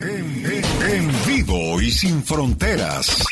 En, 0.00 0.46
en- 0.46 0.90
en 0.90 1.12
vivo 1.26 1.80
y 1.80 1.90
sin 1.90 2.22
fronteras. 2.24 3.22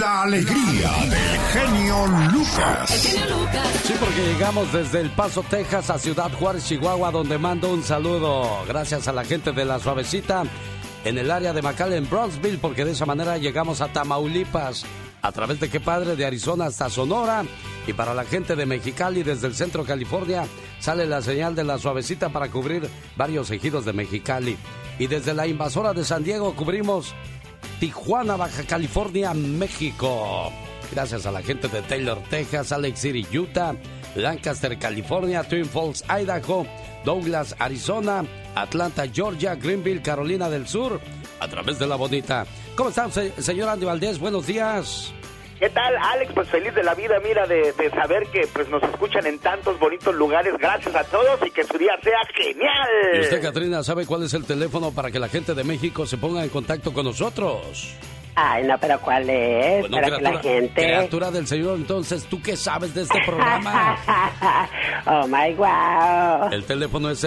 La 0.00 0.22
alegría 0.22 0.90
del 1.10 1.38
genio 1.52 2.06
Lucas. 2.32 2.90
Sí, 3.84 3.94
porque 4.00 4.26
llegamos 4.32 4.72
desde 4.72 5.00
El 5.00 5.10
Paso, 5.10 5.42
Texas 5.42 5.90
a 5.90 5.98
Ciudad 5.98 6.32
Juárez, 6.32 6.64
Chihuahua, 6.66 7.10
donde 7.10 7.36
mando 7.36 7.70
un 7.72 7.82
saludo. 7.82 8.64
Gracias 8.66 9.08
a 9.08 9.12
la 9.12 9.24
gente 9.24 9.52
de 9.52 9.64
La 9.66 9.78
Suavecita 9.78 10.44
en 11.04 11.18
el 11.18 11.30
área 11.30 11.52
de 11.52 11.60
McAllen, 11.60 12.08
Bronxville, 12.08 12.58
porque 12.58 12.86
de 12.86 12.92
esa 12.92 13.04
manera 13.04 13.36
llegamos 13.36 13.82
a 13.82 13.88
Tamaulipas. 13.88 14.86
A 15.24 15.32
través 15.32 15.58
de 15.58 15.70
qué 15.70 15.80
padre, 15.80 16.16
de 16.16 16.26
Arizona 16.26 16.66
hasta 16.66 16.90
Sonora. 16.90 17.44
Y 17.86 17.94
para 17.94 18.12
la 18.12 18.24
gente 18.24 18.56
de 18.56 18.66
Mexicali, 18.66 19.22
desde 19.22 19.46
el 19.46 19.54
centro 19.54 19.82
California, 19.82 20.44
sale 20.80 21.06
la 21.06 21.22
señal 21.22 21.54
de 21.54 21.64
La 21.64 21.78
Suavecita 21.78 22.28
para 22.28 22.50
cubrir 22.50 22.86
varios 23.16 23.50
ejidos 23.50 23.86
de 23.86 23.94
Mexicali. 23.94 24.58
Y 24.98 25.06
desde 25.06 25.32
la 25.32 25.46
invasora 25.46 25.94
de 25.94 26.04
San 26.04 26.24
Diego 26.24 26.54
cubrimos 26.54 27.14
Tijuana, 27.80 28.36
Baja 28.36 28.64
California, 28.64 29.32
México. 29.32 30.52
Gracias 30.92 31.24
a 31.24 31.32
la 31.32 31.40
gente 31.40 31.68
de 31.68 31.80
Taylor, 31.80 32.18
Texas, 32.28 32.70
Alex 32.72 33.00
City, 33.00 33.26
Utah, 33.34 33.74
Lancaster, 34.16 34.78
California, 34.78 35.42
Twin 35.42 35.64
Falls, 35.64 36.04
Idaho, 36.06 36.66
Douglas, 37.02 37.56
Arizona, 37.58 38.26
Atlanta, 38.54 39.06
Georgia, 39.06 39.54
Greenville, 39.54 40.02
Carolina 40.02 40.50
del 40.50 40.68
Sur, 40.68 41.00
a 41.40 41.48
través 41.48 41.78
de 41.78 41.86
la 41.86 41.96
bonita. 41.96 42.46
¿Cómo 42.76 42.88
están, 42.90 43.12
se- 43.12 43.40
señor 43.40 43.68
Andy 43.68 43.86
Valdés? 43.86 44.18
Buenos 44.18 44.46
días. 44.46 45.12
¿Qué 45.60 45.70
tal, 45.70 45.94
Alex? 45.96 46.32
Pues 46.34 46.48
feliz 46.48 46.74
de 46.74 46.82
la 46.82 46.94
vida, 46.94 47.14
mira, 47.22 47.46
de, 47.46 47.72
de 47.72 47.90
saber 47.90 48.26
que 48.32 48.46
pues 48.52 48.68
nos 48.68 48.82
escuchan 48.82 49.24
en 49.26 49.38
tantos 49.38 49.78
bonitos 49.78 50.12
lugares. 50.14 50.52
Gracias 50.58 50.94
a 50.94 51.04
todos 51.04 51.38
y 51.46 51.50
que 51.50 51.62
su 51.64 51.78
día 51.78 51.92
sea 52.02 52.18
genial. 52.34 52.88
¿Y 53.14 53.20
usted, 53.20 53.40
Katrina, 53.40 53.82
sabe 53.84 54.04
cuál 54.04 54.24
es 54.24 54.34
el 54.34 54.44
teléfono 54.44 54.90
para 54.90 55.10
que 55.12 55.18
la 55.20 55.28
gente 55.28 55.54
de 55.54 55.62
México 55.64 56.06
se 56.06 56.16
ponga 56.18 56.42
en 56.42 56.50
contacto 56.50 56.92
con 56.92 57.04
nosotros? 57.06 57.94
Ay, 58.34 58.64
no, 58.64 58.76
pero 58.80 59.00
¿cuál 59.00 59.30
es? 59.30 59.80
Bueno, 59.82 59.96
Para 59.96 60.16
que 60.16 60.22
la 60.22 60.38
gente... 60.40 60.72
criatura 60.74 61.30
del 61.30 61.46
Señor, 61.46 61.76
entonces, 61.76 62.24
¿tú 62.24 62.42
qué 62.42 62.56
sabes 62.56 62.92
de 62.92 63.02
este 63.02 63.20
programa? 63.24 63.96
oh, 65.06 65.28
my 65.28 65.54
wow. 65.54 66.50
El 66.50 66.64
teléfono 66.64 67.08
es 67.10 67.22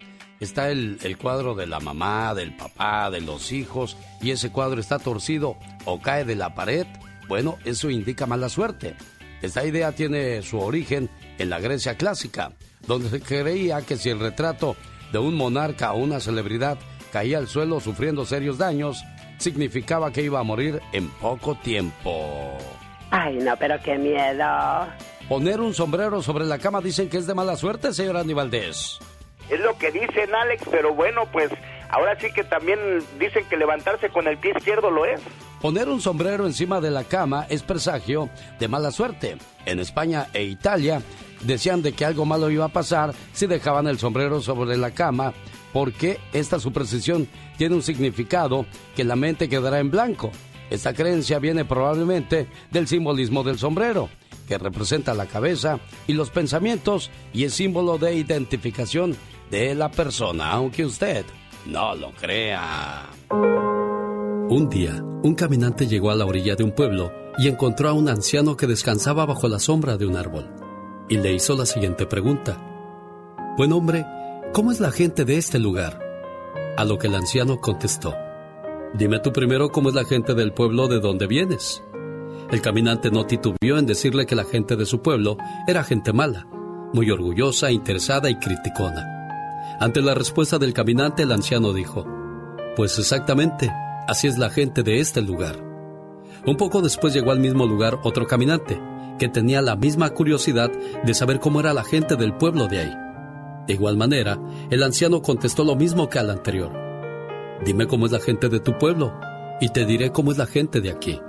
está 0.40 0.70
el, 0.70 0.98
el 1.02 1.18
cuadro 1.18 1.54
de 1.54 1.66
la 1.66 1.80
mamá, 1.80 2.34
del 2.34 2.56
papá, 2.56 3.10
de 3.10 3.20
los 3.20 3.52
hijos, 3.52 3.98
y 4.20 4.30
ese 4.30 4.50
cuadro 4.50 4.80
está 4.80 4.98
torcido 4.98 5.58
o 5.84 6.00
cae 6.00 6.24
de 6.24 6.34
la 6.34 6.54
pared, 6.54 6.86
bueno, 7.28 7.58
eso 7.64 7.90
indica 7.90 8.26
mala 8.26 8.48
suerte. 8.48 8.96
Esta 9.42 9.64
idea 9.64 9.92
tiene 9.92 10.42
su 10.42 10.58
origen 10.58 11.08
en 11.38 11.50
la 11.50 11.60
Grecia 11.60 11.96
clásica, 11.96 12.52
donde 12.86 13.10
se 13.10 13.20
creía 13.20 13.82
que 13.82 13.96
si 13.96 14.08
el 14.08 14.20
retrato 14.20 14.76
de 15.12 15.18
un 15.18 15.34
monarca 15.34 15.92
o 15.92 15.98
una 15.98 16.20
celebridad 16.20 16.78
caía 17.12 17.38
al 17.38 17.46
suelo 17.46 17.80
sufriendo 17.80 18.24
serios 18.24 18.58
daños, 18.58 19.04
significaba 19.38 20.12
que 20.12 20.22
iba 20.22 20.40
a 20.40 20.44
morir 20.44 20.80
en 20.92 21.08
poco 21.08 21.54
tiempo. 21.56 22.58
Ay, 23.10 23.36
no, 23.36 23.54
pero 23.58 23.76
qué 23.82 23.98
miedo. 23.98 24.46
Poner 25.28 25.60
un 25.60 25.74
sombrero 25.74 26.22
sobre 26.22 26.46
la 26.46 26.58
cama 26.58 26.80
dicen 26.80 27.10
que 27.10 27.18
es 27.18 27.26
de 27.26 27.34
mala 27.34 27.56
suerte, 27.56 27.92
señor 27.92 28.16
Andy 28.16 28.32
Valdés. 28.32 28.98
Es 29.50 29.60
lo 29.60 29.76
que 29.76 29.90
dicen, 29.90 30.34
Alex, 30.34 30.64
pero 30.70 30.94
bueno, 30.94 31.26
pues 31.30 31.50
ahora 31.90 32.18
sí 32.18 32.32
que 32.32 32.44
también 32.44 32.78
dicen 33.18 33.44
que 33.50 33.56
levantarse 33.56 34.08
con 34.08 34.26
el 34.26 34.38
pie 34.38 34.54
izquierdo 34.56 34.90
lo 34.90 35.04
es. 35.04 35.20
Poner 35.60 35.88
un 35.88 36.00
sombrero 36.00 36.46
encima 36.46 36.80
de 36.80 36.90
la 36.90 37.04
cama 37.04 37.46
es 37.50 37.62
presagio 37.62 38.30
de 38.58 38.68
mala 38.68 38.90
suerte. 38.90 39.36
En 39.66 39.78
España 39.78 40.28
e 40.32 40.44
Italia 40.44 41.02
decían 41.42 41.82
de 41.82 41.92
que 41.92 42.04
algo 42.04 42.24
malo 42.24 42.50
iba 42.50 42.66
a 42.66 42.72
pasar 42.72 43.14
si 43.32 43.46
dejaban 43.46 43.86
el 43.86 43.98
sombrero 43.98 44.40
sobre 44.40 44.76
la 44.76 44.92
cama, 44.92 45.32
porque 45.72 46.18
esta 46.32 46.58
superstición 46.58 47.28
tiene 47.56 47.74
un 47.74 47.82
significado 47.82 48.66
que 48.94 49.04
la 49.04 49.16
mente 49.16 49.48
quedará 49.48 49.80
en 49.80 49.90
blanco. 49.90 50.30
Esta 50.70 50.94
creencia 50.94 51.38
viene 51.38 51.64
probablemente 51.64 52.48
del 52.70 52.86
simbolismo 52.88 53.42
del 53.42 53.58
sombrero, 53.58 54.08
que 54.48 54.58
representa 54.58 55.14
la 55.14 55.26
cabeza 55.26 55.80
y 56.06 56.14
los 56.14 56.30
pensamientos 56.30 57.10
y 57.32 57.44
es 57.44 57.54
símbolo 57.54 57.98
de 57.98 58.14
identificación 58.14 59.16
de 59.50 59.74
la 59.74 59.90
persona, 59.90 60.50
aunque 60.50 60.84
usted 60.84 61.24
no 61.66 61.94
lo 61.94 62.12
crea. 62.12 63.10
Un 64.48 64.68
día, 64.68 65.02
un 65.22 65.34
caminante 65.34 65.86
llegó 65.86 66.10
a 66.10 66.14
la 66.14 66.26
orilla 66.26 66.56
de 66.56 66.64
un 66.64 66.74
pueblo 66.74 67.12
y 67.38 67.48
encontró 67.48 67.88
a 67.88 67.92
un 67.92 68.08
anciano 68.08 68.56
que 68.56 68.66
descansaba 68.66 69.24
bajo 69.24 69.48
la 69.48 69.58
sombra 69.58 69.96
de 69.96 70.06
un 70.06 70.16
árbol. 70.16 70.61
Y 71.12 71.18
le 71.18 71.34
hizo 71.34 71.54
la 71.54 71.66
siguiente 71.66 72.06
pregunta. 72.06 72.56
Buen 73.58 73.74
hombre, 73.74 74.06
¿cómo 74.54 74.72
es 74.72 74.80
la 74.80 74.90
gente 74.90 75.26
de 75.26 75.36
este 75.36 75.58
lugar? 75.58 76.00
A 76.78 76.86
lo 76.86 76.96
que 76.96 77.08
el 77.08 77.14
anciano 77.14 77.60
contestó. 77.60 78.14
Dime 78.94 79.18
tú 79.18 79.30
primero 79.30 79.68
cómo 79.68 79.90
es 79.90 79.94
la 79.94 80.06
gente 80.06 80.32
del 80.32 80.54
pueblo 80.54 80.88
de 80.88 81.00
donde 81.00 81.26
vienes. 81.26 81.84
El 82.50 82.62
caminante 82.62 83.10
no 83.10 83.26
titubeó 83.26 83.76
en 83.76 83.84
decirle 83.84 84.24
que 84.24 84.34
la 84.34 84.44
gente 84.44 84.74
de 84.74 84.86
su 84.86 85.02
pueblo 85.02 85.36
era 85.68 85.84
gente 85.84 86.14
mala, 86.14 86.46
muy 86.94 87.10
orgullosa, 87.10 87.70
interesada 87.70 88.30
y 88.30 88.38
criticona. 88.38 89.06
Ante 89.80 90.00
la 90.00 90.14
respuesta 90.14 90.56
del 90.56 90.72
caminante, 90.72 91.24
el 91.24 91.32
anciano 91.32 91.74
dijo, 91.74 92.06
Pues 92.74 92.98
exactamente, 92.98 93.70
así 94.08 94.28
es 94.28 94.38
la 94.38 94.48
gente 94.48 94.82
de 94.82 95.00
este 95.00 95.20
lugar. 95.20 95.62
Un 96.46 96.56
poco 96.56 96.80
después 96.80 97.12
llegó 97.12 97.32
al 97.32 97.38
mismo 97.38 97.66
lugar 97.66 98.00
otro 98.02 98.26
caminante, 98.26 98.80
que 99.22 99.28
tenía 99.28 99.62
la 99.62 99.76
misma 99.76 100.10
curiosidad 100.10 100.72
de 101.04 101.14
saber 101.14 101.38
cómo 101.38 101.60
era 101.60 101.72
la 101.72 101.84
gente 101.84 102.16
del 102.16 102.34
pueblo 102.34 102.66
de 102.66 102.80
ahí. 102.80 102.92
De 103.68 103.74
igual 103.74 103.96
manera, 103.96 104.36
el 104.68 104.82
anciano 104.82 105.22
contestó 105.22 105.62
lo 105.62 105.76
mismo 105.76 106.08
que 106.08 106.18
al 106.18 106.28
anterior. 106.28 106.72
Dime 107.64 107.86
cómo 107.86 108.06
es 108.06 108.10
la 108.10 108.18
gente 108.18 108.48
de 108.48 108.58
tu 108.58 108.76
pueblo, 108.78 109.14
y 109.60 109.68
te 109.68 109.84
diré 109.84 110.10
cómo 110.10 110.32
es 110.32 110.38
la 110.38 110.46
gente 110.46 110.80
de 110.80 110.90
aquí. 110.90 111.20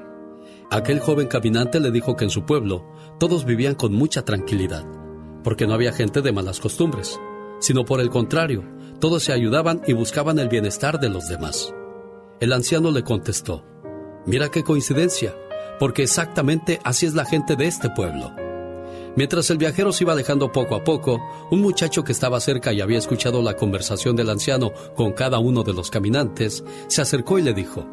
Aquel 0.71 1.01
joven 1.01 1.27
caminante 1.27 1.79
le 1.79 1.91
dijo 1.91 2.15
que 2.15 2.23
en 2.23 2.31
su 2.31 2.47
pueblo 2.47 2.83
todos 3.19 3.45
vivían 3.45 3.75
con 3.75 3.93
mucha 3.93 4.25
tranquilidad, 4.25 4.87
porque 5.43 5.67
no 5.67 5.75
había 5.75 5.93
gente 5.93 6.23
de 6.23 6.31
malas 6.31 6.59
costumbres, 6.59 7.19
sino 7.59 7.85
por 7.85 8.01
el 8.01 8.09
contrario, 8.09 8.63
todos 8.99 9.21
se 9.21 9.33
ayudaban 9.33 9.83
y 9.85 9.93
buscaban 9.93 10.39
el 10.39 10.49
bienestar 10.49 10.99
de 10.99 11.09
los 11.09 11.27
demás. 11.27 11.71
El 12.39 12.53
anciano 12.53 12.89
le 12.89 13.03
contestó, 13.03 13.63
Mira 14.25 14.49
qué 14.49 14.63
coincidencia, 14.63 15.35
porque 15.83 16.03
exactamente 16.03 16.79
así 16.85 17.05
es 17.05 17.13
la 17.13 17.25
gente 17.25 17.57
de 17.57 17.67
este 17.67 17.89
pueblo. 17.89 18.31
Mientras 19.17 19.49
el 19.49 19.57
viajero 19.57 19.91
se 19.91 20.05
iba 20.05 20.13
alejando 20.13 20.49
poco 20.49 20.75
a 20.75 20.83
poco, 20.85 21.21
un 21.51 21.59
muchacho 21.59 22.05
que 22.05 22.13
estaba 22.13 22.39
cerca 22.39 22.71
y 22.71 22.79
había 22.79 22.99
escuchado 22.99 23.41
la 23.41 23.57
conversación 23.57 24.15
del 24.15 24.29
anciano 24.29 24.71
con 24.95 25.11
cada 25.11 25.39
uno 25.39 25.61
de 25.63 25.73
los 25.73 25.91
caminantes, 25.91 26.63
se 26.87 27.01
acercó 27.01 27.37
y 27.37 27.41
le 27.41 27.53
dijo, 27.53 27.85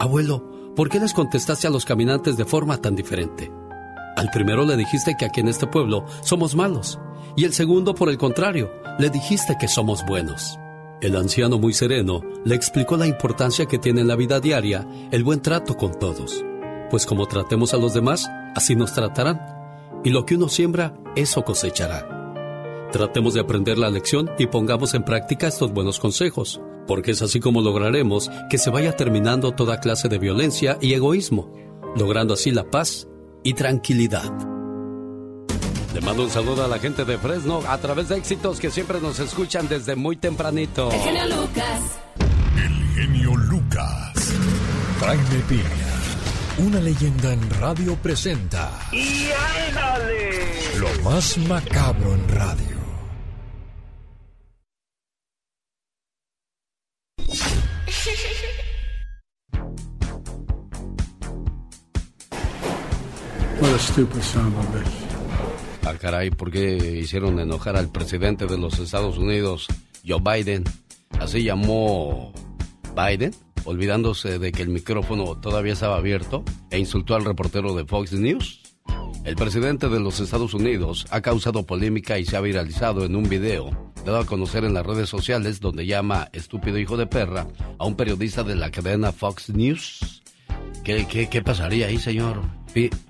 Abuelo, 0.00 0.74
¿por 0.74 0.88
qué 0.88 0.98
les 0.98 1.14
contestaste 1.14 1.68
a 1.68 1.70
los 1.70 1.84
caminantes 1.84 2.36
de 2.36 2.46
forma 2.46 2.78
tan 2.78 2.96
diferente? 2.96 3.48
Al 4.16 4.32
primero 4.32 4.64
le 4.64 4.76
dijiste 4.76 5.14
que 5.16 5.26
aquí 5.26 5.38
en 5.38 5.46
este 5.46 5.68
pueblo 5.68 6.06
somos 6.20 6.56
malos, 6.56 6.98
y 7.36 7.44
el 7.44 7.52
segundo, 7.52 7.94
por 7.94 8.08
el 8.08 8.18
contrario, 8.18 8.72
le 8.98 9.08
dijiste 9.08 9.54
que 9.60 9.68
somos 9.68 10.04
buenos. 10.04 10.58
El 11.00 11.14
anciano 11.14 11.60
muy 11.60 11.74
sereno 11.74 12.22
le 12.44 12.56
explicó 12.56 12.96
la 12.96 13.06
importancia 13.06 13.66
que 13.66 13.78
tiene 13.78 14.00
en 14.00 14.08
la 14.08 14.16
vida 14.16 14.40
diaria 14.40 14.84
el 15.12 15.22
buen 15.22 15.42
trato 15.42 15.76
con 15.76 15.96
todos, 15.96 16.44
pues 16.94 17.06
como 17.06 17.26
tratemos 17.26 17.74
a 17.74 17.76
los 17.76 17.92
demás, 17.92 18.30
así 18.54 18.76
nos 18.76 18.94
tratarán, 18.94 19.40
y 20.04 20.10
lo 20.10 20.24
que 20.24 20.36
uno 20.36 20.48
siembra, 20.48 20.94
eso 21.16 21.42
cosechará. 21.42 22.06
Tratemos 22.92 23.34
de 23.34 23.40
aprender 23.40 23.78
la 23.78 23.90
lección 23.90 24.30
y 24.38 24.46
pongamos 24.46 24.94
en 24.94 25.02
práctica 25.02 25.48
estos 25.48 25.72
buenos 25.72 25.98
consejos, 25.98 26.60
porque 26.86 27.10
es 27.10 27.20
así 27.20 27.40
como 27.40 27.62
lograremos 27.62 28.30
que 28.48 28.58
se 28.58 28.70
vaya 28.70 28.94
terminando 28.94 29.50
toda 29.56 29.80
clase 29.80 30.08
de 30.08 30.18
violencia 30.18 30.78
y 30.80 30.94
egoísmo, 30.94 31.52
logrando 31.96 32.34
así 32.34 32.52
la 32.52 32.70
paz 32.70 33.08
y 33.42 33.54
tranquilidad. 33.54 34.32
Le 35.94 36.00
mando 36.00 36.22
un 36.22 36.30
saludo 36.30 36.64
a 36.64 36.68
la 36.68 36.78
gente 36.78 37.04
de 37.04 37.18
Fresno 37.18 37.60
a 37.66 37.76
través 37.78 38.08
de 38.08 38.18
éxitos 38.18 38.60
que 38.60 38.70
siempre 38.70 39.00
nos 39.00 39.18
escuchan 39.18 39.66
desde 39.66 39.96
muy 39.96 40.14
tempranito. 40.14 40.92
El 40.92 41.00
genio 41.00 41.26
Lucas. 41.26 41.80
El 42.56 42.94
genio 42.94 43.34
Lucas. 43.34 44.34
Jaime 45.00 45.42
Piña. 45.48 45.83
Una 46.58 46.80
leyenda 46.80 47.32
en 47.32 47.50
radio 47.58 47.96
presenta. 47.96 48.70
¡Y 48.92 49.26
ándale! 49.66 50.78
Lo 50.78 51.02
más 51.02 51.36
macabro 51.38 52.14
en 52.14 52.28
radio. 52.28 52.74
What 63.60 63.74
a 63.74 63.78
stupid 63.78 64.22
son 64.22 64.46
of 64.46 64.58
a 64.58 64.78
bitch. 64.78 65.04
Ah, 65.86 65.94
caray, 66.00 66.30
¿por 66.30 66.52
qué 66.52 66.76
hicieron 66.76 67.40
enojar 67.40 67.76
al 67.76 67.90
presidente 67.90 68.46
de 68.46 68.58
los 68.58 68.78
Estados 68.78 69.18
Unidos, 69.18 69.66
Joe 70.06 70.20
Biden? 70.20 70.62
Así 71.18 71.42
llamó 71.42 72.32
Biden, 72.94 73.32
olvidándose 73.64 74.38
de 74.38 74.52
que 74.52 74.62
el 74.62 74.68
micrófono 74.68 75.38
todavía 75.40 75.72
estaba 75.72 75.96
abierto 75.96 76.44
e 76.70 76.78
insultó 76.78 77.14
al 77.14 77.24
reportero 77.24 77.74
de 77.74 77.84
Fox 77.84 78.12
News. 78.12 78.62
El 79.24 79.36
presidente 79.36 79.88
de 79.88 80.00
los 80.00 80.20
Estados 80.20 80.54
Unidos 80.54 81.06
ha 81.10 81.20
causado 81.20 81.64
polémica 81.64 82.18
y 82.18 82.26
se 82.26 82.36
ha 82.36 82.40
viralizado 82.40 83.04
en 83.04 83.16
un 83.16 83.28
video 83.28 83.92
dado 84.04 84.18
a 84.18 84.26
conocer 84.26 84.64
en 84.64 84.74
las 84.74 84.84
redes 84.84 85.08
sociales 85.08 85.60
donde 85.60 85.86
llama 85.86 86.28
estúpido 86.32 86.78
hijo 86.78 86.96
de 86.96 87.06
perra 87.06 87.46
a 87.78 87.86
un 87.86 87.96
periodista 87.96 88.42
de 88.42 88.54
la 88.54 88.70
cadena 88.70 89.12
Fox 89.12 89.48
News. 89.50 90.22
¿Qué, 90.84 91.06
qué, 91.06 91.28
qué 91.28 91.42
pasaría 91.42 91.86
ahí, 91.86 91.98
señor? 91.98 92.42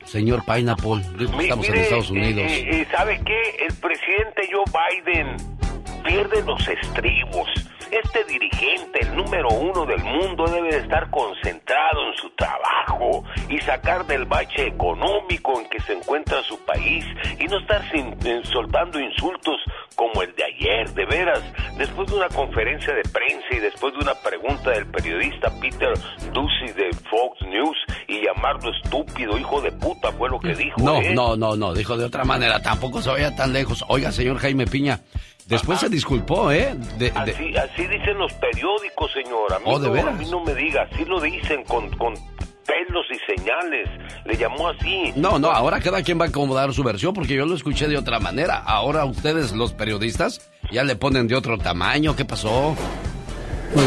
señor 0.04 0.44
Pineapple, 0.44 1.02
estamos 1.40 1.68
en 1.68 1.74
Estados 1.74 2.10
Unidos. 2.10 2.44
Eh, 2.50 2.82
eh, 2.82 2.86
¿Sabe 2.90 3.20
qué? 3.24 3.64
El 3.66 3.74
presidente 3.76 4.42
Joe 4.52 4.64
Biden 4.70 5.36
pierde 6.04 6.42
los 6.44 6.68
estribos 6.68 7.48
este 7.90 8.24
dirigente, 8.24 9.00
el 9.00 9.16
número 9.16 9.48
uno 9.48 9.86
del 9.86 10.02
mundo, 10.02 10.46
debe 10.46 10.70
de 10.70 10.78
estar 10.78 11.10
concentrado 11.10 12.08
en 12.08 12.16
su 12.16 12.30
trabajo 12.30 13.24
y 13.48 13.58
sacar 13.60 14.06
del 14.06 14.24
bache 14.24 14.66
económico 14.66 15.60
en 15.60 15.68
que 15.68 15.80
se 15.80 15.94
encuentra 15.94 16.42
su 16.42 16.58
país 16.64 17.04
y 17.38 17.44
no 17.44 17.58
estar 17.58 17.82
sin, 17.90 18.16
soltando 18.44 18.98
insultos 18.98 19.56
como 19.94 20.22
el 20.22 20.34
de 20.34 20.44
ayer, 20.44 20.90
de 20.94 21.06
veras, 21.06 21.42
después 21.78 22.08
de 22.08 22.16
una 22.16 22.28
conferencia 22.28 22.94
de 22.94 23.02
prensa 23.02 23.46
y 23.52 23.58
después 23.58 23.92
de 23.94 24.00
una 24.00 24.14
pregunta 24.14 24.70
del 24.70 24.86
periodista 24.86 25.50
Peter 25.60 25.92
Ducey 26.32 26.72
de 26.74 26.90
Fox 27.10 27.40
News 27.42 27.76
y 28.08 28.24
llamarlo 28.24 28.70
estúpido, 28.70 29.38
hijo 29.38 29.60
de 29.60 29.72
puta, 29.72 30.12
fue 30.12 30.28
lo 30.28 30.40
que 30.40 30.54
dijo. 30.54 30.80
No, 30.80 31.00
¿eh? 31.00 31.14
no, 31.14 31.36
no, 31.36 31.56
no, 31.56 31.72
dijo 31.74 31.96
de 31.96 32.04
otra 32.04 32.24
manera, 32.24 32.60
tampoco 32.60 33.00
se 33.00 33.10
vaya 33.10 33.34
tan 33.34 33.52
lejos. 33.52 33.84
Oiga, 33.88 34.12
señor 34.12 34.38
Jaime 34.38 34.66
Piña, 34.66 35.00
Después 35.46 35.80
se 35.80 35.88
disculpó, 35.88 36.50
¿eh? 36.50 36.74
Así, 37.14 37.56
así, 37.56 37.86
dicen 37.86 38.18
los 38.18 38.32
periódicos, 38.34 39.12
señor. 39.12 39.52
A 39.52 39.58
mí, 39.58 39.64
oh, 39.66 39.78
no, 39.78 40.08
a 40.08 40.12
mí 40.12 40.26
no 40.30 40.42
me 40.42 40.54
diga, 40.54 40.88
así 40.90 41.04
lo 41.04 41.20
dicen 41.20 41.64
con, 41.64 41.90
con 41.96 42.14
pelos 42.14 43.06
y 43.10 43.36
señales. 43.36 43.88
Le 44.24 44.36
llamó 44.36 44.68
así. 44.68 45.12
No, 45.16 45.38
no, 45.38 45.50
ahora 45.50 45.80
cada 45.80 46.02
quien 46.02 46.18
va 46.18 46.24
a 46.24 46.28
acomodar 46.28 46.72
su 46.72 46.82
versión 46.82 47.12
porque 47.12 47.34
yo 47.34 47.44
lo 47.44 47.54
escuché 47.54 47.88
de 47.88 47.98
otra 47.98 48.18
manera. 48.20 48.56
Ahora 48.56 49.04
ustedes, 49.04 49.52
los 49.52 49.72
periodistas, 49.72 50.50
ya 50.70 50.82
le 50.82 50.96
ponen 50.96 51.28
de 51.28 51.36
otro 51.36 51.58
tamaño. 51.58 52.16
¿Qué 52.16 52.24
pasó? 52.24 52.74
What 53.74 53.84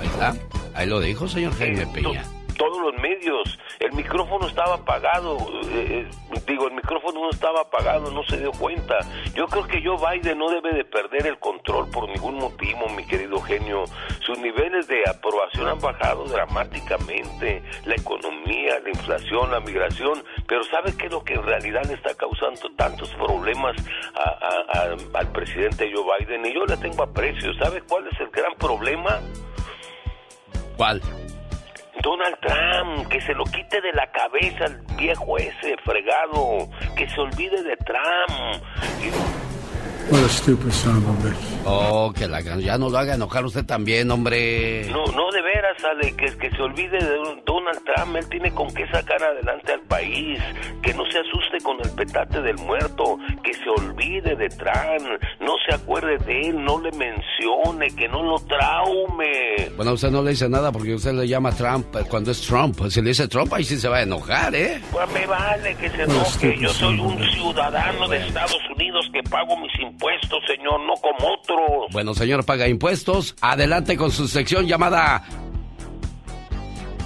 Ahí 0.00 0.06
está. 0.06 0.34
Ahí 0.74 0.86
lo 0.86 1.00
dijo, 1.00 1.28
señor 1.28 1.56
Jaime 1.56 1.86
Peña 1.86 2.24
todos 2.54 2.80
los 2.80 2.94
medios. 3.00 3.58
El 3.78 3.92
micrófono 3.92 4.46
estaba 4.46 4.74
apagado, 4.74 5.36
eh, 5.72 6.06
eh, 6.06 6.40
digo, 6.46 6.68
el 6.68 6.74
micrófono 6.74 7.20
no 7.20 7.30
estaba 7.30 7.62
apagado, 7.62 8.10
no 8.10 8.22
se 8.24 8.38
dio 8.38 8.52
cuenta. 8.52 8.98
Yo 9.34 9.46
creo 9.46 9.66
que 9.66 9.82
Joe 9.82 9.96
Biden 9.96 10.38
no 10.38 10.50
debe 10.50 10.72
de 10.72 10.84
perder 10.84 11.26
el 11.26 11.38
control 11.38 11.90
por 11.90 12.08
ningún 12.08 12.36
motivo, 12.36 12.88
mi 12.88 13.04
querido 13.06 13.40
genio. 13.40 13.84
Sus 14.20 14.38
niveles 14.38 14.86
de 14.86 15.02
aprobación 15.08 15.68
han 15.68 15.80
bajado 15.80 16.24
dramáticamente, 16.24 17.62
la 17.84 17.94
economía, 17.94 18.80
la 18.80 18.90
inflación, 18.90 19.50
la 19.50 19.60
migración, 19.60 20.22
pero 20.46 20.64
¿sabe 20.64 20.96
qué 20.96 21.06
es 21.06 21.12
lo 21.12 21.22
que 21.24 21.34
en 21.34 21.42
realidad 21.42 21.84
le 21.86 21.94
está 21.94 22.14
causando 22.14 22.70
tantos 22.76 23.10
problemas 23.14 23.76
al 25.14 25.32
presidente 25.32 25.90
Joe 25.94 26.04
Biden? 26.18 26.46
Y 26.46 26.54
yo 26.54 26.64
le 26.64 26.76
tengo 26.76 27.02
aprecio. 27.02 27.52
¿Sabe 27.54 27.82
cuál 27.82 28.06
es 28.08 28.20
el 28.20 28.30
gran 28.30 28.54
problema? 28.54 29.20
¿Cuál? 30.76 31.00
Donald 32.04 32.36
Trump, 32.38 33.08
que 33.08 33.18
se 33.18 33.32
lo 33.32 33.44
quite 33.44 33.80
de 33.80 33.90
la 33.94 34.06
cabeza 34.12 34.66
el 34.66 34.76
viejo 34.94 35.38
ese 35.38 35.74
fregado, 35.86 36.68
que 36.94 37.08
se 37.08 37.18
olvide 37.18 37.62
de 37.62 37.76
Trump. 37.78 38.62
What 40.10 40.22
a 40.22 40.28
stupid 40.28 40.70
son 40.70 40.96
of 40.96 41.64
Oh, 41.66 42.12
que 42.14 42.28
la, 42.28 42.42
ya 42.42 42.76
no 42.76 42.90
lo 42.90 42.98
haga 42.98 43.14
enojar 43.14 43.42
usted 43.46 43.64
también, 43.64 44.10
hombre. 44.10 44.86
No, 44.90 45.02
no, 45.06 45.30
de 45.32 45.40
veras, 45.40 45.82
Ale, 45.82 46.14
que, 46.14 46.26
que 46.36 46.50
se 46.50 46.60
olvide 46.60 46.98
de 46.98 47.16
Donald 47.46 47.80
Trump. 47.86 48.16
Él 48.16 48.28
tiene 48.28 48.52
con 48.52 48.68
qué 48.74 48.86
sacar 48.88 49.22
adelante 49.22 49.72
al 49.72 49.80
país. 49.80 50.38
Que 50.82 50.92
no 50.92 51.04
se 51.06 51.20
asuste 51.20 51.58
con 51.62 51.78
el 51.82 51.90
petate 51.92 52.42
del 52.42 52.58
muerto. 52.58 53.16
Que 53.42 53.54
se 53.54 53.66
olvide 53.70 54.36
de 54.36 54.48
Trump. 54.50 55.22
No 55.40 55.54
se 55.66 55.74
acuerde 55.74 56.18
de 56.18 56.48
él, 56.50 56.62
no 56.62 56.78
le 56.80 56.90
mencione, 56.92 57.86
que 57.96 58.06
no 58.06 58.22
lo 58.22 58.38
traume. 58.40 59.70
Bueno, 59.76 59.94
usted 59.94 60.10
no 60.10 60.22
le 60.22 60.32
dice 60.32 60.50
nada 60.50 60.70
porque 60.70 60.94
usted 60.94 61.14
le 61.14 61.26
llama 61.26 61.50
Trump 61.52 61.86
cuando 62.10 62.30
es 62.30 62.42
Trump. 62.42 62.78
Si 62.90 63.00
le 63.00 63.08
dice 63.08 63.26
Trump, 63.26 63.50
ahí 63.54 63.64
sí 63.64 63.78
se 63.78 63.88
va 63.88 63.98
a 63.98 64.02
enojar, 64.02 64.54
¿eh? 64.54 64.82
Pues 64.92 65.10
me 65.12 65.26
vale 65.26 65.74
que 65.76 65.88
se 65.88 66.02
enoje. 66.02 66.58
Yo 66.60 66.68
soy 66.68 67.00
un 67.00 67.18
ciudadano 67.30 68.06
de 68.08 68.18
Estados 68.18 68.60
Unidos 68.76 69.08
que 69.10 69.22
pago 69.22 69.56
mis 69.56 69.72
impuestos 69.80 69.93
impuestos, 69.94 70.40
señor, 70.46 70.80
no 70.80 70.94
como 70.94 71.34
otros. 71.34 71.92
Bueno, 71.92 72.14
señor, 72.14 72.44
paga 72.44 72.68
impuestos. 72.68 73.36
Adelante 73.40 73.96
con 73.96 74.10
su 74.10 74.26
sección 74.28 74.66
llamada 74.66 75.24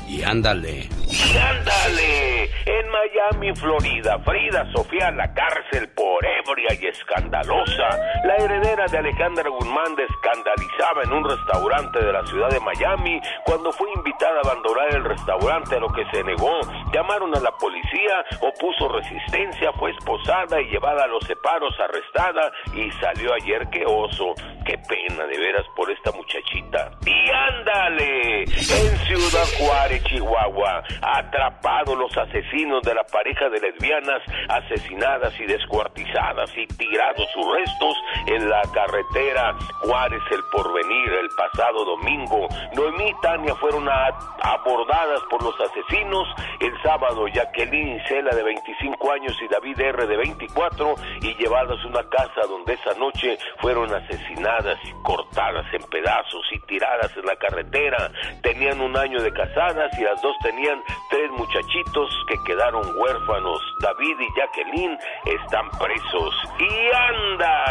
y 0.09 0.23
ándale. 0.23 0.89
Y 1.11 1.37
ándale. 1.37 2.45
En 2.65 2.89
Miami, 2.91 3.55
Florida, 3.55 4.19
Frida 4.21 4.71
Sofía 4.73 5.11
la 5.11 5.33
cárcel 5.35 5.89
por 5.91 6.25
ebria 6.25 6.69
y 6.81 6.87
escandalosa. 6.87 7.89
La 8.25 8.37
heredera 8.37 8.87
de 8.87 8.99
Alejandra 8.99 9.49
Guzmán 9.49 9.95
escandalizaba 9.99 11.03
en 11.05 11.13
un 11.13 11.29
restaurante 11.29 11.99
de 11.99 12.13
la 12.13 12.27
ciudad 12.27 12.49
de 12.51 12.61
Miami 12.61 13.21
cuando 13.45 13.73
fue 13.73 13.89
invitada 13.97 14.37
a 14.37 14.51
abandonar 14.51 14.95
el 14.95 15.05
restaurante 15.05 15.77
a 15.77 15.81
lo 15.81 15.89
que 15.89 16.05
se 16.11 16.25
negó. 16.25 16.61
Llamaron 16.93 17.37
a 17.37 17.41
la 17.41 17.53
policía, 17.53 18.25
opuso 18.41 18.89
resistencia, 18.89 19.73
fue 19.73 19.91
esposada 19.91 20.61
y 20.61 20.71
llevada 20.71 21.05
a 21.05 21.09
los 21.09 21.25
separos, 21.25 21.75
arrestada 21.81 22.51
y 22.75 22.91
salió 23.01 23.35
ayer 23.35 23.69
que 23.71 23.85
oso. 23.87 24.35
Qué 24.65 24.77
pena 24.89 25.25
de 25.27 25.39
veras 25.39 25.67
por 25.77 25.91
esta 25.91 26.13
muchachita. 26.13 26.91
Y 27.07 27.31
ándale. 27.31 28.43
En 28.43 28.97
Ciudad 29.07 29.47
Juárez 29.59 29.98
Chihuahua, 30.05 30.85
ha 31.03 31.19
atrapado 31.19 31.97
los 31.97 32.17
asesinos 32.17 32.83
de 32.83 32.95
la 32.95 33.05
pareja 33.05 33.49
de 33.49 33.61
lesbianas 33.61 34.23
asesinadas 34.49 35.39
y 35.41 35.47
descuartizadas 35.47 36.51
y 36.57 36.67
tirado 36.67 37.25
sus 37.35 37.57
restos 37.57 37.97
en 38.27 38.49
la 38.49 38.63
carretera 38.73 39.57
Juárez 39.83 40.23
El 40.31 40.43
Porvenir 40.53 41.13
el 41.13 41.29
pasado 41.37 41.85
domingo. 41.85 42.49
Noemí 42.75 43.09
y 43.09 43.15
Tania 43.23 43.55
fueron 43.55 43.89
abordadas 43.89 45.21
por 45.31 45.43
los 45.43 45.55
asesinos 45.61 46.29
el 46.61 46.73
sábado. 46.83 47.27
Jacqueline 47.29 48.01
Cela 48.07 48.35
de 48.35 48.43
25 48.43 49.13
años 49.13 49.37
y 49.43 49.49
David 49.49 49.81
R 49.81 50.07
de 50.07 50.17
24 50.17 50.95
y 51.23 51.35
llevadas 51.37 51.79
a 51.83 51.89
una 51.89 52.03
casa 52.09 52.47
donde 52.49 52.75
esa 52.75 52.95
noche 52.95 53.39
fueron 53.61 53.93
asesinadas 53.95 54.79
y 54.85 54.93
cortadas 55.03 55.67
en 55.73 55.83
pedazos 55.85 56.45
y 56.53 56.59
tiradas 56.67 57.17
en 57.17 57.25
la 57.25 57.37
carretera. 57.37 58.11
Tenían 58.43 58.81
un 58.81 58.97
año 58.97 59.23
de 59.23 59.33
casadas 59.33 59.88
y 59.97 60.03
las 60.03 60.21
dos 60.23 60.37
tenían 60.43 60.83
tres 61.11 61.31
muchachitos 61.33 62.25
que 62.29 62.43
quedaron 62.45 62.83
huérfanos, 62.97 63.61
David 63.81 64.17
y 64.21 64.35
Jacqueline, 64.37 64.99
están 65.25 65.71
presos. 65.79 66.35
Y 66.59 66.89
Wesley, 66.91 67.68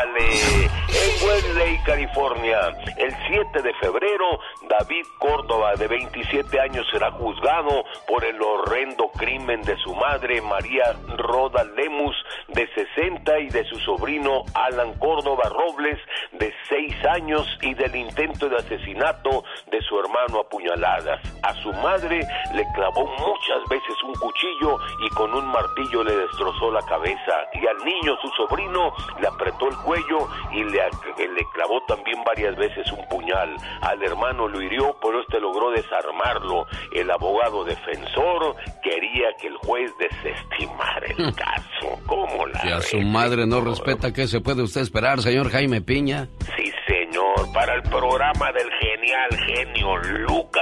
California, 1.88 2.60
el 2.98 3.15
7 3.29 3.62
de 3.62 3.74
febrero, 3.75 4.41
David 4.67 5.06
Córdoba, 5.20 5.74
de 5.75 5.88
27 5.88 6.60
años, 6.60 6.86
será 6.91 7.10
juzgado 7.12 7.86
por 8.06 8.25
el 8.25 8.41
horrendo 8.41 9.10
crimen 9.12 9.62
de 9.62 9.77
su 9.77 9.96
madre, 9.96 10.41
María 10.41 10.94
Roda 11.15 11.63
Lemus, 11.63 12.13
de 12.50 12.67
60, 12.74 13.39
y 13.39 13.50
de 13.51 13.63
su 13.63 13.79
sobrino, 13.79 14.44
Alan 14.53 15.00
Córdoba 15.00 15.50
Robles, 15.50 15.98
de 16.34 16.53
6 16.67 17.06
años, 17.06 17.48
y 17.62 17.74
del 17.74 17.96
intento 17.96 18.50
de 18.50 18.58
asesinato 18.58 19.46
de 19.72 19.82
su 19.84 19.98
hermano 19.98 20.41
a 20.41 20.50
puñaladas. 20.50 21.22
A 21.44 21.53
su 21.63 21.72
madre 21.72 22.20
le 22.53 22.65
clavó 22.75 23.06
muchas 23.06 23.63
veces 23.70 24.03
un 24.03 24.13
cuchillo 24.15 24.77
y 25.06 25.10
con 25.12 25.34
un 25.34 25.48
martillo 25.48 26.03
le 26.03 26.17
destrozó 26.17 26.70
la 26.70 26.82
cabeza. 26.82 27.48
Y 27.53 27.65
al 27.65 27.77
niño, 27.86 28.17
su 28.22 28.27
sobrino, 28.32 28.94
le 29.22 29.27
apretó 29.27 29.70
el 29.70 29.77
cuello 29.77 30.27
y 30.51 30.65
le, 30.65 30.82
le 31.17 31.46
clavó 31.53 31.76
también 31.88 32.24
varias 32.25 32.55
veces 32.55 32.91
un 32.91 33.05
puñal. 33.07 33.55
Al 33.81 34.01
hermano 34.03 34.48
lo 34.48 34.62
hirió, 34.62 34.98
pero 35.01 35.22
este 35.22 35.39
logró 35.39 35.72
desarmarlo. 35.72 36.65
El 36.93 37.10
abogado 37.12 37.63
defensor 37.63 38.55
quería 38.81 39.29
que 39.39 39.48
el 39.48 39.57
juez 39.57 39.91
desestimara 40.00 41.07
el 41.07 41.36
caso. 41.36 42.00
¿Cómo 42.05 42.46
la 42.48 42.60
Si 42.62 42.69
a 42.69 42.81
su 42.81 43.01
madre 43.01 43.46
no 43.46 43.62
respeta, 43.62 44.13
¿qué 44.13 44.27
se 44.27 44.41
puede 44.41 44.63
usted 44.63 44.81
esperar, 44.81 45.22
señor 45.22 45.50
Jaime 45.50 45.81
Piña? 45.81 46.27
Sí, 46.55 46.72
señor, 46.88 47.51
para 47.53 47.75
el 47.75 47.84
programa 47.84 48.51
del 48.51 48.69
genial 48.79 49.29
genio 49.46 49.98
Lucas. 50.27 50.62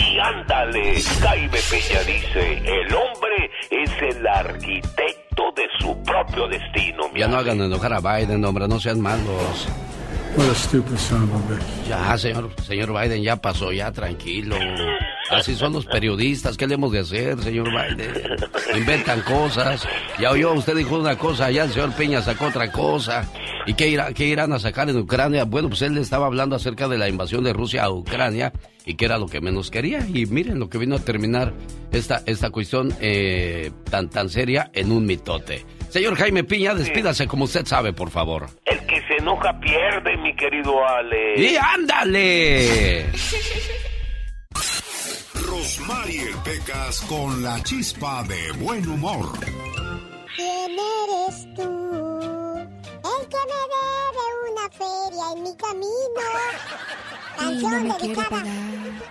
Y 0.00 0.18
ándale, 0.18 1.00
Jaime 1.20 1.58
Piña 1.70 2.00
dice, 2.06 2.58
el 2.64 2.94
hombre 2.94 3.50
es 3.70 3.90
el 4.02 4.26
arquitecto 4.26 5.52
de 5.56 5.68
su 5.78 6.02
propio 6.02 6.48
destino. 6.48 7.04
Ya 7.14 7.28
no 7.28 7.38
hagan 7.38 7.60
enojar 7.60 7.92
a 7.92 8.00
Biden, 8.00 8.44
hombre, 8.44 8.68
no 8.68 8.78
sean 8.78 9.00
malos. 9.00 9.68
Ya, 11.88 12.16
señor, 12.16 12.50
señor 12.66 12.92
Biden, 12.92 13.22
ya 13.22 13.36
pasó, 13.36 13.72
ya 13.72 13.92
tranquilo. 13.92 14.56
Así 15.30 15.54
son 15.54 15.72
los 15.72 15.86
periodistas, 15.86 16.56
¿qué 16.56 16.66
le 16.66 16.74
hemos 16.74 16.92
de 16.92 17.00
hacer, 17.00 17.42
señor 17.42 17.68
Biden? 17.70 18.12
Inventan 18.76 19.20
cosas. 19.22 19.86
Ya 20.18 20.30
oyó, 20.30 20.52
usted 20.52 20.76
dijo 20.76 20.98
una 20.98 21.16
cosa, 21.16 21.50
ya 21.50 21.64
el 21.64 21.72
señor 21.72 21.92
Peña 21.92 22.22
sacó 22.22 22.46
otra 22.46 22.70
cosa. 22.70 23.26
¿Y 23.66 23.74
qué, 23.74 23.88
irá, 23.88 24.12
qué 24.12 24.26
irán 24.26 24.52
a 24.52 24.58
sacar 24.58 24.90
en 24.90 24.98
Ucrania? 24.98 25.44
Bueno, 25.44 25.68
pues 25.68 25.82
él 25.82 25.96
estaba 25.98 26.26
hablando 26.26 26.56
acerca 26.56 26.88
de 26.88 26.98
la 26.98 27.08
invasión 27.08 27.44
de 27.44 27.52
Rusia 27.52 27.84
a 27.84 27.90
Ucrania 27.90 28.52
y 28.84 28.94
que 28.94 29.04
era 29.04 29.18
lo 29.18 29.26
que 29.26 29.40
menos 29.40 29.70
quería. 29.70 30.06
Y 30.06 30.26
miren 30.26 30.58
lo 30.58 30.68
que 30.68 30.78
vino 30.78 30.96
a 30.96 30.98
terminar 30.98 31.52
esta, 31.92 32.22
esta 32.26 32.50
cuestión 32.50 32.92
eh, 33.00 33.70
tan, 33.90 34.10
tan 34.10 34.28
seria 34.28 34.70
en 34.74 34.90
un 34.92 35.06
mitote. 35.06 35.64
Señor 35.92 36.16
Jaime 36.16 36.42
Piña, 36.42 36.74
despídase 36.74 37.28
como 37.28 37.44
usted 37.44 37.66
sabe, 37.66 37.92
por 37.92 38.08
favor. 38.08 38.48
El 38.64 38.78
que 38.86 38.98
se 39.06 39.16
enoja 39.18 39.52
pierde, 39.60 40.16
mi 40.16 40.34
querido 40.34 40.88
Ale. 40.88 41.34
¡Y 41.36 41.54
ándale! 41.56 43.12
Rosmarie 45.34 46.30
Pecas 46.44 47.02
con 47.02 47.42
la 47.42 47.62
chispa 47.62 48.22
de 48.22 48.52
buen 48.52 48.88
humor. 48.88 49.38
¿Quién 50.34 50.70
eres 50.72 51.54
tú? 51.56 51.60
El 51.60 53.28
que 53.28 53.42
me 53.50 53.60
debe 53.76 54.24
una 54.50 54.66
feria 54.70 55.24
en 55.36 55.42
mi 55.42 55.54
camino. 55.58 56.22
Canción 57.36 57.88
no 57.88 57.98
dedicada. 57.98 58.42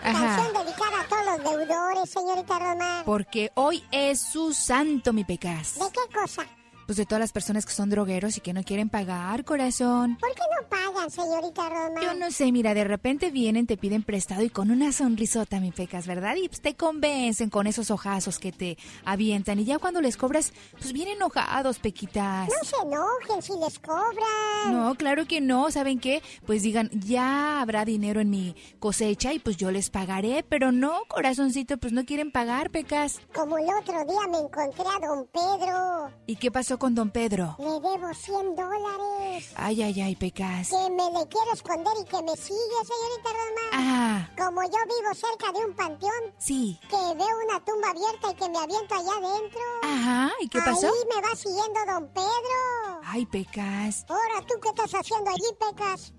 Canción 0.01 0.65
dedicada 0.65 0.99
a 0.99 1.07
todos 1.07 1.25
los 1.27 1.37
deudores, 1.43 2.09
señorita 2.09 2.57
Román. 2.57 3.03
Porque 3.05 3.51
hoy 3.53 3.83
es 3.91 4.19
su 4.19 4.51
santo, 4.51 5.13
mi 5.13 5.23
Pecas. 5.23 5.75
¿De 5.75 5.85
qué 5.91 6.11
cosa? 6.11 6.43
Pues 6.91 6.97
de 6.97 7.05
todas 7.05 7.21
las 7.21 7.31
personas 7.31 7.65
que 7.65 7.71
son 7.71 7.89
drogueros 7.89 8.35
y 8.35 8.41
que 8.41 8.51
no 8.51 8.63
quieren 8.63 8.89
pagar, 8.89 9.45
corazón. 9.45 10.17
¿Por 10.19 10.29
qué 10.35 10.41
no 10.59 10.67
pagan, 10.67 11.09
señorita 11.09 11.69
Roma? 11.69 12.01
Yo 12.01 12.13
no 12.15 12.29
sé, 12.31 12.51
mira, 12.51 12.73
de 12.73 12.83
repente 12.83 13.31
vienen, 13.31 13.65
te 13.65 13.77
piden 13.77 14.03
prestado 14.03 14.43
y 14.43 14.49
con 14.49 14.71
una 14.71 14.91
sonrisota, 14.91 15.61
mi 15.61 15.71
pecas, 15.71 16.05
¿verdad? 16.05 16.35
Y 16.35 16.49
pues 16.49 16.59
te 16.59 16.75
convencen 16.75 17.49
con 17.49 17.65
esos 17.65 17.91
ojazos 17.91 18.39
que 18.39 18.51
te 18.51 18.77
avientan. 19.05 19.57
Y 19.59 19.63
ya 19.63 19.79
cuando 19.79 20.01
les 20.01 20.17
cobras, 20.17 20.51
pues 20.73 20.91
vienen 20.91 21.15
enojados, 21.15 21.79
pequitas. 21.79 22.49
No 22.49 22.55
se 22.61 22.75
enojen 22.85 23.41
si 23.41 23.53
les 23.57 23.79
cobran. 23.79 24.73
No, 24.73 24.93
claro 24.95 25.25
que 25.25 25.39
no. 25.39 25.71
¿Saben 25.71 25.97
qué? 25.97 26.21
Pues 26.45 26.61
digan, 26.61 26.89
ya 26.91 27.61
habrá 27.61 27.85
dinero 27.85 28.19
en 28.19 28.29
mi 28.29 28.53
cosecha 28.79 29.31
y 29.31 29.39
pues 29.39 29.55
yo 29.55 29.71
les 29.71 29.89
pagaré. 29.89 30.43
Pero 30.43 30.73
no, 30.73 31.05
corazoncito, 31.07 31.77
pues 31.77 31.93
no 31.93 32.03
quieren 32.03 32.33
pagar, 32.33 32.69
pecas. 32.69 33.21
Como 33.33 33.57
el 33.57 33.69
otro 33.79 34.03
día 34.03 34.27
me 34.29 34.39
encontré 34.39 34.83
a 34.83 35.07
don 35.07 35.25
Pedro. 35.31 36.11
¿Y 36.27 36.35
qué 36.35 36.51
pasó 36.51 36.80
con 36.81 36.95
don 36.95 37.11
Pedro? 37.11 37.55
Le 37.59 37.79
debo 37.79 38.11
100 38.11 38.55
dólares. 38.55 39.51
Ay, 39.55 39.83
ay, 39.83 40.01
ay, 40.01 40.15
pecas. 40.15 40.69
Que 40.69 40.89
me 40.89 41.11
le 41.11 41.27
quiero 41.27 41.53
esconder 41.53 41.93
y 42.01 42.05
que 42.05 42.23
me 42.23 42.35
sigue, 42.35 42.79
señorita 42.91 43.29
Roma. 43.29 43.61
Ah. 43.73 44.27
Como 44.35 44.63
yo 44.63 44.79
vivo 44.89 45.13
cerca 45.13 45.51
de 45.51 45.63
un 45.63 45.75
panteón. 45.75 46.33
Sí. 46.39 46.79
Que 46.89 46.95
veo 46.95 47.37
una 47.45 47.63
tumba 47.63 47.91
abierta 47.91 48.31
y 48.31 48.33
que 48.33 48.49
me 48.49 48.57
aviento 48.57 48.95
allá 48.95 49.11
adentro. 49.11 49.61
Ajá, 49.83 50.31
¿y 50.41 50.49
qué 50.49 50.57
pasó? 50.57 50.87
Ahí 50.87 51.05
me 51.15 51.21
va 51.21 51.35
siguiendo 51.35 51.85
don 51.85 52.07
Pedro. 52.13 52.99
Ay, 53.03 53.27
pecas. 53.27 54.03
Ahora, 54.09 54.41
¿tú 54.47 54.55
qué 54.59 54.69
estás 54.69 54.95
haciendo 54.95 55.29
allí, 55.29 55.53
pecas? 55.59 56.13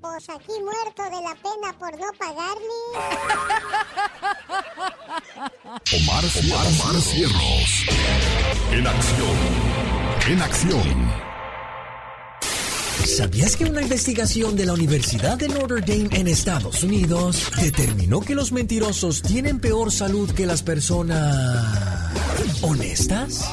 Pues 0.00 0.30
aquí 0.30 0.52
muerto 0.62 1.02
de 1.02 1.22
la 1.22 1.34
pena 1.42 1.72
por 1.76 1.98
no 1.98 2.12
pagarle. 2.16 2.78
Omar, 5.92 6.24
Omar, 6.38 6.66
Omar 6.68 7.02
Cierros. 7.02 7.84
En 8.70 8.86
acción. 8.86 9.73
En 10.26 10.40
acción. 10.40 10.80
¿Sabías 13.04 13.56
que 13.56 13.64
una 13.64 13.82
investigación 13.82 14.56
de 14.56 14.64
la 14.64 14.72
Universidad 14.72 15.36
de 15.36 15.48
Notre 15.48 15.82
Dame 15.82 16.08
en 16.18 16.28
Estados 16.28 16.82
Unidos 16.82 17.50
determinó 17.60 18.20
que 18.20 18.34
los 18.34 18.50
mentirosos 18.50 19.20
tienen 19.20 19.60
peor 19.60 19.92
salud 19.92 20.30
que 20.30 20.46
las 20.46 20.62
personas 20.62 22.10
honestas? 22.62 23.44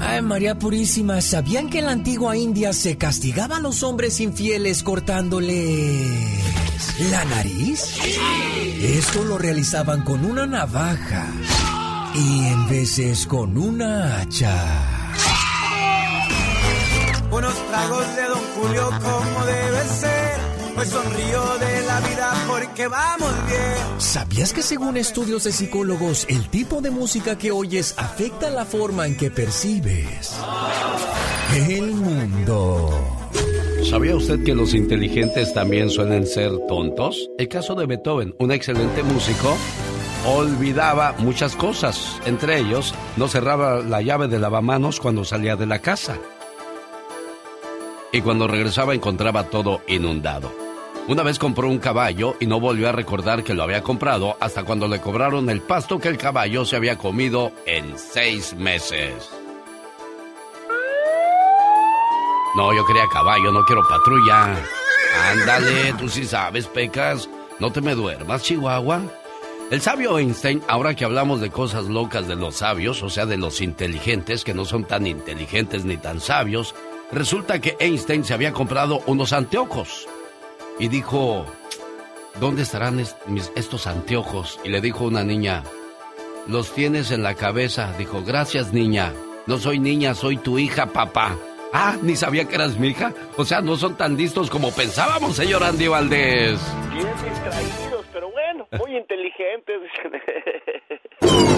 Ay, 0.00 0.22
María 0.22 0.60
Purísima, 0.60 1.20
¿sabían 1.20 1.70
que 1.70 1.80
en 1.80 1.86
la 1.86 1.92
antigua 1.92 2.36
India 2.36 2.72
se 2.72 2.96
castigaba 2.96 3.56
a 3.56 3.60
los 3.60 3.82
hombres 3.82 4.20
infieles 4.20 4.84
cortándoles 4.84 6.08
la 7.10 7.24
nariz? 7.24 7.96
Esto 8.80 9.24
lo 9.24 9.38
realizaban 9.38 10.02
con 10.02 10.24
una 10.24 10.46
navaja 10.46 11.32
y 12.14 12.46
en 12.46 12.68
veces 12.68 13.26
con 13.26 13.56
una 13.58 14.20
hacha. 14.20 14.54
Unos 17.30 17.54
tragos 17.68 18.16
de 18.16 18.22
Don 18.22 18.42
Julio 18.54 18.90
como 19.02 19.46
debe 19.46 19.84
ser. 19.88 20.54
Pues 20.74 20.88
sonrío 20.88 21.58
de 21.58 21.86
la 21.86 22.00
vida 22.00 22.34
porque 22.48 22.88
vamos 22.88 23.32
bien. 23.46 24.00
¿Sabías 24.00 24.52
que 24.52 24.62
según 24.62 24.96
estudios 24.96 25.44
de 25.44 25.52
psicólogos, 25.52 26.26
el 26.28 26.48
tipo 26.48 26.80
de 26.80 26.90
música 26.90 27.38
que 27.38 27.52
oyes 27.52 27.94
afecta 27.96 28.50
la 28.50 28.64
forma 28.64 29.06
en 29.06 29.16
que 29.16 29.30
percibes 29.30 30.34
el 31.68 31.92
mundo? 31.92 32.90
¿Sabía 33.88 34.16
usted 34.16 34.42
que 34.42 34.54
los 34.54 34.74
inteligentes 34.74 35.54
también 35.54 35.90
suelen 35.90 36.26
ser 36.26 36.50
tontos? 36.68 37.30
El 37.38 37.48
caso 37.48 37.74
de 37.74 37.86
Beethoven, 37.86 38.34
un 38.38 38.50
excelente 38.50 39.02
músico, 39.02 39.56
olvidaba 40.26 41.14
muchas 41.18 41.54
cosas. 41.56 42.20
Entre 42.24 42.58
ellos, 42.58 42.94
no 43.16 43.28
cerraba 43.28 43.80
la 43.80 44.02
llave 44.02 44.28
de 44.28 44.38
lavamanos 44.38 45.00
cuando 45.00 45.24
salía 45.24 45.56
de 45.56 45.66
la 45.66 45.80
casa. 45.80 46.16
Y 48.12 48.20
cuando 48.20 48.46
regresaba 48.46 48.94
encontraba 48.94 49.44
todo 49.44 49.82
inundado. 49.86 50.52
Una 51.06 51.22
vez 51.22 51.38
compró 51.38 51.68
un 51.68 51.78
caballo 51.78 52.36
y 52.40 52.46
no 52.46 52.60
volvió 52.60 52.88
a 52.88 52.92
recordar 52.92 53.44
que 53.44 53.52
lo 53.52 53.62
había 53.62 53.82
comprado 53.82 54.36
hasta 54.40 54.64
cuando 54.64 54.88
le 54.88 55.00
cobraron 55.00 55.50
el 55.50 55.60
pasto 55.60 55.98
que 55.98 56.08
el 56.08 56.16
caballo 56.16 56.64
se 56.64 56.76
había 56.76 56.96
comido 56.96 57.52
en 57.66 57.98
seis 57.98 58.54
meses. 58.54 59.30
No, 62.56 62.72
yo 62.72 62.86
quería 62.86 63.06
caballo, 63.12 63.52
no 63.52 63.64
quiero 63.64 63.82
patrulla. 63.86 64.56
Ándale, 65.32 65.92
tú 65.98 66.08
sí 66.08 66.24
sabes, 66.24 66.68
Pecas. 66.68 67.28
No 67.58 67.70
te 67.70 67.80
me 67.80 67.94
duermas, 67.94 68.42
Chihuahua. 68.42 69.02
El 69.70 69.80
sabio 69.80 70.18
Einstein, 70.18 70.62
ahora 70.68 70.94
que 70.94 71.04
hablamos 71.04 71.40
de 71.40 71.50
cosas 71.50 71.86
locas 71.86 72.28
de 72.28 72.36
los 72.36 72.56
sabios, 72.56 73.02
o 73.02 73.08
sea, 73.08 73.26
de 73.26 73.38
los 73.38 73.60
inteligentes 73.60 74.44
que 74.44 74.54
no 74.54 74.64
son 74.64 74.84
tan 74.84 75.06
inteligentes 75.06 75.84
ni 75.84 75.96
tan 75.96 76.20
sabios, 76.20 76.74
resulta 77.10 77.60
que 77.60 77.76
Einstein 77.80 78.24
se 78.24 78.34
había 78.34 78.52
comprado 78.52 79.02
unos 79.06 79.32
anteojos. 79.32 80.06
Y 80.78 80.88
dijo, 80.88 81.46
¿dónde 82.40 82.62
estarán 82.62 83.00
est 83.00 83.16
mis, 83.26 83.50
estos 83.56 83.86
anteojos? 83.86 84.60
Y 84.64 84.68
le 84.68 84.80
dijo 84.80 85.04
una 85.04 85.24
niña, 85.24 85.64
los 86.46 86.72
tienes 86.72 87.10
en 87.10 87.22
la 87.22 87.34
cabeza. 87.34 87.94
Dijo, 87.96 88.22
gracias 88.22 88.72
niña. 88.72 89.12
No 89.46 89.58
soy 89.58 89.78
niña, 89.78 90.14
soy 90.14 90.36
tu 90.36 90.58
hija, 90.58 90.86
papá. 90.86 91.36
Ah, 91.72 91.96
ni 92.02 92.16
sabía 92.16 92.44
que 92.44 92.54
eras 92.54 92.78
mi 92.78 92.88
hija. 92.88 93.12
O 93.36 93.44
sea, 93.44 93.60
no 93.60 93.76
son 93.76 93.96
tan 93.96 94.16
listos 94.16 94.50
como 94.50 94.70
pensábamos, 94.72 95.36
señor 95.36 95.64
Andy 95.64 95.88
Valdés. 95.88 96.60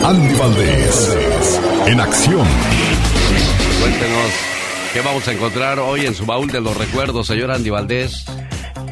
Andy 0.05 0.35
Valdés, 0.39 1.61
en 1.87 1.99
acción. 1.99 2.47
Cuéntenos, 3.81 4.33
¿qué 4.93 5.01
vamos 5.01 5.27
a 5.27 5.33
encontrar 5.33 5.79
hoy 5.79 6.05
en 6.05 6.15
su 6.15 6.27
baúl 6.27 6.51
de 6.51 6.61
los 6.61 6.77
recuerdos, 6.77 7.27
señor 7.27 7.51
Andy 7.51 7.71
Valdés? 7.71 8.27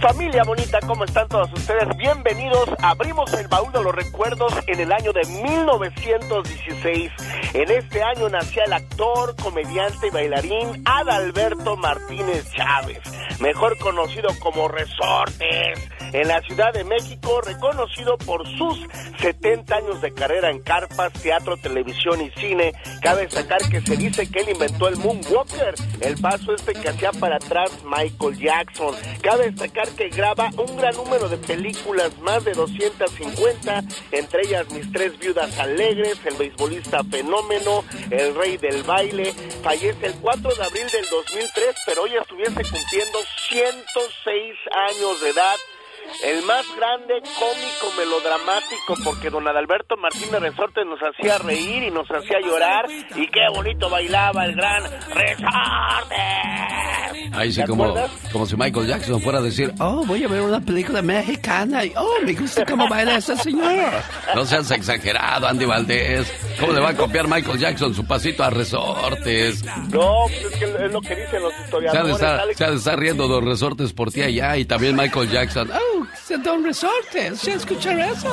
Familia 0.00 0.42
bonita, 0.44 0.80
¿cómo 0.86 1.04
están 1.04 1.28
todos 1.28 1.52
ustedes? 1.52 1.86
Bienvenidos. 1.96 2.68
Abrimos 2.82 3.32
el 3.34 3.48
baúl 3.48 3.72
de 3.72 3.82
los 3.82 3.94
recuerdos 3.94 4.52
en 4.66 4.80
el 4.80 4.92
año 4.92 5.12
de 5.12 5.24
1916. 5.26 7.12
En 7.54 7.70
este 7.70 8.02
año 8.02 8.28
nacía 8.28 8.64
el 8.64 8.72
actor, 8.72 9.34
comediante 9.36 10.08
y 10.08 10.10
bailarín 10.10 10.82
Adalberto 10.84 11.76
Martínez 11.76 12.50
Chávez, 12.52 13.00
mejor 13.40 13.78
conocido 13.78 14.28
como 14.40 14.68
Resortes, 14.68 15.78
en 16.12 16.28
la 16.28 16.40
Ciudad 16.42 16.72
de 16.72 16.84
México, 16.84 17.40
reconocido 17.40 18.16
por 18.18 18.46
sus 18.56 18.78
70 19.20 19.74
años 19.74 20.00
de 20.02 20.12
carrera 20.12 20.50
en 20.50 20.60
carpas, 20.62 21.12
teatro, 21.14 21.56
televisión 21.56 22.20
y 22.20 22.30
cine. 22.40 22.72
Cabe 23.02 23.22
destacar 23.22 23.60
que 23.70 23.80
se 23.80 23.96
dice 23.96 24.30
que 24.30 24.40
él 24.40 24.50
inventó 24.50 24.88
el 24.88 24.96
Moonwalker, 24.96 25.74
el 26.00 26.20
paso 26.20 26.54
este 26.54 26.72
que 26.74 26.88
hacía 26.88 27.12
para 27.12 27.36
atrás 27.36 27.70
Michael 27.84 28.38
Jackson. 28.38 28.94
Cabe 29.22 29.50
destacar 29.50 29.88
que 29.90 30.08
graba 30.08 30.50
un 30.56 30.76
gran 30.76 30.94
número 30.96 31.28
de 31.28 31.38
películas, 31.38 32.16
más 32.18 32.44
de 32.44 32.52
250, 32.52 33.82
entre 34.12 34.42
ellas 34.42 34.70
Mis 34.70 34.90
tres 34.92 35.18
viudas 35.18 35.58
alegres, 35.58 36.18
El 36.24 36.36
beisbolista 36.36 37.02
fenómeno, 37.04 37.84
El 38.10 38.34
rey 38.34 38.56
del 38.56 38.82
baile. 38.82 39.32
Fallece 39.62 40.06
el 40.06 40.14
4 40.14 40.54
de 40.54 40.64
abril 40.64 40.86
del 40.90 41.06
2003, 41.10 41.74
pero 41.86 42.02
hoy 42.02 42.14
estuviese 42.14 42.62
cumpliendo 42.70 43.18
106 43.48 44.54
años 44.72 45.20
de 45.20 45.30
edad 45.30 45.56
el 46.24 46.42
más 46.44 46.64
grande 46.76 47.14
cómico 47.38 47.92
melodramático 47.96 48.94
porque 49.04 49.30
don 49.30 49.46
Adalberto 49.46 49.96
Martínez 49.96 50.40
Resortes 50.40 50.84
nos 50.86 51.00
hacía 51.00 51.38
reír 51.38 51.84
y 51.84 51.90
nos 51.90 52.08
hacía 52.10 52.40
llorar 52.40 52.86
y 52.90 53.26
qué 53.28 53.40
bonito 53.54 53.88
bailaba 53.90 54.44
el 54.44 54.54
gran 54.54 54.82
Resortes. 54.82 56.54
Ahí 57.32 57.52
sí, 57.52 57.62
como, 57.64 57.94
como 58.32 58.46
si 58.46 58.56
Michael 58.56 58.86
Jackson 58.86 59.20
fuera 59.20 59.38
a 59.38 59.42
decir, 59.42 59.72
oh, 59.80 60.04
voy 60.06 60.22
a 60.24 60.28
ver 60.28 60.40
una 60.42 60.60
película 60.60 61.02
mexicana 61.02 61.84
y, 61.84 61.92
oh, 61.96 62.14
me 62.24 62.32
gusta 62.32 62.64
cómo 62.64 62.88
baila 62.88 63.16
esa 63.16 63.36
señora. 63.36 64.04
No 64.34 64.44
seas 64.44 64.70
exagerado, 64.70 65.48
Andy 65.48 65.64
Valdés. 65.64 66.32
¿Cómo 66.60 66.72
le 66.72 66.80
va 66.80 66.90
a 66.90 66.96
copiar 66.96 67.26
Michael 67.26 67.58
Jackson 67.58 67.94
su 67.94 68.06
pasito 68.06 68.44
a 68.44 68.50
Resortes? 68.50 69.64
No, 69.64 70.26
pues 70.28 70.44
es 70.44 70.58
que 70.58 70.64
es 70.64 70.92
lo 70.92 71.00
que 71.00 71.16
dicen 71.16 71.42
los 71.42 71.52
historiadores. 71.64 72.18
Se 72.18 72.26
ha 72.26 72.36
de 72.46 72.52
estar, 72.52 72.72
estar 72.72 72.98
riendo 72.98 73.26
dos 73.26 73.42
Resortes 73.44 73.92
por 73.92 74.10
ti 74.12 74.22
allá 74.22 74.56
y 74.56 74.64
también 74.64 74.94
Michael 74.96 75.30
Jackson. 75.30 75.70
Oh, 75.72 75.93
Don 76.42 76.64
Resortes, 76.64 77.38
¿se 77.40 77.54
escuchar 77.54 77.98
eso? 77.98 78.28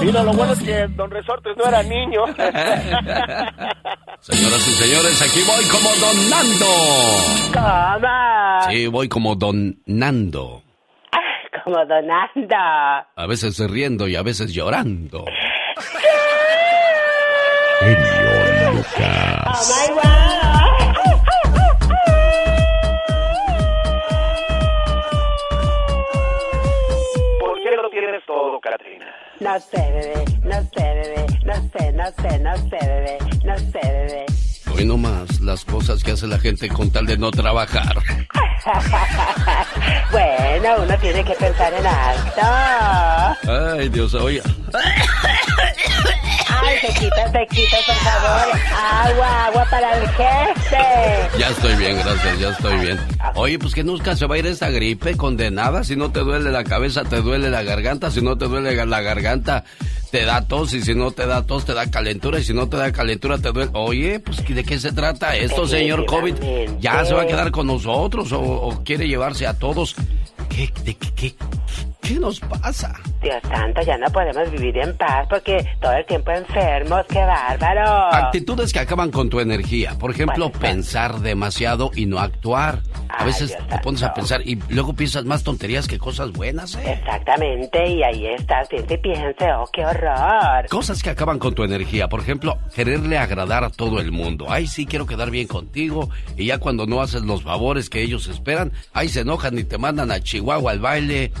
Mira, 0.00 0.22
lo 0.22 0.32
bueno 0.32 0.52
es 0.52 0.62
que 0.62 0.86
Don 0.88 1.10
Resortes 1.10 1.56
no 1.56 1.64
era 1.64 1.82
niño. 1.82 2.24
Señoras 4.20 4.68
y 4.68 4.72
señores, 4.72 5.20
aquí 5.22 5.40
voy 5.46 5.64
como 5.68 5.88
Don 5.96 6.30
Nando. 6.30 6.66
¿Cómo? 7.52 8.70
Sí, 8.70 8.86
voy 8.86 9.08
como 9.08 9.34
Don 9.34 9.80
Nando. 9.86 10.62
Como 11.64 11.84
Don 11.86 12.06
Nando. 12.06 12.56
A 12.56 13.26
veces 13.26 13.58
riendo 13.70 14.06
y 14.08 14.14
a 14.16 14.22
veces 14.22 14.52
llorando. 14.52 15.24
Genio 17.80 18.72
Lucas. 18.72 19.46
Oh 19.46 19.62
my 19.72 19.86
God. 19.94 20.39
Todo? 28.50 28.60
No 29.40 29.60
sé, 29.60 29.76
bebé, 29.76 30.24
no 30.42 30.62
sé, 30.62 30.82
bebé, 30.82 31.26
no 31.44 31.54
sé, 31.54 31.92
no 31.92 32.04
sé, 32.20 32.38
no 32.40 32.56
sé, 32.56 32.78
bebé, 32.82 33.18
no 33.44 33.58
sé, 33.58 33.80
bebé. 33.82 34.26
Hoy 34.74 34.84
nomás 34.84 35.40
las 35.40 35.64
cosas 35.64 36.02
que 36.02 36.12
hace 36.12 36.26
la 36.26 36.38
gente 36.38 36.68
con 36.68 36.90
tal 36.90 37.06
de 37.06 37.16
no 37.16 37.30
trabajar. 37.30 37.96
bueno, 40.12 40.82
uno 40.82 40.98
tiene 40.98 41.24
que 41.24 41.34
pensar 41.34 41.72
en 41.74 41.86
alto. 41.86 42.40
Ay, 43.78 43.88
Dios, 43.88 44.14
oye. 44.14 44.42
Ay, 46.62 46.76
te 46.80 46.88
quita, 47.00 47.32
te 47.32 47.46
quita, 47.46 47.76
por 47.86 47.94
favor. 47.96 48.58
Agua, 48.74 49.44
agua 49.46 49.66
para 49.70 49.98
el 49.98 50.08
jefe. 50.08 51.38
Ya 51.38 51.48
estoy 51.48 51.76
bien, 51.76 51.96
gracias, 51.98 52.38
ya 52.38 52.48
estoy 52.50 52.78
bien. 52.78 52.98
Oye, 53.34 53.58
pues 53.58 53.74
que 53.74 53.84
nunca 53.84 54.16
se 54.16 54.26
va 54.26 54.34
a 54.34 54.38
ir 54.38 54.46
esa 54.46 54.70
gripe 54.70 55.16
condenada. 55.16 55.84
Si 55.84 55.96
no 55.96 56.10
te 56.10 56.20
duele 56.20 56.50
la 56.50 56.64
cabeza, 56.64 57.04
te 57.04 57.20
duele 57.22 57.50
la 57.50 57.62
garganta. 57.62 58.10
Si 58.10 58.20
no 58.20 58.36
te 58.36 58.46
duele 58.46 58.74
la 58.86 59.00
garganta, 59.00 59.64
te 60.10 60.24
da 60.24 60.46
tos. 60.46 60.74
Y 60.74 60.82
si 60.82 60.94
no 60.94 61.10
te 61.12 61.26
da 61.26 61.46
tos, 61.46 61.64
te 61.64 61.74
da 61.74 61.90
calentura. 61.90 62.38
Y 62.38 62.44
si 62.44 62.52
no 62.52 62.68
te 62.68 62.76
da 62.76 62.92
calentura, 62.92 63.38
te 63.38 63.52
duele. 63.52 63.70
Oye, 63.74 64.20
pues 64.20 64.46
¿de 64.46 64.64
qué 64.64 64.78
se 64.78 64.92
trata 64.92 65.36
esto, 65.36 65.66
señor 65.66 66.06
COVID? 66.06 66.34
¿Ya 66.80 67.04
se 67.04 67.14
va 67.14 67.22
a 67.22 67.26
quedar 67.26 67.50
con 67.50 67.66
nosotros 67.66 68.32
o, 68.32 68.40
o 68.40 68.84
quiere 68.84 69.06
llevarse 69.08 69.46
a 69.46 69.58
todos? 69.58 69.94
¿Qué, 70.48 70.72
de, 70.84 70.94
qué, 70.96 71.12
qué, 71.14 71.34
qué 72.00 72.18
nos 72.18 72.40
pasa? 72.40 72.94
Dios 73.22 73.40
santo, 73.48 73.82
ya 73.82 73.98
no 73.98 74.06
podemos 74.10 74.50
vivir 74.50 74.78
en 74.78 74.96
paz 74.96 75.26
porque 75.28 75.64
todo 75.80 75.92
el 75.92 76.06
tiempo 76.06 76.30
enfermos, 76.30 77.04
qué 77.08 77.18
bárbaro. 77.18 78.14
Actitudes 78.14 78.72
que 78.72 78.78
acaban 78.78 79.10
con 79.10 79.28
tu 79.28 79.40
energía. 79.40 79.96
Por 79.98 80.10
ejemplo, 80.10 80.50
pensar 80.50 81.20
demasiado 81.20 81.90
y 81.94 82.06
no 82.06 82.18
actuar. 82.18 82.80
A 83.08 83.24
veces 83.24 83.48
Dios 83.48 83.68
te 83.68 83.78
pones 83.78 84.02
a 84.02 84.14
pensar 84.14 84.40
y 84.42 84.58
luego 84.68 84.94
piensas 84.94 85.24
más 85.24 85.42
tonterías 85.42 85.88
que 85.88 85.98
cosas 85.98 86.32
buenas, 86.32 86.76
¿eh? 86.76 86.92
Exactamente, 86.92 87.88
y 87.88 88.02
ahí 88.02 88.26
estás, 88.26 88.68
piense 88.68 88.94
y 88.94 88.98
piense, 88.98 89.52
oh, 89.52 89.68
qué 89.72 89.84
horror. 89.84 90.68
Cosas 90.68 91.02
que 91.02 91.10
acaban 91.10 91.38
con 91.38 91.54
tu 91.54 91.64
energía. 91.64 92.08
Por 92.08 92.20
ejemplo, 92.20 92.58
quererle 92.74 93.18
agradar 93.18 93.64
a 93.64 93.70
todo 93.70 94.00
el 94.00 94.12
mundo. 94.12 94.46
Ay, 94.48 94.66
sí, 94.66 94.86
quiero 94.86 95.06
quedar 95.06 95.30
bien 95.30 95.46
contigo. 95.46 96.08
Y 96.36 96.46
ya 96.46 96.58
cuando 96.58 96.86
no 96.86 97.02
haces 97.02 97.22
los 97.22 97.42
favores 97.42 97.90
que 97.90 98.02
ellos 98.02 98.28
esperan, 98.28 98.72
ahí 98.92 99.08
se 99.08 99.20
enojan 99.20 99.58
y 99.58 99.64
te 99.64 99.78
mandan 99.78 100.10
a 100.10 100.20
Chihuahua 100.20 100.70
al 100.72 100.80
baile. 100.80 101.32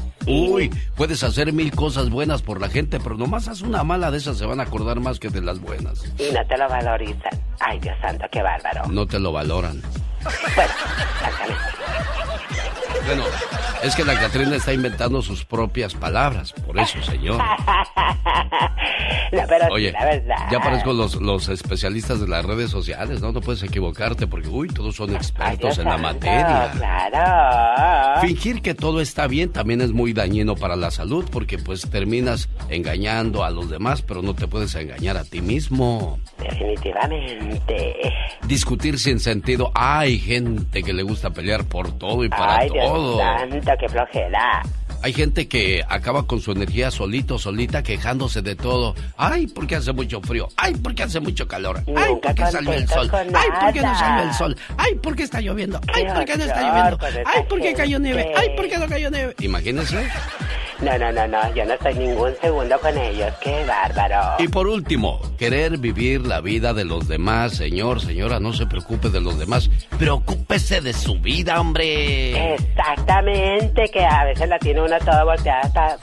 Uy, 0.50 0.68
puedes 0.96 1.22
hacer 1.22 1.52
mil 1.52 1.70
cosas 1.70 2.10
buenas 2.10 2.42
por 2.42 2.60
la 2.60 2.68
gente, 2.68 2.98
pero 2.98 3.16
nomás 3.16 3.46
haz 3.46 3.62
una 3.62 3.84
mala 3.84 4.10
de 4.10 4.18
esas, 4.18 4.36
se 4.36 4.46
van 4.46 4.58
a 4.58 4.64
acordar 4.64 4.98
más 4.98 5.20
que 5.20 5.28
de 5.28 5.40
las 5.40 5.60
buenas. 5.60 6.04
Y 6.18 6.32
no 6.32 6.44
te 6.46 6.58
lo 6.58 6.68
valorizan. 6.68 7.40
Ay, 7.60 7.78
Dios 7.78 7.96
santo, 8.02 8.24
qué 8.32 8.42
bárbaro. 8.42 8.86
No 8.88 9.06
te 9.06 9.20
lo 9.20 9.30
valoran. 9.30 9.80
Bueno, 10.22 10.32
exactamente. 11.14 11.79
Bueno, 13.06 13.24
es 13.82 13.94
que 13.96 14.04
la 14.04 14.18
Catrina 14.18 14.56
está 14.56 14.72
inventando 14.72 15.22
sus 15.22 15.44
propias 15.44 15.94
palabras, 15.94 16.52
por 16.52 16.78
eso, 16.78 17.02
señor. 17.02 17.40
No, 19.32 19.42
pero 19.48 19.66
Oye, 19.72 19.92
la 19.92 20.04
verdad. 20.04 20.36
ya 20.50 20.58
parezco 20.58 20.92
los, 20.92 21.14
los 21.20 21.48
especialistas 21.48 22.20
de 22.20 22.26
las 22.26 22.44
redes 22.44 22.68
sociales, 22.68 23.20
¿no? 23.20 23.30
No 23.30 23.40
puedes 23.40 23.62
equivocarte 23.62 24.26
porque, 24.26 24.48
uy, 24.48 24.66
todos 24.68 24.96
son 24.96 25.14
expertos 25.14 25.78
en 25.78 25.84
la 25.84 25.92
santo, 25.92 26.08
materia. 26.14 26.72
Claro. 26.76 28.20
Fingir 28.22 28.60
que 28.60 28.74
todo 28.74 29.00
está 29.00 29.28
bien 29.28 29.52
también 29.52 29.80
es 29.82 29.92
muy 29.92 30.12
dañino 30.12 30.56
para 30.56 30.74
la 30.74 30.90
salud 30.90 31.24
porque 31.30 31.58
pues 31.58 31.88
terminas 31.88 32.48
engañando 32.70 33.44
a 33.44 33.50
los 33.50 33.70
demás, 33.70 34.02
pero 34.02 34.20
no 34.20 34.34
te 34.34 34.48
puedes 34.48 34.74
engañar 34.74 35.16
a 35.16 35.22
ti 35.24 35.40
mismo. 35.40 36.18
Definitivamente. 36.38 37.94
Discutir 38.46 38.98
sin 38.98 39.20
sentido. 39.20 39.70
Hay 39.74 40.18
gente 40.18 40.82
que 40.82 40.92
le 40.92 41.04
gusta 41.04 41.30
pelear 41.30 41.64
por 41.64 41.96
todo 41.98 42.24
y 42.24 42.28
para 42.28 42.58
Ay, 42.58 42.70
Dios 42.70 42.89
todo. 42.92 43.18
santo, 43.18 43.72
qué 43.78 43.88
flojera. 43.88 44.62
Hay 45.02 45.14
gente 45.14 45.48
que 45.48 45.82
acaba 45.88 46.26
con 46.26 46.40
su 46.40 46.52
energía 46.52 46.90
solito, 46.90 47.38
solita, 47.38 47.82
quejándose 47.82 48.42
de 48.42 48.54
todo. 48.54 48.94
Ay, 49.16 49.46
porque 49.46 49.76
hace 49.76 49.92
mucho 49.94 50.20
frío. 50.20 50.48
Ay, 50.56 50.74
porque 50.74 51.04
hace 51.04 51.20
mucho 51.20 51.48
calor. 51.48 51.82
Ay, 51.96 52.14
porque 52.22 52.46
salió 52.46 52.72
el 52.74 52.86
sol. 52.86 53.10
Ay, 53.12 53.48
porque 53.62 53.80
no 53.80 53.98
salió 53.98 54.28
el 54.28 54.34
sol. 54.34 54.56
Ay, 54.76 54.94
porque 55.02 55.22
está 55.22 55.40
lloviendo. 55.40 55.80
Ay, 55.92 56.04
porque 56.14 56.36
no 56.36 56.44
está 56.44 56.60
lloviendo. 56.60 56.98
Ay, 57.24 57.44
porque 57.48 57.72
cayó 57.72 57.98
nieve. 57.98 58.32
Ay, 58.36 58.48
porque 58.54 58.76
no 58.76 58.86
cayó 58.88 59.10
nieve. 59.10 59.34
Imagínense. 59.40 60.06
No, 60.82 60.98
no, 60.98 61.12
no, 61.12 61.26
no, 61.26 61.54
yo 61.54 61.64
no 61.66 61.74
estoy 61.74 61.94
ningún 61.94 62.32
segundo 62.40 62.80
con 62.80 62.96
ellos, 62.96 63.30
qué 63.42 63.64
bárbaro. 63.66 64.42
Y 64.42 64.48
por 64.48 64.66
último, 64.66 65.20
querer 65.38 65.76
vivir 65.76 66.26
la 66.26 66.40
vida 66.40 66.72
de 66.72 66.86
los 66.86 67.06
demás. 67.06 67.52
Señor, 67.52 68.00
señora, 68.00 68.40
no 68.40 68.54
se 68.54 68.64
preocupe 68.66 69.10
de 69.10 69.20
los 69.20 69.38
demás. 69.38 69.68
Preocúpese 69.98 70.80
de 70.80 70.94
su 70.94 71.18
vida, 71.18 71.60
hombre. 71.60 72.54
Exactamente, 72.54 73.90
que 73.92 74.04
a 74.04 74.24
veces 74.24 74.48
la 74.48 74.58
tiene 74.58 74.80
una 74.80 74.98
toda 74.98 75.24
volteada 75.24 75.60
hasta... 75.60 75.94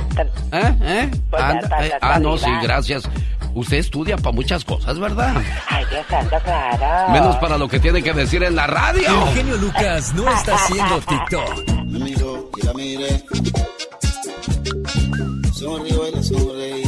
¿Eh? 0.51 0.75
¿Eh? 0.81 1.11
Está, 1.11 1.85
eh, 1.85 1.91
ah, 2.01 2.19
no, 2.19 2.37
sí, 2.37 2.51
gracias. 2.61 3.09
Usted 3.55 3.77
estudia 3.77 4.17
para 4.17 4.33
muchas 4.33 4.63
cosas, 4.63 4.99
¿verdad? 4.99 5.33
Ay, 5.67 5.83
Dios 5.89 6.05
santo, 6.07 6.35
claro. 6.43 7.11
Menos 7.11 7.35
para 7.37 7.57
lo 7.57 7.67
que 7.67 7.79
tiene 7.79 8.03
que 8.03 8.13
decir 8.13 8.43
en 8.43 8.55
la 8.55 8.67
radio. 8.67 9.27
El 9.29 9.33
genio 9.33 9.57
Lucas 9.57 10.13
no 10.13 10.31
está 10.31 10.53
haciendo 10.53 10.99
TikTok. 10.99 11.77
Sonreí. 15.53 16.83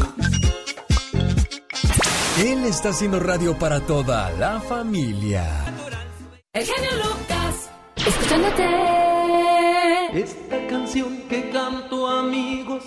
Él 2.43 2.65
está 2.65 2.89
haciendo 2.89 3.19
radio 3.19 3.57
para 3.57 3.79
toda 3.81 4.31
la 4.31 4.59
familia. 4.59 5.45
El 6.53 6.65
genio 6.65 6.91
Lucas, 6.97 7.69
escuchándote. 7.95 8.65
Esta 10.13 10.67
canción 10.67 11.17
que 11.29 11.49
canto 11.51 12.07
amigos 12.07 12.83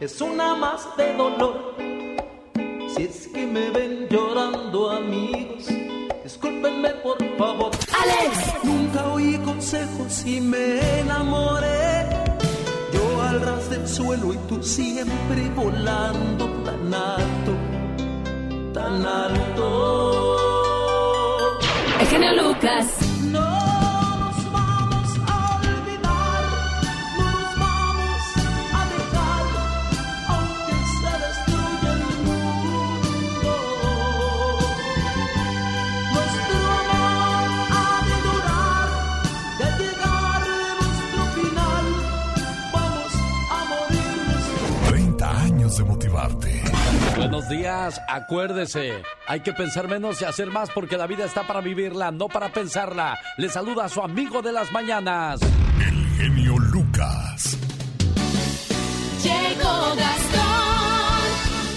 es 0.00 0.20
una 0.20 0.54
más 0.54 0.96
de 0.96 1.14
dolor. 1.14 1.74
Si 2.94 3.02
es 3.02 3.28
que 3.28 3.46
me 3.46 3.70
ven 3.70 4.08
llorando 4.08 4.90
amigos, 4.90 5.66
discúlpenme 6.22 6.90
por 7.02 7.18
favor. 7.36 7.70
Alex. 8.02 8.64
Nunca 8.64 9.06
oí 9.12 9.38
consejos 9.38 10.24
y 10.24 10.40
me 10.40 11.00
enamoré. 11.00 12.13
Al 13.34 13.40
ras 13.40 13.68
del 13.68 13.88
suelo 13.88 14.32
y 14.32 14.36
tú 14.48 14.62
siempre 14.62 15.50
volando 15.56 16.46
tan 16.64 16.94
alto, 16.94 17.52
tan 18.72 19.04
alto. 19.04 20.78
El 21.98 22.06
genio 22.06 22.32
Lucas. 22.44 23.03
Motivarte. 46.14 46.62
Buenos 47.16 47.48
días, 47.48 48.00
acuérdese, 48.08 49.02
hay 49.26 49.40
que 49.40 49.52
pensar 49.52 49.88
menos 49.88 50.20
y 50.22 50.24
hacer 50.24 50.50
más 50.50 50.70
porque 50.70 50.96
la 50.96 51.06
vida 51.06 51.24
está 51.24 51.46
para 51.46 51.60
vivirla, 51.60 52.10
no 52.10 52.28
para 52.28 52.52
pensarla. 52.52 53.18
Le 53.36 53.48
saluda 53.48 53.84
a 53.84 53.88
su 53.88 54.00
amigo 54.00 54.42
de 54.42 54.52
las 54.52 54.70
mañanas. 54.72 55.40
Genio 56.16 56.58
Lucas. 56.58 57.56
Llegó 59.22 59.94
Gastón 59.96 61.24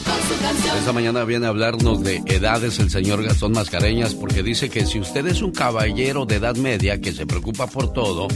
con 0.05 0.21
su 0.27 0.41
canción. 0.41 0.77
Esta 0.77 0.93
mañana 0.93 1.23
viene 1.23 1.45
a 1.45 1.49
hablarnos 1.49 2.03
de 2.03 2.21
edades 2.25 2.79
el 2.79 2.89
señor 2.89 3.23
Gastón 3.23 3.53
Mascareñas 3.53 4.13
porque 4.15 4.43
dice 4.43 4.69
que 4.69 4.85
si 4.85 4.99
usted 4.99 5.25
es 5.27 5.41
un 5.41 5.51
caballero 5.51 6.25
de 6.25 6.35
edad 6.35 6.55
media 6.55 6.99
que 6.99 7.13
se 7.13 7.25
preocupa 7.25 7.67
por 7.67 7.93
todo, 7.93 8.27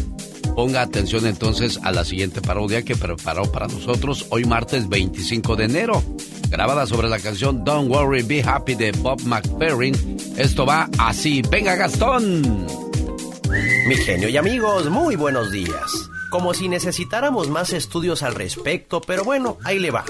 ponga 0.55 0.81
atención 0.81 1.25
entonces 1.25 1.79
a 1.83 1.91
la 1.91 2.05
siguiente 2.05 2.41
parodia 2.41 2.83
que 2.83 2.95
preparó 2.95 3.51
para 3.51 3.67
nosotros 3.67 4.25
hoy 4.29 4.45
martes 4.45 4.87
25 4.89 5.55
de 5.55 5.65
enero. 5.65 6.03
Grabada 6.49 6.85
sobre 6.85 7.07
la 7.09 7.19
canción 7.19 7.63
Don't 7.63 7.89
Worry, 7.89 8.23
Be 8.23 8.43
Happy 8.43 8.75
de 8.75 8.91
Bob 8.91 9.21
McFerrin. 9.23 9.95
Esto 10.37 10.65
va 10.65 10.89
así. 10.97 11.41
¡Venga, 11.49 11.75
Gastón! 11.75 12.67
Mi 13.87 13.95
genio 13.95 14.29
y 14.29 14.37
amigos, 14.37 14.89
muy 14.89 15.15
buenos 15.15 15.51
días. 15.51 16.09
Como 16.29 16.53
si 16.53 16.69
necesitáramos 16.69 17.49
más 17.49 17.73
estudios 17.73 18.23
al 18.23 18.35
respecto, 18.35 19.01
pero 19.01 19.23
bueno, 19.23 19.57
ahí 19.63 19.79
le 19.79 19.91
va. 19.91 20.05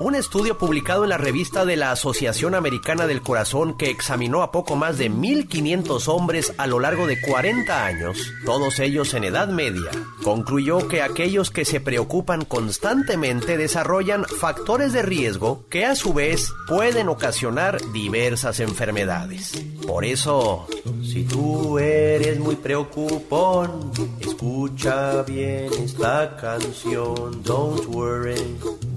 Un 0.00 0.16
estudio 0.16 0.58
publicado 0.58 1.04
en 1.04 1.10
la 1.10 1.18
revista 1.18 1.64
de 1.64 1.76
la 1.76 1.92
Asociación 1.92 2.56
Americana 2.56 3.06
del 3.06 3.22
Corazón 3.22 3.78
que 3.78 3.90
examinó 3.90 4.42
a 4.42 4.50
poco 4.50 4.74
más 4.74 4.98
de 4.98 5.08
1.500 5.08 6.08
hombres 6.08 6.52
a 6.58 6.66
lo 6.66 6.80
largo 6.80 7.06
de 7.06 7.20
40 7.20 7.86
años, 7.86 8.32
todos 8.44 8.80
ellos 8.80 9.14
en 9.14 9.22
edad 9.22 9.46
media, 9.46 9.92
concluyó 10.24 10.88
que 10.88 11.00
aquellos 11.00 11.52
que 11.52 11.64
se 11.64 11.78
preocupan 11.78 12.44
constantemente 12.44 13.56
desarrollan 13.56 14.24
factores 14.24 14.92
de 14.92 15.02
riesgo 15.02 15.64
que 15.70 15.86
a 15.86 15.94
su 15.94 16.12
vez 16.12 16.52
pueden 16.66 17.08
ocasionar 17.08 17.78
diversas 17.92 18.58
enfermedades. 18.58 19.52
Por 19.86 20.04
eso, 20.04 20.66
si 21.04 21.22
tú 21.22 21.78
eres 21.78 22.40
muy 22.40 22.56
preocupón, 22.56 23.92
escucha 24.18 25.22
bien 25.22 25.68
esta 25.84 26.36
canción, 26.36 27.44
don't 27.44 27.86
worry. 27.86 28.34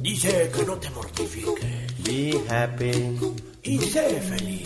Dice 0.08 0.50
que 0.56 0.64
no 0.64 0.78
te 0.78 0.90
mortifiques 0.92 2.04
Be 2.06 2.42
happy. 2.50 3.20
y 3.64 3.78
sé 3.78 4.22
feliz. 4.22 4.64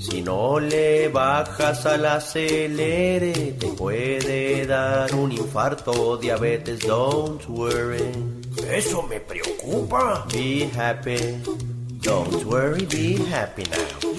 Si 0.00 0.22
no 0.22 0.58
le 0.58 1.06
bajas 1.06 1.86
al 1.86 2.04
acelere, 2.04 3.32
te 3.32 3.68
puede 3.68 4.66
dar 4.66 5.14
un 5.14 5.30
infarto 5.30 5.92
o 5.92 6.16
diabetes. 6.16 6.80
Don't 6.80 7.48
worry. 7.48 8.10
Eso 8.72 9.04
me 9.04 9.20
preocupa. 9.20 10.26
Be 10.32 10.68
happy. 10.76 11.40
Don't 12.02 12.44
worry, 12.44 12.86
be 12.86 13.16
happy 13.32 13.62
now. 13.70 14.10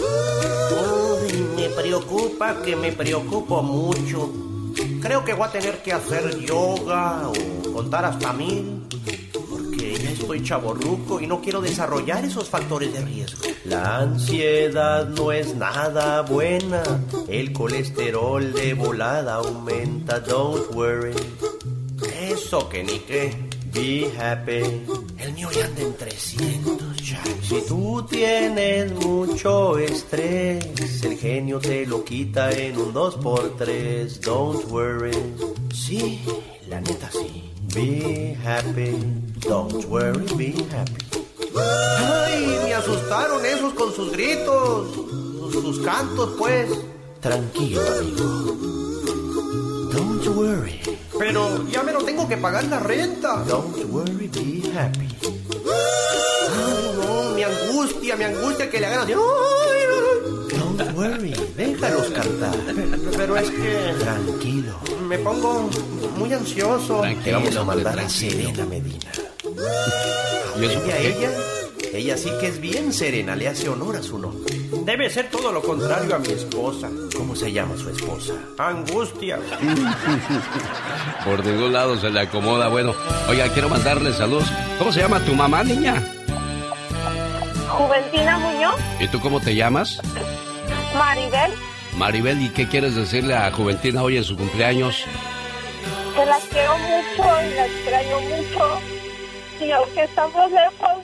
Uy, 1.19 1.33
me 1.57 1.69
preocupa 1.71 2.61
que 2.63 2.73
me 2.77 2.93
preocupo 2.93 3.61
mucho. 3.61 4.31
Creo 5.01 5.25
que 5.25 5.33
voy 5.33 5.47
a 5.49 5.51
tener 5.51 5.83
que 5.83 5.91
hacer 5.91 6.39
yoga 6.39 7.27
o 7.27 7.73
contar 7.73 8.05
hasta 8.05 8.31
mil. 8.31 8.85
Estoy 9.95 10.43
chaborruco 10.43 11.19
y 11.19 11.27
no 11.27 11.41
quiero 11.41 11.61
desarrollar 11.61 12.25
esos 12.25 12.49
factores 12.49 12.93
de 12.93 13.01
riesgo. 13.01 13.41
La 13.65 13.99
ansiedad 13.99 15.07
no 15.07 15.31
es 15.31 15.55
nada 15.55 16.21
buena. 16.21 16.83
El 17.27 17.53
colesterol 17.53 18.53
de 18.53 18.73
volada 18.73 19.35
aumenta. 19.35 20.19
Don't 20.19 20.73
worry. 20.73 21.13
Eso 22.19 22.67
que 22.69 22.83
ni 22.83 22.99
qué. 22.99 23.33
Be 23.73 24.09
happy. 24.17 24.85
El 25.17 25.33
mío 25.33 25.49
ya 25.51 25.65
anda 25.65 25.81
en 25.81 25.93
300 25.95 26.97
ya. 26.97 27.21
Si 27.41 27.61
tú 27.67 28.05
tienes 28.09 28.93
mucho 28.93 29.77
estrés, 29.77 31.03
el 31.03 31.17
genio 31.17 31.59
te 31.59 31.85
lo 31.85 32.03
quita 32.05 32.51
en 32.51 32.77
un 32.77 32.93
2x3. 32.93 34.19
Don't 34.21 34.71
worry. 34.71 35.11
Sí, 35.73 36.21
la 36.69 36.79
neta 36.79 37.09
sí. 37.11 37.54
Be 37.75 38.37
happy. 38.41 38.95
Don't 39.41 39.83
worry, 39.89 40.25
be 40.37 40.55
happy. 40.71 40.95
¡Ay! 41.57 42.57
Me 42.63 42.73
asustaron 42.73 43.45
esos 43.45 43.73
con 43.73 43.93
sus 43.93 44.13
gritos. 44.13 44.95
Sus, 44.95 45.61
sus 45.61 45.79
cantos, 45.79 46.35
pues. 46.37 46.69
Tranquilo, 47.19 47.81
amigo. 47.81 48.23
Don't 49.91 50.25
worry. 50.37 50.79
Pero 51.19 51.67
ya 51.67 51.83
me 51.83 51.91
lo 51.91 52.01
tengo 52.05 52.25
que 52.29 52.37
pagar 52.37 52.63
la 52.63 52.79
renta. 52.79 53.43
Don't 53.43 53.75
worry, 53.91 54.29
be 54.29 54.71
happy. 54.71 55.09
Ay, 55.67 56.95
no, 56.95 57.35
mi 57.35 57.43
angustia, 57.43 58.15
mi 58.15 58.23
angustia 58.23 58.69
que 58.69 58.79
le 58.79 58.85
hagan 58.85 58.99
así. 59.01 59.11
Ay, 59.11 59.19
ay. 59.19 60.44
Don't 60.77 60.97
worry, 60.97 61.33
déjalos 61.55 62.09
cantar. 62.09 62.55
Pero 63.15 63.37
es 63.37 63.49
que. 63.49 63.93
Tranquilo. 63.99 64.79
Me 65.07 65.17
pongo 65.19 65.69
muy 66.17 66.33
ansioso. 66.33 67.01
Te 67.23 67.31
vamos 67.31 67.55
a 67.55 67.63
mandar 67.63 67.99
a 67.99 68.09
Serena 68.09 68.65
Medina. 68.65 69.11
¿Y 70.59 70.65
eso 70.65 70.81
ella, 70.85 70.97
ella, 70.97 71.29
ella 71.93 72.17
sí 72.17 72.29
que 72.39 72.47
es 72.47 72.59
bien 72.59 72.91
serena, 72.93 73.35
le 73.35 73.47
hace 73.47 73.69
honor 73.69 73.97
a 73.97 74.03
su 74.03 74.17
nombre. 74.17 74.53
Debe 74.85 75.09
ser 75.09 75.29
todo 75.29 75.51
lo 75.51 75.61
contrario 75.61 76.15
a 76.15 76.19
mi 76.19 76.29
esposa. 76.29 76.89
¿Cómo 77.15 77.35
se 77.35 77.51
llama 77.51 77.77
su 77.77 77.89
esposa? 77.89 78.33
Angustia. 78.57 79.39
Por 81.25 81.45
ningún 81.45 81.73
lado 81.73 81.97
se 81.97 82.09
le 82.09 82.19
acomoda. 82.19 82.67
Bueno, 82.67 82.93
oiga, 83.29 83.47
quiero 83.49 83.69
mandarle 83.69 84.13
saludos. 84.13 84.51
¿Cómo 84.77 84.91
se 84.91 85.01
llama 85.01 85.19
tu 85.21 85.33
mamá, 85.33 85.63
niña? 85.63 86.03
Juventina 87.69 88.39
Muñoz, 88.39 88.75
¿Y 89.01 89.07
tú 89.09 89.19
cómo 89.19 89.41
te 89.41 89.53
llamas? 89.53 89.99
Maribel, 90.97 91.51
Maribel, 91.97 92.41
¿y 92.41 92.49
qué 92.49 92.67
quieres 92.67 92.95
decirle 92.95 93.35
a 93.35 93.51
Juventina 93.51 94.03
hoy 94.03 94.17
en 94.17 94.23
su 94.23 94.35
cumpleaños? 94.35 95.05
que 96.15 96.25
la 96.25 96.39
quiero 96.49 96.77
mucho 96.77 97.23
y 97.41 97.55
la 97.55 97.65
extraño 97.65 98.19
mucho. 98.21 98.79
Y 99.59 99.71
aunque 99.71 100.03
estamos 100.03 100.51
lejos, 100.51 101.03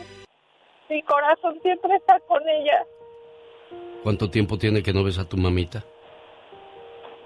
mi 0.89 1.01
corazón 1.03 1.59
siempre 1.61 1.95
está 1.95 2.19
con 2.27 2.41
ella. 2.47 2.85
¿Cuánto 4.03 4.29
tiempo 4.29 4.57
tiene 4.57 4.81
que 4.81 4.93
no 4.93 5.03
ves 5.03 5.19
a 5.19 5.25
tu 5.27 5.37
mamita? 5.37 5.83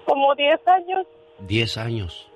Como 0.04 0.34
10 0.34 0.60
años. 0.68 1.06
Diez 1.40 1.76
años. 1.76 2.30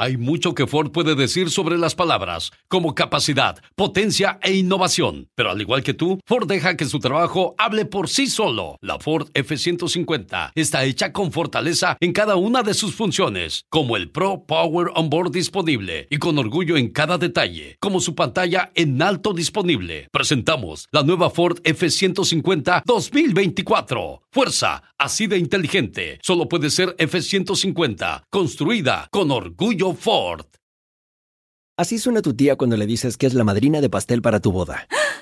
Hay 0.00 0.16
mucho 0.16 0.54
que 0.54 0.66
Ford 0.66 0.92
puede 0.92 1.14
decir 1.14 1.50
sobre 1.50 1.76
las 1.76 1.94
palabras, 1.94 2.52
como 2.68 2.94
capacidad, 2.94 3.62
potencia 3.76 4.38
e 4.40 4.54
innovación. 4.54 5.28
Pero 5.34 5.50
al 5.50 5.60
igual 5.60 5.82
que 5.82 5.92
tú, 5.92 6.20
Ford 6.24 6.48
deja 6.48 6.74
que 6.74 6.86
su 6.86 7.00
trabajo 7.00 7.54
hable 7.58 7.84
por 7.84 8.08
sí 8.08 8.26
solo. 8.26 8.78
La 8.80 8.98
Ford 8.98 9.28
F-150 9.34 10.52
está 10.54 10.84
hecha 10.84 11.12
con 11.12 11.32
fortaleza 11.32 11.98
en 12.00 12.14
cada 12.14 12.36
una 12.36 12.62
de 12.62 12.72
sus 12.72 12.94
funciones, 12.94 13.66
como 13.68 13.94
el 13.94 14.08
Pro 14.08 14.46
Power 14.46 14.88
Onboard 14.94 15.32
disponible 15.32 16.06
y 16.08 16.16
con 16.16 16.38
orgullo 16.38 16.78
en 16.78 16.88
cada 16.88 17.18
detalle, 17.18 17.76
como 17.78 18.00
su 18.00 18.14
pantalla 18.14 18.72
en 18.74 19.02
alto 19.02 19.34
disponible. 19.34 20.08
Presentamos 20.10 20.88
la 20.92 21.02
nueva 21.02 21.28
Ford 21.28 21.58
F-150 21.62 22.84
2024. 22.86 24.22
Fuerza, 24.32 24.84
así 24.96 25.26
de 25.26 25.38
inteligente. 25.38 26.20
Solo 26.22 26.48
puede 26.48 26.70
ser 26.70 26.94
F-150, 26.98 28.22
construida 28.30 29.08
con 29.10 29.32
orgullo 29.32 29.92
Ford. 29.92 30.46
Así 31.76 31.98
suena 31.98 32.22
tu 32.22 32.34
tía 32.34 32.54
cuando 32.54 32.76
le 32.76 32.86
dices 32.86 33.16
que 33.16 33.26
es 33.26 33.34
la 33.34 33.42
madrina 33.42 33.80
de 33.80 33.90
pastel 33.90 34.22
para 34.22 34.38
tu 34.38 34.52
boda. 34.52 34.86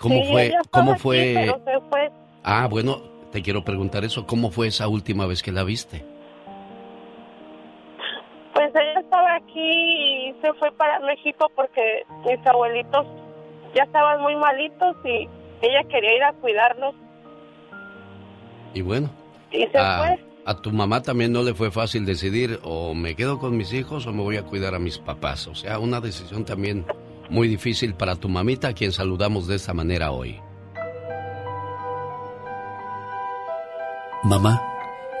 ¿Cómo 0.00 0.14
Sí, 0.22 0.28
fue? 0.32 0.52
¿Cómo 0.70 0.92
aquí, 0.92 1.00
fue? 1.00 1.32
pero 1.36 1.64
se 1.64 1.88
fue. 1.90 2.10
Ah, 2.42 2.66
bueno, 2.68 3.02
te 3.32 3.42
quiero 3.42 3.62
preguntar 3.64 4.04
eso. 4.04 4.26
¿Cómo 4.26 4.50
fue 4.50 4.68
esa 4.68 4.88
última 4.88 5.26
vez 5.26 5.42
que 5.42 5.52
la 5.52 5.62
viste? 5.62 6.04
Pues 8.54 8.70
ella 8.74 9.00
estaba 9.00 9.36
aquí 9.36 9.60
y 9.60 10.34
se 10.42 10.52
fue 10.54 10.70
para 10.72 11.00
México 11.00 11.50
porque 11.54 12.02
mis 12.26 12.44
abuelitos 12.46 13.06
ya 13.74 13.84
estaban 13.84 14.20
muy 14.22 14.34
malitos 14.36 14.96
y 15.04 15.28
ella 15.62 15.82
quería 15.88 16.16
ir 16.16 16.22
a 16.24 16.32
cuidarlos 16.32 16.94
Y 18.74 18.82
bueno, 18.82 19.10
y 19.52 19.66
se 19.66 19.78
a, 19.78 19.98
fue. 19.98 20.18
a 20.46 20.60
tu 20.60 20.72
mamá 20.72 21.02
también 21.02 21.32
no 21.32 21.42
le 21.42 21.54
fue 21.54 21.70
fácil 21.70 22.04
decidir 22.04 22.58
o 22.64 22.94
me 22.94 23.14
quedo 23.14 23.38
con 23.38 23.56
mis 23.56 23.72
hijos 23.72 24.06
o 24.06 24.12
me 24.12 24.22
voy 24.22 24.36
a 24.36 24.42
cuidar 24.44 24.74
a 24.74 24.78
mis 24.78 24.98
papás. 24.98 25.46
O 25.46 25.54
sea, 25.54 25.78
una 25.78 26.00
decisión 26.00 26.44
también 26.44 26.84
muy 27.30 27.48
difícil 27.48 27.94
para 27.94 28.16
tu 28.16 28.28
mamita, 28.28 28.68
a 28.68 28.72
quien 28.74 28.92
saludamos 28.92 29.46
de 29.46 29.56
esta 29.56 29.72
manera 29.72 30.12
hoy. 30.12 30.40
Mamá, 34.22 34.62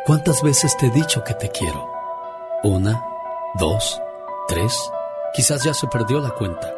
¿cuántas 0.04 0.42
veces 0.42 0.76
te 0.76 0.86
he 0.86 0.90
dicho 0.90 1.24
que 1.24 1.34
te 1.34 1.48
quiero? 1.50 1.90
Una, 2.62 3.02
dos, 3.54 3.98
tres, 4.46 4.78
quizás 5.34 5.64
ya 5.64 5.72
se 5.72 5.86
perdió 5.86 6.20
la 6.20 6.30
cuenta. 6.30 6.74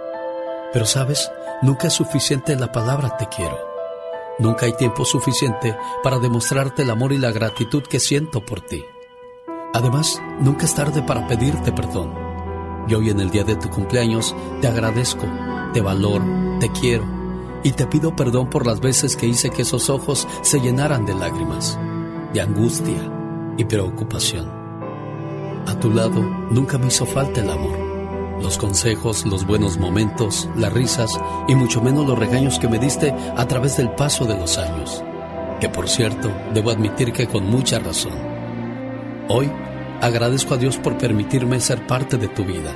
Pero 0.72 0.86
sabes, 0.86 1.30
nunca 1.62 1.88
es 1.88 1.94
suficiente 1.94 2.54
la 2.54 2.70
palabra 2.70 3.16
te 3.16 3.26
quiero. 3.26 3.58
Nunca 4.38 4.66
hay 4.66 4.72
tiempo 4.74 5.04
suficiente 5.04 5.76
para 6.02 6.18
demostrarte 6.18 6.82
el 6.82 6.90
amor 6.90 7.12
y 7.12 7.18
la 7.18 7.32
gratitud 7.32 7.82
que 7.82 8.00
siento 8.00 8.44
por 8.44 8.60
ti. 8.60 8.84
Además, 9.74 10.22
nunca 10.38 10.64
es 10.64 10.74
tarde 10.74 11.02
para 11.02 11.26
pedirte 11.26 11.72
perdón. 11.72 12.21
Y 12.88 12.94
hoy 12.94 13.10
en 13.10 13.20
el 13.20 13.30
día 13.30 13.44
de 13.44 13.56
tu 13.56 13.68
cumpleaños 13.70 14.34
te 14.60 14.68
agradezco, 14.68 15.26
te 15.72 15.80
valoro, 15.80 16.24
te 16.60 16.70
quiero 16.70 17.04
y 17.64 17.72
te 17.72 17.86
pido 17.86 18.14
perdón 18.16 18.50
por 18.50 18.66
las 18.66 18.80
veces 18.80 19.16
que 19.16 19.26
hice 19.26 19.50
que 19.50 19.62
esos 19.62 19.88
ojos 19.88 20.26
se 20.42 20.60
llenaran 20.60 21.06
de 21.06 21.14
lágrimas, 21.14 21.78
de 22.32 22.40
angustia 22.40 23.10
y 23.56 23.64
preocupación. 23.64 24.50
A 25.66 25.78
tu 25.78 25.90
lado 25.90 26.20
nunca 26.50 26.78
me 26.78 26.88
hizo 26.88 27.06
falta 27.06 27.40
el 27.40 27.50
amor, 27.50 27.78
los 28.42 28.58
consejos, 28.58 29.24
los 29.26 29.46
buenos 29.46 29.78
momentos, 29.78 30.48
las 30.56 30.72
risas 30.72 31.20
y 31.46 31.54
mucho 31.54 31.80
menos 31.80 32.06
los 32.06 32.18
regaños 32.18 32.58
que 32.58 32.68
me 32.68 32.80
diste 32.80 33.14
a 33.36 33.46
través 33.46 33.76
del 33.76 33.90
paso 33.92 34.24
de 34.24 34.36
los 34.36 34.58
años, 34.58 35.04
que 35.60 35.68
por 35.68 35.88
cierto 35.88 36.32
debo 36.52 36.70
admitir 36.70 37.12
que 37.12 37.28
con 37.28 37.48
mucha 37.48 37.78
razón. 37.78 38.18
Hoy 39.28 39.50
agradezco 40.02 40.54
a 40.54 40.56
Dios 40.56 40.78
por 40.78 40.98
permitirme 40.98 41.60
ser 41.60 41.86
parte 41.86 42.18
de 42.18 42.26
tu 42.26 42.44
vida 42.44 42.72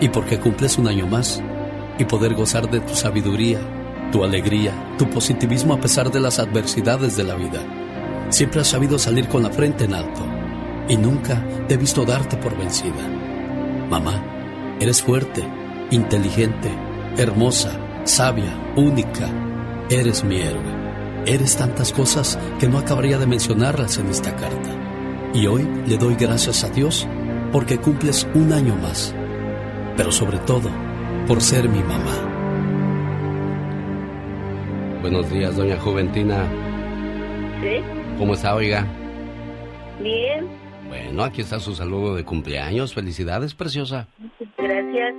y 0.00 0.10
porque 0.10 0.38
cumples 0.38 0.76
un 0.76 0.86
año 0.86 1.06
más 1.06 1.42
y 1.98 2.04
poder 2.04 2.34
gozar 2.34 2.70
de 2.70 2.80
tu 2.80 2.94
sabiduría, 2.94 3.58
tu 4.12 4.22
alegría, 4.22 4.72
tu 4.98 5.08
positivismo 5.08 5.72
a 5.72 5.80
pesar 5.80 6.12
de 6.12 6.20
las 6.20 6.38
adversidades 6.38 7.16
de 7.16 7.24
la 7.24 7.36
vida. 7.36 7.60
Siempre 8.28 8.60
has 8.60 8.68
sabido 8.68 8.98
salir 8.98 9.28
con 9.28 9.42
la 9.42 9.50
frente 9.50 9.84
en 9.84 9.94
alto 9.94 10.20
y 10.88 10.98
nunca 10.98 11.42
te 11.66 11.74
he 11.74 11.76
visto 11.78 12.04
darte 12.04 12.36
por 12.36 12.56
vencida. 12.56 13.08
Mamá, 13.88 14.22
eres 14.78 15.02
fuerte, 15.02 15.42
inteligente, 15.90 16.70
hermosa, 17.16 17.72
sabia, 18.04 18.54
única. 18.76 19.26
Eres 19.88 20.22
mi 20.22 20.36
héroe. 20.42 20.76
Eres 21.24 21.56
tantas 21.56 21.92
cosas 21.92 22.38
que 22.60 22.68
no 22.68 22.76
acabaría 22.76 23.18
de 23.18 23.26
mencionarlas 23.26 23.96
en 23.96 24.08
esta 24.08 24.36
carta. 24.36 24.77
Y 25.34 25.46
hoy 25.46 25.62
le 25.86 25.96
doy 25.96 26.14
gracias 26.14 26.64
a 26.64 26.70
Dios 26.70 27.06
porque 27.52 27.78
cumples 27.78 28.26
un 28.34 28.52
año 28.52 28.74
más. 28.76 29.14
Pero 29.96 30.10
sobre 30.12 30.38
todo, 30.38 30.70
por 31.26 31.40
ser 31.40 31.68
mi 31.68 31.80
mamá. 31.80 32.14
Buenos 35.00 35.30
días, 35.30 35.56
doña 35.56 35.76
Juventina. 35.78 36.44
Sí, 37.60 37.80
¿Cómo 38.18 38.34
está, 38.34 38.54
oiga? 38.54 38.86
bien, 40.00 40.46
Bueno, 40.88 41.24
aquí 41.24 41.40
está 41.40 41.58
su 41.58 41.74
saludo 41.74 42.14
de 42.14 42.24
cumpleaños. 42.24 42.94
Felicidades, 42.94 43.54
preciosa. 43.54 44.06
gracias. 44.56 45.14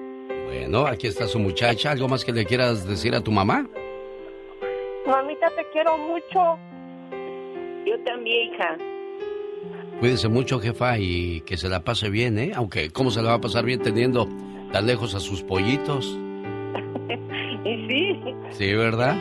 Bueno, 0.46 0.86
aquí 0.88 1.08
está 1.08 1.28
su 1.28 1.40
muchacha. 1.40 1.92
¿Algo 1.92 2.08
más 2.08 2.24
que 2.26 2.32
le 2.32 2.46
quieras 2.46 2.88
decir 2.88 3.14
a 3.16 3.22
tu 3.22 3.32
mamá? 3.32 3.68
Mamita, 5.06 5.48
te 5.56 5.66
quiero 5.72 5.98
mucho. 5.98 6.58
Yo 7.86 8.00
también, 8.06 8.54
hija. 8.54 8.78
Cuídese 10.00 10.30
mucho, 10.30 10.60
jefa, 10.60 10.98
y 10.98 11.42
que 11.42 11.58
se 11.58 11.68
la 11.68 11.82
pase 11.84 12.10
bien, 12.10 12.40
¿eh? 12.40 12.52
Aunque, 12.56 12.90
¿cómo 12.90 13.12
se 13.12 13.22
la 13.22 13.30
va 13.30 13.36
a 13.36 13.42
pasar 13.42 13.66
bien 13.66 13.82
teniendo 13.82 14.30
tan 14.72 14.86
lejos 14.86 15.14
a 15.16 15.20
sus 15.20 15.44
pollitos? 15.44 16.18
Y 17.66 17.88
sí. 17.88 18.20
Sí, 18.52 18.74
¿verdad? 18.74 19.18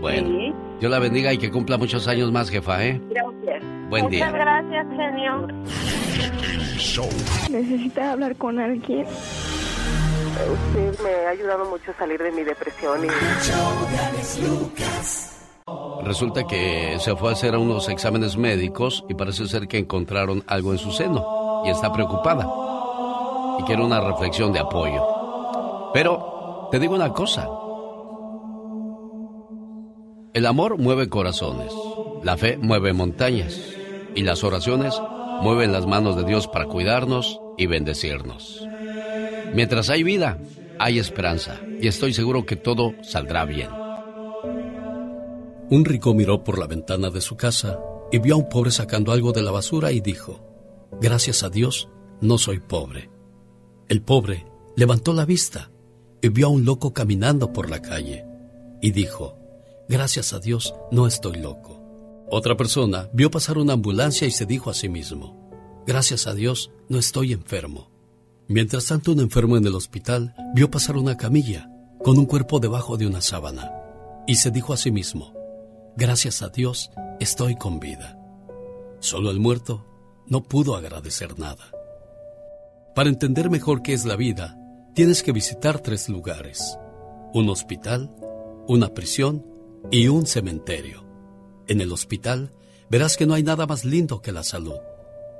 Bueno, 0.00 0.52
Dios 0.80 0.90
la 0.90 0.98
bendiga 0.98 1.32
y 1.32 1.38
que 1.38 1.52
cumpla 1.52 1.78
muchos 1.78 2.08
años 2.08 2.32
más, 2.32 2.50
jefa, 2.50 2.84
¿eh? 2.84 3.00
Gracias. 3.10 3.62
Buen 3.88 4.04
Muchas 4.04 4.10
día. 4.10 4.30
gracias, 4.32 4.86
genio. 4.96 5.46
Necesita 7.48 8.12
hablar 8.12 8.34
con 8.36 8.58
alguien. 8.58 9.06
Usted 9.06 11.00
me 11.04 11.26
ha 11.26 11.30
ayudado 11.30 11.70
mucho 11.70 11.92
a 11.92 11.94
salir 11.94 12.20
de 12.20 12.32
mi 12.32 12.42
depresión 12.42 13.04
y... 13.04 13.08
Resulta 16.02 16.46
que 16.46 16.96
se 16.98 17.14
fue 17.16 17.30
a 17.30 17.32
hacer 17.32 17.56
unos 17.56 17.88
exámenes 17.88 18.36
médicos 18.36 19.04
y 19.08 19.14
parece 19.14 19.46
ser 19.46 19.68
que 19.68 19.78
encontraron 19.78 20.42
algo 20.46 20.72
en 20.72 20.78
su 20.78 20.92
seno 20.92 21.62
y 21.64 21.70
está 21.70 21.92
preocupada 21.92 22.48
y 23.58 23.62
quiere 23.64 23.84
una 23.84 24.00
reflexión 24.00 24.52
de 24.52 24.60
apoyo. 24.60 25.02
Pero 25.92 26.68
te 26.70 26.78
digo 26.78 26.94
una 26.94 27.12
cosa. 27.12 27.48
El 30.32 30.46
amor 30.46 30.78
mueve 30.78 31.08
corazones, 31.08 31.72
la 32.22 32.36
fe 32.36 32.56
mueve 32.56 32.92
montañas 32.92 33.60
y 34.14 34.22
las 34.22 34.44
oraciones 34.44 35.00
mueven 35.42 35.72
las 35.72 35.86
manos 35.86 36.16
de 36.16 36.24
Dios 36.24 36.46
para 36.46 36.66
cuidarnos 36.66 37.40
y 37.58 37.66
bendecirnos. 37.66 38.66
Mientras 39.54 39.90
hay 39.90 40.02
vida, 40.02 40.38
hay 40.78 40.98
esperanza 40.98 41.60
y 41.80 41.88
estoy 41.88 42.14
seguro 42.14 42.46
que 42.46 42.56
todo 42.56 42.94
saldrá 43.02 43.44
bien. 43.44 43.68
Un 45.70 45.84
rico 45.84 46.14
miró 46.14 46.42
por 46.42 46.58
la 46.58 46.66
ventana 46.66 47.10
de 47.10 47.20
su 47.20 47.36
casa 47.36 47.78
y 48.10 48.18
vio 48.18 48.34
a 48.34 48.38
un 48.38 48.48
pobre 48.48 48.72
sacando 48.72 49.12
algo 49.12 49.30
de 49.30 49.42
la 49.42 49.52
basura 49.52 49.92
y 49.92 50.00
dijo, 50.00 50.44
Gracias 51.00 51.44
a 51.44 51.48
Dios, 51.48 51.88
no 52.20 52.38
soy 52.38 52.58
pobre. 52.58 53.08
El 53.88 54.02
pobre 54.02 54.46
levantó 54.74 55.12
la 55.12 55.24
vista 55.24 55.70
y 56.20 56.28
vio 56.28 56.48
a 56.48 56.50
un 56.50 56.64
loco 56.64 56.92
caminando 56.92 57.52
por 57.52 57.70
la 57.70 57.80
calle 57.80 58.26
y 58.82 58.90
dijo, 58.90 59.38
Gracias 59.88 60.32
a 60.32 60.40
Dios, 60.40 60.74
no 60.90 61.06
estoy 61.06 61.38
loco. 61.38 61.80
Otra 62.28 62.56
persona 62.56 63.08
vio 63.12 63.30
pasar 63.30 63.56
una 63.56 63.74
ambulancia 63.74 64.26
y 64.26 64.32
se 64.32 64.46
dijo 64.46 64.70
a 64.70 64.74
sí 64.74 64.88
mismo, 64.88 65.84
Gracias 65.86 66.26
a 66.26 66.34
Dios, 66.34 66.72
no 66.88 66.98
estoy 66.98 67.32
enfermo. 67.32 67.92
Mientras 68.48 68.86
tanto, 68.86 69.12
un 69.12 69.20
enfermo 69.20 69.56
en 69.56 69.64
el 69.64 69.76
hospital 69.76 70.34
vio 70.52 70.68
pasar 70.68 70.96
una 70.96 71.16
camilla 71.16 71.70
con 72.02 72.18
un 72.18 72.26
cuerpo 72.26 72.58
debajo 72.58 72.96
de 72.96 73.06
una 73.06 73.20
sábana 73.20 73.72
y 74.26 74.34
se 74.34 74.50
dijo 74.50 74.72
a 74.72 74.76
sí 74.76 74.90
mismo, 74.90 75.39
Gracias 76.00 76.40
a 76.40 76.48
Dios, 76.48 76.90
estoy 77.20 77.56
con 77.56 77.78
vida. 77.78 78.18
Solo 79.00 79.30
el 79.30 79.38
muerto 79.38 79.84
no 80.28 80.42
pudo 80.42 80.74
agradecer 80.74 81.38
nada. 81.38 81.72
Para 82.94 83.10
entender 83.10 83.50
mejor 83.50 83.82
qué 83.82 83.92
es 83.92 84.06
la 84.06 84.16
vida, 84.16 84.56
tienes 84.94 85.22
que 85.22 85.32
visitar 85.32 85.80
tres 85.80 86.08
lugares. 86.08 86.78
Un 87.34 87.50
hospital, 87.50 88.10
una 88.66 88.94
prisión 88.94 89.44
y 89.90 90.08
un 90.08 90.24
cementerio. 90.24 91.04
En 91.68 91.82
el 91.82 91.92
hospital 91.92 92.54
verás 92.88 93.18
que 93.18 93.26
no 93.26 93.34
hay 93.34 93.42
nada 93.42 93.66
más 93.66 93.84
lindo 93.84 94.22
que 94.22 94.32
la 94.32 94.42
salud. 94.42 94.78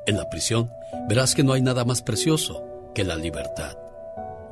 En 0.06 0.18
la 0.18 0.28
prisión 0.28 0.68
verás 1.08 1.34
que 1.34 1.42
no 1.42 1.54
hay 1.54 1.62
nada 1.62 1.86
más 1.86 2.02
precioso 2.02 2.62
que 2.94 3.04
la 3.04 3.16
libertad. 3.16 3.78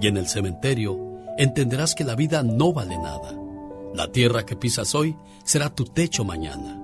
Y 0.01 0.07
en 0.07 0.16
el 0.16 0.27
cementerio 0.27 0.99
entenderás 1.37 1.94
que 1.94 2.05
la 2.05 2.14
vida 2.14 2.42
no 2.42 2.73
vale 2.73 2.97
nada. 2.97 3.48
La 3.94 4.12
tierra 4.12 4.44
que 4.44 4.57
pisas 4.57 4.94
hoy 4.94 5.16
será 5.44 5.74
tu 5.74 5.85
techo 5.85 6.24
mañana. 6.24 6.83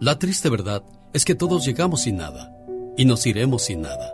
La 0.00 0.18
triste 0.18 0.50
verdad 0.50 0.82
es 1.12 1.24
que 1.24 1.34
todos 1.34 1.64
llegamos 1.64 2.02
sin 2.02 2.18
nada 2.18 2.54
y 2.96 3.04
nos 3.06 3.26
iremos 3.26 3.62
sin 3.62 3.80
nada. 3.82 4.12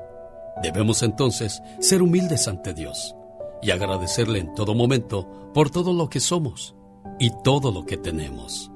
Debemos 0.62 1.02
entonces 1.02 1.60
ser 1.80 2.02
humildes 2.02 2.46
ante 2.46 2.72
Dios 2.72 3.16
y 3.62 3.70
agradecerle 3.70 4.38
en 4.38 4.54
todo 4.54 4.74
momento 4.74 5.50
por 5.52 5.70
todo 5.70 5.92
lo 5.92 6.08
que 6.08 6.20
somos 6.20 6.74
y 7.18 7.30
todo 7.42 7.72
lo 7.72 7.84
que 7.84 7.96
tenemos. 7.96 8.70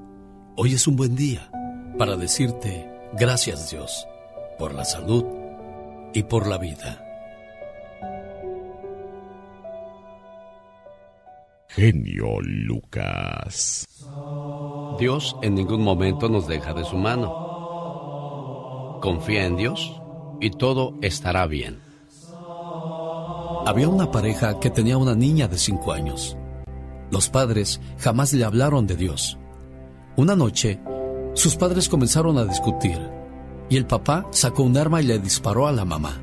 Hoy 0.56 0.74
es 0.74 0.86
un 0.86 0.96
buen 0.96 1.14
día 1.14 1.50
para 1.98 2.16
decirte 2.16 2.90
gracias 3.12 3.70
Dios 3.70 4.06
por 4.58 4.74
la 4.74 4.84
salud 4.84 5.24
y 6.12 6.24
por 6.24 6.46
la 6.46 6.58
vida. 6.58 7.05
Genio 11.76 12.40
Lucas. 12.40 13.86
Dios 14.98 15.36
en 15.42 15.56
ningún 15.56 15.82
momento 15.82 16.30
nos 16.30 16.46
deja 16.46 16.72
de 16.72 16.86
su 16.86 16.96
mano. 16.96 17.28
Confía 19.02 19.44
en 19.44 19.56
Dios 19.56 20.00
y 20.40 20.52
todo 20.52 20.94
estará 21.02 21.46
bien. 21.46 21.78
Había 23.66 23.90
una 23.90 24.10
pareja 24.10 24.58
que 24.58 24.70
tenía 24.70 24.96
una 24.96 25.14
niña 25.14 25.48
de 25.48 25.58
cinco 25.58 25.92
años. 25.92 26.38
Los 27.10 27.28
padres 27.28 27.78
jamás 27.98 28.32
le 28.32 28.46
hablaron 28.46 28.86
de 28.86 28.96
Dios. 28.96 29.36
Una 30.16 30.34
noche, 30.34 30.80
sus 31.34 31.56
padres 31.56 31.90
comenzaron 31.90 32.38
a 32.38 32.46
discutir 32.46 32.98
y 33.68 33.76
el 33.76 33.84
papá 33.86 34.26
sacó 34.30 34.62
un 34.62 34.78
arma 34.78 35.02
y 35.02 35.04
le 35.04 35.18
disparó 35.18 35.66
a 35.66 35.72
la 35.72 35.84
mamá. 35.84 36.22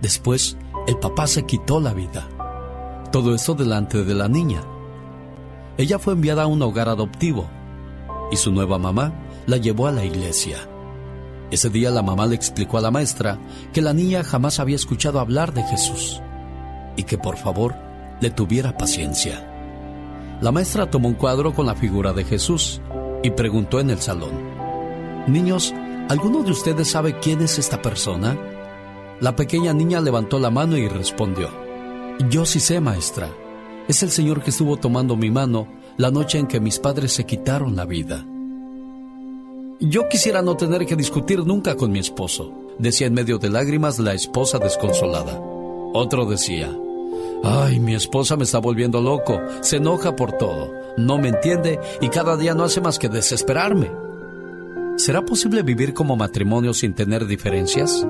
Después, 0.00 0.56
el 0.86 0.96
papá 0.96 1.26
se 1.26 1.44
quitó 1.44 1.78
la 1.78 1.92
vida. 1.92 2.26
Todo 3.12 3.34
esto 3.34 3.52
delante 3.52 4.02
de 4.02 4.14
la 4.14 4.28
niña. 4.28 4.62
Ella 5.78 6.00
fue 6.00 6.14
enviada 6.14 6.42
a 6.42 6.46
un 6.48 6.60
hogar 6.60 6.88
adoptivo 6.88 7.48
y 8.32 8.36
su 8.36 8.50
nueva 8.50 8.78
mamá 8.78 9.12
la 9.46 9.58
llevó 9.58 9.86
a 9.86 9.92
la 9.92 10.04
iglesia. 10.04 10.58
Ese 11.52 11.70
día 11.70 11.90
la 11.90 12.02
mamá 12.02 12.26
le 12.26 12.34
explicó 12.34 12.78
a 12.78 12.80
la 12.80 12.90
maestra 12.90 13.38
que 13.72 13.80
la 13.80 13.92
niña 13.92 14.24
jamás 14.24 14.58
había 14.58 14.74
escuchado 14.74 15.20
hablar 15.20 15.54
de 15.54 15.62
Jesús 15.62 16.20
y 16.96 17.04
que 17.04 17.16
por 17.16 17.36
favor 17.36 17.76
le 18.20 18.30
tuviera 18.30 18.76
paciencia. 18.76 19.44
La 20.40 20.50
maestra 20.50 20.90
tomó 20.90 21.08
un 21.08 21.14
cuadro 21.14 21.54
con 21.54 21.66
la 21.66 21.76
figura 21.76 22.12
de 22.12 22.24
Jesús 22.24 22.80
y 23.22 23.30
preguntó 23.30 23.78
en 23.78 23.90
el 23.90 24.00
salón, 24.00 24.32
Niños, 25.28 25.72
¿alguno 26.08 26.42
de 26.42 26.50
ustedes 26.50 26.90
sabe 26.90 27.20
quién 27.20 27.40
es 27.40 27.56
esta 27.58 27.80
persona? 27.80 28.36
La 29.20 29.36
pequeña 29.36 29.72
niña 29.72 30.00
levantó 30.00 30.40
la 30.40 30.50
mano 30.50 30.76
y 30.76 30.88
respondió, 30.88 31.50
Yo 32.30 32.44
sí 32.44 32.58
sé, 32.58 32.80
maestra. 32.80 33.28
Es 33.88 34.02
el 34.02 34.10
Señor 34.10 34.42
que 34.42 34.50
estuvo 34.50 34.76
tomando 34.76 35.16
mi 35.16 35.30
mano 35.30 35.66
la 35.96 36.10
noche 36.10 36.38
en 36.38 36.46
que 36.46 36.60
mis 36.60 36.78
padres 36.78 37.12
se 37.14 37.24
quitaron 37.24 37.74
la 37.74 37.86
vida. 37.86 38.24
Yo 39.80 40.08
quisiera 40.10 40.42
no 40.42 40.58
tener 40.58 40.84
que 40.84 40.94
discutir 40.94 41.38
nunca 41.46 41.74
con 41.74 41.90
mi 41.90 41.98
esposo, 41.98 42.52
decía 42.78 43.06
en 43.06 43.14
medio 43.14 43.38
de 43.38 43.48
lágrimas 43.48 43.98
la 43.98 44.12
esposa 44.12 44.58
desconsolada. 44.58 45.40
Otro 45.94 46.26
decía, 46.26 46.70
Ay, 47.42 47.80
mi 47.80 47.94
esposa 47.94 48.36
me 48.36 48.44
está 48.44 48.58
volviendo 48.58 49.00
loco, 49.00 49.40
se 49.62 49.76
enoja 49.76 50.14
por 50.14 50.32
todo, 50.32 50.70
no 50.98 51.16
me 51.16 51.28
entiende 51.28 51.80
y 52.02 52.08
cada 52.10 52.36
día 52.36 52.54
no 52.54 52.64
hace 52.64 52.82
más 52.82 52.98
que 52.98 53.08
desesperarme. 53.08 53.90
¿Será 54.96 55.24
posible 55.24 55.62
vivir 55.62 55.94
como 55.94 56.14
matrimonio 56.14 56.74
sin 56.74 56.92
tener 56.92 57.26
diferencias? 57.26 58.06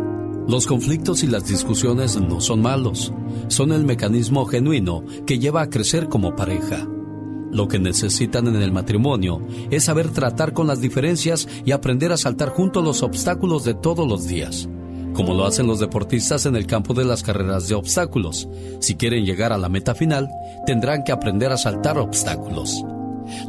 Los 0.48 0.66
conflictos 0.66 1.22
y 1.22 1.26
las 1.26 1.46
discusiones 1.46 2.18
no 2.18 2.40
son 2.40 2.62
malos, 2.62 3.12
son 3.48 3.70
el 3.70 3.84
mecanismo 3.84 4.46
genuino 4.46 5.04
que 5.26 5.38
lleva 5.38 5.60
a 5.60 5.68
crecer 5.68 6.08
como 6.08 6.34
pareja. 6.34 6.88
Lo 7.52 7.68
que 7.68 7.78
necesitan 7.78 8.46
en 8.46 8.56
el 8.56 8.72
matrimonio 8.72 9.42
es 9.70 9.84
saber 9.84 10.08
tratar 10.08 10.54
con 10.54 10.66
las 10.66 10.80
diferencias 10.80 11.46
y 11.66 11.72
aprender 11.72 12.12
a 12.12 12.16
saltar 12.16 12.48
juntos 12.48 12.82
los 12.82 13.02
obstáculos 13.02 13.64
de 13.64 13.74
todos 13.74 14.08
los 14.08 14.26
días 14.26 14.68
como 15.14 15.34
lo 15.34 15.46
hacen 15.46 15.66
los 15.66 15.80
deportistas 15.80 16.46
en 16.46 16.54
el 16.54 16.68
campo 16.68 16.94
de 16.94 17.04
las 17.04 17.24
carreras 17.24 17.66
de 17.66 17.74
obstáculos. 17.74 18.48
Si 18.78 18.94
quieren 18.94 19.24
llegar 19.24 19.52
a 19.52 19.58
la 19.58 19.68
meta 19.68 19.92
final, 19.92 20.28
tendrán 20.64 21.02
que 21.02 21.10
aprender 21.10 21.50
a 21.50 21.56
saltar 21.56 21.98
obstáculos. 21.98 22.84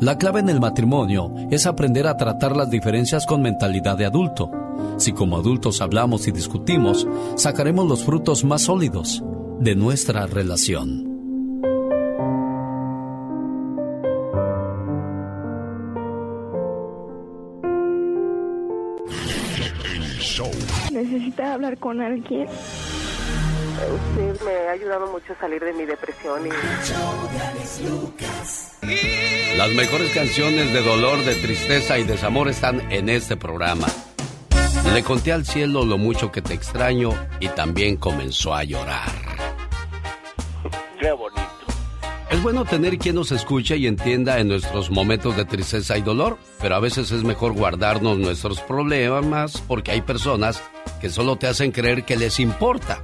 La 0.01 0.17
clave 0.17 0.39
en 0.39 0.49
el 0.49 0.59
matrimonio 0.59 1.31
es 1.51 1.67
aprender 1.67 2.07
a 2.07 2.17
tratar 2.17 2.57
las 2.57 2.71
diferencias 2.71 3.27
con 3.27 3.43
mentalidad 3.43 3.97
de 3.97 4.05
adulto. 4.05 4.49
Si 4.97 5.13
como 5.13 5.37
adultos 5.37 5.81
hablamos 5.81 6.27
y 6.27 6.31
discutimos, 6.31 7.07
sacaremos 7.35 7.87
los 7.87 8.03
frutos 8.03 8.43
más 8.43 8.63
sólidos 8.63 9.23
de 9.59 9.75
nuestra 9.75 10.27
relación. 10.27 11.09
Necesita 20.91 21.53
hablar 21.53 21.77
con 21.77 22.01
alguien. 22.01 22.47
Usted 22.47 24.45
me 24.45 24.67
ha 24.67 24.71
ayudado 24.71 25.11
mucho 25.11 25.33
a 25.33 25.39
salir 25.39 25.63
de 25.63 25.73
mi 25.73 25.85
depresión 25.85 26.45
y... 26.45 26.49
Las 29.57 29.69
mejores 29.75 30.11
canciones 30.13 30.73
de 30.73 30.81
dolor, 30.81 31.23
de 31.23 31.35
tristeza 31.35 31.97
y 31.97 32.03
desamor 32.03 32.49
están 32.49 32.91
en 32.91 33.09
este 33.09 33.37
programa. 33.37 33.87
Le 34.93 35.03
conté 35.03 35.31
al 35.31 35.45
cielo 35.45 35.85
lo 35.85 35.97
mucho 35.97 36.31
que 36.31 36.41
te 36.41 36.53
extraño 36.53 37.11
y 37.39 37.47
también 37.49 37.95
comenzó 37.95 38.53
a 38.53 38.63
llorar. 38.63 39.09
Qué 40.99 41.11
bonito. 41.11 41.41
Es 42.29 42.41
bueno 42.43 42.65
tener 42.65 42.97
quien 42.97 43.15
nos 43.15 43.31
escuche 43.31 43.77
y 43.77 43.87
entienda 43.87 44.39
en 44.39 44.47
nuestros 44.47 44.89
momentos 44.89 45.35
de 45.37 45.45
tristeza 45.45 45.97
y 45.97 46.01
dolor, 46.01 46.37
pero 46.59 46.75
a 46.75 46.79
veces 46.79 47.11
es 47.11 47.23
mejor 47.23 47.53
guardarnos 47.53 48.17
nuestros 48.17 48.61
problemas 48.61 49.61
porque 49.67 49.91
hay 49.91 50.01
personas 50.01 50.61
que 50.99 51.09
solo 51.09 51.37
te 51.37 51.47
hacen 51.47 51.71
creer 51.71 52.03
que 52.03 52.17
les 52.17 52.39
importa. 52.39 53.01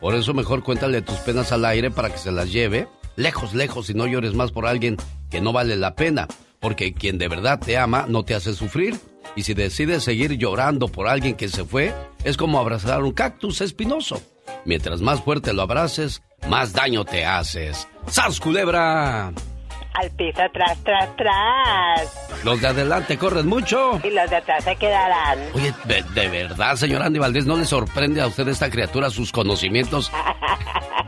Por 0.00 0.14
eso 0.14 0.34
mejor 0.34 0.62
cuéntale 0.62 1.02
tus 1.02 1.16
penas 1.18 1.52
al 1.52 1.64
aire 1.64 1.90
para 1.90 2.10
que 2.10 2.18
se 2.18 2.32
las 2.32 2.52
lleve 2.52 2.88
lejos, 3.18 3.52
lejos 3.52 3.90
y 3.90 3.94
no 3.94 4.06
llores 4.06 4.34
más 4.34 4.52
por 4.52 4.66
alguien 4.66 4.96
que 5.28 5.40
no 5.40 5.52
vale 5.52 5.76
la 5.76 5.94
pena, 5.94 6.28
porque 6.60 6.94
quien 6.94 7.18
de 7.18 7.28
verdad 7.28 7.58
te 7.58 7.76
ama 7.76 8.06
no 8.08 8.24
te 8.24 8.34
hace 8.34 8.54
sufrir. 8.54 8.98
Y 9.38 9.44
si 9.44 9.54
decides 9.54 10.02
seguir 10.02 10.36
llorando 10.36 10.88
por 10.88 11.06
alguien 11.06 11.36
que 11.36 11.48
se 11.48 11.64
fue, 11.64 11.94
es 12.24 12.36
como 12.36 12.58
abrazar 12.58 13.04
un 13.04 13.12
cactus 13.12 13.60
espinoso. 13.60 14.20
Mientras 14.64 15.00
más 15.00 15.22
fuerte 15.22 15.52
lo 15.52 15.62
abraces, 15.62 16.24
más 16.48 16.72
daño 16.72 17.04
te 17.04 17.24
haces. 17.24 17.86
¡Sas, 18.08 18.40
culebra! 18.40 19.28
Al 19.28 20.10
piso, 20.16 20.42
tras, 20.52 20.76
tras, 20.82 21.14
tras. 21.14 22.44
Los 22.44 22.60
de 22.60 22.66
adelante 22.66 23.16
corren 23.16 23.46
mucho. 23.46 24.00
Y 24.02 24.10
los 24.10 24.28
de 24.28 24.36
atrás 24.38 24.64
se 24.64 24.74
quedarán. 24.74 25.38
Oye, 25.54 25.72
de, 25.84 26.02
de 26.02 26.28
verdad, 26.28 26.74
señor 26.74 27.02
Andy 27.02 27.20
Valdés, 27.20 27.46
¿no 27.46 27.56
le 27.56 27.64
sorprende 27.64 28.20
a 28.20 28.26
usted 28.26 28.48
esta 28.48 28.68
criatura 28.70 29.08
sus 29.08 29.30
conocimientos? 29.30 30.10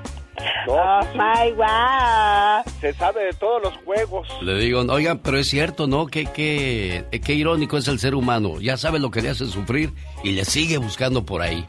oh 0.69 1.01
my 1.15 1.53
wow. 1.53 2.63
Se 2.81 2.93
sabe 2.95 3.25
de 3.25 3.33
todos 3.33 3.63
los 3.63 3.77
juegos. 3.85 4.29
Le 4.43 4.55
digo, 4.59 4.81
oigan, 4.81 5.19
pero 5.19 5.39
es 5.39 5.49
cierto, 5.49 5.87
¿no? 5.87 6.07
Qué, 6.07 6.27
qué, 6.27 7.05
qué 7.25 7.35
irónico 7.35 7.79
es 7.79 7.89
el 7.89 7.99
ser 7.99 8.15
humano. 8.15 8.61
Ya 8.61 8.77
sabe 8.77 8.99
lo 8.99 9.11
que 9.11 9.23
le 9.23 9.31
hace 9.31 9.47
sufrir 9.47 9.93
y 10.25 10.33
le 10.33 10.45
sigue 10.45 10.79
buscando 10.79 11.25
por 11.25 11.43
ahí. 11.43 11.67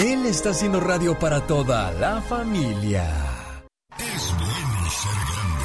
Él 0.00 0.24
está 0.24 0.50
haciendo 0.50 0.80
radio 0.80 1.18
para 1.18 1.46
toda 1.46 1.92
la 1.92 2.22
familia. 2.22 3.04
Es 3.98 4.34
bueno 4.38 4.90
ser 5.02 5.12
grande, 5.30 5.64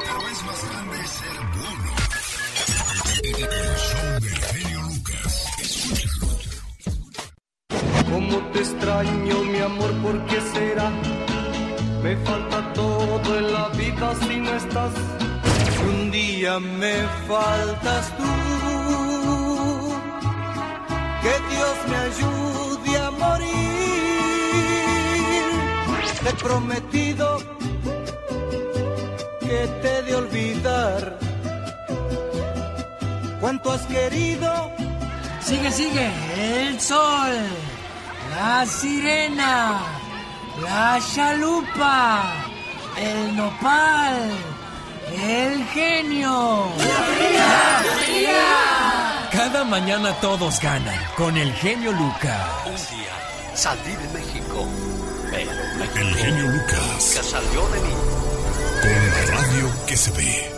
pero 0.00 0.28
es 0.28 0.42
más 0.44 0.60
grande 0.70 0.96
ser 1.06 1.38
bueno. 1.54 1.90
El 3.22 3.76
show 3.78 4.10
del 4.20 4.38
genio 4.50 4.82
Lucas. 4.82 5.32
Escúchalo. 6.02 6.26
Cómo 8.10 8.36
te 8.52 8.58
extraño, 8.58 9.36
mi 9.44 9.60
amor, 9.60 9.92
¿por 10.02 10.26
qué 10.26 10.40
será? 10.52 10.90
Me 12.02 12.16
falta 12.16 12.72
todo 12.72 13.38
en 13.38 13.52
la 13.52 13.68
vida 13.68 14.14
si 14.26 14.36
no 14.36 14.52
estás. 14.52 14.92
Un 15.92 16.10
día 16.10 16.58
me 16.58 17.04
faltas 17.28 18.16
tú, 18.16 18.32
que 21.22 21.54
Dios 21.54 21.76
me 21.88 21.96
ayude 21.96 22.33
prometido 26.36 27.38
que 29.40 29.66
te 29.82 29.98
he 29.98 30.02
de 30.02 30.16
olvidar. 30.16 31.18
¿Cuánto 33.40 33.72
has 33.72 33.82
querido? 33.82 34.70
Sigue, 35.40 35.70
sigue. 35.70 36.10
El 36.36 36.80
sol. 36.80 37.32
La 38.34 38.64
sirena. 38.66 39.80
La 40.62 40.98
chalupa. 41.14 42.22
El 42.96 43.36
nopal. 43.36 44.30
El 45.12 45.64
genio. 45.66 46.68
Cada 49.30 49.64
mañana 49.64 50.12
todos 50.20 50.60
ganan 50.60 50.98
con 51.16 51.36
el 51.36 51.52
genio 51.54 51.92
Lucas. 51.92 52.48
Un 52.66 52.96
día 52.96 53.12
salí 53.54 53.94
de 53.96 54.08
México 54.18 54.66
El 55.36 56.14
genio 56.14 56.48
Lucas. 56.48 57.14
que 57.16 57.22
salió 57.22 57.68
de 57.68 57.80
mí. 57.80 57.94
Con 58.80 58.90
la 58.90 59.36
radio 59.36 59.70
que 59.86 59.96
se 59.96 60.10
ve. 60.12 60.50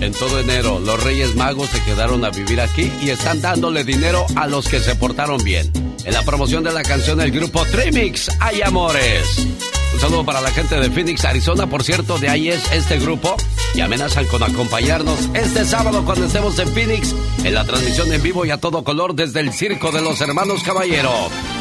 En 0.00 0.12
todo 0.12 0.40
enero, 0.40 0.78
los 0.78 1.02
Reyes 1.02 1.34
Magos 1.34 1.68
se 1.70 1.82
quedaron 1.84 2.24
a 2.24 2.30
vivir 2.30 2.60
aquí 2.60 2.92
y 3.02 3.10
están 3.10 3.40
dándole 3.40 3.84
dinero 3.84 4.26
a 4.36 4.46
los 4.46 4.68
que 4.68 4.80
se 4.80 4.94
portaron 4.94 5.42
bien. 5.42 5.70
En 6.04 6.14
la 6.14 6.22
promoción 6.22 6.64
de 6.64 6.72
la 6.72 6.82
canción 6.82 7.18
del 7.18 7.30
grupo 7.30 7.64
Trimix, 7.66 8.30
Hay 8.40 8.62
Amores. 8.62 9.46
Un 9.92 10.00
saludo 10.00 10.24
para 10.24 10.40
la 10.40 10.50
gente 10.50 10.76
de 10.76 10.90
Phoenix, 10.90 11.24
Arizona. 11.24 11.66
Por 11.66 11.82
cierto, 11.82 12.18
de 12.18 12.28
ahí 12.28 12.48
es 12.48 12.62
este 12.72 12.98
grupo 12.98 13.36
y 13.74 13.80
amenazan 13.80 14.26
con 14.26 14.42
acompañarnos 14.42 15.28
este 15.34 15.64
sábado 15.64 16.04
cuando 16.04 16.26
estemos 16.26 16.58
en 16.58 16.68
Phoenix 16.68 17.14
en 17.44 17.54
la 17.54 17.64
transmisión 17.64 18.12
en 18.12 18.22
vivo 18.22 18.44
y 18.44 18.50
a 18.50 18.58
todo 18.58 18.84
color 18.84 19.14
desde 19.14 19.40
el 19.40 19.52
Circo 19.52 19.90
de 19.92 20.02
los 20.02 20.20
Hermanos 20.20 20.62
Caballero, 20.62 21.12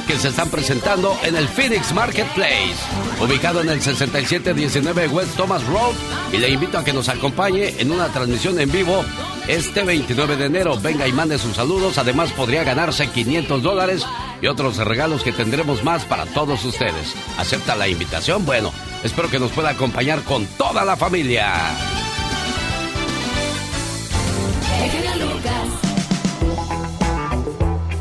que 0.08 0.18
se 0.18 0.30
están 0.30 0.50
presentando 0.50 1.18
en 1.24 1.36
el 1.36 1.48
Phoenix 1.48 1.94
Marketplace, 1.94 2.76
ubicado 3.22 3.62
en 3.62 3.70
el 3.70 3.82
6719 3.82 5.08
West 5.08 5.36
Thomas 5.36 5.66
Road. 5.68 5.94
Y 6.34 6.38
le 6.38 6.50
invito 6.50 6.78
a 6.78 6.84
que 6.84 6.94
nos 6.94 7.10
acompañe 7.10 7.76
en 7.80 7.92
una 7.92 8.08
transmisión 8.10 8.60
en 8.60 8.72
vivo 8.72 9.04
este 9.48 9.84
29 9.84 10.36
de 10.36 10.46
enero. 10.46 10.80
Venga 10.80 11.08
y 11.08 11.12
mande 11.12 11.38
sus 11.38 11.56
saludos. 11.56 11.98
Además, 11.98 12.32
podría 12.32 12.64
ganarse 12.64 13.10
500 13.10 13.64
dólares 13.64 14.06
y 14.42 14.48
otros 14.48 14.78
regalos 14.78 15.24
que 15.24 15.32
tendremos 15.32 15.84
más 15.84 16.06
para 16.06 16.26
todos 16.28 16.64
ustedes. 16.66 17.16
¿Acepta 17.38 17.76
la 17.76 17.88
invitación? 17.88 18.46
Bueno, 18.46 18.72
espero 19.04 19.30
que 19.30 19.40
nos 19.40 19.52
pueda 19.52 19.70
acompañar 19.70 20.24
con 20.24 20.46
toda 20.58 20.86
la 20.86 20.96
familia. 20.96 21.54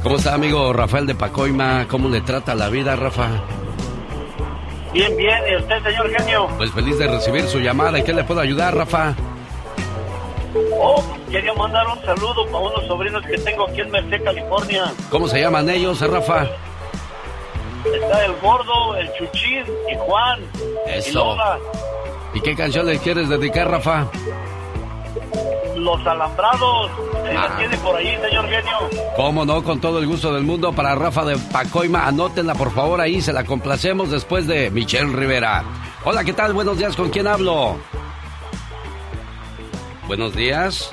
¿Cómo 0.03 0.17
está, 0.17 0.35
amigo 0.35 0.73
Rafael 0.73 1.07
de 1.07 1.15
Pacoima? 1.15 1.87
¿Cómo 1.89 2.09
le 2.09 2.21
trata 2.23 2.55
la 2.55 2.69
vida, 2.69 2.97
Rafa? 2.97 3.29
Bien, 4.93 5.15
bien. 5.17 5.39
¿Y 5.51 5.57
usted, 5.57 5.83
señor 5.83 6.11
genio? 6.17 6.49
Pues 6.57 6.71
feliz 6.71 6.99
de 6.99 7.09
recibir 7.09 7.43
su 7.43 7.59
llamada. 7.59 7.99
¿En 7.99 8.05
qué 8.05 8.15
le 8.15 8.25
puedo 8.25 8.41
ayudar, 8.41 8.75
Rafa? 8.75 9.15
Oh, 10.81 11.05
quería 11.31 11.53
mandar 11.53 11.87
un 11.89 12.03
saludo 12.05 12.47
para 12.47 12.59
unos 12.59 12.87
sobrinos 12.87 13.23
que 13.27 13.37
tengo 13.39 13.69
aquí 13.69 13.81
en 13.81 13.91
Merced, 13.91 14.25
California. 14.25 14.93
¿Cómo 15.11 15.29
se 15.29 15.41
llaman 15.41 15.69
ellos, 15.69 16.01
Rafa? 16.01 16.47
Está 17.85 18.25
el 18.25 18.33
gordo, 18.41 18.97
el 18.97 19.09
chuchín 19.15 19.65
y 19.91 19.97
Juan. 19.99 20.41
Y 20.87 20.91
Eso. 20.99 21.19
Lola. 21.25 21.59
¿Y 22.35 22.41
qué 22.41 22.55
canción 22.55 22.87
le 22.87 22.99
quieres 22.99 23.29
dedicar, 23.29 23.71
Rafa? 23.71 24.07
Los 25.77 26.07
alambrados. 26.07 26.91
¿Se 27.25 27.37
Ah. 27.37 27.49
la 27.51 27.57
tiene 27.57 27.77
por 27.79 27.97
ahí, 27.97 28.17
señor 28.21 28.45
genio? 28.49 28.79
Cómo 29.17 29.45
no, 29.45 29.63
con 29.63 29.81
todo 29.81 29.99
el 29.99 30.07
gusto 30.07 30.33
del 30.33 30.45
mundo 30.45 30.73
para 30.73 30.95
Rafa 30.95 31.25
de 31.25 31.37
Pacoima. 31.53 32.07
Anótenla 32.07 32.55
por 32.55 32.73
favor 32.73 33.01
ahí, 33.01 33.21
se 33.21 33.33
la 33.33 33.45
complacemos 33.45 34.11
después 34.11 34.47
de 34.47 34.71
Michelle 34.71 35.15
Rivera. 35.15 35.63
Hola, 36.05 36.25
¿qué 36.25 36.33
tal? 36.33 36.53
Buenos 36.53 36.79
días, 36.79 36.97
¿con 36.97 37.11
quién 37.11 37.27
hablo? 37.27 37.77
Buenos 40.07 40.35
días. 40.35 40.91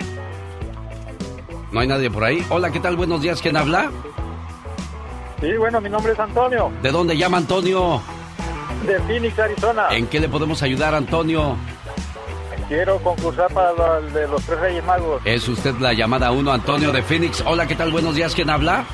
No 1.71 1.79
hay 1.79 1.87
nadie 1.87 2.09
por 2.09 2.23
ahí. 2.23 2.45
Hola, 2.49 2.69
¿qué 2.71 2.79
tal? 2.79 2.95
Buenos 2.95 3.21
días, 3.21 3.41
¿quién 3.41 3.57
habla? 3.57 3.91
Sí, 5.41 5.51
bueno, 5.57 5.81
mi 5.81 5.89
nombre 5.89 6.13
es 6.13 6.19
Antonio, 6.19 6.71
¿De 6.81 6.91
dónde 6.91 7.17
llama 7.17 7.37
Antonio? 7.37 8.01
de 8.87 8.99
Phoenix, 9.01 9.37
Arizona. 9.39 9.87
¿En 9.91 10.05
qué 10.07 10.19
le 10.19 10.29
podemos 10.29 10.61
ayudar, 10.61 10.93
Antonio? 10.93 11.55
Quiero 12.67 12.97
concursar 12.99 13.51
para 13.53 13.73
la 13.73 14.01
de 14.01 14.27
los 14.27 14.43
tres 14.43 14.59
Reyes 14.59 14.83
Magos. 14.85 15.21
Es 15.25 15.47
usted 15.47 15.75
la 15.79 15.93
llamada 15.93 16.31
1, 16.31 16.51
Antonio 16.51 16.91
de 16.91 17.01
Phoenix. 17.01 17.43
Hola, 17.45 17.67
¿qué 17.67 17.75
tal? 17.75 17.91
Buenos 17.91 18.15
días, 18.15 18.33
¿quién 18.35 18.49
habla? 18.49 18.85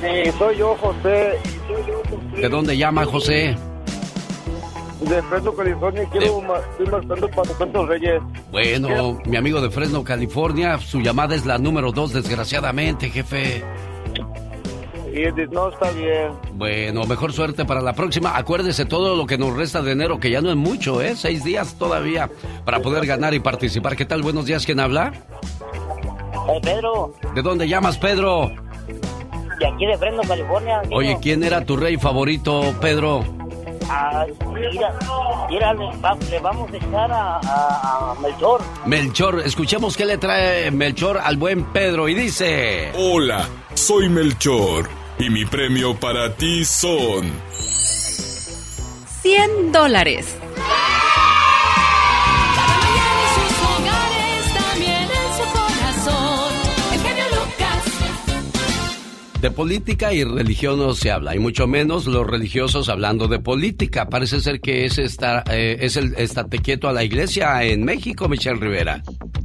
Sí, 0.00 0.30
soy 0.38 0.56
yo, 0.58 0.76
José, 0.76 1.38
¿De 2.36 2.48
dónde 2.48 2.76
llama, 2.76 3.04
José? 3.06 3.56
de 5.00 5.22
Fresno, 5.22 5.52
California. 5.54 6.08
Quiero 6.10 6.42
estoy 6.70 6.86
marcando 6.86 7.28
para 7.28 7.72
los 7.72 7.88
Reyes. 7.88 8.22
Bueno, 8.50 9.18
mi 9.26 9.36
amigo 9.36 9.60
de 9.60 9.70
Fresno, 9.70 10.02
California, 10.02 10.78
su 10.78 11.00
llamada 11.00 11.34
es 11.34 11.44
la 11.46 11.58
número 11.58 11.92
2, 11.92 12.12
desgraciadamente, 12.12 13.10
jefe. 13.10 13.62
Y 15.16 15.30
dice, 15.30 15.46
no 15.52 15.68
está 15.68 15.90
bien. 15.92 16.32
Bueno, 16.54 17.04
mejor 17.04 17.32
suerte 17.32 17.64
para 17.64 17.80
la 17.80 17.92
próxima. 17.92 18.36
Acuérdese 18.36 18.84
todo 18.84 19.14
lo 19.14 19.26
que 19.26 19.38
nos 19.38 19.54
resta 19.56 19.80
de 19.80 19.92
enero, 19.92 20.18
que 20.18 20.28
ya 20.30 20.40
no 20.40 20.50
es 20.50 20.56
mucho, 20.56 21.00
¿eh? 21.00 21.14
Seis 21.14 21.44
días 21.44 21.74
todavía 21.78 22.28
para 22.64 22.80
poder 22.80 23.06
ganar 23.06 23.32
y 23.32 23.38
participar. 23.38 23.94
¿Qué 23.94 24.04
tal? 24.06 24.22
Buenos 24.22 24.46
días, 24.46 24.66
¿quién 24.66 24.80
habla? 24.80 25.12
Eh, 26.48 26.60
Pedro, 26.62 27.14
¿De 27.34 27.42
dónde 27.42 27.68
llamas, 27.68 27.96
Pedro? 27.96 28.50
de 29.60 29.66
aquí 29.68 29.86
de 29.86 29.96
Fresno, 29.96 30.22
California. 30.26 30.82
Oye, 30.90 31.16
¿quién 31.22 31.44
era 31.44 31.64
tu 31.64 31.76
rey 31.76 31.96
favorito, 31.96 32.74
Pedro? 32.80 33.24
Ah, 33.88 34.26
mira, 34.52 34.92
mira, 35.48 35.72
le, 35.74 35.86
va- 36.00 36.16
le 36.28 36.38
vamos 36.40 36.72
a 36.72 36.76
echar 36.76 37.12
a, 37.12 37.36
a, 37.38 38.10
a 38.10 38.14
Melchor. 38.20 38.60
Melchor, 38.84 39.40
escuchemos 39.44 39.96
qué 39.96 40.04
le 40.06 40.18
trae 40.18 40.72
Melchor 40.72 41.18
al 41.22 41.36
buen 41.36 41.64
Pedro 41.66 42.08
y 42.08 42.14
dice... 42.14 42.90
Hola, 42.98 43.46
soy 43.74 44.08
Melchor. 44.08 44.88
Y 45.18 45.30
mi 45.30 45.44
premio 45.44 45.94
para 45.94 46.34
ti 46.34 46.64
son 46.64 47.32
100 49.22 49.72
dólares. 49.72 50.36
De 59.44 59.50
política 59.50 60.10
y 60.14 60.24
religión 60.24 60.78
no 60.78 60.94
se 60.94 61.10
habla, 61.10 61.36
y 61.36 61.38
mucho 61.38 61.66
menos 61.66 62.06
los 62.06 62.26
religiosos 62.26 62.88
hablando 62.88 63.28
de 63.28 63.40
política. 63.40 64.08
Parece 64.08 64.40
ser 64.40 64.58
que 64.58 64.86
es, 64.86 64.96
estar, 64.96 65.44
eh, 65.52 65.76
es 65.80 65.98
el 65.98 66.14
estate 66.14 66.60
quieto 66.60 66.88
a 66.88 66.94
la 66.94 67.04
iglesia 67.04 67.62
en 67.62 67.84
México, 67.84 68.26
Michelle 68.26 68.58
Rivera. 68.58 69.02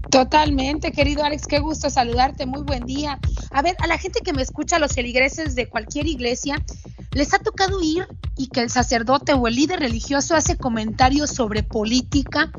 Totalmente, 0.10 0.93
querido 0.93 1.26
Alex, 1.26 1.47
qué 1.47 1.60
gusto 1.60 1.89
saludarte, 1.89 2.45
muy 2.45 2.62
buen 2.62 2.86
día. 2.86 3.20
A 3.52 3.62
ver, 3.62 3.76
a 3.80 3.88
la 3.88 3.97
gente 3.97 4.22
que 4.24 4.32
me 4.32 4.41
escucha, 4.41 4.80
los 4.80 4.93
feligreses 4.93 5.54
de 5.56 5.68
cualquier 5.68 6.08
iglesia, 6.08 6.64
les 7.12 7.34
ha 7.34 7.39
tocado 7.39 7.82
ir 7.82 8.07
y 8.38 8.47
que 8.47 8.62
el 8.62 8.70
sacerdote 8.70 9.34
o 9.34 9.47
el 9.47 9.55
líder 9.55 9.80
religioso 9.80 10.36
hace 10.36 10.57
comentarios 10.57 11.30
sobre 11.30 11.64
política, 11.64 12.51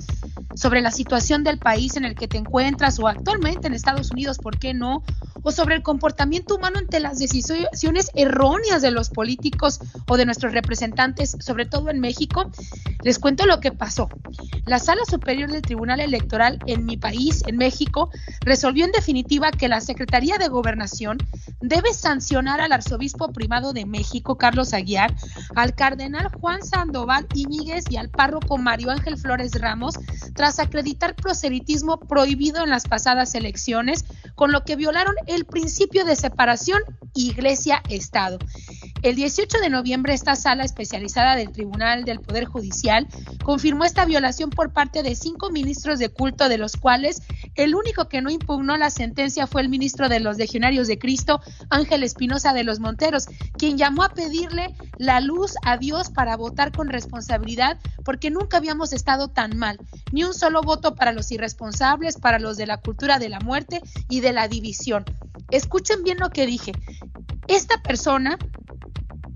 sobre 0.55 0.81
la 0.81 0.91
situación 0.91 1.45
del 1.45 1.59
país 1.59 1.97
en 1.97 2.05
el 2.05 2.15
que 2.15 2.29
te 2.29 2.37
encuentras 2.37 2.99
o 2.99 3.09
actualmente 3.09 3.67
en 3.67 3.75
Estados 3.75 4.11
Unidos, 4.11 4.39
¿por 4.39 4.59
qué 4.59 4.75
no? 4.75 5.03
O 5.43 5.53
sobre 5.53 5.77
el 5.77 5.83
comportamiento 5.83 6.57
humano 6.57 6.79
ante 6.79 7.01
las 7.01 7.19
decisiones 7.19 8.11
erróneas 8.15 8.83
de 8.83 8.91
los 8.91 9.09
políticos 9.09 9.81
o 10.07 10.17
de 10.19 10.27
nuestros 10.27 10.53
representantes, 10.53 11.37
sobre 11.41 11.65
todo 11.65 11.89
en 11.89 12.01
México. 12.01 12.51
Les 13.03 13.19
cuento 13.19 13.47
lo 13.47 13.61
que 13.61 13.73
pasó. 13.73 14.11
La 14.67 14.79
Sala 14.79 15.01
Superior 15.09 15.51
del 15.51 15.63
Tribunal 15.63 16.01
Electoral 16.01 16.59
en 16.67 16.85
mi 16.85 16.99
país, 16.99 17.43
en 17.47 17.57
México, 17.57 18.11
resolvió 18.41 18.85
en 18.85 18.93
definitiva 18.93 19.51
que 19.51 19.69
la 19.69 19.81
Secretaría 19.81 20.37
de 20.37 20.49
Gobernación 20.49 21.17
debe 21.63 21.95
sancionar 21.95 22.61
al 22.61 22.73
arzobispo 22.73 23.33
primado 23.33 23.73
de 23.73 23.87
México, 23.87 24.37
Carlos 24.41 24.75
Aguiar, 24.75 25.15
al 25.55 25.77
cardenal 25.77 26.29
Juan 26.41 26.65
Sandoval 26.65 27.29
Iñiguez 27.35 27.85
y 27.91 27.97
al 27.97 28.09
párroco 28.09 28.59
Mario 28.59 28.91
Ángel 28.91 29.17
Flores 29.17 29.53
Ramos 29.61 29.95
tras 30.35 30.59
acreditar 30.59 31.15
proselitismo 31.15 32.01
prohibido 32.01 32.65
en 32.65 32.71
las 32.71 32.89
pasadas 32.89 33.37
elecciones, 33.37 34.05
con 34.35 34.51
lo 34.51 34.65
que 34.65 34.75
violaron 34.75 35.15
el 35.27 35.45
principio 35.45 36.05
de 36.05 36.17
separación 36.17 36.81
Iglesia-Estado. 37.15 38.39
El 39.03 39.17
18 39.17 39.59
de 39.61 39.71
noviembre, 39.71 40.13
esta 40.13 40.37
sala 40.37 40.65
especializada 40.65 41.35
del 41.35 41.53
Tribunal 41.53 42.05
del 42.05 42.21
Poder 42.21 42.45
Judicial 42.45 43.07
confirmó 43.43 43.85
esta 43.85 44.05
violación 44.05 44.51
por 44.51 44.73
parte 44.73 45.03
de 45.03 45.15
cinco 45.15 45.51
ministros 45.51 45.99
de 45.99 46.11
culto, 46.11 46.49
de 46.49 46.59
los 46.59 46.77
cuales 46.77 47.23
el 47.55 47.75
único 47.75 48.09
que 48.09 48.21
no 48.21 48.31
impugnó 48.31 48.77
la 48.77 48.91
sentencia 48.91 49.47
fue 49.47 49.63
el 49.63 49.71
ministro 49.71 50.09
de 50.09 50.21
los 50.21 50.37
Legionarios 50.37 50.87
de 50.87 50.99
Cristo, 50.99 51.41
Ángel 51.71 52.03
Espinosa 52.03 52.53
de 52.53 52.65
los 52.65 52.79
Monteros, 52.79 53.27
quien 53.57 53.79
llamó 53.79 54.03
a 54.03 54.11
pedirle 54.31 54.75
la 54.97 55.21
luz 55.21 55.55
a 55.65 55.77
Dios 55.77 56.11
para 56.11 56.37
votar 56.37 56.71
con 56.71 56.89
responsabilidad, 56.89 57.79
porque 58.05 58.31
nunca 58.31 58.59
habíamos 58.59 58.93
estado 58.93 59.29
tan 59.29 59.57
mal. 59.57 59.79
Ni 60.13 60.23
un 60.23 60.35
solo 60.35 60.63
voto 60.63 60.95
para 60.95 61.13
los 61.13 61.33
irresponsables, 61.33 62.17
para 62.17 62.39
los 62.39 62.57
de 62.57 62.67
la 62.67 62.77
cultura 62.77 63.19
de 63.19 63.29
la 63.29 63.41
muerte 63.41 63.81
y 64.09 64.21
de 64.21 64.33
la 64.33 64.47
división. 64.47 65.05
Escuchen 65.51 66.05
bien 66.05 66.19
lo 66.19 66.31
que 66.31 66.47
dije. 66.47 66.73
Esta 67.49 67.83
persona 67.83 68.39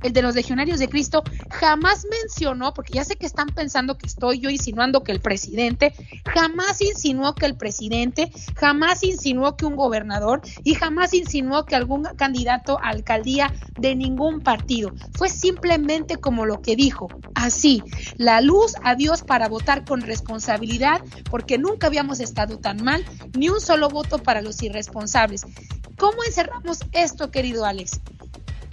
el 0.05 0.13
de 0.13 0.23
los 0.23 0.35
legionarios 0.35 0.79
de 0.79 0.89
Cristo, 0.89 1.25
jamás 1.51 2.07
mencionó, 2.11 2.75
porque 2.75 2.93
ya 2.93 3.05
sé 3.05 3.17
que 3.17 3.27
están 3.27 3.49
pensando 3.49 3.97
que 3.97 4.07
estoy 4.07 4.39
yo 4.39 4.51
insinuando 4.51 5.03
que 5.03 5.13
el 5.13 5.21
presidente, 5.21 5.95
jamás 6.27 6.81
insinuó 6.83 7.35
que 7.35 7.47
el 7.47 7.57
presidente, 7.57 8.31
jamás 8.55 9.03
insinuó 9.03 9.57
que 9.57 9.65
un 9.65 9.77
gobernador 9.77 10.43
y 10.63 10.75
jamás 10.75 11.15
insinuó 11.15 11.65
que 11.65 11.75
algún 11.75 12.05
candidato 12.17 12.79
a 12.83 12.91
alcaldía 12.91 13.53
de 13.79 13.97
ningún 13.97 14.41
partido. 14.41 14.93
Fue 15.15 15.31
simplemente 15.31 16.19
como 16.19 16.45
lo 16.45 16.61
que 16.61 16.77
dijo, 16.77 17.09
así, 17.35 17.83
la 18.17 18.43
luz 18.43 18.75
a 18.83 18.95
Dios 18.97 19.23
para 19.23 19.49
votar 19.49 19.87
con 19.87 20.03
responsabilidad, 20.03 21.01
porque 21.31 21.57
nunca 21.57 21.87
habíamos 21.87 22.21
estado 22.21 22.59
tan 22.59 22.85
mal, 22.85 23.07
ni 23.35 23.49
un 23.49 23.61
solo 23.61 23.89
voto 23.89 24.19
para 24.19 24.43
los 24.43 24.63
irresponsables. 24.63 25.47
¿Cómo 25.97 26.23
encerramos 26.25 26.81
esto, 26.93 27.31
querido 27.31 27.65
Alex? 27.65 28.01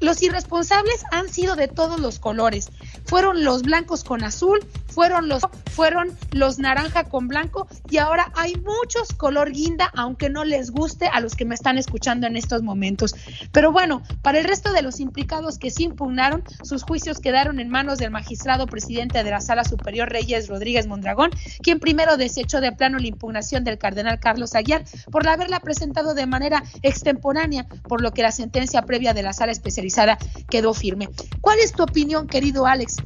Los 0.02 0.22
irresponsables 0.24 1.04
han 1.12 1.30
sido 1.30 1.56
de 1.56 1.68
todos 1.68 2.00
los 2.00 2.20
colores. 2.20 2.70
Fueron 3.06 3.44
los 3.44 3.62
blancos 3.62 4.04
con 4.04 4.24
azul, 4.24 4.60
fueron 4.92 5.28
los, 5.28 5.44
fueron 5.72 6.10
los 6.32 6.60
naranja 6.60 7.06
con 7.06 7.28
blanco 7.28 7.68
y 7.90 7.98
ahora 7.98 8.32
hay 8.36 8.56
muchos 8.56 9.14
color 9.18 9.52
guinda, 9.52 9.90
aunque 9.96 10.30
no 10.30 10.44
les 10.44 10.72
guste 10.72 11.08
a 11.08 11.20
los 11.20 11.36
que 11.36 11.46
me 11.46 11.56
están 11.56 11.78
escuchando 11.78 12.28
en 12.28 12.36
estos 12.36 12.62
momentos. 12.62 13.16
Pero 13.52 13.72
bueno, 13.72 14.04
para 14.22 14.40
el 14.40 14.46
resto 14.46 14.72
de 14.74 14.82
los 14.82 15.00
implicados 15.00 15.58
que 15.58 15.72
sí 15.72 15.84
impugnaron, 15.84 16.44
sus 16.64 16.84
juicios 16.84 17.20
quedaron 17.20 17.60
en 17.60 17.70
manos 17.70 17.98
del 17.98 18.12
magistrado 18.12 18.68
presidente 18.68 19.24
de 19.24 19.32
la 19.32 19.42
Sala 19.42 19.64
Superior 19.64 20.10
Reyes 20.10 20.48
Rodríguez 20.48 20.88
Mondragón, 20.88 21.32
quien 21.62 21.80
primero 21.80 22.18
desechó 22.18 22.62
de 22.62 22.72
plano 22.72 23.00
la 23.00 23.08
impugnación 23.08 23.64
del 23.64 23.78
cardenal 23.78 24.20
Carlos 24.20 24.56
Aguiar 24.56 24.84
por 25.12 25.28
haberla 25.28 25.60
presentado 25.60 26.14
de 26.14 26.26
manera 26.26 26.64
extemporánea, 26.82 27.66
por 27.88 28.02
lo 28.02 28.12
que 28.12 28.22
la 28.22 28.32
sentencia 28.32 28.82
previa 28.84 29.14
de 29.14 29.24
la 29.24 29.34
sala 29.34 29.52
especializada 29.52 30.18
quedó 30.50 30.74
firme. 30.74 31.10
¿Cuál 31.42 31.60
es 31.60 31.72
tu 31.72 31.84
opinión, 31.84 32.28
querido 32.28 32.66
Alex? 32.66 32.98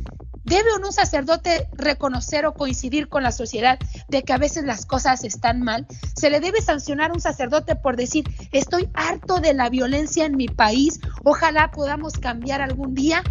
¿Debe 0.46 0.76
un 0.76 0.94
sacerdote 0.94 1.68
reconocer 1.74 2.46
o 2.46 2.54
coincidir 2.54 3.10
con 3.10 3.24
la 3.24 3.32
sociedad 3.32 3.80
de 4.10 4.22
que 4.22 4.32
a 4.32 4.38
veces 4.38 4.64
las 4.64 4.86
cosas 4.86 5.24
están 5.24 5.62
mal? 5.62 5.88
¿Se 6.16 6.30
le 6.30 6.40
debe 6.40 6.62
sancionar 6.62 7.10
a 7.10 7.14
un 7.16 7.20
sacerdote 7.20 7.76
por 7.76 7.98
decir, 7.98 8.26
estoy 8.52 8.88
harto 8.94 9.40
de 9.40 9.56
la 9.56 9.70
violencia 9.70 10.24
en 10.24 10.38
mi 10.38 10.48
país, 10.48 11.00
ojalá 11.24 11.72
podamos 11.72 12.14
cambiar 12.14 12.62
algún 12.62 12.94
día? 12.94 13.24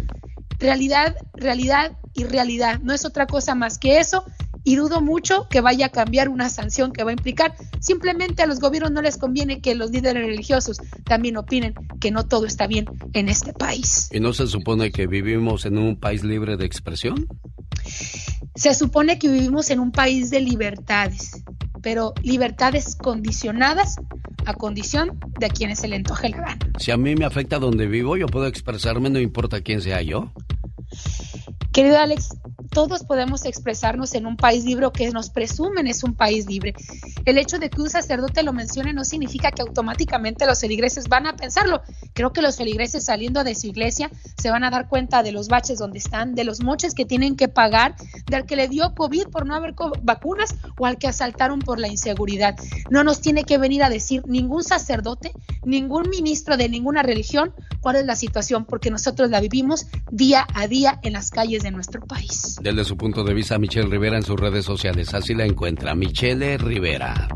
Realidad, 0.59 1.15
realidad 1.33 1.93
y 2.13 2.25
realidad. 2.25 2.79
No 2.81 2.93
es 2.93 3.05
otra 3.05 3.27
cosa 3.27 3.55
más 3.55 3.77
que 3.77 3.99
eso 3.99 4.25
y 4.65 4.75
dudo 4.75 4.99
mucho 4.99 5.47
que 5.47 5.61
vaya 5.61 5.85
a 5.85 5.89
cambiar 5.89 6.27
una 6.27 6.49
sanción 6.49 6.91
que 6.91 7.03
va 7.03 7.11
a 7.11 7.13
implicar. 7.13 7.55
Simplemente 7.79 8.41
a 8.41 8.47
los 8.47 8.59
gobiernos 8.59 8.91
no 8.91 9.01
les 9.01 9.15
conviene 9.15 9.61
que 9.61 9.75
los 9.75 9.91
líderes 9.91 10.25
religiosos 10.25 10.81
también 11.05 11.37
opinen 11.37 11.75
que 12.01 12.11
no 12.11 12.27
todo 12.27 12.45
está 12.47 12.67
bien 12.67 12.87
en 13.13 13.29
este 13.29 13.53
país. 13.53 14.09
¿Y 14.11 14.19
no 14.19 14.33
se 14.33 14.47
supone 14.47 14.91
que 14.91 15.07
vivimos 15.07 15.65
en 15.65 15.77
un 15.77 15.97
país 15.97 16.23
libre 16.23 16.57
de 16.57 16.65
expresión? 16.65 17.27
Se 18.55 18.73
supone 18.73 19.19
que 19.19 19.29
vivimos 19.29 19.69
en 19.69 19.79
un 19.79 19.91
país 19.91 20.31
de 20.31 20.41
libertades, 20.41 21.43
pero 21.83 22.15
libertades 22.23 22.95
condicionadas 22.95 23.97
a 24.45 24.53
condición 24.55 25.19
de 25.39 25.45
a 25.45 25.49
quienes 25.49 25.79
se 25.79 25.87
le 25.87 25.97
antoje 25.97 26.29
la 26.29 26.37
gana. 26.37 26.71
Si 26.79 26.89
a 26.89 26.97
mí 26.97 27.15
me 27.15 27.25
afecta 27.25 27.59
donde 27.59 27.85
vivo, 27.85 28.17
yo 28.17 28.25
puedo 28.25 28.47
expresarme, 28.47 29.11
no 29.11 29.19
importa 29.19 29.61
quién 29.61 29.81
sea 29.81 30.01
yo. 30.01 30.31
Querido 31.75 31.99
Alex, 31.99 32.29
todos 32.71 33.03
podemos 33.03 33.43
expresarnos 33.43 34.13
en 34.15 34.25
un 34.27 34.37
país 34.37 34.63
libre 34.63 34.85
o 34.85 34.93
que 34.93 35.09
nos 35.11 35.29
presumen 35.29 35.87
es 35.87 36.05
un 36.05 36.13
país 36.13 36.45
libre. 36.45 36.73
El 37.25 37.37
hecho 37.37 37.59
de 37.59 37.69
que 37.69 37.81
un 37.81 37.89
sacerdote 37.89 38.43
lo 38.43 38.53
mencione 38.53 38.93
no 38.93 39.03
significa 39.03 39.51
que 39.51 39.61
automáticamente 39.61 40.45
los 40.45 40.61
feligreses 40.61 41.09
van 41.09 41.27
a 41.27 41.35
pensarlo. 41.35 41.81
Creo 42.13 42.31
que 42.31 42.41
los 42.41 42.55
feligreses 42.55 43.03
saliendo 43.03 43.43
de 43.43 43.55
su 43.55 43.67
iglesia 43.67 44.09
se 44.37 44.51
van 44.51 44.63
a 44.63 44.69
dar 44.69 44.87
cuenta 44.87 45.21
de 45.21 45.33
los 45.33 45.49
baches 45.49 45.77
donde 45.77 45.99
están, 45.99 46.33
de 46.33 46.45
los 46.45 46.63
moches 46.63 46.95
que 46.95 47.03
tienen 47.03 47.35
que 47.35 47.49
pagar, 47.49 47.97
del 48.27 48.45
que 48.45 48.55
le 48.55 48.69
dio 48.69 48.95
COVID 48.95 49.27
por 49.27 49.45
no 49.45 49.53
haber 49.53 49.75
vacunas 50.01 50.55
o 50.77 50.85
al 50.85 50.97
que 50.97 51.09
asaltaron 51.09 51.59
por 51.59 51.77
la 51.77 51.89
inseguridad. 51.89 52.55
No 52.89 53.03
nos 53.03 53.19
tiene 53.19 53.43
que 53.43 53.57
venir 53.57 53.83
a 53.83 53.89
decir 53.89 54.23
ningún 54.27 54.63
sacerdote, 54.63 55.33
ningún 55.65 56.09
ministro 56.09 56.55
de 56.55 56.69
ninguna 56.69 57.03
religión 57.03 57.53
cuál 57.85 57.97
es 57.97 58.05
la 58.07 58.15
situación, 58.15 58.65
porque 58.65 58.89
nosotros 58.89 59.29
la 59.29 59.39
vivimos 59.39 59.85
día 60.09 60.47
a 60.55 60.67
día 60.67 60.99
en 61.03 61.13
las 61.13 61.29
calles 61.29 61.64
de 61.65 61.71
nuestro 61.71 61.99
país. 62.01 62.57
Desde 62.61 62.85
su 62.85 62.95
punto 62.95 63.23
de 63.23 63.33
vista, 63.33 63.57
Michelle 63.57 63.89
Rivera 63.89 64.17
en 64.17 64.23
sus 64.23 64.39
redes 64.39 64.63
sociales. 64.63 65.13
Así 65.13 65.33
la 65.33 65.45
encuentra, 65.45 65.95
Michelle 65.95 66.57
Rivera. 66.59 67.27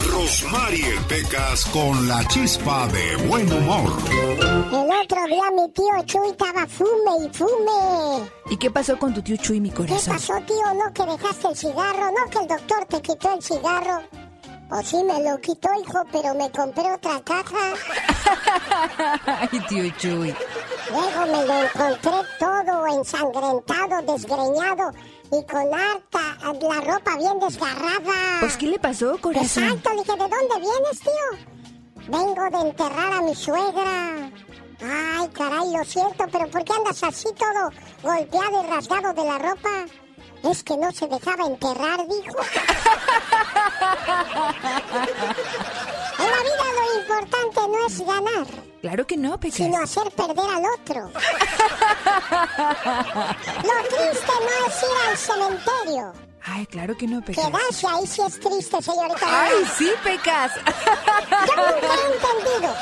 Rosmarie 0.00 0.94
Pecas 1.08 1.64
con 1.66 2.08
la 2.08 2.26
chispa 2.28 2.88
de 2.88 3.16
buen 3.28 3.50
humor. 3.52 3.92
El 4.10 4.90
otro 5.04 5.26
día 5.26 5.50
mi 5.54 5.72
tío 5.72 6.04
Chuy 6.04 6.30
estaba 6.30 6.66
fume 6.66 7.24
y 7.24 7.36
fume. 7.36 8.28
¿Y 8.50 8.56
qué 8.56 8.70
pasó 8.70 8.98
con 8.98 9.14
tu 9.14 9.22
tío 9.22 9.36
Chuy, 9.36 9.60
mi 9.60 9.70
corazón? 9.70 9.98
¿Qué 9.98 10.10
pasó, 10.10 10.34
tío? 10.44 10.74
¿No 10.74 10.92
que 10.92 11.12
dejaste 11.12 11.48
el 11.48 11.56
cigarro? 11.56 12.10
¿No 12.10 12.30
que 12.30 12.38
el 12.38 12.48
doctor 12.48 12.84
te 12.86 13.00
quitó 13.00 13.34
el 13.34 13.42
cigarro? 13.42 14.02
O 14.74 14.82
sí 14.82 14.96
me 15.04 15.22
lo 15.22 15.38
quitó, 15.38 15.68
hijo, 15.74 16.02
pero 16.10 16.34
me 16.34 16.50
compré 16.50 16.90
otra 16.90 17.20
caja. 17.20 17.74
Ay, 19.52 19.60
tío 19.68 19.90
Chuy. 19.98 20.34
Luego 20.90 21.20
me 21.26 21.46
lo 21.46 21.62
encontré 21.64 22.12
todo 22.38 22.86
ensangrentado, 22.86 24.02
desgreñado 24.10 24.90
y 25.30 25.44
con 25.44 25.74
harta 25.74 26.38
la 26.42 26.80
ropa 26.80 27.16
bien 27.18 27.38
desgarrada. 27.38 28.40
Pues, 28.40 28.56
¿qué 28.56 28.66
le 28.68 28.78
pasó, 28.78 29.18
corazón? 29.20 29.64
Exacto, 29.64 29.90
le 29.90 30.02
dije, 30.04 30.12
¿de 30.12 30.18
dónde 30.18 30.54
vienes, 30.58 31.00
tío? 31.00 32.18
Vengo 32.18 32.58
de 32.58 32.68
enterrar 32.70 33.12
a 33.12 33.20
mi 33.20 33.34
suegra. 33.34 34.30
Ay, 34.82 35.28
caray, 35.34 35.70
lo 35.70 35.84
siento, 35.84 36.24
pero 36.32 36.48
¿por 36.48 36.64
qué 36.64 36.72
andas 36.72 37.02
así 37.02 37.28
todo 37.34 37.70
golpeado 38.02 38.64
y 38.64 38.70
rasgado 38.70 39.12
de 39.12 39.24
la 39.24 39.38
ropa? 39.38 39.84
Es 40.44 40.62
que 40.64 40.76
no 40.76 40.90
se 40.92 41.06
dejaba 41.06 41.46
enterrar, 41.46 42.00
dijo. 42.08 42.36
en 46.18 46.30
la 46.30 46.42
vida 46.42 46.66
lo 46.74 47.00
importante 47.00 47.60
no 47.68 47.86
es 47.86 48.00
ganar. 48.00 48.46
Claro 48.80 49.06
que 49.06 49.16
no, 49.16 49.38
Pecas. 49.38 49.56
Sino 49.56 49.80
hacer 49.80 50.10
perder 50.10 50.50
al 50.50 50.64
otro. 50.80 51.10
lo 53.62 53.76
triste 53.88 54.32
no 54.40 54.66
es 54.66 54.82
ir 54.82 54.96
al 55.08 55.16
cementerio. 55.16 56.12
Ay, 56.44 56.66
claro 56.66 56.96
que 56.96 57.06
no, 57.06 57.22
Pecas. 57.22 57.44
Quedarse 57.46 57.86
ahí 57.86 58.06
sí 58.06 58.22
es 58.26 58.40
triste, 58.40 58.82
señorita. 58.82 59.24
Ay, 59.24 59.64
sí, 59.78 59.92
Pecas. 60.02 60.52
Yo 60.56 61.54
nunca 61.54 61.86
he 61.94 62.06
entendido. 62.14 62.74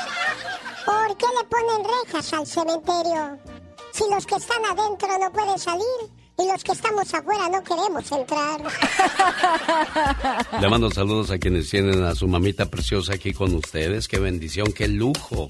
¿Por 0.83 1.15
qué 1.17 1.27
le 1.37 1.43
ponen 1.47 1.83
rejas 1.83 2.33
al 2.33 2.47
cementerio? 2.47 3.37
Si 3.93 4.09
los 4.09 4.25
que 4.25 4.35
están 4.35 4.65
adentro 4.65 5.15
no 5.19 5.31
pueden 5.31 5.59
salir 5.59 5.85
y 6.37 6.47
los 6.47 6.63
que 6.63 6.71
estamos 6.71 7.13
afuera 7.13 7.49
no 7.49 7.63
queremos 7.63 8.11
entrar. 8.11 8.61
Le 10.61 10.69
mando 10.69 10.89
saludos 10.91 11.31
a 11.31 11.37
quienes 11.37 11.69
tienen 11.69 12.03
a 12.03 12.15
su 12.15 12.27
mamita 12.27 12.65
preciosa 12.69 13.13
aquí 13.13 13.33
con 13.33 13.53
ustedes. 13.53 14.07
Qué 14.07 14.19
bendición, 14.19 14.71
qué 14.73 14.87
lujo. 14.87 15.47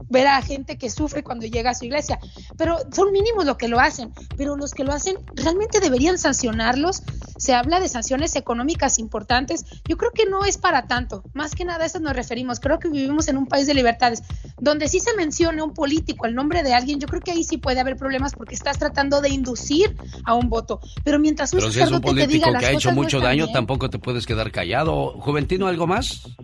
ver 0.09 0.27
a 0.27 0.41
gente 0.43 0.79
que 0.79 0.91
sufre 0.91 1.23
cuando 1.23 1.47
llega 1.47 1.71
a 1.71 1.75
su 1.75 1.87
iglesia, 1.87 2.19
pero 2.57 2.79
son 2.93 3.12
mínimos 3.12 3.45
los 3.45 3.57
que 3.57 3.69
lo 3.69 3.81
hacen, 3.81 4.12
pero 4.37 4.57
los 4.57 4.73
que 4.73 4.85
lo 4.85 4.93
hacen 4.93 5.17
realmente 5.35 5.81
deberían 5.81 6.19
sancionarlos. 6.19 7.03
Se 7.37 7.53
habla 7.53 7.81
de 7.81 7.89
sanciones 7.89 8.37
económicas 8.37 8.99
importantes. 8.99 9.65
Yo 9.89 9.97
creo 9.97 10.12
que 10.12 10.27
no 10.27 10.45
es 10.45 10.57
para 10.57 10.87
tanto. 10.87 11.25
Más 11.35 11.55
que 11.55 11.65
nada 11.65 11.83
a 11.83 11.87
eso 11.87 11.99
nos 11.99 12.15
referimos. 12.15 12.61
Creo 12.61 12.79
que 12.79 12.89
vivimos 12.89 13.29
en 13.29 13.37
un 13.37 13.47
país 13.47 13.67
de 13.67 13.75
libertades. 13.75 14.23
Donde 14.61 14.89
sí 14.89 15.01
se 15.01 15.15
menciona 15.15 15.65
un 15.65 15.75
político, 15.75 16.04
el 16.25 16.35
nombre 16.35 16.63
de 16.63 16.75
alguien, 16.75 17.01
yo 17.01 17.07
creo 17.07 17.21
que 17.21 17.33
ahí 17.33 17.45
sí 17.45 17.59
puede 17.59 17.81
haber 17.81 17.97
problemas 17.97 18.35
porque 18.35 18.55
estás 18.55 18.79
tratando 18.79 19.21
de 19.21 19.31
inducir 19.31 19.97
a 20.25 20.35
un 20.35 20.49
voto. 20.49 20.81
Pero 21.05 21.19
mientras 21.19 21.53
un 21.53 21.61
Pero 21.61 21.73
si 21.73 21.81
es 21.81 21.91
un 21.91 22.01
te 22.01 22.13
diga 22.13 22.25
político 22.25 22.51
las 22.51 22.63
que 22.63 22.67
ha 22.69 22.73
hecho 22.73 22.91
no 22.91 22.97
mucho 22.97 23.21
daño, 23.21 23.45
bien, 23.45 23.55
tampoco 23.55 23.91
te 23.91 23.99
puedes 23.99 24.27
quedar 24.27 24.51
callado. 24.51 25.13
Juventino, 25.21 25.67
¿algo 25.67 25.87
más? 25.87 26.37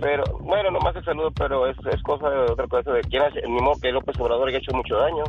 Pero, 0.00 0.24
bueno, 0.40 0.70
nomás 0.70 0.94
el 0.96 1.04
saludo, 1.04 1.30
pero 1.30 1.66
es, 1.68 1.76
es 1.90 2.02
cosa 2.02 2.28
de 2.28 2.52
otra 2.52 2.66
cosa 2.68 2.92
de 2.92 3.00
quién 3.02 3.22
hace, 3.22 3.40
ni 3.42 3.60
modo 3.60 3.80
que 3.80 3.90
López 3.90 4.18
Obrador 4.20 4.48
haya 4.48 4.58
hecho 4.58 4.76
mucho 4.76 4.96
daño. 4.96 5.24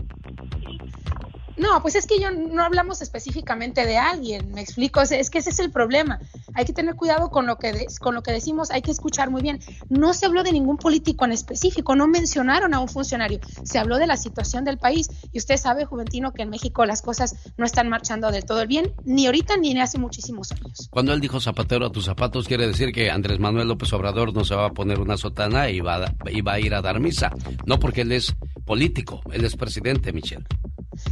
No, 1.58 1.82
pues 1.82 1.96
es 1.96 2.06
que 2.06 2.20
yo 2.20 2.30
no 2.32 2.64
hablamos 2.64 3.02
específicamente 3.02 3.86
de 3.86 3.98
alguien, 3.98 4.52
me 4.52 4.62
explico, 4.62 5.02
es, 5.02 5.12
es 5.12 5.30
que 5.30 5.40
ese 5.40 5.50
es 5.50 5.60
el 5.60 5.72
problema. 5.72 6.20
Hay 6.54 6.66
que 6.66 6.74
tener 6.74 6.96
cuidado 6.96 7.30
con 7.32 7.46
lo 7.48 7.58
que 7.58 7.74
de- 7.74 7.88
con 8.00 8.14
lo 8.14 8.22
que 8.24 8.32
decimos, 8.32 8.70
hay 8.72 8.82
que 8.82 8.92
escuchar 8.92 9.30
muy 9.32 9.42
bien. 9.42 9.60
No 9.90 10.14
se 10.14 10.26
habló 10.26 10.44
de 10.44 10.52
ningún 10.52 10.78
político 10.78 11.26
en 11.26 11.32
específico, 11.32 11.96
no 11.96 12.08
mencionaron 12.08 12.74
a 12.74 12.80
un 12.80 12.88
funcionario, 12.88 13.40
se 13.64 13.80
habló 13.80 13.98
de 13.98 14.06
la 14.08 14.18
situación 14.18 14.66
del 14.66 14.78
país 14.78 15.10
y 15.32 15.38
usted 15.40 15.58
sabe, 15.58 15.86
Juventino, 15.86 16.32
que 16.34 16.44
en 16.44 16.50
México 16.50 16.86
las 16.86 17.02
cosas 17.02 17.36
no 17.58 17.66
están 17.66 17.90
marchando 17.90 18.30
del 18.32 18.46
todo 18.46 18.66
bien, 18.68 18.94
ni 19.06 19.26
ahorita 19.26 19.58
ni 19.58 19.80
hace 19.80 19.98
muchísimos 19.98 20.52
años. 20.52 20.88
Cuando 20.92 21.14
él 21.14 21.20
dijo 21.22 21.40
zapatero 21.40 21.86
a 21.88 21.92
tus 21.92 22.06
zapatos, 22.06 22.48
quiere 22.48 22.68
decir 22.68 22.92
que 22.92 23.10
Andrés 23.10 23.40
Manuel 23.40 23.68
López 23.68 23.92
Obrador 23.94 24.34
no 24.34 24.46
se 24.46 24.54
va 24.56 24.68
a 24.68 24.72
poner 24.74 25.00
una 25.00 25.18
sotana 25.18 25.70
y 25.70 25.80
va 25.82 25.96
a, 26.06 26.14
y 26.32 26.42
va 26.42 26.54
a 26.54 26.60
ir 26.60 26.74
a 26.76 26.82
dar 26.82 27.00
misa. 27.00 27.32
No 27.66 27.80
porque 27.80 28.02
él 28.02 28.12
es 28.12 28.36
político, 28.66 29.22
él 29.32 29.44
es 29.46 29.56
presidente, 29.56 30.12
Michelle. 30.14 30.46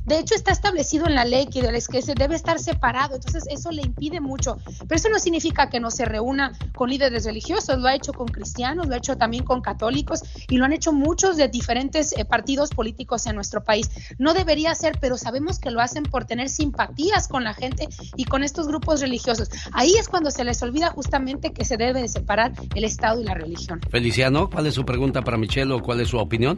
De 0.06 0.18
hecho, 0.20 0.35
está 0.36 0.52
establecido 0.52 1.08
en 1.08 1.16
la 1.16 1.26
ley 1.26 1.48
que, 1.48 1.62
que 1.62 2.02
se 2.02 2.14
debe 2.14 2.36
estar 2.36 2.60
separado, 2.60 3.16
entonces 3.16 3.46
eso 3.50 3.72
le 3.72 3.82
impide 3.82 4.20
mucho. 4.20 4.58
Pero 4.88 4.96
eso 4.96 5.10
no 5.10 5.20
significa 5.20 5.70
que 5.70 5.80
no 5.80 5.92
se 5.92 6.06
reúna 6.06 6.52
con 6.76 6.90
líderes 6.90 7.26
religiosos, 7.26 7.78
lo 7.80 7.88
ha 7.88 7.96
hecho 7.96 8.14
con 8.14 8.28
cristianos, 8.28 8.88
lo 8.88 8.94
ha 8.94 8.98
hecho 8.98 9.18
también 9.18 9.44
con 9.44 9.62
católicos 9.62 10.24
y 10.50 10.58
lo 10.58 10.66
han 10.66 10.74
hecho 10.74 10.94
muchos 10.94 11.38
de 11.38 11.48
diferentes 11.48 12.14
eh, 12.18 12.26
partidos 12.26 12.70
políticos 12.70 13.26
en 13.26 13.36
nuestro 13.36 13.64
país. 13.64 13.90
No 14.18 14.34
debería 14.34 14.76
ser, 14.76 14.98
pero 15.00 15.18
sabemos 15.18 15.60
que 15.60 15.72
lo 15.72 15.82
hacen 15.82 16.04
por 16.04 16.26
tener 16.26 16.50
simpatías 16.50 17.28
con 17.28 17.44
la 17.44 17.54
gente 17.54 17.88
y 18.16 18.26
con 18.26 18.44
estos 18.44 18.68
grupos 18.68 19.02
religiosos. 19.02 19.50
Ahí 19.72 19.94
es 19.98 20.10
cuando 20.10 20.32
se 20.32 20.44
les 20.44 20.62
olvida 20.62 20.90
justamente 20.92 21.54
que 21.54 21.66
se 21.66 21.78
debe 21.78 22.02
de 22.02 22.08
separar 22.08 22.52
el 22.76 22.84
Estado 22.84 23.22
y 23.22 23.24
la 23.24 23.34
religión. 23.34 23.80
Feliciano, 23.90 24.50
¿cuál 24.50 24.68
es 24.68 24.74
su 24.74 24.86
pregunta 24.86 25.22
para 25.22 25.38
Michelle 25.38 25.74
o 25.74 25.82
cuál 25.82 26.02
es 26.02 26.10
su 26.10 26.18
opinión? 26.18 26.58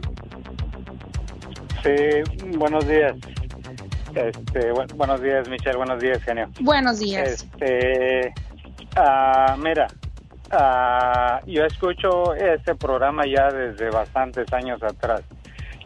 Sí, 1.82 2.48
buenos 2.56 2.86
días. 2.86 3.16
Este, 4.18 4.72
bu- 4.72 4.92
buenos 4.96 5.22
días, 5.22 5.48
Michelle. 5.48 5.76
Buenos 5.76 6.00
días, 6.00 6.22
genio. 6.24 6.48
Buenos 6.60 6.98
días. 6.98 7.28
Este, 7.44 8.34
ah, 8.96 9.56
mira, 9.58 9.86
ah, 10.50 11.40
yo 11.46 11.64
escucho 11.64 12.34
este 12.34 12.74
programa 12.74 13.24
ya 13.26 13.52
desde 13.52 13.90
bastantes 13.90 14.52
años 14.52 14.82
atrás. 14.82 15.22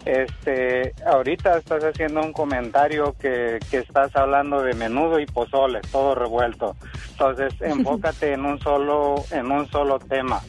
Este, 0.07 0.95
ahorita 1.07 1.59
estás 1.59 1.85
haciendo 1.85 2.23
un 2.23 2.33
comentario 2.33 3.15
que, 3.21 3.59
que 3.71 3.79
estás 3.79 4.17
hablando 4.17 4.61
de 4.63 4.75
menudo 4.75 5.21
y 5.21 5.27
pozole, 5.27 5.81
todo 5.93 6.15
revuelto. 6.15 6.75
Entonces, 7.11 7.53
enfócate 7.61 8.33
en 8.33 8.45
un 8.47 8.59
solo, 8.61 9.17
en 9.31 9.53
un 9.53 9.69
solo 9.69 9.99
tema. 9.99 10.41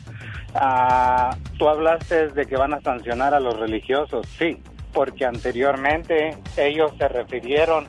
Ah, 0.56 1.36
tú 1.60 1.68
hablaste 1.68 2.30
de 2.30 2.46
que 2.46 2.56
van 2.56 2.74
a 2.74 2.82
sancionar 2.82 3.34
a 3.34 3.40
los 3.40 3.60
religiosos, 3.60 4.26
sí, 4.40 4.58
porque 4.94 5.26
anteriormente 5.26 6.38
ellos 6.58 6.91
se 6.98 7.08
refirieron 7.08 7.88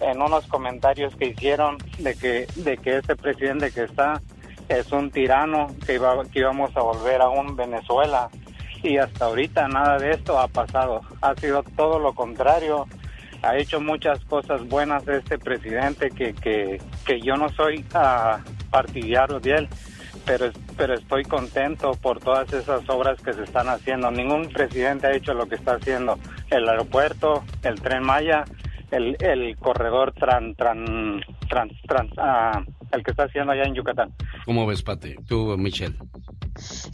en 0.00 0.20
unos 0.20 0.46
comentarios 0.46 1.14
que 1.16 1.28
hicieron 1.28 1.78
de 1.98 2.14
que 2.14 2.46
de 2.56 2.76
que 2.76 2.98
este 2.98 3.16
presidente 3.16 3.70
que 3.70 3.84
está 3.84 4.20
es 4.68 4.90
un 4.92 5.10
tirano 5.10 5.68
que 5.86 5.94
iba 5.94 6.22
que 6.24 6.40
íbamos 6.40 6.76
a 6.76 6.82
volver 6.82 7.20
a 7.20 7.28
un 7.28 7.56
Venezuela. 7.56 8.28
Y 8.82 8.96
hasta 8.96 9.26
ahorita 9.26 9.68
nada 9.68 9.96
de 9.96 10.10
esto 10.10 10.38
ha 10.38 10.48
pasado. 10.48 11.02
Ha 11.20 11.34
sido 11.36 11.62
todo 11.76 12.00
lo 12.00 12.14
contrario. 12.14 12.86
Ha 13.42 13.56
hecho 13.56 13.80
muchas 13.80 14.18
cosas 14.24 14.66
buenas 14.68 15.06
este 15.06 15.38
presidente 15.38 16.10
que 16.10 16.34
que, 16.34 16.80
que 17.04 17.20
yo 17.20 17.36
no 17.36 17.48
soy 17.50 17.84
ah, 17.94 18.40
partidario 18.70 19.38
de 19.38 19.50
él 19.52 19.68
pero 20.24 20.50
pero 20.76 20.94
estoy 20.94 21.24
contento 21.24 21.92
por 21.92 22.18
todas 22.20 22.52
esas 22.52 22.88
obras 22.88 23.20
que 23.20 23.32
se 23.32 23.44
están 23.44 23.68
haciendo. 23.68 24.10
Ningún 24.10 24.48
presidente 24.48 25.06
ha 25.06 25.14
hecho 25.14 25.34
lo 25.34 25.46
que 25.46 25.56
está 25.56 25.74
haciendo 25.74 26.18
el 26.50 26.68
aeropuerto, 26.68 27.44
el 27.62 27.80
tren 27.80 28.02
Maya, 28.02 28.44
el, 28.92 29.16
el 29.20 29.56
corredor 29.58 30.12
tran 30.12 30.54
tran 30.54 31.20
tran, 31.48 31.70
tran- 31.88 32.12
ah, 32.18 32.62
el 32.92 33.02
que 33.02 33.10
está 33.10 33.24
haciendo 33.24 33.52
allá 33.52 33.64
en 33.64 33.74
Yucatán. 33.74 34.12
¿Cómo 34.44 34.66
ves, 34.66 34.82
Pati? 34.82 35.14
Tú, 35.26 35.56
Michelle. 35.58 35.96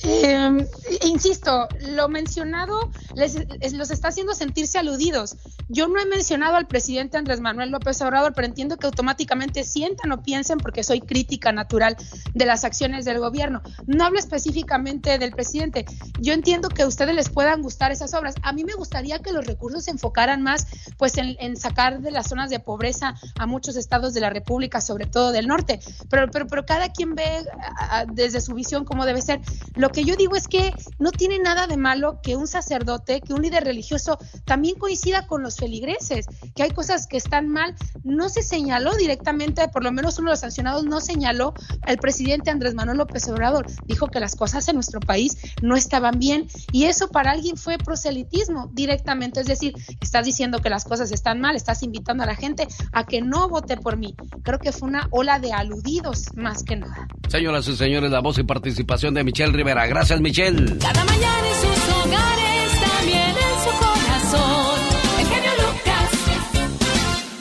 Eh, 0.04 0.66
insisto, 1.04 1.66
lo 1.90 2.08
mencionado 2.08 2.90
les, 3.16 3.36
es- 3.60 3.72
los 3.72 3.90
está 3.90 4.08
haciendo 4.08 4.32
sentirse 4.34 4.78
aludidos. 4.78 5.36
Yo 5.68 5.88
no 5.88 6.00
he 6.00 6.06
mencionado 6.06 6.54
al 6.56 6.66
presidente 6.66 7.18
Andrés 7.18 7.40
Manuel 7.40 7.70
López 7.70 8.00
Obrador, 8.02 8.32
pero 8.34 8.46
entiendo 8.46 8.76
que 8.76 8.86
automáticamente 8.86 9.64
sientan 9.64 10.12
o 10.12 10.22
piensen 10.22 10.58
porque 10.58 10.84
soy 10.84 11.00
crítica 11.00 11.50
natural 11.52 11.96
de 12.34 12.46
las 12.46 12.64
acciones 12.64 13.04
del 13.04 13.18
gobierno. 13.18 13.60
No 13.86 14.04
hablo 14.04 14.18
específicamente 14.18 15.18
del 15.18 15.32
presidente. 15.32 15.84
Yo 16.20 16.32
entiendo 16.32 16.68
que 16.68 16.82
a 16.82 16.86
ustedes 16.86 17.14
les 17.14 17.28
puedan 17.28 17.60
gustar 17.62 17.90
esas 17.90 18.14
obras. 18.14 18.34
A 18.42 18.52
mí 18.52 18.64
me 18.64 18.74
gustaría 18.74 19.18
que 19.18 19.32
los 19.32 19.44
recursos 19.46 19.84
se 19.84 19.90
enfocaran 19.90 20.42
más 20.42 20.66
pues 20.96 21.18
en, 21.18 21.36
en 21.40 21.56
sacar 21.56 21.87
de 21.96 22.10
las 22.10 22.28
zonas 22.28 22.50
de 22.50 22.60
pobreza 22.60 23.14
a 23.38 23.46
muchos 23.46 23.76
estados 23.76 24.14
de 24.14 24.20
la 24.20 24.30
República, 24.30 24.80
sobre 24.80 25.06
todo 25.06 25.32
del 25.32 25.46
norte. 25.46 25.80
Pero, 26.10 26.30
pero, 26.30 26.46
pero 26.46 26.66
cada 26.66 26.90
quien 26.92 27.14
ve 27.14 27.24
a- 27.78 27.98
a- 28.00 28.06
desde 28.06 28.40
su 28.40 28.54
visión 28.54 28.84
cómo 28.84 29.06
debe 29.06 29.22
ser. 29.22 29.40
Lo 29.74 29.88
que 29.90 30.04
yo 30.04 30.16
digo 30.16 30.36
es 30.36 30.48
que 30.48 30.72
no 30.98 31.10
tiene 31.10 31.38
nada 31.38 31.66
de 31.66 31.76
malo 31.76 32.20
que 32.22 32.36
un 32.36 32.46
sacerdote, 32.46 33.20
que 33.20 33.32
un 33.32 33.42
líder 33.42 33.64
religioso 33.64 34.18
también 34.44 34.76
coincida 34.78 35.26
con 35.26 35.42
los 35.42 35.56
feligreses, 35.56 36.26
que 36.54 36.62
hay 36.62 36.70
cosas 36.70 37.06
que 37.06 37.16
están 37.16 37.48
mal. 37.48 37.74
No 38.04 38.28
se 38.28 38.42
señaló 38.42 38.94
directamente, 38.96 39.66
por 39.68 39.82
lo 39.84 39.92
menos 39.92 40.18
uno 40.18 40.30
de 40.30 40.32
los 40.32 40.40
sancionados 40.40 40.84
no 40.84 41.00
señaló 41.00 41.54
al 41.82 41.98
presidente 41.98 42.50
Andrés 42.50 42.74
Manuel 42.74 42.98
López 42.98 43.28
Obrador. 43.28 43.66
Dijo 43.86 44.08
que 44.08 44.20
las 44.20 44.36
cosas 44.36 44.68
en 44.68 44.74
nuestro 44.74 45.00
país 45.00 45.36
no 45.62 45.76
estaban 45.76 46.18
bien 46.18 46.46
y 46.72 46.84
eso 46.84 47.08
para 47.08 47.30
alguien 47.32 47.56
fue 47.56 47.78
proselitismo 47.78 48.70
directamente. 48.72 49.40
Es 49.40 49.46
decir, 49.46 49.74
estás 50.00 50.24
diciendo 50.24 50.60
que 50.60 50.70
las 50.70 50.84
cosas 50.84 51.10
están 51.12 51.40
mal, 51.40 51.56
estás 51.56 51.77
invitando 51.82 52.22
a 52.22 52.26
la 52.26 52.34
gente 52.34 52.66
a 52.92 53.04
que 53.04 53.20
no 53.22 53.48
vote 53.48 53.76
por 53.76 53.96
mí. 53.96 54.14
Creo 54.42 54.58
que 54.58 54.72
fue 54.72 54.88
una 54.88 55.08
ola 55.10 55.38
de 55.38 55.52
aludidos 55.52 56.26
más 56.34 56.62
que 56.62 56.76
nada. 56.76 57.08
Señoras 57.28 57.68
y 57.68 57.76
señores, 57.76 58.10
la 58.10 58.20
voz 58.20 58.38
y 58.38 58.44
participación 58.44 59.14
de 59.14 59.24
Michelle 59.24 59.52
Rivera. 59.52 59.86
Gracias, 59.86 60.20
Michelle. 60.20 60.78
Cada 60.78 61.04
mañana 61.04 61.48
en 61.48 61.54
sus 61.54 61.94
hogares, 61.94 62.80
también 62.80 63.30
en 63.30 63.58
su 63.64 63.70
corazón. 63.78 64.80
El 65.18 65.26
genio 65.26 65.50
Lucas. 65.58 66.10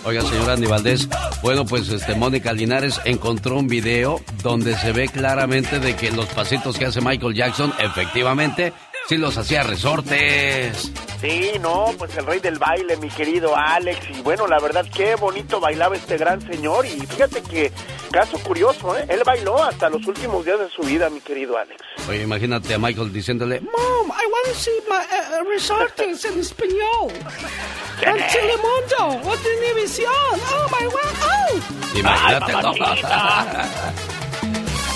Oiga, 0.06 0.22
señora 0.22 0.54
Andy 0.54 0.68
Valdés, 0.68 1.10
bueno, 1.44 1.66
pues 1.66 1.90
este 1.90 2.16
Mónica 2.16 2.54
Linares 2.54 3.00
encontró 3.06 3.58
un 3.58 3.68
video 3.68 4.22
donde 4.42 4.76
se 4.78 4.92
ve 4.92 5.08
claramente 5.10 5.80
de 5.80 5.96
que 5.96 6.12
los 6.12 6.28
pasitos 6.28 6.78
que 6.78 6.86
hace 6.86 7.02
Michael 7.02 7.36
Jackson, 7.36 7.74
efectivamente, 7.80 8.74
sí 9.08 9.18
los 9.18 9.38
hacía 9.38 9.64
resortes. 9.64 10.92
Sí, 11.22 11.54
no, 11.60 11.94
pues 11.98 12.16
el 12.18 12.26
rey 12.26 12.40
del 12.40 12.60
baile, 12.60 12.96
mi 12.98 13.10
querido 13.10 13.56
Alex. 13.56 14.00
Y 14.18 14.22
bueno, 14.22 14.48
la 14.48 14.60
verdad, 14.60 14.86
qué 14.94 15.16
bonito 15.16 15.60
bailaba 15.60 15.96
este 15.96 16.18
gran 16.18 16.42
señor. 16.42 16.86
Y 16.86 17.00
fíjate 17.08 17.42
que, 17.42 17.72
caso 18.12 18.38
curioso, 18.40 18.96
¿eh? 18.98 19.06
Él 19.10 19.22
bailó 19.26 19.64
hasta 19.64 19.90
los 19.90 20.06
últimos 20.06 20.46
días 20.46 20.60
de 20.60 20.70
su 20.70 20.84
vida, 20.84 21.10
mi 21.10 21.22
querido 21.22 21.58
Alex. 21.58 21.82
Oye, 22.08 22.22
imagínate 22.22 22.74
a 22.74 22.78
Michael 22.78 23.12
diciéndole, 23.12 23.62
Mom, 23.62 24.08
I 24.10 24.26
want 24.32 24.46
to 24.48 24.54
see 24.54 24.80
my 24.88 24.98
uh, 24.98 25.50
resortes 25.50 26.24
en 26.26 26.40
español. 26.40 27.12
El 28.02 28.24
Telemundo, 28.28 29.30
o 29.30 29.38
televisión. 29.38 30.14
Oh 30.14 30.68
my 30.80 30.86
wow. 30.86 31.02
Oh. 31.24 31.98
imagínate, 31.98 32.54
Ay. 32.80 33.94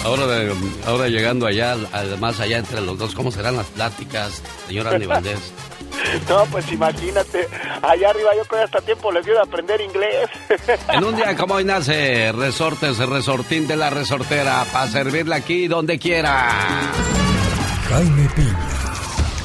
Ahora, 0.04 0.26
de- 0.26 0.54
ahora 0.88 1.08
llegando 1.08 1.46
allá, 1.46 1.74
al- 1.92 2.18
más 2.20 2.40
allá 2.40 2.58
entre 2.58 2.82
los 2.82 2.98
dos, 2.98 3.14
¿cómo 3.14 3.32
serán 3.32 3.56
las 3.58 3.68
pláticas, 3.68 4.42
señora 4.68 4.92
Andy 4.92 5.06
Valdés? 5.06 5.40
No, 6.28 6.46
pues 6.46 6.72
imagínate, 6.72 7.48
allá 7.82 8.10
arriba 8.10 8.32
yo 8.36 8.44
creo 8.46 8.62
que 8.62 8.64
hasta 8.66 8.82
tiempo 8.82 9.12
les 9.12 9.24
dio 9.24 9.34
de 9.36 9.42
aprender 9.42 9.80
inglés. 9.82 10.30
En 10.94 11.04
un 11.04 11.16
día 11.16 11.36
como 11.36 11.56
hoy 11.56 11.64
nace 11.64 12.32
Resortes 12.32 12.98
Resortín 12.98 13.68
de 13.68 13.76
la 13.76 13.90
Resortera 13.92 14.66
para 14.74 14.88
servirle 14.88 15.36
aquí 15.36 15.68
donde 15.68 16.00
quiera. 16.00 16.50
Jaime 17.90 18.28
Piña, 18.36 18.70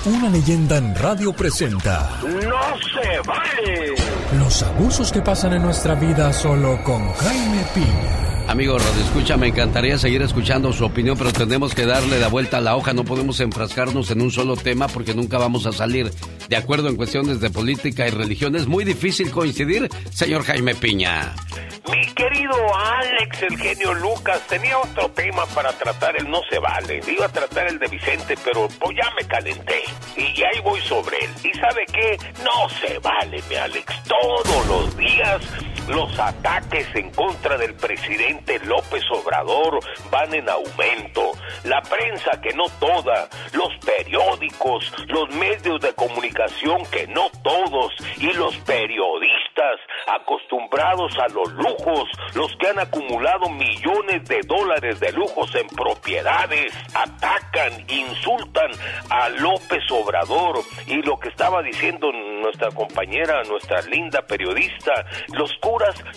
una 0.07 0.31
leyenda 0.31 0.79
en 0.79 0.95
radio 0.95 1.33
presenta 1.35 2.11
¡No 2.23 2.63
se 2.79 3.21
vale! 3.27 3.95
los 4.39 4.63
abusos 4.63 5.13
que 5.13 5.21
pasan 5.21 5.53
en 5.55 5.63
nuestra 5.63 5.95
vida 5.95 6.33
solo 6.33 6.83
con 6.85 7.13
Jaime 7.15 7.65
Piña. 7.75 8.26
Amigo 8.49 8.79
Radio 8.79 9.03
Escucha, 9.03 9.37
me 9.37 9.49
encantaría 9.49 9.99
seguir 9.99 10.23
escuchando 10.23 10.73
su 10.73 10.85
opinión, 10.85 11.19
pero 11.19 11.33
tenemos 11.33 11.75
que 11.75 11.85
darle 11.85 12.21
la 12.21 12.29
vuelta 12.29 12.59
a 12.59 12.61
la 12.61 12.77
hoja. 12.77 12.93
No 12.93 13.05
podemos 13.05 13.41
enfrascarnos 13.41 14.11
en 14.13 14.23
un 14.23 14.31
solo 14.31 14.57
tema 14.57 14.87
porque 14.87 15.15
nunca 15.15 15.37
vamos 15.37 15.67
a 15.67 15.73
salir 15.73 16.11
de 16.49 16.57
acuerdo 16.57 16.89
en 16.89 16.97
cuestiones 16.97 17.41
de 17.41 17.51
política 17.51 18.07
y 18.07 18.11
religión. 18.11 18.55
Es 18.55 18.69
muy 18.69 18.85
difícil 18.85 19.33
coincidir, 19.33 19.89
señor 20.11 20.45
Jaime 20.45 20.77
Piña. 20.77 21.35
Mi 21.91 22.07
querido 22.15 22.55
Alex, 22.77 23.43
el 23.43 23.59
genio 23.59 23.95
Lucas, 23.95 24.41
tenía 24.49 24.79
otro 24.79 25.11
tema 25.11 25.45
para 25.47 25.73
tratar, 25.73 26.17
el 26.17 26.31
no 26.31 26.41
se 26.49 26.61
vale. 26.61 27.01
Iba 27.09 27.27
a 27.27 27.29
tratar 27.29 27.67
el 27.67 27.81
de 27.81 27.89
Vicente, 27.89 28.37
pero 28.45 28.69
pues 28.79 28.97
ya 28.97 29.11
me 29.21 29.27
calenté. 29.27 29.83
Y 30.17 30.43
ahí 30.43 30.61
voy 30.63 30.81
sobre 30.83 31.17
él. 31.19 31.31
¿Y 31.43 31.59
sabe 31.59 31.85
qué? 31.93 32.17
No 32.45 32.69
se 32.81 32.97
vale, 33.01 33.43
mi 33.49 33.57
Alex. 33.57 33.93
Todos 34.05 34.67
los 34.69 34.97
días 34.97 35.43
los 35.89 36.19
ataques 36.19 36.87
en 36.95 37.11
contra 37.13 37.57
del 37.57 37.75
presidente 37.75 38.59
López 38.61 39.03
Obrador 39.11 39.79
van 40.11 40.35
en 40.35 40.49
aumento. 40.49 41.33
La 41.65 41.81
prensa, 41.83 42.41
que 42.41 42.53
no 42.55 42.65
toda, 42.81 43.29
los 43.53 43.73
periódicos, 43.85 44.93
los 45.09 45.29
medios 45.37 45.81
de 45.81 45.93
comunicación, 45.95 46.85
que 46.87 47.07
no 47.07 47.31
todos, 47.43 47.93
y 48.19 48.33
los 48.33 48.57
periodistas 48.59 49.81
acostumbrados 50.07 51.17
a 51.19 51.29
los 51.29 51.53
lujos, 51.53 52.09
los 52.35 52.55
que 52.57 52.69
han 52.69 52.79
acumulado 52.79 53.49
millones 53.49 54.25
de 54.29 54.41
dólares 54.47 55.01
de 55.01 55.13
lujos 55.13 55.55
en 55.55 55.67
propiedades, 55.69 56.73
atacan, 56.95 57.73
insultan 57.89 58.71
a 59.11 59.29
López 59.31 59.83
Obrador. 59.91 60.61
Y 60.87 61.03
lo 61.03 61.19
que 61.19 61.29
estaba 61.29 61.63
diciendo 61.63 62.11
nuestra 62.13 62.71
compañera, 62.71 63.43
nuestra 63.45 63.81
linda 63.83 64.23
periodista, 64.23 65.05
los 65.33 65.53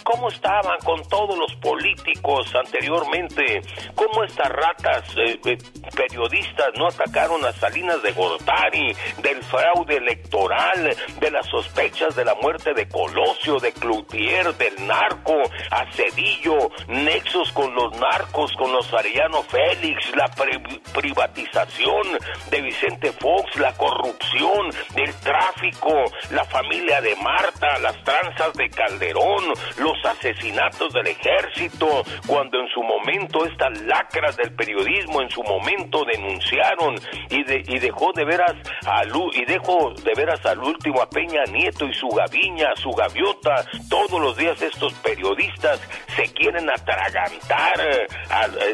¿cómo 0.04 0.30
estaban 0.30 0.78
con 0.84 1.02
todos 1.10 1.38
los 1.38 1.54
políticos 1.56 2.54
anteriormente? 2.56 3.62
¿Cómo 3.96 4.24
estas 4.24 4.50
ratas 4.50 5.04
eh, 5.18 5.40
eh, 5.46 5.58
periodistas 5.96 6.70
no 6.78 6.88
atacaron 6.88 7.44
a 7.46 7.52
Salinas 7.54 8.02
de 8.04 8.12
Gortari, 8.14 8.96
del 9.22 9.44
fraude 9.44 9.98
electoral, 9.98 10.96
de 11.20 11.32
las 11.32 11.46
sospechas 11.48 12.16
de 12.16 12.26
la 12.26 12.36
muerte 12.36 12.74
de 12.74 12.88
Colosio, 12.88 13.60
de 13.60 13.72
Cloutier, 13.74 14.54
del 14.56 14.88
narco, 14.88 15.36
a 15.72 15.92
Cedillo, 15.92 16.70
nexos 16.88 17.52
con 17.52 17.74
los 17.76 17.98
narcos, 18.00 18.52
con 18.58 18.72
los 18.72 18.92
Arellano 18.94 19.44
Félix, 19.44 20.16
la 20.16 20.28
pri- 20.30 20.82
privatización 20.94 22.18
de 22.50 22.62
Vicente 22.62 23.12
Fox, 23.14 23.56
la 23.58 23.74
corrupción, 23.74 24.70
el 24.96 25.14
tráfico, 25.16 25.94
la 26.32 26.44
familia 26.46 27.02
de 27.02 27.16
Marta, 27.18 27.78
las 27.80 28.02
tranzas 28.04 28.54
de 28.54 28.70
Calderón, 28.70 29.49
los 29.78 30.06
asesinatos 30.06 30.94
del 30.94 31.08
ejército, 31.08 32.04
cuando 32.28 32.60
en 32.60 32.68
su 32.70 32.82
momento 32.84 33.46
estas 33.46 33.82
lacras 33.84 34.38
del 34.38 34.54
periodismo 34.56 35.22
en 35.22 35.30
su 35.30 35.42
momento 35.44 36.04
denunciaron 36.06 36.96
y, 37.30 37.44
de- 37.44 37.64
y 37.68 37.80
dejó 37.80 38.12
de 38.14 38.26
veras 38.26 38.54
a 38.86 39.04
y 39.34 39.46
dejó 39.46 39.94
de 40.04 40.14
veras 40.16 40.46
al 40.46 40.60
último 40.60 41.02
a 41.02 41.10
Peña 41.10 41.44
Nieto 41.52 41.86
y 41.86 41.94
su 41.94 42.08
gaviña, 42.10 42.68
su 42.76 42.92
gaviota, 42.92 43.66
todos 43.90 44.20
los 44.22 44.38
días 44.38 44.62
estos 44.62 44.94
periodistas 44.96 45.80
se 46.16 46.24
quieren 46.34 46.70
atragantar, 46.70 47.80
eh, 47.82 48.08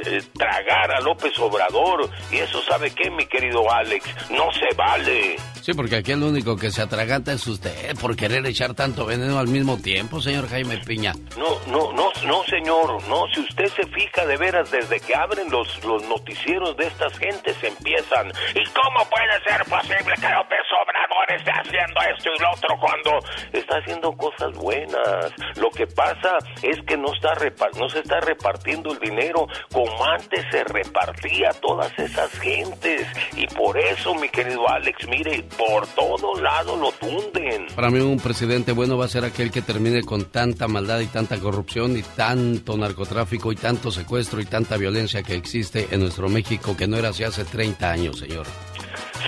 eh, 0.06 0.22
tragar 0.34 0.92
a 0.96 1.00
López 1.02 1.38
Obrador. 1.40 2.10
Y 2.32 2.38
eso 2.38 2.62
sabe 2.64 2.92
qué 2.92 3.10
mi 3.10 3.26
querido 3.26 3.72
Alex, 3.72 4.06
no 4.32 4.52
se 4.52 4.76
vale. 4.76 5.38
Sí, 5.62 5.74
porque 5.74 5.96
aquí 5.98 6.12
el 6.12 6.22
único 6.24 6.56
que 6.58 6.70
se 6.70 6.82
atraganta 6.82 7.32
es 7.34 7.48
usted 7.48 7.96
por 8.00 8.16
querer 8.16 8.46
echar 8.46 8.74
tanto 8.76 9.06
veneno 9.06 9.40
al 9.40 9.48
mismo 9.48 9.78
tiempo, 9.78 10.22
señor 10.22 10.48
Jaime 10.48 10.65
Piña. 10.86 11.14
No, 11.38 11.60
no, 11.68 11.94
no, 11.94 12.12
no, 12.26 12.44
señor, 12.46 13.02
no, 13.08 13.26
si 13.34 13.42
usted 13.42 13.68
se 13.68 13.88
fija 13.88 14.26
de 14.26 14.38
veras 14.38 14.70
desde 14.72 15.00
que 15.00 15.16
abren 15.16 15.50
los, 15.50 15.84
los 15.84 16.04
noticieros 16.08 16.76
de 16.78 16.88
estas 16.88 17.18
gentes 17.18 17.56
empiezan. 17.64 18.32
¿Y 18.54 18.64
cómo 18.72 19.08
puede 19.10 19.44
ser 19.46 19.64
posible 19.66 20.16
que 20.16 20.30
López 20.30 20.66
Obrador 20.82 21.32
esté 21.38 21.52
haciendo 21.52 22.02
esto 22.16 22.30
y 22.36 22.42
lo 22.42 22.52
otro 22.52 22.78
cuando 22.80 23.20
está 23.54 23.78
haciendo 23.78 24.12
cosas 24.14 24.52
buenas? 24.58 25.32
Lo 25.58 25.70
que 25.70 25.88
pasa 25.88 26.38
es 26.62 26.78
que 26.88 26.98
no, 26.98 27.14
está 27.14 27.34
no 27.80 27.90
se 27.90 28.00
está 28.00 28.20
repartiendo 28.20 28.92
el 28.92 29.00
dinero 29.00 29.48
como 29.72 30.06
antes 30.06 30.46
se 30.52 30.64
repartía 30.64 31.50
a 31.50 31.54
todas 31.54 31.92
esas 31.98 32.32
gentes. 32.40 33.08
Y 33.36 33.48
por 33.48 33.78
eso, 33.78 34.14
mi 34.16 34.30
querido 34.30 34.68
Alex, 34.70 35.08
mire, 35.08 35.44
por 35.58 35.88
todo 35.88 36.40
lado 36.42 36.76
lo 36.76 36.92
tunden. 36.94 37.68
Para 37.76 37.90
mí 37.90 38.00
un 38.00 38.20
presidente 38.20 38.72
bueno 38.72 38.98
va 38.98 39.06
a 39.06 39.10
ser 39.10 39.26
aquel 39.26 39.52
que 39.52 39.62
termine 39.62 40.04
con 40.04 40.26
tanta 40.56 40.70
maldad 40.70 41.02
y 41.02 41.08
tanta 41.08 41.38
corrupción 41.38 41.98
y 41.98 42.02
tanto 42.02 42.78
narcotráfico 42.78 43.52
y 43.52 43.58
tanto 43.58 43.92
secuestro 43.92 44.40
y 44.40 44.46
tanta 44.46 44.78
violencia 44.78 45.22
que 45.22 45.36
existe 45.36 45.90
en 45.92 46.00
nuestro 46.00 46.30
México 46.30 46.78
que 46.78 46.88
no 46.88 46.96
era 46.96 47.10
así 47.10 47.26
hace 47.26 47.44
30 47.44 47.92
años, 47.92 48.20
señor. 48.20 48.48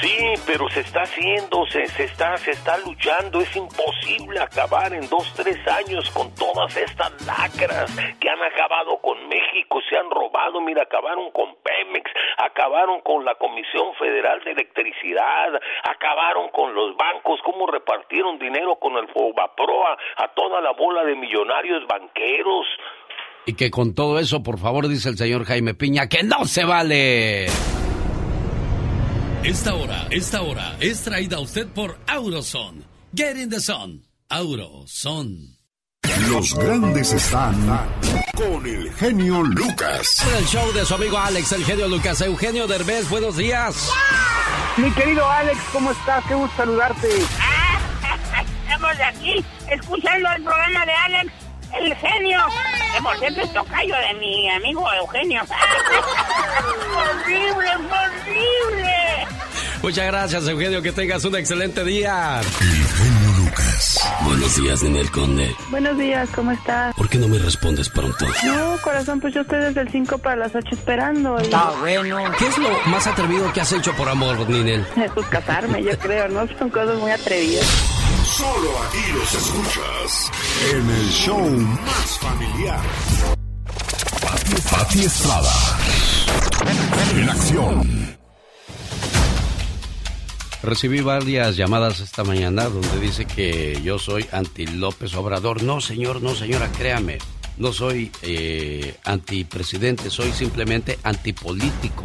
Sí, 0.02 0.34
pero 0.46 0.70
se 0.70 0.82
está 0.82 1.02
haciendo, 1.02 1.66
se, 1.72 1.88
se 1.88 2.04
está, 2.04 2.38
se 2.38 2.52
está 2.52 2.78
luchando. 2.80 3.42
Es 3.42 3.56
imposible 3.56 4.40
acabar 4.40 4.94
en 4.94 5.10
dos, 5.10 5.34
tres 5.36 5.58
años 5.68 6.10
con 6.12 6.34
todas 6.36 6.76
estas 6.78 7.12
lacras 7.26 7.92
que 8.20 8.30
han 8.30 8.42
acabado 8.44 9.00
con 9.02 9.28
México, 9.28 9.80
se 9.90 9.98
han 9.98 10.10
robado. 10.12 10.62
Mira, 10.62 10.84
acabaron 10.84 11.32
con 11.32 11.56
Pemex, 11.64 12.12
acabaron 12.38 13.02
con 13.02 13.26
la 13.26 13.36
Comisión 13.36 13.96
Federal 13.98 14.40
de 14.44 14.52
Electricidad, 14.52 15.50
acabaron 15.84 16.50
con 16.50 16.76
los 16.76 16.96
bancos, 16.96 17.40
cómo 17.44 17.66
repartieron 17.66 18.38
dinero 18.38 18.76
con 18.76 18.98
el 18.98 19.08
Fobaproa 19.08 19.98
a 20.18 20.28
toda 20.36 20.62
la 20.62 20.74
bola 20.74 21.04
de 21.06 21.16
millonarios 21.16 21.88
banqueros. 21.88 22.68
Y 23.48 23.56
que 23.56 23.72
con 23.72 23.96
todo 23.96 24.20
eso, 24.20 24.44
por 24.44 24.60
favor, 24.60 24.88
dice 24.88 25.10
el 25.10 25.18
señor 25.18 25.46
Jaime 25.46 25.74
Piña, 25.74 26.08
que 26.08 26.22
no 26.22 26.46
se 26.46 26.66
vale. 26.66 27.48
Esta 29.44 29.76
hora, 29.76 30.08
esta 30.10 30.42
hora 30.42 30.76
es 30.80 31.04
traída 31.04 31.38
a 31.38 31.40
usted 31.40 31.68
por 31.68 31.98
Auroson. 32.08 32.84
Get 33.16 33.38
in 33.38 33.50
the 33.50 33.60
sun. 33.60 34.04
Auroson. 34.30 35.58
Los 36.30 36.54
grandes 36.56 37.14
están 37.14 37.56
con 38.36 38.66
el 38.66 38.92
genio 38.96 39.44
Lucas. 39.44 40.26
El 40.38 40.46
show 40.46 40.74
de 40.74 40.86
su 40.86 40.96
amigo 40.96 41.18
Alex, 41.18 41.52
el 41.54 41.64
genio 41.64 41.88
Lucas. 41.88 42.22
Eugenio 42.22 42.68
Derbez, 42.68 43.10
buenos 43.10 43.38
días. 43.38 43.90
Mi 44.78 44.92
querido 44.92 45.30
Alex, 45.30 45.58
¿cómo 45.72 45.92
estás? 45.92 46.26
Qué 46.28 46.36
gusto 46.36 46.56
saludarte. 46.58 47.08
Estamos 48.64 48.98
aquí 49.06 49.46
escuchando 49.70 50.30
el 50.36 50.44
programa 50.44 50.86
de 50.86 50.92
Alex, 50.94 51.34
el 51.76 51.96
genio. 51.96 52.40
Que 52.96 53.02
por 53.02 53.18
cierto 53.20 53.42
es 53.42 53.54
tocayo 53.54 53.96
de 53.96 54.14
mi 54.20 54.50
amigo 54.50 54.92
Eugenio. 54.94 55.42
¡Horrible, 56.98 57.70
horrible! 57.76 59.28
Muchas 59.82 60.06
gracias, 60.08 60.48
Eugenio. 60.48 60.82
Que 60.82 60.92
tengas 60.92 61.24
un 61.26 61.36
excelente 61.36 61.84
día. 61.84 62.42
Buenos 64.24 64.56
días, 64.56 64.84
Ninel 64.84 65.12
Conde. 65.12 65.56
Buenos 65.70 65.98
días, 65.98 66.30
¿cómo 66.34 66.52
estás? 66.52 66.96
¿Por 66.96 67.10
qué 67.10 67.18
no 67.18 67.28
me 67.28 67.38
respondes 67.40 67.90
pronto? 67.90 68.26
No, 68.46 68.78
corazón, 68.82 69.20
pues 69.20 69.34
yo 69.34 69.42
estoy 69.42 69.60
desde 69.60 69.82
el 69.82 69.90
5 69.90 70.18
para 70.18 70.36
las 70.36 70.56
8 70.56 70.68
esperando. 70.72 71.38
Y... 71.42 71.50
bueno. 71.80 72.32
¿Qué 72.38 72.48
es 72.48 72.58
lo 72.58 72.70
más 72.88 73.08
atrevido 73.08 73.52
que 73.54 73.62
has 73.62 73.72
hecho 73.72 73.94
por 73.94 74.10
amor, 74.10 74.50
Ninel? 74.50 74.86
Pues 75.14 75.28
casarme, 75.28 75.84
yo 75.84 75.98
creo, 76.00 76.28
¿no? 76.30 76.48
Son 76.58 76.70
cosas 76.70 76.98
muy 77.00 77.12
atrevidas. 77.12 77.66
Solo 78.26 78.72
aquí 78.88 79.12
los 79.14 79.34
escuchas 79.34 80.32
en 80.72 80.90
el 80.90 81.10
show 81.10 81.50
más 81.50 82.20
familiar. 82.20 82.82
Pati, 84.22 84.62
Pati 84.70 85.04
Estrada. 85.06 85.54
En 87.16 87.30
acción. 87.30 88.18
Recibí 90.68 91.00
varias 91.00 91.56
llamadas 91.56 92.02
esta 92.02 92.26
mañana 92.26 92.66
donde 92.66 93.00
dice 93.00 93.24
que 93.24 93.80
yo 93.86 93.98
soy 93.98 94.26
anti 94.34 94.68
López 94.68 95.16
Obrador. 95.16 95.64
No, 95.64 95.80
señor, 95.80 96.22
no, 96.22 96.36
señora, 96.36 96.70
créame. 96.74 97.20
No 97.56 97.72
soy 97.72 98.12
eh, 98.22 98.98
antipresidente, 99.06 100.10
soy 100.10 100.34
simplemente 100.34 101.00
antipolítico. 101.04 102.04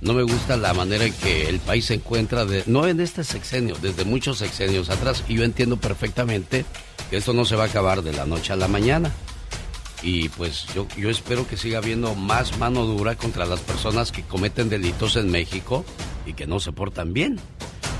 No 0.00 0.12
me 0.12 0.22
gusta 0.22 0.56
la 0.56 0.74
manera 0.74 1.06
en 1.06 1.12
que 1.12 1.48
el 1.48 1.58
país 1.58 1.86
se 1.86 1.94
encuentra, 1.94 2.44
de, 2.44 2.62
no 2.66 2.86
en 2.86 3.00
este 3.00 3.24
sexenio, 3.24 3.74
desde 3.82 4.04
muchos 4.04 4.38
sexenios 4.38 4.90
atrás. 4.90 5.24
Y 5.26 5.34
yo 5.34 5.42
entiendo 5.42 5.76
perfectamente 5.76 6.64
que 7.10 7.16
esto 7.16 7.32
no 7.32 7.44
se 7.44 7.56
va 7.56 7.64
a 7.64 7.66
acabar 7.66 8.02
de 8.02 8.12
la 8.12 8.26
noche 8.26 8.52
a 8.52 8.56
la 8.56 8.68
mañana. 8.68 9.12
Y 10.04 10.28
pues 10.28 10.66
yo, 10.72 10.86
yo 10.96 11.10
espero 11.10 11.48
que 11.48 11.56
siga 11.56 11.78
habiendo 11.78 12.14
más 12.14 12.58
mano 12.58 12.86
dura 12.86 13.16
contra 13.16 13.44
las 13.44 13.58
personas 13.58 14.12
que 14.12 14.22
cometen 14.22 14.68
delitos 14.68 15.16
en 15.16 15.32
México 15.32 15.84
y 16.26 16.34
que 16.34 16.46
no 16.46 16.60
se 16.60 16.70
portan 16.70 17.12
bien. 17.12 17.40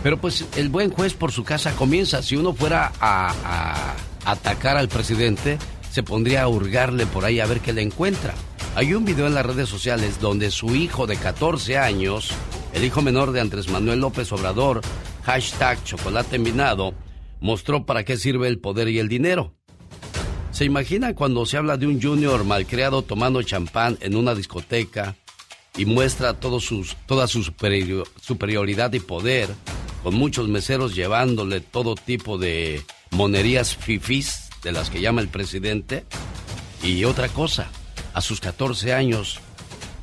Pero 0.02 0.16
pues 0.20 0.44
el 0.56 0.68
buen 0.68 0.90
juez 0.90 1.14
por 1.14 1.32
su 1.32 1.44
casa 1.44 1.74
comienza. 1.74 2.22
Si 2.22 2.36
uno 2.36 2.54
fuera 2.54 2.92
a, 3.00 3.94
atacar 4.24 4.76
al 4.76 4.88
presidente, 4.88 5.58
se 5.90 6.02
pondría 6.02 6.42
a 6.42 6.48
hurgarle 6.48 7.06
por 7.06 7.24
ahí 7.24 7.40
a 7.40 7.46
ver 7.46 7.60
qué 7.60 7.72
le 7.72 7.82
encuentra. 7.82 8.34
Hay 8.76 8.94
un 8.94 9.04
video 9.04 9.26
en 9.26 9.34
las 9.34 9.44
redes 9.46 9.68
sociales 9.68 10.20
donde 10.20 10.50
su 10.50 10.76
hijo 10.76 11.06
de 11.06 11.16
14 11.16 11.78
años, 11.78 12.30
el 12.74 12.84
hijo 12.84 13.02
menor 13.02 13.32
de 13.32 13.40
Andrés 13.40 13.68
Manuel 13.68 14.00
López 14.00 14.30
Obrador, 14.30 14.82
hashtag 15.24 15.82
chocolate 15.84 16.36
envinado, 16.36 16.94
mostró 17.40 17.84
para 17.86 18.04
qué 18.04 18.16
sirve 18.16 18.46
el 18.46 18.60
poder 18.60 18.88
y 18.88 18.98
el 18.98 19.08
dinero. 19.08 19.54
¿Se 20.52 20.64
imaginan 20.64 21.14
cuando 21.14 21.44
se 21.46 21.56
habla 21.56 21.76
de 21.76 21.86
un 21.86 22.00
junior 22.00 22.44
malcriado 22.44 23.02
tomando 23.02 23.42
champán 23.42 23.98
en 24.00 24.16
una 24.16 24.34
discoteca 24.34 25.16
y 25.76 25.84
muestra 25.84 26.36
sus, 26.60 26.96
toda 27.06 27.26
su 27.28 27.42
superior- 27.42 28.08
superioridad 28.20 28.92
y 28.92 29.00
poder, 29.00 29.48
con 30.08 30.14
muchos 30.14 30.48
meseros 30.48 30.94
llevándole 30.94 31.60
todo 31.60 31.94
tipo 31.94 32.38
de 32.38 32.82
monerías 33.10 33.76
fifís 33.76 34.48
de 34.62 34.72
las 34.72 34.88
que 34.88 35.02
llama 35.02 35.20
el 35.20 35.28
presidente? 35.28 36.06
Y 36.82 37.04
otra 37.04 37.28
cosa, 37.28 37.68
a 38.14 38.22
sus 38.22 38.40
14 38.40 38.94
años, 38.94 39.38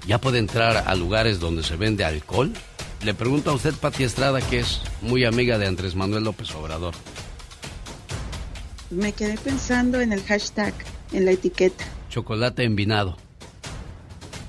¿ya 0.05 0.21
puede 0.21 0.37
entrar 0.37 0.83
a 0.87 0.93
lugares 0.93 1.39
donde 1.39 1.63
se 1.63 1.75
vende 1.75 2.05
alcohol? 2.05 2.53
Le 3.03 3.15
pregunto 3.15 3.49
a 3.49 3.53
usted, 3.55 3.73
Pati 3.73 4.03
Estrada, 4.03 4.41
que 4.41 4.59
es 4.59 4.81
muy 5.01 5.25
amiga 5.25 5.57
de 5.57 5.65
Andrés 5.65 5.95
Manuel 5.95 6.25
López 6.25 6.53
Obrador. 6.53 6.93
Me 8.91 9.11
quedé 9.11 9.39
pensando 9.39 10.01
en 10.01 10.13
el 10.13 10.21
hashtag, 10.21 10.75
en 11.13 11.25
la 11.25 11.31
etiqueta. 11.31 11.83
Chocolate 12.11 12.63
envinado. 12.63 13.17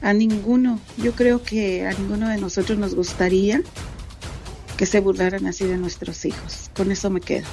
A 0.03 0.13
ninguno, 0.13 0.81
yo 0.99 1.13
creo 1.13 1.43
que 1.43 1.87
a 1.87 1.95
ninguno 1.95 2.29
de 2.29 2.37
nosotros 2.37 2.77
nos 2.77 2.95
gustaría 2.95 3.63
que 4.77 4.87
se 4.87 5.01
burlaran 5.01 5.47
así 5.47 5.65
de 5.65 5.77
nuestros 5.77 6.25
hijos. 6.25 6.71
Con 6.77 6.91
eso 6.93 7.11
me 7.11 7.21
quedo. 7.21 7.47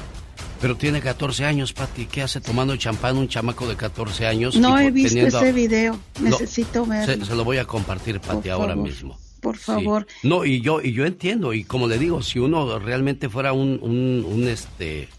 Pero 0.61 0.75
tiene 0.77 1.01
14 1.01 1.45
años, 1.45 1.73
Pati. 1.73 2.05
¿Qué 2.05 2.21
hace 2.21 2.39
tomando 2.39 2.75
champán 2.77 3.17
un 3.17 3.27
chamaco 3.27 3.67
de 3.67 3.75
14 3.75 4.27
años? 4.27 4.55
No 4.55 4.77
he 4.79 4.91
visto 4.91 5.09
teniendo- 5.15 5.37
ese 5.39 5.51
video, 5.51 5.99
No, 6.19 6.29
necesito 6.29 6.85
verlo. 6.85 7.25
Se, 7.25 7.31
se 7.31 7.35
lo 7.35 7.43
voy 7.43 7.57
a 7.57 7.65
compartir, 7.65 8.19
Pati, 8.21 8.43
Por 8.43 8.51
ahora 8.51 8.73
favor. 8.73 8.87
mismo. 8.89 9.19
Por 9.41 9.57
Sí. 9.57 9.63
favor. 9.65 10.07
No, 10.23 10.45
y 10.45 10.61
yo, 10.61 10.81
y 10.81 10.93
yo 10.93 11.05
entiendo, 11.05 11.53
y 11.53 11.65
como 11.65 11.87
le 11.89 11.97
digo, 11.99 12.21
si 12.21 12.39
uno 12.39 12.79
realmente 12.79 13.27
fuera 13.29 13.51
un, 13.51 13.77
un, 13.81 14.23
un, 14.25 14.47
este 14.47 15.09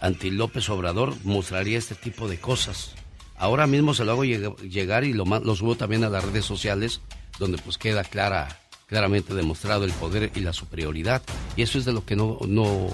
anti 0.00 0.30
López 0.30 0.68
Obrador, 0.68 1.14
mostraría 1.24 1.78
este 1.78 1.96
tipo 1.96 2.28
de 2.28 2.38
cosas. 2.38 2.92
Ahora 3.36 3.66
mismo 3.66 3.92
se 3.94 4.04
lo 4.04 4.12
hago 4.12 4.24
lleg- 4.24 4.56
llegar 4.68 5.02
y 5.02 5.12
lo, 5.14 5.24
lo 5.24 5.56
subo 5.56 5.74
también 5.74 6.04
a 6.04 6.08
las 6.10 6.22
redes 6.24 6.44
sociales, 6.44 7.00
donde 7.40 7.58
pues 7.58 7.76
queda 7.76 8.04
clara, 8.04 8.60
claramente 8.92 9.32
demostrado 9.32 9.86
el 9.86 9.92
poder 9.92 10.30
y 10.34 10.40
la 10.40 10.52
superioridad. 10.52 11.22
Y 11.56 11.62
eso 11.62 11.78
es 11.78 11.86
de 11.86 11.94
lo 11.94 12.04
que 12.04 12.14
no, 12.14 12.36
no, 12.46 12.88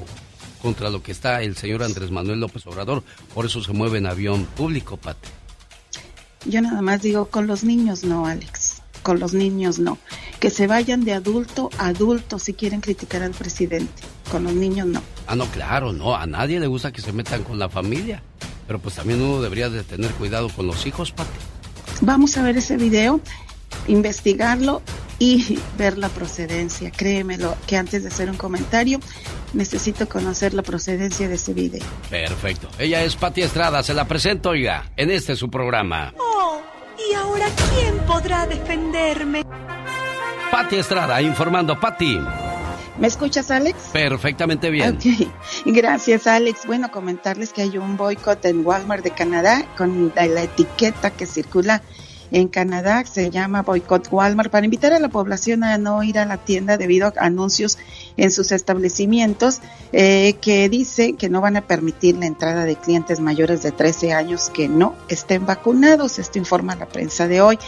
contra 0.62 0.90
lo 0.90 1.02
que 1.02 1.10
está 1.10 1.42
el 1.42 1.56
señor 1.56 1.82
Andrés 1.82 2.12
Manuel 2.12 2.38
López 2.38 2.64
Obrador. 2.68 3.02
Por 3.34 3.46
eso 3.46 3.64
se 3.64 3.72
mueve 3.72 3.98
en 3.98 4.06
avión 4.06 4.44
público, 4.44 4.96
Pati. 4.96 5.28
Yo 6.46 6.62
nada 6.62 6.82
más 6.82 7.02
digo, 7.02 7.26
con 7.26 7.48
los 7.48 7.64
niños 7.64 8.04
no, 8.04 8.26
Alex. 8.26 8.80
Con 9.02 9.18
los 9.18 9.34
niños 9.34 9.80
no. 9.80 9.98
Que 10.38 10.50
se 10.50 10.68
vayan 10.68 11.04
de 11.04 11.14
adulto 11.14 11.68
a 11.78 11.88
adulto 11.88 12.38
si 12.38 12.54
quieren 12.54 12.80
criticar 12.80 13.24
al 13.24 13.32
presidente. 13.32 14.04
Con 14.30 14.44
los 14.44 14.52
niños 14.52 14.86
no. 14.86 15.02
Ah, 15.26 15.34
no, 15.34 15.46
claro, 15.46 15.92
no, 15.92 16.14
a 16.14 16.26
nadie 16.26 16.60
le 16.60 16.68
gusta 16.68 16.92
que 16.92 17.00
se 17.00 17.12
metan 17.12 17.42
con 17.42 17.58
la 17.58 17.68
familia. 17.68 18.22
Pero 18.68 18.78
pues 18.78 18.94
también 18.94 19.20
uno 19.20 19.42
debería 19.42 19.68
de 19.68 19.82
tener 19.82 20.12
cuidado 20.12 20.48
con 20.48 20.68
los 20.68 20.86
hijos, 20.86 21.10
Pati. 21.10 21.40
Vamos 22.02 22.36
a 22.36 22.42
ver 22.44 22.56
ese 22.56 22.76
video, 22.76 23.20
investigarlo 23.88 24.80
y 25.18 25.58
ver 25.76 25.98
la 25.98 26.08
procedencia. 26.08 26.90
Créemelo, 26.90 27.56
que 27.66 27.76
antes 27.76 28.02
de 28.02 28.08
hacer 28.08 28.30
un 28.30 28.36
comentario, 28.36 29.00
necesito 29.52 30.08
conocer 30.08 30.54
la 30.54 30.62
procedencia 30.62 31.28
de 31.28 31.34
ese 31.34 31.54
video. 31.54 31.84
Perfecto. 32.10 32.68
Ella 32.78 33.02
es 33.02 33.16
Pati 33.16 33.42
Estrada, 33.42 33.82
se 33.82 33.94
la 33.94 34.06
presento, 34.06 34.50
oiga, 34.50 34.90
en 34.96 35.10
este 35.10 35.36
su 35.36 35.50
programa. 35.50 36.14
Oh, 36.18 36.60
¿y 36.98 37.14
ahora 37.14 37.46
quién 37.74 37.98
podrá 38.06 38.46
defenderme? 38.46 39.44
Pati 40.50 40.76
Estrada, 40.76 41.20
informando, 41.20 41.78
Pati. 41.78 42.18
¿Me 42.98 43.06
escuchas, 43.06 43.50
Alex? 43.52 43.90
Perfectamente 43.92 44.70
bien. 44.70 44.96
Ok, 44.96 45.28
gracias 45.66 46.26
Alex. 46.26 46.66
Bueno, 46.66 46.90
comentarles 46.90 47.52
que 47.52 47.62
hay 47.62 47.78
un 47.78 47.96
boicot 47.96 48.44
en 48.44 48.66
Walmart 48.66 49.04
de 49.04 49.12
Canadá 49.12 49.64
con 49.76 50.12
la 50.16 50.42
etiqueta 50.42 51.10
que 51.10 51.26
circula 51.26 51.82
en 52.30 52.48
Canadá, 52.48 53.04
se 53.04 53.30
llama 53.30 53.62
boicot 53.62 54.08
Walmart, 54.10 54.50
para 54.50 54.64
invitar 54.64 54.92
a 54.92 54.98
la 54.98 55.08
población 55.08 55.64
a 55.64 55.78
no 55.78 56.02
ir 56.02 56.18
a 56.18 56.26
la 56.26 56.36
tienda 56.38 56.76
debido 56.76 57.08
a 57.08 57.12
anuncios 57.18 57.78
en 58.18 58.30
sus 58.30 58.52
establecimientos 58.52 59.60
eh, 59.92 60.34
que 60.42 60.68
dice 60.68 61.14
que 61.14 61.30
no 61.30 61.40
van 61.40 61.56
a 61.56 61.62
permitir 61.62 62.16
la 62.16 62.26
entrada 62.26 62.64
de 62.64 62.76
clientes 62.76 63.20
mayores 63.20 63.62
de 63.62 63.72
13 63.72 64.12
años 64.12 64.50
que 64.50 64.68
no 64.68 64.94
estén 65.08 65.46
vacunados. 65.46 66.18
Esto 66.18 66.38
informa 66.38 66.76
la 66.76 66.86
prensa 66.86 67.26
de 67.26 67.40
hoy. 67.40 67.58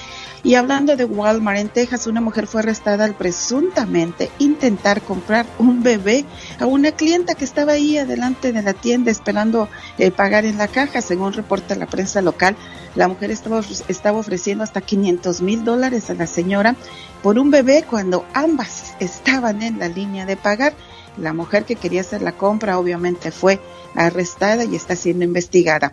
Y 0.42 0.54
hablando 0.54 0.96
de 0.96 1.04
Walmart 1.04 1.58
en 1.58 1.68
Texas, 1.68 2.06
una 2.06 2.20
mujer 2.20 2.46
fue 2.46 2.62
arrestada 2.62 3.04
al 3.04 3.14
presuntamente 3.14 4.30
intentar 4.38 5.02
comprar 5.02 5.46
un 5.58 5.82
bebé 5.82 6.24
a 6.58 6.66
una 6.66 6.92
clienta 6.92 7.34
que 7.34 7.44
estaba 7.44 7.72
ahí 7.72 7.98
adelante 7.98 8.52
de 8.52 8.62
la 8.62 8.72
tienda 8.72 9.10
esperando 9.10 9.68
eh, 9.98 10.10
pagar 10.10 10.46
en 10.46 10.58
la 10.58 10.68
caja. 10.68 11.02
Según 11.02 11.34
reporta 11.34 11.74
la 11.74 11.86
prensa 11.86 12.22
local, 12.22 12.56
la 12.96 13.06
mujer 13.06 13.30
estaba, 13.30 13.60
estaba 13.88 14.18
ofreciendo 14.18 14.64
hasta 14.64 14.80
500 14.80 15.42
mil 15.42 15.64
dólares 15.64 16.10
a 16.10 16.14
la 16.14 16.26
señora 16.26 16.74
por 17.22 17.38
un 17.38 17.50
bebé 17.50 17.84
cuando 17.88 18.24
ambas 18.34 18.94
estaban 19.00 19.62
en 19.62 19.78
la 19.78 19.88
línea 19.88 20.26
de 20.26 20.36
pagar. 20.36 20.74
La 21.16 21.32
mujer 21.32 21.64
que 21.64 21.76
quería 21.76 22.00
hacer 22.00 22.22
la 22.22 22.32
compra 22.32 22.78
obviamente 22.78 23.30
fue 23.30 23.60
arrestada 23.94 24.64
y 24.64 24.76
está 24.76 24.96
siendo 24.96 25.24
investigada. 25.24 25.92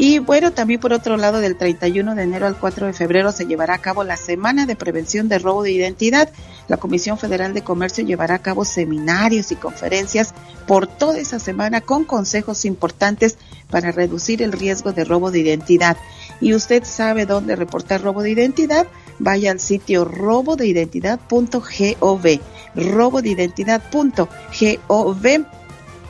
Y 0.00 0.20
bueno, 0.20 0.52
también 0.52 0.78
por 0.78 0.92
otro 0.92 1.16
lado, 1.16 1.40
del 1.40 1.56
31 1.56 2.14
de 2.14 2.22
enero 2.22 2.46
al 2.46 2.56
4 2.56 2.86
de 2.86 2.92
febrero 2.92 3.32
se 3.32 3.46
llevará 3.46 3.74
a 3.74 3.78
cabo 3.78 4.04
la 4.04 4.16
Semana 4.16 4.64
de 4.64 4.76
Prevención 4.76 5.28
de 5.28 5.40
Robo 5.40 5.64
de 5.64 5.72
Identidad. 5.72 6.30
La 6.68 6.76
Comisión 6.76 7.18
Federal 7.18 7.52
de 7.52 7.62
Comercio 7.62 8.04
llevará 8.04 8.36
a 8.36 8.38
cabo 8.38 8.64
seminarios 8.64 9.50
y 9.50 9.56
conferencias 9.56 10.34
por 10.68 10.86
toda 10.86 11.18
esa 11.18 11.40
semana 11.40 11.80
con 11.80 12.04
consejos 12.04 12.64
importantes 12.64 13.38
para 13.70 13.90
reducir 13.90 14.40
el 14.40 14.52
riesgo 14.52 14.92
de 14.92 15.04
robo 15.04 15.32
de 15.32 15.40
identidad. 15.40 15.96
Y 16.40 16.54
usted 16.54 16.84
sabe 16.84 17.26
dónde 17.26 17.56
reportar 17.56 18.00
robo 18.00 18.22
de 18.22 18.30
identidad, 18.30 18.86
vaya 19.18 19.50
al 19.50 19.58
sitio 19.58 20.04
robodeidentidad.gov, 20.04 22.40
robodeidentidad.gov. 22.76 25.46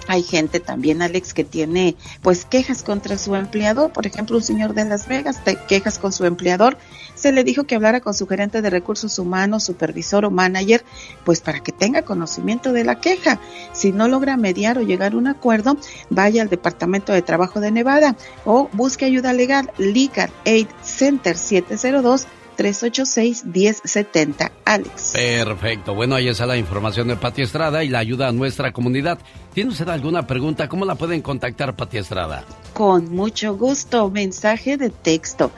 Hay 0.08 0.22
gente 0.22 0.58
también, 0.58 1.02
Alex, 1.02 1.34
que 1.34 1.44
tiene 1.44 1.94
pues 2.22 2.46
quejas 2.46 2.82
contra 2.82 3.18
su 3.18 3.34
empleador. 3.34 3.92
Por 3.92 4.06
ejemplo, 4.06 4.38
un 4.38 4.42
señor 4.42 4.72
de 4.72 4.86
Las 4.86 5.06
Vegas 5.06 5.44
te 5.44 5.56
quejas 5.68 5.98
con 5.98 6.12
su 6.12 6.24
empleador. 6.24 6.78
Se 7.14 7.30
le 7.30 7.44
dijo 7.44 7.64
que 7.64 7.74
hablara 7.74 8.00
con 8.00 8.14
su 8.14 8.26
gerente 8.26 8.62
de 8.62 8.70
recursos 8.70 9.18
humanos, 9.18 9.64
supervisor 9.64 10.24
o 10.24 10.30
manager, 10.30 10.82
pues 11.24 11.42
para 11.42 11.60
que 11.60 11.72
tenga 11.72 12.02
conocimiento 12.02 12.72
de 12.72 12.84
la 12.84 13.00
queja. 13.00 13.38
Si 13.72 13.92
no 13.92 14.08
logra 14.08 14.38
mediar 14.38 14.78
o 14.78 14.82
llegar 14.82 15.12
a 15.12 15.16
un 15.18 15.26
acuerdo, 15.26 15.76
vaya 16.08 16.40
al 16.40 16.48
Departamento 16.48 17.12
de 17.12 17.20
Trabajo 17.20 17.60
de 17.60 17.70
Nevada 17.70 18.16
o 18.46 18.70
busque 18.72 19.04
ayuda 19.04 19.34
legal. 19.34 19.70
Legal 19.76 20.30
Aid 20.46 20.68
Center 20.82 21.36
702 21.36 22.26
386-1070. 22.58 24.50
Alex. 24.64 25.12
Perfecto. 25.12 25.94
Bueno, 25.94 26.16
ahí 26.16 26.28
está 26.28 26.44
la 26.44 26.56
información 26.56 27.08
de 27.08 27.16
Pati 27.16 27.42
Estrada 27.42 27.84
y 27.84 27.88
la 27.88 28.00
ayuda 28.00 28.28
a 28.28 28.32
nuestra 28.32 28.72
comunidad. 28.72 29.18
¿Tiene 29.54 29.70
usted 29.70 29.88
alguna 29.88 30.26
pregunta? 30.26 30.68
¿Cómo 30.68 30.84
la 30.84 30.96
pueden 30.96 31.22
contactar, 31.22 31.76
Pati 31.76 31.98
Estrada? 31.98 32.44
Con 32.74 33.10
mucho 33.14 33.56
gusto. 33.56 34.10
Mensaje 34.10 34.76
de 34.76 34.90
texto 34.90 35.52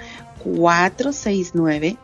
469 0.44 1.96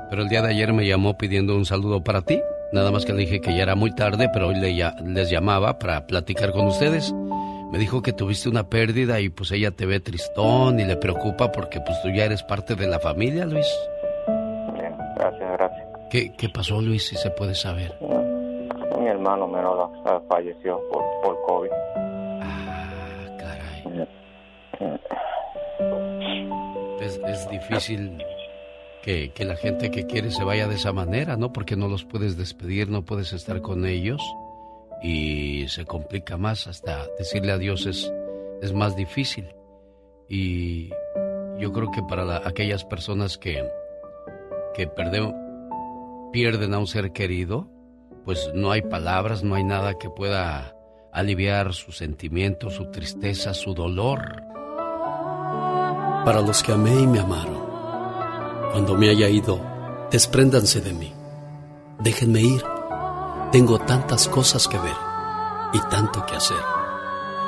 pero 0.09 0.21
el 0.23 0.29
día 0.29 0.41
de 0.41 0.49
ayer 0.49 0.73
me 0.73 0.85
llamó 0.85 1.17
pidiendo 1.17 1.55
un 1.55 1.65
saludo 1.65 2.03
para 2.03 2.21
ti. 2.21 2.41
Nada 2.71 2.91
más 2.91 3.05
que 3.05 3.13
le 3.13 3.19
dije 3.21 3.41
que 3.41 3.55
ya 3.55 3.63
era 3.63 3.73
muy 3.75 3.95
tarde, 3.95 4.29
pero 4.31 4.49
hoy 4.49 4.55
le 4.55 4.75
ya- 4.75 4.95
les 5.03 5.29
llamaba 5.31 5.79
para 5.79 6.05
platicar 6.05 6.51
con 6.51 6.67
ustedes. 6.67 7.11
Me 7.71 7.77
dijo 7.79 8.01
que 8.03 8.13
tuviste 8.13 8.47
una 8.49 8.67
pérdida 8.69 9.19
y 9.21 9.29
pues 9.29 9.51
ella 9.51 9.71
te 9.71 9.85
ve 9.87 9.99
tristón 9.99 10.79
y 10.79 10.85
le 10.85 10.95
preocupa 10.97 11.51
porque 11.51 11.79
pues 11.81 11.99
tú 12.03 12.09
ya 12.09 12.25
eres 12.25 12.43
parte 12.43 12.75
de 12.75 12.87
la 12.87 12.99
familia, 12.99 13.45
Luis. 13.45 13.65
Bien, 14.75 14.95
gracias, 15.15 15.51
gracias. 15.57 15.68
¿Qué, 16.09 16.33
qué 16.37 16.49
pasó, 16.49 16.81
Luis, 16.81 17.07
si 17.07 17.15
se 17.15 17.29
puede 17.31 17.53
saber? 17.55 17.95
Mi 18.99 19.07
hermano 19.07 19.47
menor 19.47 19.91
ah, 20.05 20.21
falleció 20.27 20.79
por, 20.89 21.03
por 21.21 21.41
COVID. 21.47 21.69
Es, 27.01 27.19
es 27.25 27.49
difícil 27.49 28.17
que, 29.03 29.31
que 29.31 29.45
la 29.45 29.55
gente 29.55 29.89
que 29.91 30.05
quiere 30.05 30.31
se 30.31 30.43
vaya 30.43 30.67
de 30.67 30.75
esa 30.75 30.91
manera, 30.91 31.37
¿no? 31.37 31.51
Porque 31.53 31.75
no 31.75 31.87
los 31.87 32.03
puedes 32.05 32.37
despedir, 32.37 32.89
no 32.89 33.03
puedes 33.03 33.33
estar 33.33 33.61
con 33.61 33.85
ellos 33.85 34.21
y 35.01 35.67
se 35.69 35.85
complica 35.85 36.37
más, 36.37 36.67
hasta 36.67 37.05
decirle 37.17 37.53
adiós 37.53 37.85
es, 37.85 38.11
es 38.61 38.73
más 38.73 38.95
difícil. 38.95 39.47
Y 40.27 40.89
yo 41.57 41.71
creo 41.71 41.89
que 41.91 42.01
para 42.03 42.25
la- 42.25 42.41
aquellas 42.45 42.83
personas 42.83 43.37
que, 43.37 43.63
que 44.75 44.87
perden- 44.89 45.33
pierden 46.31 46.73
a 46.73 46.79
un 46.79 46.87
ser 46.87 47.11
querido, 47.11 47.69
pues 48.25 48.51
no 48.53 48.71
hay 48.71 48.81
palabras, 48.81 49.43
no 49.43 49.55
hay 49.55 49.63
nada 49.63 49.95
que 49.97 50.09
pueda 50.09 50.75
aliviar 51.11 51.73
su 51.73 51.91
sentimiento, 51.91 52.69
su 52.69 52.91
tristeza, 52.91 53.53
su 53.53 53.73
dolor. 53.73 54.43
Para 56.25 56.41
los 56.41 56.61
que 56.61 56.73
amé 56.73 56.99
y 56.99 57.07
me 57.07 57.19
amaron, 57.19 57.63
cuando 58.71 58.95
me 58.95 59.09
haya 59.09 59.29
ido, 59.29 59.59
despréndanse 60.11 60.81
de 60.81 60.93
mí. 60.93 61.13
Déjenme 61.99 62.41
ir. 62.41 62.63
Tengo 63.51 63.79
tantas 63.79 64.27
cosas 64.27 64.67
que 64.67 64.77
ver 64.77 64.95
y 65.73 65.79
tanto 65.89 66.25
que 66.25 66.35
hacer. 66.35 66.61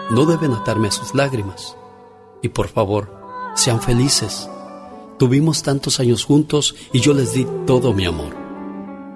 No 0.09 0.25
deben 0.25 0.53
atarme 0.53 0.87
a 0.87 0.91
sus 0.91 1.13
lágrimas. 1.13 1.77
Y 2.41 2.49
por 2.49 2.67
favor, 2.67 3.13
sean 3.55 3.81
felices. 3.81 4.49
Tuvimos 5.19 5.61
tantos 5.61 5.99
años 5.99 6.25
juntos 6.25 6.75
y 6.91 6.99
yo 6.99 7.13
les 7.13 7.33
di 7.33 7.45
todo 7.67 7.93
mi 7.93 8.05
amor. 8.05 8.40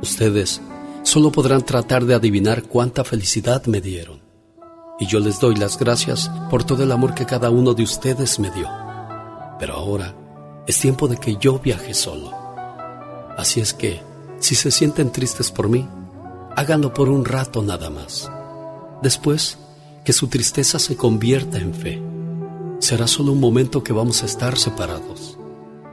Ustedes 0.05 0.61
solo 1.01 1.31
podrán 1.31 1.63
tratar 1.63 2.05
de 2.05 2.13
adivinar 2.13 2.61
cuánta 2.61 3.03
felicidad 3.03 3.65
me 3.65 3.81
dieron. 3.81 4.21
Y 4.99 5.07
yo 5.07 5.19
les 5.19 5.39
doy 5.39 5.55
las 5.55 5.79
gracias 5.79 6.29
por 6.51 6.63
todo 6.63 6.83
el 6.83 6.91
amor 6.91 7.15
que 7.15 7.25
cada 7.25 7.49
uno 7.49 7.73
de 7.73 7.81
ustedes 7.81 8.39
me 8.39 8.51
dio. 8.51 8.69
Pero 9.57 9.73
ahora 9.73 10.13
es 10.67 10.77
tiempo 10.77 11.07
de 11.07 11.17
que 11.17 11.37
yo 11.37 11.57
viaje 11.57 11.95
solo. 11.95 12.31
Así 13.35 13.61
es 13.61 13.73
que, 13.73 13.99
si 14.39 14.53
se 14.53 14.69
sienten 14.69 15.11
tristes 15.11 15.49
por 15.49 15.69
mí, 15.69 15.89
háganlo 16.55 16.93
por 16.93 17.09
un 17.09 17.25
rato 17.25 17.63
nada 17.63 17.89
más. 17.89 18.29
Después, 19.01 19.57
que 20.03 20.13
su 20.13 20.27
tristeza 20.27 20.77
se 20.77 20.95
convierta 20.95 21.57
en 21.57 21.73
fe. 21.73 21.99
Será 22.77 23.07
solo 23.07 23.31
un 23.31 23.39
momento 23.39 23.83
que 23.83 23.91
vamos 23.91 24.21
a 24.21 24.27
estar 24.27 24.55
separados. 24.55 25.39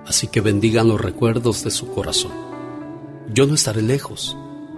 Así 0.06 0.26
que 0.26 0.42
bendigan 0.42 0.88
los 0.88 1.00
recuerdos 1.00 1.64
de 1.64 1.70
su 1.70 1.88
corazón. 1.88 2.52
Yo 3.28 3.46
no 3.46 3.54
estaré 3.54 3.82
lejos, 3.82 4.36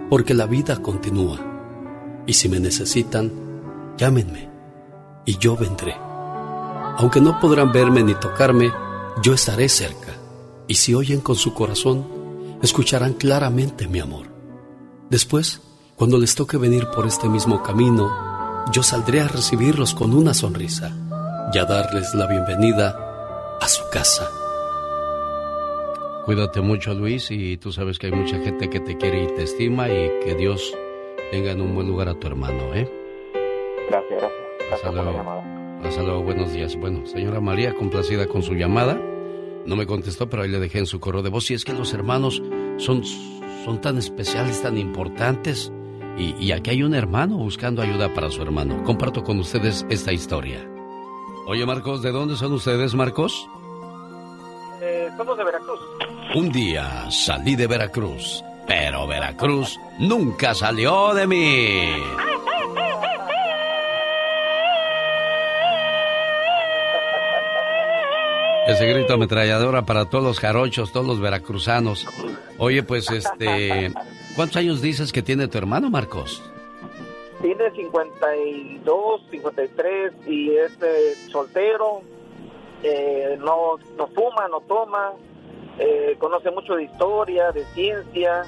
porque 0.09 0.33
la 0.33 0.45
vida 0.45 0.81
continúa. 0.81 1.39
Y 2.27 2.33
si 2.33 2.49
me 2.49 2.59
necesitan, 2.59 3.31
llámenme, 3.97 4.49
y 5.25 5.37
yo 5.37 5.55
vendré. 5.55 5.95
Aunque 6.97 7.21
no 7.21 7.39
podrán 7.39 7.71
verme 7.71 8.03
ni 8.03 8.15
tocarme, 8.15 8.71
yo 9.21 9.33
estaré 9.33 9.67
cerca. 9.69 10.13
Y 10.67 10.75
si 10.75 10.93
oyen 10.93 11.21
con 11.21 11.35
su 11.35 11.53
corazón, 11.53 12.05
escucharán 12.61 13.13
claramente 13.13 13.87
mi 13.87 13.99
amor. 13.99 14.27
Después, 15.09 15.61
cuando 15.95 16.17
les 16.17 16.35
toque 16.35 16.57
venir 16.57 16.87
por 16.93 17.05
este 17.05 17.29
mismo 17.29 17.61
camino, 17.61 18.65
yo 18.71 18.83
saldré 18.83 19.21
a 19.21 19.27
recibirlos 19.27 19.93
con 19.93 20.13
una 20.13 20.33
sonrisa 20.33 20.91
y 21.53 21.57
a 21.57 21.65
darles 21.65 22.13
la 22.15 22.27
bienvenida 22.27 23.57
a 23.61 23.67
su 23.67 23.83
casa. 23.91 24.27
Cuídate 26.25 26.59
mucho, 26.59 26.95
Luis, 26.95 27.29
y 27.29 27.55
tú 27.57 27.71
sabes 27.71 27.99
que 27.99 28.07
hay 28.07 28.13
mucha 28.13 28.39
gente 28.39 28.67
que 28.67 28.79
te 28.79 28.97
quiere 28.97 29.25
y 29.25 29.27
te 29.27 29.43
estima 29.43 29.87
y 29.89 30.09
que 30.23 30.33
Dios 30.35 30.75
tenga 31.29 31.51
en 31.51 31.61
un 31.61 31.75
buen 31.75 31.87
lugar 31.87 32.09
a 32.09 32.15
tu 32.15 32.25
hermano, 32.25 32.73
¿eh? 32.73 32.91
Gracias, 33.89 34.21
gracias. 34.21 34.73
Hasta 34.73 34.91
luego. 34.91 35.43
Hasta 35.83 36.01
luego, 36.01 36.23
buenos 36.23 36.51
días. 36.51 36.75
Bueno, 36.77 37.05
señora 37.05 37.39
María, 37.39 37.75
complacida 37.75 38.25
con 38.25 38.41
su 38.41 38.55
llamada. 38.55 38.99
No 39.67 39.75
me 39.75 39.85
contestó, 39.85 40.27
pero 40.27 40.41
ahí 40.41 40.49
le 40.49 40.59
dejé 40.59 40.79
en 40.79 40.87
su 40.87 40.99
correo 40.99 41.21
de 41.21 41.29
voz. 41.29 41.51
Y 41.51 41.53
es 41.53 41.63
que 41.63 41.73
los 41.73 41.93
hermanos 41.93 42.41
son, 42.77 43.03
son 43.03 43.81
tan 43.81 43.99
especiales, 43.99 44.63
tan 44.63 44.79
importantes. 44.79 45.71
Y, 46.17 46.33
y 46.43 46.53
aquí 46.53 46.71
hay 46.71 46.81
un 46.81 46.95
hermano 46.95 47.37
buscando 47.37 47.83
ayuda 47.83 48.11
para 48.15 48.31
su 48.31 48.41
hermano. 48.41 48.83
Comparto 48.83 49.23
con 49.23 49.37
ustedes 49.37 49.85
esta 49.89 50.11
historia. 50.11 50.67
Oye, 51.45 51.63
Marcos, 51.67 52.01
¿de 52.01 52.11
dónde 52.11 52.35
son 52.35 52.53
ustedes, 52.53 52.95
Marcos? 52.95 53.47
Eh, 54.81 55.09
somos 55.17 55.37
de 55.37 55.43
Veracruz. 55.43 55.79
Un 56.33 56.51
día 56.51 57.09
salí 57.11 57.55
de 57.55 57.67
Veracruz, 57.67 58.43
pero 58.67 59.07
Veracruz 59.07 59.79
nunca 59.99 60.53
salió 60.53 61.13
de 61.13 61.27
mí. 61.27 61.93
Ese 68.67 68.87
grito 68.87 69.13
ametralladora 69.13 69.83
para 69.83 70.05
todos 70.09 70.23
los 70.23 70.39
jarochos, 70.39 70.91
todos 70.91 71.05
los 71.05 71.19
veracruzanos. 71.21 72.07
Oye, 72.57 72.81
pues 72.81 73.09
este, 73.11 73.91
¿cuántos 74.35 74.57
años 74.57 74.81
dices 74.81 75.11
que 75.13 75.21
tiene 75.21 75.47
tu 75.47 75.59
hermano, 75.59 75.91
Marcos? 75.91 76.41
Tiene 77.41 77.69
52, 77.71 79.21
53 79.29 80.13
y 80.27 80.55
es 80.55 80.71
eh, 80.81 81.13
soltero. 81.31 82.01
eh, 82.81 83.37
no, 83.39 83.77
no 83.97 84.07
fuma, 84.07 84.47
no 84.49 84.61
toma. 84.61 85.11
Eh, 85.79 86.15
conoce 86.19 86.51
mucho 86.51 86.75
de 86.75 86.83
historia, 86.83 87.51
de 87.51 87.65
ciencia. 87.73 88.43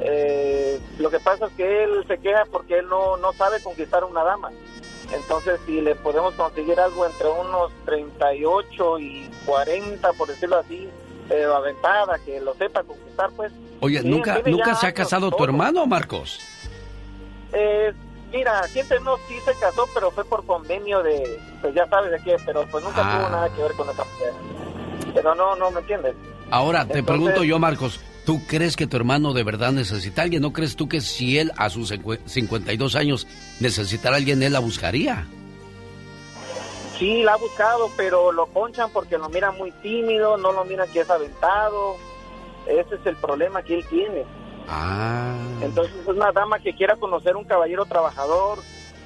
eh, 0.00 0.78
lo 0.98 1.10
que 1.10 1.18
pasa 1.20 1.46
es 1.46 1.52
que 1.54 1.84
él 1.84 2.04
se 2.06 2.18
queja 2.18 2.44
porque 2.52 2.78
él 2.78 2.88
no, 2.88 3.16
no 3.16 3.32
sabe 3.32 3.60
conquistar 3.62 4.04
una 4.04 4.22
dama. 4.24 4.50
Entonces, 5.12 5.58
si 5.66 5.80
le 5.80 5.94
podemos 5.94 6.34
conseguir 6.34 6.78
algo 6.78 7.06
entre 7.06 7.28
unos 7.28 7.72
38 7.86 8.98
y 9.00 9.30
40, 9.46 10.12
por 10.12 10.28
decirlo 10.28 10.58
así, 10.58 10.88
eh, 11.30 11.44
aventada, 11.44 12.18
que 12.24 12.40
lo 12.40 12.54
sepa 12.54 12.82
conquistar, 12.84 13.30
pues. 13.36 13.52
Oye, 13.80 14.00
Sí, 14.02 14.08
¿nunca, 14.08 14.40
nunca 14.44 14.74
se 14.74 14.86
ha 14.86 14.92
casado 14.92 15.30
tu 15.30 15.42
hermano, 15.44 15.86
Marcos? 15.86 16.38
Eh, 17.52 17.92
mira, 18.32 18.62
entre 18.74 19.00
nos 19.00 19.18
sí 19.28 19.34
se 19.44 19.54
casó, 19.58 19.86
pero 19.94 20.10
fue 20.10 20.24
por 20.24 20.44
convenio 20.44 21.02
de, 21.02 21.40
pues 21.62 21.74
ya 21.74 21.86
sabes 21.88 22.10
de 22.10 22.18
qué, 22.22 22.36
pero 22.44 22.66
pues 22.70 22.84
nunca 22.84 23.00
Ah. 23.02 23.18
tuvo 23.18 23.30
nada 23.30 23.48
que 23.54 23.62
ver 23.62 23.72
con 23.72 23.88
esa 23.88 24.04
mujer. 24.04 24.32
Pero 25.14 25.34
no, 25.34 25.56
no 25.56 25.70
me 25.70 25.80
entiendes. 25.80 26.14
Ahora, 26.50 26.86
te 26.86 26.98
Entonces- 26.98 27.04
pregunto 27.06 27.44
yo, 27.44 27.58
Marcos, 27.58 28.00
¿tú 28.24 28.40
crees 28.46 28.76
que 28.76 28.86
tu 28.86 28.96
hermano 28.96 29.32
de 29.32 29.42
verdad 29.44 29.72
necesita 29.72 30.22
a 30.22 30.24
alguien? 30.24 30.42
¿No 30.42 30.52
crees 30.52 30.76
tú 30.76 30.88
que 30.88 31.00
si 31.00 31.38
él 31.38 31.52
a 31.56 31.68
sus 31.70 31.92
cincu- 31.92 32.18
52 32.26 32.94
años 32.96 33.26
necesitara 33.60 34.16
a 34.16 34.18
alguien, 34.18 34.42
él 34.42 34.52
la 34.52 34.58
buscaría? 34.60 35.26
Sí, 36.98 37.22
la 37.22 37.34
ha 37.34 37.36
buscado, 37.36 37.90
pero 37.96 38.32
lo 38.32 38.46
ponchan 38.46 38.90
porque 38.92 39.18
lo 39.18 39.28
mira 39.28 39.52
muy 39.52 39.70
tímido, 39.82 40.36
no 40.36 40.52
lo 40.52 40.64
mira 40.64 40.86
que 40.86 41.00
es 41.00 41.10
aventado. 41.10 41.96
Ese 42.66 42.96
es 42.96 43.06
el 43.06 43.16
problema 43.16 43.62
que 43.62 43.76
él 43.78 43.86
tiene. 43.88 44.24
Ah. 44.68 45.34
Entonces 45.62 45.94
es 46.00 46.06
una 46.08 46.32
dama 46.32 46.58
que 46.58 46.74
quiera 46.74 46.96
conocer 46.96 47.36
un 47.36 47.44
caballero 47.44 47.86
trabajador, 47.86 48.58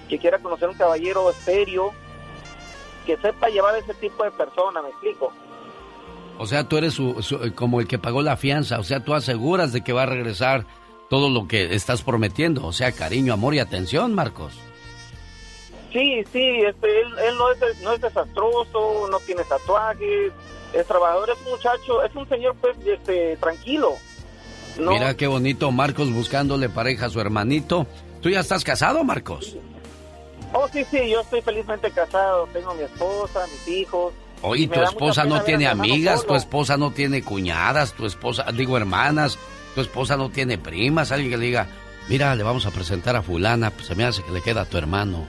que 0.08 0.18
quiera 0.18 0.38
conocer 0.38 0.68
un 0.70 0.74
caballero 0.76 1.30
serio, 1.44 1.92
que 3.06 3.16
sepa 3.18 3.48
llevar 3.48 3.76
ese 3.76 3.94
tipo 3.94 4.24
de 4.24 4.30
persona, 4.32 4.80
me 4.80 4.88
explico. 4.88 5.32
O 6.38 6.46
sea, 6.46 6.68
tú 6.68 6.76
eres 6.78 6.94
su- 6.94 7.22
su- 7.22 7.54
como 7.54 7.80
el 7.80 7.86
que 7.86 7.98
pagó 7.98 8.22
la 8.22 8.36
fianza, 8.36 8.78
o 8.80 8.84
sea, 8.84 9.00
tú 9.04 9.14
aseguras 9.14 9.72
de 9.72 9.82
que 9.82 9.92
va 9.92 10.02
a 10.02 10.06
regresar 10.06 10.66
todo 11.08 11.28
lo 11.30 11.46
que 11.46 11.74
estás 11.74 12.02
prometiendo, 12.02 12.66
o 12.66 12.72
sea, 12.72 12.90
cariño, 12.92 13.32
amor 13.34 13.54
y 13.54 13.58
atención, 13.58 14.14
Marcos. 14.14 14.54
Sí, 15.92 16.24
sí, 16.32 16.62
este, 16.66 17.00
él, 17.02 17.08
él 17.28 17.36
no, 17.36 17.52
es, 17.52 17.80
no 17.82 17.92
es 17.92 18.00
desastroso, 18.00 19.08
no 19.10 19.20
tiene 19.20 19.44
tatuajes, 19.44 20.32
es 20.72 20.86
trabajador, 20.86 21.28
es 21.30 21.36
un 21.44 21.52
muchacho, 21.52 22.02
es 22.02 22.14
un 22.16 22.26
señor 22.28 22.56
pues 22.60 22.76
este, 22.86 23.36
tranquilo. 23.36 23.92
No, 24.78 24.92
Mira 24.92 25.14
qué 25.18 25.26
bonito, 25.26 25.70
Marcos 25.70 26.10
buscándole 26.10 26.70
pareja 26.70 27.06
a 27.06 27.10
su 27.10 27.20
hermanito. 27.20 27.86
¿Tú 28.22 28.30
ya 28.30 28.40
estás 28.40 28.64
casado, 28.64 29.04
Marcos? 29.04 29.54
Oh, 30.54 30.66
sí, 30.68 30.82
sí, 30.90 31.10
yo 31.10 31.20
estoy 31.20 31.42
felizmente 31.42 31.90
casado, 31.90 32.46
tengo 32.54 32.72
mi 32.74 32.84
esposa, 32.84 33.46
mis 33.48 33.68
hijos. 33.76 34.14
Oye, 34.42 34.66
tu 34.66 34.80
esposa 34.80 35.24
no 35.24 35.42
tiene 35.42 35.68
amigas, 35.68 36.26
tu 36.26 36.34
esposa 36.34 36.76
no 36.76 36.90
tiene 36.90 37.22
cuñadas, 37.22 37.92
tu 37.92 38.06
esposa, 38.06 38.46
digo 38.52 38.76
hermanas, 38.76 39.38
tu 39.74 39.80
esposa 39.80 40.16
no 40.16 40.30
tiene 40.30 40.58
primas, 40.58 41.12
alguien 41.12 41.30
que 41.30 41.36
le 41.36 41.46
diga, 41.46 41.68
mira, 42.08 42.34
le 42.34 42.42
vamos 42.42 42.66
a 42.66 42.70
presentar 42.70 43.14
a 43.14 43.22
fulana, 43.22 43.70
pues 43.70 43.86
se 43.86 43.94
me 43.94 44.04
hace 44.04 44.22
que 44.22 44.32
le 44.32 44.42
queda 44.42 44.62
a 44.62 44.64
tu 44.64 44.78
hermano. 44.78 45.26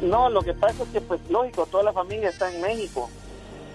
No, 0.00 0.30
lo 0.30 0.40
que 0.40 0.54
pasa 0.54 0.82
es 0.82 0.88
que, 0.88 1.00
pues, 1.02 1.20
lógico, 1.28 1.66
toda 1.66 1.84
la 1.84 1.92
familia 1.92 2.30
está 2.30 2.50
en 2.50 2.62
México 2.62 3.10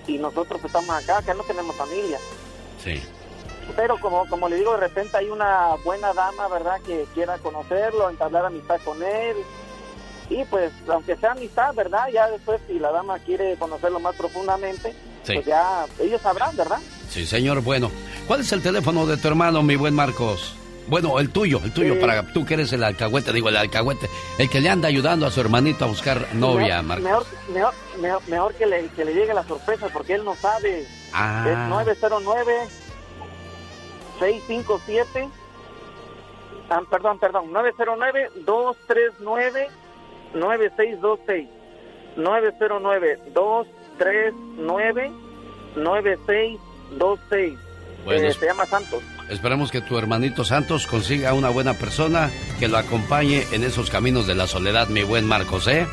y 0.07 0.17
nosotros 0.17 0.59
estamos 0.63 0.89
acá, 0.89 1.19
acá 1.19 1.33
no 1.35 1.43
tenemos 1.43 1.75
familia. 1.75 2.17
Sí. 2.83 3.01
Pero 3.75 3.99
como, 3.99 4.27
como 4.27 4.49
le 4.49 4.55
digo, 4.57 4.71
de 4.73 4.79
repente 4.79 5.17
hay 5.17 5.29
una 5.29 5.75
buena 5.83 6.13
dama, 6.13 6.47
¿verdad?, 6.47 6.81
que 6.81 7.05
quiera 7.13 7.37
conocerlo, 7.37 8.09
entablar 8.09 8.45
amistad 8.45 8.79
con 8.83 9.01
él. 9.03 9.37
Y 10.29 10.43
pues, 10.45 10.71
aunque 10.87 11.15
sea 11.17 11.31
amistad, 11.33 11.73
¿verdad? 11.75 12.07
Ya 12.13 12.27
después, 12.29 12.59
si 12.67 12.79
la 12.79 12.91
dama 12.91 13.19
quiere 13.19 13.55
conocerlo 13.57 13.99
más 13.99 14.15
profundamente, 14.15 14.93
Sí. 15.23 15.33
pues 15.33 15.45
ya 15.45 15.85
ellos 15.99 16.21
sabrán, 16.21 16.55
¿verdad? 16.55 16.79
Sí, 17.09 17.25
señor, 17.25 17.61
bueno. 17.61 17.91
¿Cuál 18.27 18.41
es 18.41 18.51
el 18.51 18.61
teléfono 18.61 19.05
de 19.05 19.17
tu 19.17 19.27
hermano, 19.27 19.61
mi 19.63 19.75
buen 19.75 19.93
Marcos? 19.93 20.55
Bueno, 20.87 21.19
el 21.19 21.31
tuyo, 21.31 21.59
el 21.63 21.71
tuyo, 21.73 21.95
Sí. 21.95 21.99
para 21.99 22.23
tú 22.31 22.45
que 22.45 22.53
eres 22.55 22.71
el 22.73 22.83
alcahuete, 22.83 23.33
digo, 23.33 23.49
el 23.49 23.57
alcahuete, 23.57 24.07
el 24.37 24.49
que 24.49 24.61
le 24.61 24.69
anda 24.69 24.87
ayudando 24.87 25.25
a 25.25 25.31
su 25.31 25.41
hermanito 25.41 25.85
a 25.85 25.87
buscar 25.87 26.27
novia, 26.35 26.81
mejor, 26.83 27.01
Marcos. 27.01 27.27
mejor, 27.49 27.73
mejor, 28.01 28.21
mejor, 28.29 28.53
que, 28.55 28.65
le, 28.67 28.87
que 28.89 29.03
le 29.05 29.13
llegue 29.15 29.33
la 29.33 29.43
sorpresa 29.43 29.87
porque 29.91 30.13
él 30.13 30.23
no 30.25 30.35
sabe. 30.35 30.85
Ah. 31.13 31.45
Es 31.47 31.57
909-657. 34.19 35.29
Ah, 36.69 36.81
perdón, 36.89 37.19
perdón. 37.19 37.51
909-239-9626. 40.35 41.47
909-239-9626. 45.75 47.57
Bueno, 48.05 48.27
Eh, 48.27 48.33
se 48.33 48.45
llama 48.45 48.65
Santos. 48.65 49.01
Esperemos 49.29 49.71
que 49.71 49.81
tu 49.81 49.97
hermanito 49.97 50.43
Santos 50.45 50.85
consiga 50.85 51.33
una 51.33 51.49
buena 51.49 51.73
persona 51.73 52.29
que 52.59 52.67
lo 52.67 52.77
acompañe 52.77 53.43
en 53.51 53.63
esos 53.63 53.89
caminos 53.89 54.27
de 54.27 54.35
la 54.35 54.45
soledad, 54.45 54.87
mi 54.89 55.01
buen 55.03 55.25
Marcos, 55.25 55.67
¿eh? 55.67 55.87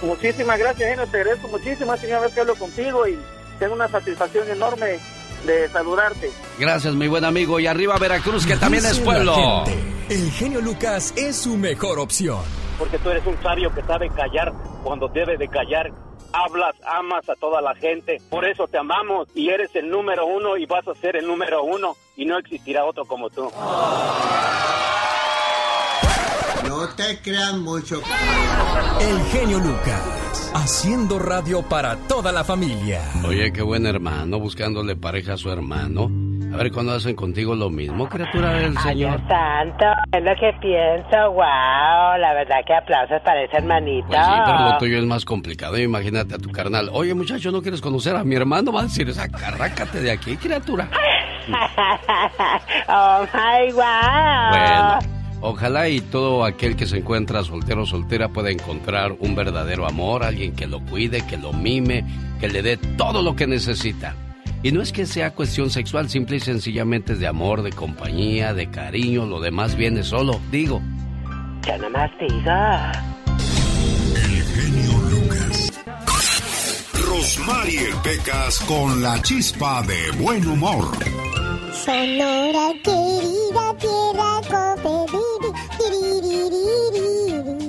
Muchísimas 0.00 0.58
gracias, 0.58 0.88
Genio. 0.88 1.06
Te 1.06 1.18
agradezco 1.18 1.48
muchísimo. 1.48 1.92
Es 1.92 2.00
la 2.00 2.02
primera 2.02 2.20
vez 2.20 2.32
que 2.32 2.40
hablo 2.40 2.54
contigo 2.54 3.06
y 3.06 3.18
tengo 3.58 3.74
una 3.74 3.88
satisfacción 3.88 4.48
enorme 4.50 4.98
de 5.46 5.68
saludarte. 5.68 6.30
Gracias, 6.58 6.94
mi 6.94 7.06
buen 7.08 7.24
amigo. 7.26 7.60
Y 7.60 7.66
arriba 7.66 7.98
Veracruz, 7.98 8.46
que 8.46 8.56
también 8.56 8.84
es 8.86 8.98
pueblo. 9.00 9.34
gente, 9.64 9.78
el 10.08 10.30
genio 10.32 10.62
Lucas 10.62 11.12
es 11.16 11.36
su 11.36 11.56
mejor 11.58 11.98
opción. 11.98 12.40
Porque 12.78 12.98
tú 12.98 13.10
eres 13.10 13.26
un 13.26 13.40
sabio 13.42 13.72
que 13.74 13.82
sabe 13.82 14.08
callar 14.10 14.52
cuando 14.82 15.08
debe 15.08 15.36
de 15.36 15.48
callar. 15.48 15.92
Hablas, 16.32 16.74
amas 16.84 17.28
a 17.28 17.34
toda 17.36 17.60
la 17.60 17.74
gente, 17.76 18.20
por 18.28 18.44
eso 18.44 18.66
te 18.66 18.76
amamos 18.76 19.28
y 19.34 19.50
eres 19.50 19.70
el 19.76 19.88
número 19.88 20.26
uno 20.26 20.56
y 20.56 20.66
vas 20.66 20.86
a 20.88 20.94
ser 20.94 21.16
el 21.16 21.26
número 21.26 21.62
uno 21.62 21.96
y 22.16 22.24
no 22.24 22.38
existirá 22.38 22.84
otro 22.84 23.04
como 23.04 23.30
tú. 23.30 23.48
No 26.68 26.88
te 26.96 27.20
crean 27.22 27.62
mucho. 27.62 28.00
El 29.00 29.20
genio 29.26 29.58
Lucas, 29.60 30.50
haciendo 30.54 31.18
radio 31.20 31.62
para 31.62 31.96
toda 32.08 32.32
la 32.32 32.42
familia. 32.42 33.00
Oye, 33.24 33.52
qué 33.52 33.62
buen 33.62 33.86
hermano, 33.86 34.40
buscándole 34.40 34.96
pareja 34.96 35.34
a 35.34 35.36
su 35.36 35.50
hermano. 35.50 36.10
A 36.54 36.56
ver 36.56 36.70
cuándo 36.70 36.92
hacen 36.92 37.16
contigo 37.16 37.56
lo 37.56 37.68
mismo, 37.68 38.08
criatura 38.08 38.52
del 38.52 38.76
Ay, 38.76 38.92
Señor. 38.92 39.18
Dios 39.18 39.28
santo, 39.28 39.86
es 40.12 40.22
lo 40.22 40.36
que 40.36 40.52
pienso, 40.60 41.32
wow, 41.32 42.16
la 42.16 42.32
verdad 42.32 42.58
que 42.64 42.72
aplausos 42.72 43.20
para 43.24 43.42
ese 43.42 43.56
hermanito. 43.56 44.06
Pues 44.06 44.24
sí, 44.24 44.32
pero 44.46 44.70
lo 44.70 44.78
tuyo 44.78 44.98
es 44.98 45.04
más 45.04 45.24
complicado. 45.24 45.76
Imagínate 45.76 46.36
a 46.36 46.38
tu 46.38 46.52
carnal. 46.52 46.90
Oye, 46.92 47.12
muchacho, 47.12 47.50
¿no 47.50 47.60
quieres 47.60 47.80
conocer 47.80 48.14
a 48.14 48.22
mi 48.22 48.36
hermano? 48.36 48.70
Va 48.70 48.82
a 48.82 48.84
decir, 48.84 49.12
carrácate 49.32 50.00
de 50.00 50.12
aquí, 50.12 50.36
criatura. 50.36 50.88
oh 52.88 53.26
my 53.34 53.72
wow. 53.72 54.50
Bueno, 54.50 54.98
ojalá 55.40 55.88
y 55.88 56.00
todo 56.02 56.44
aquel 56.44 56.76
que 56.76 56.86
se 56.86 56.98
encuentra 56.98 57.42
soltero 57.42 57.82
o 57.82 57.86
soltera 57.86 58.28
pueda 58.28 58.52
encontrar 58.52 59.16
un 59.18 59.34
verdadero 59.34 59.88
amor, 59.88 60.22
alguien 60.22 60.54
que 60.54 60.68
lo 60.68 60.78
cuide, 60.78 61.26
que 61.26 61.36
lo 61.36 61.52
mime, 61.52 62.04
que 62.38 62.48
le 62.48 62.62
dé 62.62 62.76
todo 62.76 63.22
lo 63.22 63.34
que 63.34 63.48
necesita. 63.48 64.14
Y 64.64 64.72
no 64.72 64.80
es 64.80 64.92
que 64.92 65.04
sea 65.04 65.34
cuestión 65.34 65.68
sexual, 65.68 66.08
simple 66.08 66.36
y 66.36 66.40
sencillamente 66.40 67.12
es 67.12 67.18
de 67.18 67.26
amor, 67.26 67.62
de 67.62 67.70
compañía, 67.70 68.54
de 68.54 68.70
cariño, 68.70 69.26
lo 69.26 69.38
demás 69.38 69.76
viene 69.76 70.02
solo, 70.02 70.40
digo. 70.50 70.80
Yo 71.66 71.76
nomás 71.76 72.10
digo. 72.18 72.92
El 74.16 74.42
genio 74.42 74.92
Lucas. 75.10 75.70
Rosmarie 76.94 77.90
Pecas 78.02 78.60
con 78.60 79.02
la 79.02 79.20
chispa 79.20 79.82
de 79.82 80.10
buen 80.12 80.46
humor. 80.46 80.96
Sonora 81.84 82.72
querida 82.82 83.76
tierra 83.78 84.40
copediri, 84.80 85.52
tiriririri. 85.76 87.63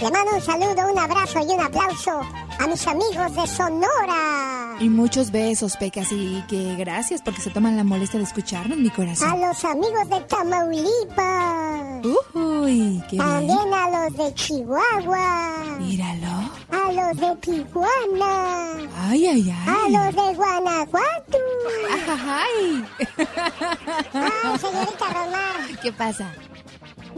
Le 0.00 0.10
mando 0.12 0.32
un 0.34 0.40
saludo, 0.40 0.92
un 0.92 0.98
abrazo 0.98 1.40
y 1.40 1.52
un 1.54 1.60
aplauso 1.60 2.20
a 2.60 2.66
mis 2.68 2.86
amigos 2.86 3.34
de 3.34 3.46
Sonora. 3.48 4.76
Y 4.80 4.88
muchos 4.88 5.32
besos, 5.32 5.76
Pecas, 5.76 6.12
y 6.12 6.40
que 6.48 6.76
gracias 6.76 7.20
porque 7.20 7.40
se 7.40 7.50
toman 7.50 7.76
la 7.76 7.82
molestia 7.82 8.18
de 8.20 8.24
escucharnos, 8.24 8.78
mi 8.78 8.88
A 8.88 8.92
corazón. 8.94 9.40
los 9.40 9.64
amigos 9.64 10.08
de 10.08 10.20
Tamaulipas. 10.20 12.06
Uy, 12.34 13.02
qué 13.10 13.16
bien. 13.16 13.26
También 13.26 13.74
a 13.74 13.90
los 14.08 14.16
de 14.16 14.34
Chihuahua. 14.34 15.64
Míralo. 15.80 16.50
A 16.70 16.92
los 16.92 17.16
de 17.20 17.36
Tijuana. 17.40 18.88
Ay, 19.08 19.26
ay, 19.26 19.50
A 19.50 19.76
ay. 19.84 19.92
los 19.92 20.14
de 20.14 20.34
Guanajuato. 20.34 21.38
Ay. 22.28 22.84
Ay, 24.14 24.58
señorita 24.60 25.06
Romar. 25.12 25.80
¿Qué 25.82 25.92
pasa? 25.92 26.32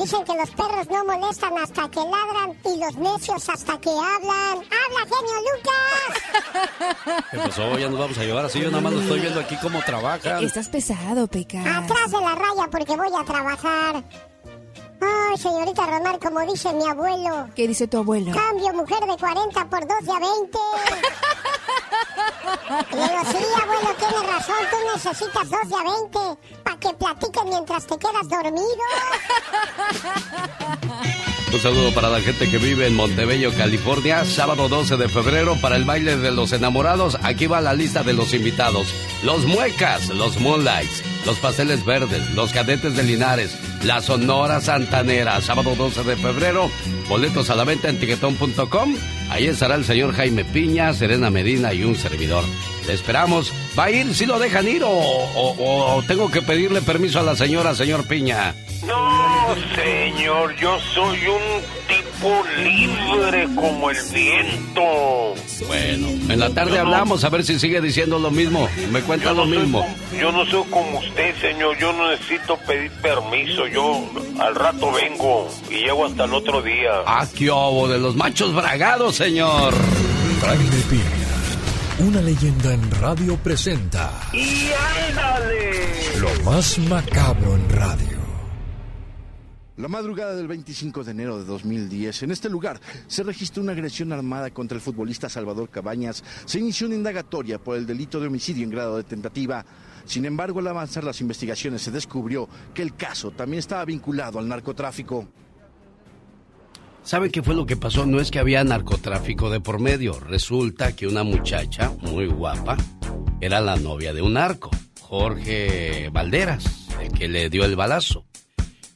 Dicen 0.00 0.24
que 0.24 0.34
los 0.34 0.50
perros 0.52 0.88
no 0.90 1.04
molestan 1.04 1.58
hasta 1.58 1.90
que 1.90 2.00
ladran 2.00 2.56
y 2.64 2.80
los 2.80 2.96
necios 2.96 3.46
hasta 3.50 3.78
que 3.78 3.90
hablan. 3.90 4.58
¡Habla, 4.58 5.02
genio 5.04 5.36
Lucas! 5.52 7.24
¿Qué 7.30 7.36
pasó? 7.36 7.78
Ya 7.78 7.90
nos 7.90 7.98
vamos 7.98 8.16
a 8.16 8.22
llevar 8.22 8.46
así. 8.46 8.60
Yo 8.60 8.70
nada 8.70 8.80
más 8.80 8.94
lo 8.94 9.02
estoy 9.02 9.20
viendo 9.20 9.40
aquí 9.40 9.56
cómo 9.60 9.78
trabajan. 9.82 10.42
Estás 10.42 10.70
pesado, 10.70 11.26
Pecas. 11.26 11.66
Atrás 11.66 12.12
de 12.12 12.20
la 12.20 12.34
raya 12.34 12.68
porque 12.70 12.96
voy 12.96 13.08
a 13.14 13.24
trabajar. 13.24 14.02
Ay, 15.00 15.38
señorita 15.38 15.86
Romar, 15.86 16.18
como 16.18 16.40
dice 16.40 16.72
mi 16.74 16.86
abuelo. 16.88 17.48
¿Qué 17.54 17.66
dice 17.68 17.86
tu 17.86 17.98
abuelo? 17.98 18.32
Cambio 18.32 18.72
mujer 18.74 19.00
de 19.00 19.16
40 19.16 19.64
por 19.70 19.80
2 19.80 19.88
de 20.02 20.12
a 20.12 20.18
20. 20.18 20.58
Y 22.90 22.94
le 22.96 23.02
digo, 23.02 23.20
sí, 23.30 23.38
abuelo, 23.62 23.94
tienes 23.98 24.26
razón, 24.26 24.56
tú 24.70 24.76
necesitas 24.94 25.50
2 25.50 25.68
de 25.68 25.74
a 25.76 25.82
20 25.82 26.40
para 26.64 26.76
que 26.78 26.94
platiquen 26.94 27.48
mientras 27.48 27.86
te 27.86 27.98
quedas 27.98 28.28
dormido. 28.28 28.84
Un 31.52 31.58
saludo 31.58 31.92
para 31.92 32.08
la 32.08 32.20
gente 32.20 32.48
que 32.48 32.58
vive 32.58 32.86
en 32.86 32.94
Montebello, 32.94 33.52
California. 33.56 34.24
Sábado 34.24 34.68
12 34.68 34.96
de 34.96 35.08
febrero 35.08 35.56
para 35.60 35.74
el 35.74 35.84
baile 35.84 36.16
de 36.16 36.30
los 36.30 36.52
enamorados. 36.52 37.18
Aquí 37.24 37.48
va 37.48 37.60
la 37.60 37.74
lista 37.74 38.04
de 38.04 38.12
los 38.12 38.32
invitados. 38.34 38.86
Los 39.24 39.44
Muecas, 39.46 40.08
los 40.10 40.38
Moonlights, 40.38 41.02
los 41.26 41.38
Pasteles 41.38 41.84
Verdes, 41.84 42.30
los 42.34 42.52
Cadetes 42.52 42.96
de 42.96 43.02
Linares, 43.02 43.50
la 43.84 44.00
Sonora 44.00 44.60
Santanera. 44.60 45.40
Sábado 45.40 45.74
12 45.76 46.02
de 46.04 46.16
febrero. 46.16 46.70
Boletos 47.08 47.50
a 47.50 47.54
la 47.54 47.64
venta 47.64 47.88
en 47.88 47.98
tiquetón.com. 47.98 48.94
Ahí 49.30 49.46
estará 49.46 49.74
el 49.76 49.84
señor 49.84 50.12
Jaime 50.14 50.44
Piña, 50.44 50.92
Serena 50.94 51.30
Medina 51.30 51.72
y 51.72 51.84
un 51.84 51.94
servidor. 51.96 52.44
Le 52.86 52.92
esperamos. 52.94 53.52
¿Va 53.78 53.84
a 53.84 53.90
ir 53.90 54.14
si 54.14 54.26
lo 54.26 54.38
dejan 54.38 54.66
ir 54.68 54.82
o, 54.84 54.88
o- 54.90 55.96
o 55.96 56.02
tengo 56.04 56.30
que 56.30 56.42
pedirle 56.42 56.82
permiso 56.82 57.20
a 57.20 57.22
la 57.22 57.36
señora, 57.36 57.74
señor 57.74 58.06
Piña? 58.06 58.54
No, 58.86 59.54
señor, 59.76 60.56
yo 60.56 60.78
soy 60.94 61.18
un 61.26 61.62
tipo 61.86 62.42
libre 62.64 63.46
como 63.54 63.90
el 63.90 63.96
viento. 64.12 65.34
Bueno, 65.66 66.08
en 66.08 66.38
la 66.40 66.50
tarde 66.50 66.78
hablamos 66.78 67.24
a 67.24 67.28
ver 67.28 67.44
si 67.44 67.58
sigue 67.58 67.80
diciendo 67.80 68.18
lo 68.18 68.30
mismo. 68.30 68.68
Me 68.90 69.00
cuenta 69.02 69.32
lo 69.32 69.44
mismo. 69.46 69.86
Yo 70.18 70.32
no 70.32 70.44
soy 70.46 70.64
como 70.70 70.98
usted, 70.98 71.34
señor. 71.40 71.76
Yo 71.78 71.92
no 71.92 72.10
necesito 72.10 72.56
pedir 72.66 72.90
permiso. 73.02 73.66
Yo 73.66 74.00
al 74.38 74.54
rato 74.54 74.90
vengo 74.92 75.48
y 75.70 75.84
llego 75.84 76.06
hasta 76.06 76.24
el 76.24 76.34
otro 76.34 76.62
día. 76.62 76.90
Ah, 77.06 77.26
qué 77.36 77.50
obo 77.50 77.88
de 77.88 77.98
los 77.98 78.16
machos 78.16 78.54
bragados, 78.54 79.16
señor. 79.16 79.74
Jaime 80.40 80.82
Piña, 80.88 82.08
una 82.08 82.22
leyenda 82.22 82.72
en 82.72 82.90
radio 82.92 83.36
presenta 83.36 84.10
¡Y 84.32 84.70
ándale! 85.10 86.18
lo 86.18 86.44
más 86.50 86.78
macabro 86.78 87.56
en 87.56 87.68
radio. 87.68 88.19
La 89.80 89.88
madrugada 89.88 90.36
del 90.36 90.46
25 90.46 91.04
de 91.04 91.12
enero 91.12 91.38
de 91.38 91.46
2010, 91.46 92.24
en 92.24 92.32
este 92.32 92.50
lugar 92.50 92.78
se 93.06 93.22
registró 93.22 93.62
una 93.62 93.72
agresión 93.72 94.12
armada 94.12 94.50
contra 94.50 94.76
el 94.76 94.82
futbolista 94.82 95.30
Salvador 95.30 95.70
Cabañas. 95.70 96.22
Se 96.44 96.58
inició 96.58 96.86
una 96.86 96.96
indagatoria 96.96 97.58
por 97.58 97.78
el 97.78 97.86
delito 97.86 98.20
de 98.20 98.26
homicidio 98.26 98.64
en 98.64 98.70
grado 98.70 98.98
de 98.98 99.04
tentativa. 99.04 99.64
Sin 100.04 100.26
embargo, 100.26 100.58
al 100.58 100.66
avanzar 100.66 101.02
las 101.02 101.22
investigaciones 101.22 101.80
se 101.80 101.90
descubrió 101.90 102.46
que 102.74 102.82
el 102.82 102.94
caso 102.94 103.30
también 103.30 103.60
estaba 103.60 103.86
vinculado 103.86 104.38
al 104.38 104.48
narcotráfico. 104.48 105.26
¿Sabe 107.02 107.30
qué 107.30 107.42
fue 107.42 107.54
lo 107.54 107.64
que 107.64 107.78
pasó? 107.78 108.04
No 108.04 108.20
es 108.20 108.30
que 108.30 108.38
había 108.38 108.62
narcotráfico 108.62 109.48
de 109.48 109.60
por 109.60 109.80
medio. 109.80 110.20
Resulta 110.20 110.94
que 110.94 111.06
una 111.06 111.24
muchacha 111.24 111.90
muy 112.02 112.26
guapa 112.26 112.76
era 113.40 113.62
la 113.62 113.76
novia 113.76 114.12
de 114.12 114.20
un 114.20 114.34
narco, 114.34 114.70
Jorge 115.00 116.10
Valderas, 116.12 116.88
el 117.00 117.10
que 117.12 117.28
le 117.28 117.48
dio 117.48 117.64
el 117.64 117.76
balazo. 117.76 118.26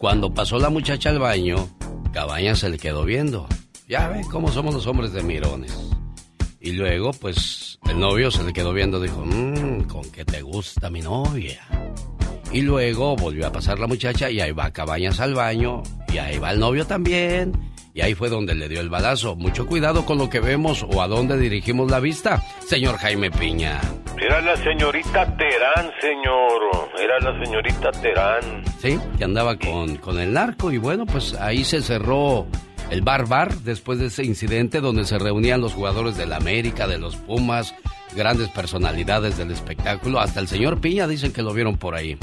Cuando 0.04 0.34
pasó 0.34 0.58
la 0.58 0.68
muchacha 0.68 1.08
al 1.08 1.18
baño, 1.18 1.66
Cabañas 2.12 2.58
se 2.58 2.68
le 2.68 2.76
quedó 2.76 3.06
viendo. 3.06 3.48
Ya 3.88 4.06
ve 4.08 4.20
cómo 4.30 4.52
somos 4.52 4.74
los 4.74 4.86
hombres 4.86 5.14
de 5.14 5.22
mirones. 5.22 5.74
Y 6.60 6.72
luego, 6.72 7.12
pues, 7.14 7.78
el 7.88 7.98
novio 7.98 8.30
se 8.30 8.44
le 8.44 8.52
quedó 8.52 8.74
viendo, 8.74 9.00
dijo, 9.00 9.24
mmm, 9.24 9.84
¿con 9.84 10.02
qué 10.10 10.26
te 10.26 10.42
gusta 10.42 10.90
mi 10.90 11.00
novia? 11.00 11.62
Y 12.52 12.60
luego 12.60 13.16
volvió 13.16 13.46
a 13.46 13.52
pasar 13.52 13.78
la 13.78 13.86
muchacha 13.86 14.30
y 14.30 14.42
ahí 14.42 14.52
va 14.52 14.70
Cabañas 14.72 15.20
al 15.20 15.32
baño 15.32 15.82
y 16.12 16.18
ahí 16.18 16.36
va 16.36 16.50
el 16.50 16.60
novio 16.60 16.86
también. 16.86 17.52
Y 17.96 18.00
ahí 18.00 18.14
fue 18.14 18.28
donde 18.28 18.56
le 18.56 18.68
dio 18.68 18.80
el 18.80 18.88
balazo. 18.88 19.36
Mucho 19.36 19.66
cuidado 19.66 20.04
con 20.04 20.18
lo 20.18 20.28
que 20.28 20.40
vemos 20.40 20.82
o 20.82 21.00
a 21.00 21.06
dónde 21.06 21.38
dirigimos 21.38 21.88
la 21.92 22.00
vista, 22.00 22.42
señor 22.66 22.96
Jaime 22.96 23.30
Piña. 23.30 23.80
Era 24.20 24.40
la 24.40 24.56
señorita 24.56 25.36
Terán, 25.36 25.92
señor. 26.00 26.90
Era 26.98 27.20
la 27.20 27.44
señorita 27.44 27.92
Terán. 27.92 28.64
Sí, 28.80 28.98
que 29.16 29.22
andaba 29.22 29.56
con, 29.56 29.96
con 29.98 30.18
el 30.18 30.32
narco 30.32 30.72
y 30.72 30.78
bueno, 30.78 31.06
pues 31.06 31.34
ahí 31.34 31.62
se 31.62 31.82
cerró 31.82 32.48
el 32.94 33.02
bar 33.02 33.26
bar 33.26 33.52
después 33.56 33.98
de 33.98 34.06
ese 34.06 34.22
incidente 34.22 34.80
donde 34.80 35.04
se 35.04 35.18
reunían 35.18 35.60
los 35.60 35.72
jugadores 35.72 36.16
de 36.16 36.26
la 36.26 36.36
América, 36.36 36.86
de 36.86 36.96
los 36.96 37.16
Pumas, 37.16 37.74
grandes 38.14 38.48
personalidades 38.50 39.36
del 39.36 39.50
espectáculo. 39.50 40.20
Hasta 40.20 40.38
el 40.38 40.46
señor 40.46 40.80
Piña 40.80 41.08
dicen 41.08 41.32
que 41.32 41.42
lo 41.42 41.52
vieron 41.52 41.76
por 41.76 41.96
ahí. 41.96 42.16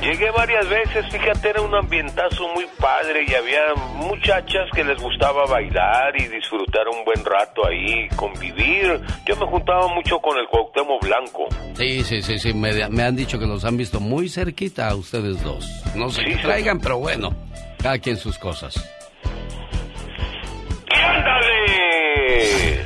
Llegué 0.00 0.30
varias 0.30 0.68
veces, 0.68 1.04
fíjate, 1.10 1.50
era 1.50 1.62
un 1.62 1.74
ambientazo 1.74 2.46
muy 2.54 2.64
padre 2.78 3.24
y 3.26 3.34
había 3.34 3.74
muchachas 3.96 4.70
que 4.72 4.84
les 4.84 5.02
gustaba 5.02 5.46
bailar 5.46 6.14
y 6.16 6.28
disfrutar 6.28 6.86
un 6.86 7.04
buen 7.04 7.24
rato 7.24 7.66
ahí, 7.66 8.08
convivir. 8.14 9.00
Yo 9.26 9.34
me 9.34 9.46
juntaba 9.46 9.88
mucho 9.88 10.20
con 10.20 10.38
el 10.38 10.46
Cuauhtémoc 10.46 11.02
Blanco. 11.02 11.48
Sí, 11.76 12.04
sí, 12.04 12.22
sí, 12.22 12.38
sí, 12.38 12.54
me, 12.54 12.88
me 12.88 13.02
han 13.02 13.16
dicho 13.16 13.36
que 13.40 13.46
los 13.46 13.64
han 13.64 13.76
visto 13.76 13.98
muy 13.98 14.28
cerquita 14.28 14.90
a 14.90 14.94
ustedes 14.94 15.42
dos. 15.42 15.68
No 15.96 16.08
sé 16.08 16.22
qué 16.22 16.36
traigan, 16.36 16.78
pero 16.78 16.98
bueno, 16.98 17.34
cada 17.82 17.98
quien 17.98 18.16
sus 18.16 18.38
cosas. 18.38 18.93
¡Ándale! 21.02 22.84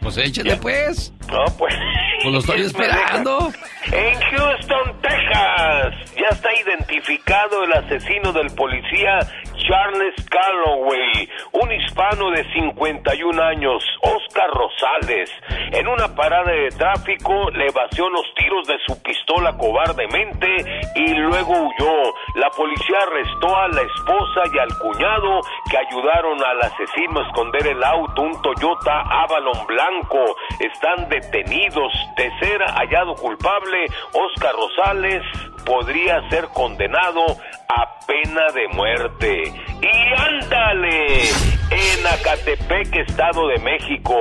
Pues 0.00 0.16
échale 0.18 0.56
pues. 0.56 1.12
No, 1.28 1.44
pues. 1.58 1.74
Pues 2.22 2.32
lo 2.32 2.38
estoy 2.38 2.60
esperando. 2.66 3.52
En 3.92 4.20
Houston, 4.20 5.00
Texas, 5.02 5.94
ya 6.16 6.28
está 6.30 6.48
identificado 6.54 7.64
el 7.64 7.72
asesino 7.72 8.32
del 8.32 8.50
policía 8.54 9.18
Charles 9.66 10.14
Calloway, 10.28 11.28
un 11.52 11.72
hispano 11.72 12.30
de 12.30 12.44
51 12.52 13.42
años, 13.42 13.84
Oscar 14.02 14.50
Rosales. 14.52 15.30
En 15.72 15.86
una 15.86 16.14
parada 16.14 16.50
de 16.50 16.68
tráfico 16.70 17.50
le 17.50 17.70
vació 17.70 18.08
los 18.08 18.24
tiros 18.34 18.66
de 18.66 18.76
su 18.86 19.00
pistola 19.02 19.56
cobardemente 19.56 20.46
y 20.94 21.14
luego 21.14 21.52
huyó. 21.52 22.14
La 22.36 22.50
policía 22.50 22.98
arrestó 23.06 23.56
a 23.56 23.68
la 23.68 23.82
esposa 23.82 24.40
y 24.52 24.58
al 24.58 24.78
cuñado 24.78 25.40
que 25.70 25.78
ayudaron 25.78 26.42
al 26.42 26.60
asesino 26.62 27.20
a 27.20 27.26
esconder 27.26 27.66
el 27.66 27.84
auto, 27.84 28.22
un 28.22 28.42
Toyota 28.42 29.00
Avalon 29.00 29.66
blanco. 29.66 30.36
Están 30.58 31.08
detenidos 31.08 31.92
de 32.16 32.30
ser 32.40 32.62
hallado 32.62 33.14
culpable. 33.14 33.86
Oscar 34.12 34.54
Rosales 34.54 35.22
podría 35.64 36.28
ser 36.30 36.46
condenado 36.48 37.24
a 37.68 37.98
pena 38.06 38.46
de 38.54 38.68
muerte. 38.68 39.52
Y 39.80 40.20
ándale, 40.20 41.22
en 41.70 42.06
Acatepec, 42.06 42.94
Estado 42.96 43.48
de 43.48 43.58
México, 43.58 44.14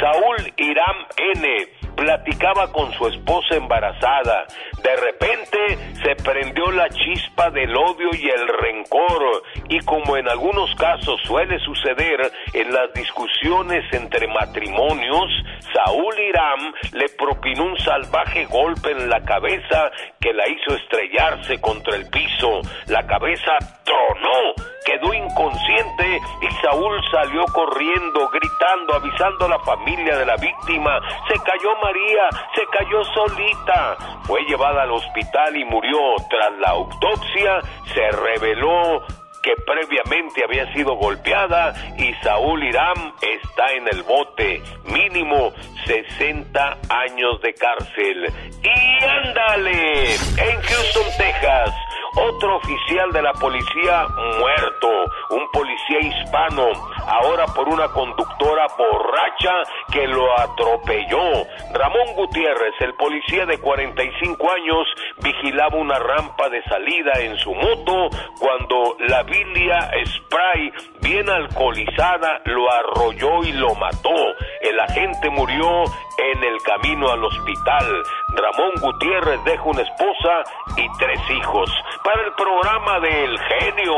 Saúl 0.00 0.52
Irán 0.56 0.96
N 1.36 1.75
platicaba 1.96 2.70
con 2.72 2.92
su 2.92 3.06
esposa 3.08 3.56
embarazada. 3.56 4.46
De 4.82 4.96
repente 4.96 5.58
se 6.02 6.14
prendió 6.22 6.70
la 6.70 6.88
chispa 6.90 7.50
del 7.50 7.76
odio 7.76 8.10
y 8.12 8.28
el 8.28 8.46
rencor 8.48 9.42
y 9.68 9.80
como 9.80 10.16
en 10.16 10.28
algunos 10.28 10.74
casos 10.76 11.20
suele 11.24 11.58
suceder 11.60 12.30
en 12.52 12.72
las 12.72 12.92
discusiones 12.92 13.84
entre 13.92 14.28
matrimonios, 14.28 15.30
Saúl 15.72 16.18
Irán 16.18 16.74
le 16.92 17.08
propinó 17.10 17.64
un 17.64 17.78
salvaje 17.78 18.44
golpe 18.46 18.92
en 18.92 19.08
la 19.08 19.20
cabeza 19.22 19.90
que 20.20 20.32
la 20.32 20.48
hizo 20.48 20.74
estrellarse 20.76 21.60
contra 21.60 21.96
el 21.96 22.08
piso. 22.10 22.60
La 22.86 23.06
cabeza 23.06 23.52
tronó, 23.84 24.54
quedó 24.84 25.12
inconsciente 25.12 26.20
y 26.42 26.54
Saúl 26.62 27.00
salió 27.10 27.44
corriendo, 27.46 28.28
gritando, 28.28 28.94
avisando 28.94 29.46
a 29.46 29.48
la 29.48 29.58
familia 29.60 30.16
de 30.16 30.26
la 30.26 30.36
víctima. 30.36 31.00
Se 31.28 31.34
cayó 31.34 31.76
María, 31.86 32.28
se 32.56 32.66
cayó 32.66 33.04
solita. 33.14 33.96
Fue 34.24 34.40
llevada 34.48 34.82
al 34.82 34.90
hospital 34.90 35.56
y 35.56 35.64
murió. 35.64 35.98
Tras 36.28 36.58
la 36.58 36.70
autopsia 36.70 37.60
se 37.94 38.10
reveló 38.10 39.04
que 39.40 39.54
previamente 39.64 40.42
había 40.42 40.72
sido 40.72 40.96
golpeada 40.96 41.72
y 41.96 42.12
Saúl 42.24 42.64
Irán 42.64 43.14
está 43.22 43.72
en 43.74 43.86
el 43.86 44.02
bote, 44.02 44.60
mínimo 44.86 45.52
60 45.84 46.78
años 46.88 47.40
de 47.42 47.54
cárcel. 47.54 48.32
Y 48.64 49.04
ándale, 49.04 50.14
en 50.14 50.62
Houston, 50.62 51.06
Texas, 51.16 51.70
otro 52.16 52.56
oficial 52.56 53.12
de 53.12 53.22
la 53.22 53.32
policía 53.34 54.06
muerto, 54.38 54.88
un 55.30 55.48
policía 55.52 56.00
hispano, 56.00 56.68
ahora 57.06 57.46
por 57.46 57.68
una 57.68 57.88
conductora 57.88 58.66
borracha 58.76 59.52
que 59.92 60.06
lo 60.06 60.38
atropelló. 60.38 61.46
Ramón 61.72 62.14
Gutiérrez, 62.16 62.74
el 62.80 62.94
policía 62.94 63.46
de 63.46 63.58
45 63.58 64.50
años, 64.50 64.86
vigilaba 65.22 65.76
una 65.76 65.98
rampa 65.98 66.48
de 66.48 66.62
salida 66.64 67.12
en 67.20 67.36
su 67.38 67.54
moto 67.54 68.08
cuando 68.38 68.96
la 69.08 69.22
Biblia 69.22 69.90
Spray, 70.06 70.72
bien 71.00 71.28
alcoholizada, 71.28 72.40
lo 72.44 72.70
arrolló 72.70 73.42
y 73.44 73.52
lo 73.52 73.74
mató. 73.74 74.14
El 74.60 74.80
agente 74.80 75.30
murió 75.30 75.84
en 76.18 76.44
el 76.44 76.60
camino 76.62 77.10
al 77.10 77.24
hospital. 77.24 78.02
Ramón 78.34 78.72
Gutiérrez 78.80 79.42
deja 79.44 79.62
una 79.62 79.82
esposa 79.82 80.44
y 80.76 80.86
tres 80.98 81.20
hijos. 81.30 81.70
Para 82.06 82.22
el 82.22 82.32
programa 82.34 83.00
del 83.00 83.36
genio 83.36 83.94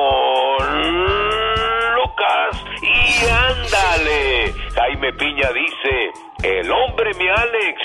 Lucas 1.95 2.65
y 2.81 3.27
ándale. 3.29 4.55
Jaime 4.75 5.13
Piña 5.13 5.51
dice, 5.53 6.13
el 6.43 6.73
hombre 6.73 7.11
mi 7.19 7.29
Alex 7.29 7.83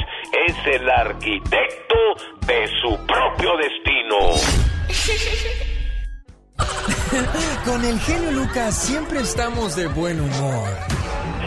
es 0.47 0.55
el 0.75 0.89
arquitecto 0.89 1.95
de 2.47 2.69
su 2.81 3.05
propio 3.05 3.57
destino. 3.57 4.17
Con 7.65 7.83
el 7.83 7.99
genio 7.99 8.31
Lucas 8.31 8.81
siempre 8.81 9.19
estamos 9.19 9.75
de 9.75 9.87
buen 9.87 10.21
humor. 10.21 10.69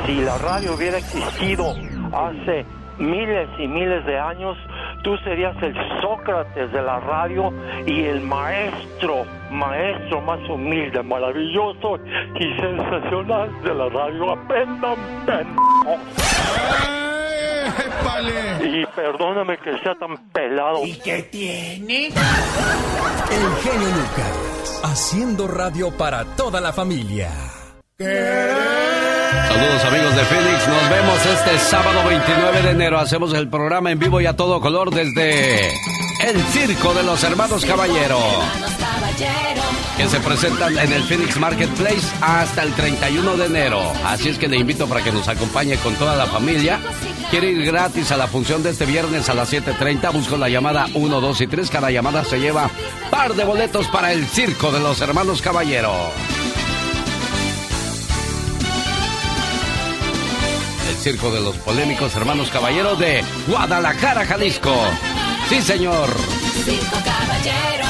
Si 0.04 0.16
la 0.16 0.36
radio 0.36 0.74
hubiera 0.74 0.98
existido 0.98 1.70
hace 2.12 2.66
miles 2.98 3.48
y 3.58 3.68
miles 3.68 4.04
de 4.04 4.18
años, 4.18 4.58
tú 5.02 5.16
serías 5.18 5.56
el 5.62 5.74
Sócrates 6.00 6.72
de 6.72 6.82
la 6.82 7.00
radio 7.00 7.52
y 7.86 8.04
el 8.04 8.20
maestro, 8.20 9.24
maestro 9.50 10.20
más 10.22 10.40
humilde, 10.48 11.02
maravilloso 11.02 11.98
y 12.38 12.60
sensacional 12.60 13.62
de 13.62 13.74
la 13.74 13.88
radio. 13.88 14.32
Aprendan, 14.32 14.96
pendejos. 15.26 16.26
Y 18.62 18.86
perdóname 18.86 19.58
que 19.58 19.78
sea 19.78 19.94
tan 19.94 20.16
pelado. 20.32 20.84
¿Y 20.84 20.94
qué 20.94 21.22
tiene? 21.24 22.06
El 22.06 22.12
genio 23.62 23.88
Lucas, 23.88 24.80
haciendo 24.84 25.46
radio 25.48 25.90
para 25.96 26.24
toda 26.36 26.60
la 26.60 26.72
familia. 26.72 27.30
Saludos 27.98 29.84
amigos 29.86 30.14
de 30.14 30.24
Phoenix, 30.24 30.68
nos 30.68 30.90
vemos 30.90 31.24
este 31.24 31.58
sábado 31.58 32.06
29 32.06 32.60
de 32.60 32.70
enero. 32.72 32.98
Hacemos 32.98 33.32
el 33.32 33.48
programa 33.48 33.90
en 33.90 33.98
vivo 33.98 34.20
y 34.20 34.26
a 34.26 34.36
todo 34.36 34.60
color 34.60 34.90
desde 34.90 35.68
el 36.22 36.42
Circo 36.52 36.92
de 36.92 37.02
los 37.04 37.24
Hermanos 37.24 37.64
Caballero. 37.64 38.18
Que 39.96 40.08
se 40.08 40.20
presentan 40.20 40.76
en 40.76 40.92
el 40.92 41.04
Phoenix 41.04 41.38
Marketplace 41.38 42.06
hasta 42.20 42.64
el 42.64 42.74
31 42.74 43.34
de 43.38 43.46
enero. 43.46 43.80
Así 44.04 44.28
es 44.28 44.36
que 44.36 44.48
le 44.48 44.58
invito 44.58 44.86
para 44.86 45.02
que 45.02 45.10
nos 45.10 45.26
acompañe 45.28 45.78
con 45.78 45.94
toda 45.94 46.16
la 46.16 46.26
familia 46.26 46.78
quiere 47.30 47.50
ir 47.50 47.64
gratis 47.64 48.12
a 48.12 48.16
la 48.16 48.28
función 48.28 48.62
de 48.62 48.70
este 48.70 48.86
viernes 48.86 49.28
a 49.28 49.34
las 49.34 49.52
7.30, 49.52 50.12
busco 50.12 50.36
la 50.36 50.48
llamada 50.48 50.86
1, 50.94 51.20
2 51.20 51.40
y 51.40 51.46
3. 51.46 51.70
Cada 51.70 51.90
llamada 51.90 52.24
se 52.24 52.38
lleva 52.38 52.70
par 53.10 53.34
de 53.34 53.44
boletos 53.44 53.88
para 53.88 54.12
el 54.12 54.26
circo 54.26 54.70
de 54.70 54.80
los 54.80 55.00
hermanos 55.00 55.42
Caballero. 55.42 55.92
Circo 61.06 61.30
de 61.30 61.40
los 61.40 61.56
polémicos 61.58 62.16
hermanos 62.16 62.50
Caballero 62.50 62.96
de 62.96 63.22
Guadalajara, 63.46 64.26
Jalisco. 64.26 64.74
Sí, 65.48 65.62
señor. 65.62 66.08
Circo 66.64 66.96
Caballero. 67.04 67.86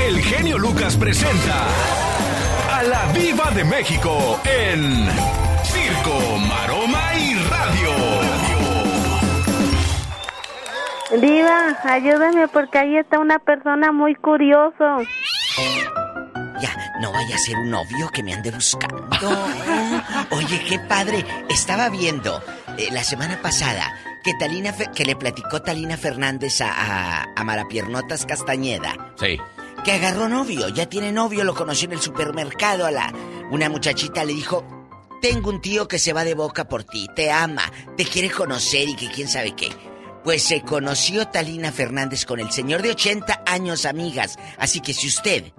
El 0.00 0.22
genio 0.22 0.56
Lucas 0.56 0.96
presenta 0.96 1.66
a 2.72 2.82
la 2.84 3.04
Viva 3.12 3.50
de 3.50 3.64
México 3.64 4.40
en 4.46 5.06
Circo, 5.62 6.38
Maroma 6.38 7.14
y 7.18 7.34
Radio. 7.34 7.90
Diva, 11.20 11.76
ayúdame 11.84 12.48
porque 12.48 12.78
ahí 12.78 12.96
está 12.96 13.18
una 13.18 13.38
persona 13.38 13.92
muy 13.92 14.14
curioso. 14.14 15.02
Ya, 16.62 16.94
no 17.00 17.10
vaya 17.12 17.34
a 17.34 17.38
ser 17.38 17.58
un 17.58 17.70
novio 17.70 18.08
que 18.12 18.22
me 18.22 18.32
ande 18.32 18.50
buscando. 18.52 19.08
Oye, 20.30 20.62
qué 20.68 20.78
padre. 20.78 21.24
Estaba 21.48 21.88
viendo 21.88 22.42
eh, 22.78 22.88
la 22.92 23.02
semana 23.04 23.40
pasada 23.42 23.92
que 24.22 24.32
Talina 24.34 24.72
Fe- 24.72 24.90
que 24.94 25.04
le 25.04 25.16
platicó 25.16 25.60
Talina 25.62 25.96
Fernández 25.96 26.60
a, 26.60 26.70
a, 27.22 27.26
a 27.36 27.44
Marapiernotas 27.44 28.24
Castañeda. 28.26 29.12
Sí. 29.18 29.38
Que 29.84 29.92
agarró 29.92 30.28
novio, 30.28 30.68
ya 30.68 30.86
tiene 30.88 31.10
novio, 31.10 31.42
lo 31.42 31.54
conoció 31.54 31.86
en 31.86 31.94
el 31.94 32.00
supermercado. 32.00 32.86
A 32.86 32.90
la, 32.92 33.12
una 33.50 33.68
muchachita 33.68 34.24
le 34.24 34.32
dijo: 34.34 34.64
Tengo 35.20 35.50
un 35.50 35.60
tío 35.60 35.88
que 35.88 35.98
se 35.98 36.12
va 36.12 36.22
de 36.22 36.34
boca 36.34 36.68
por 36.68 36.84
ti, 36.84 37.08
te 37.16 37.32
ama, 37.32 37.64
te 37.96 38.04
quiere 38.04 38.30
conocer 38.30 38.88
y 38.88 38.94
que 38.94 39.10
quién 39.10 39.26
sabe 39.28 39.56
qué. 39.56 39.70
Pues 40.22 40.44
se 40.44 40.60
conoció 40.62 41.26
Talina 41.26 41.72
Fernández 41.72 42.24
con 42.24 42.38
el 42.38 42.52
señor 42.52 42.80
de 42.82 42.90
80 42.92 43.42
años, 43.44 43.84
amigas. 43.84 44.38
Así 44.56 44.78
que 44.80 44.94
si 44.94 45.08
usted 45.08 45.52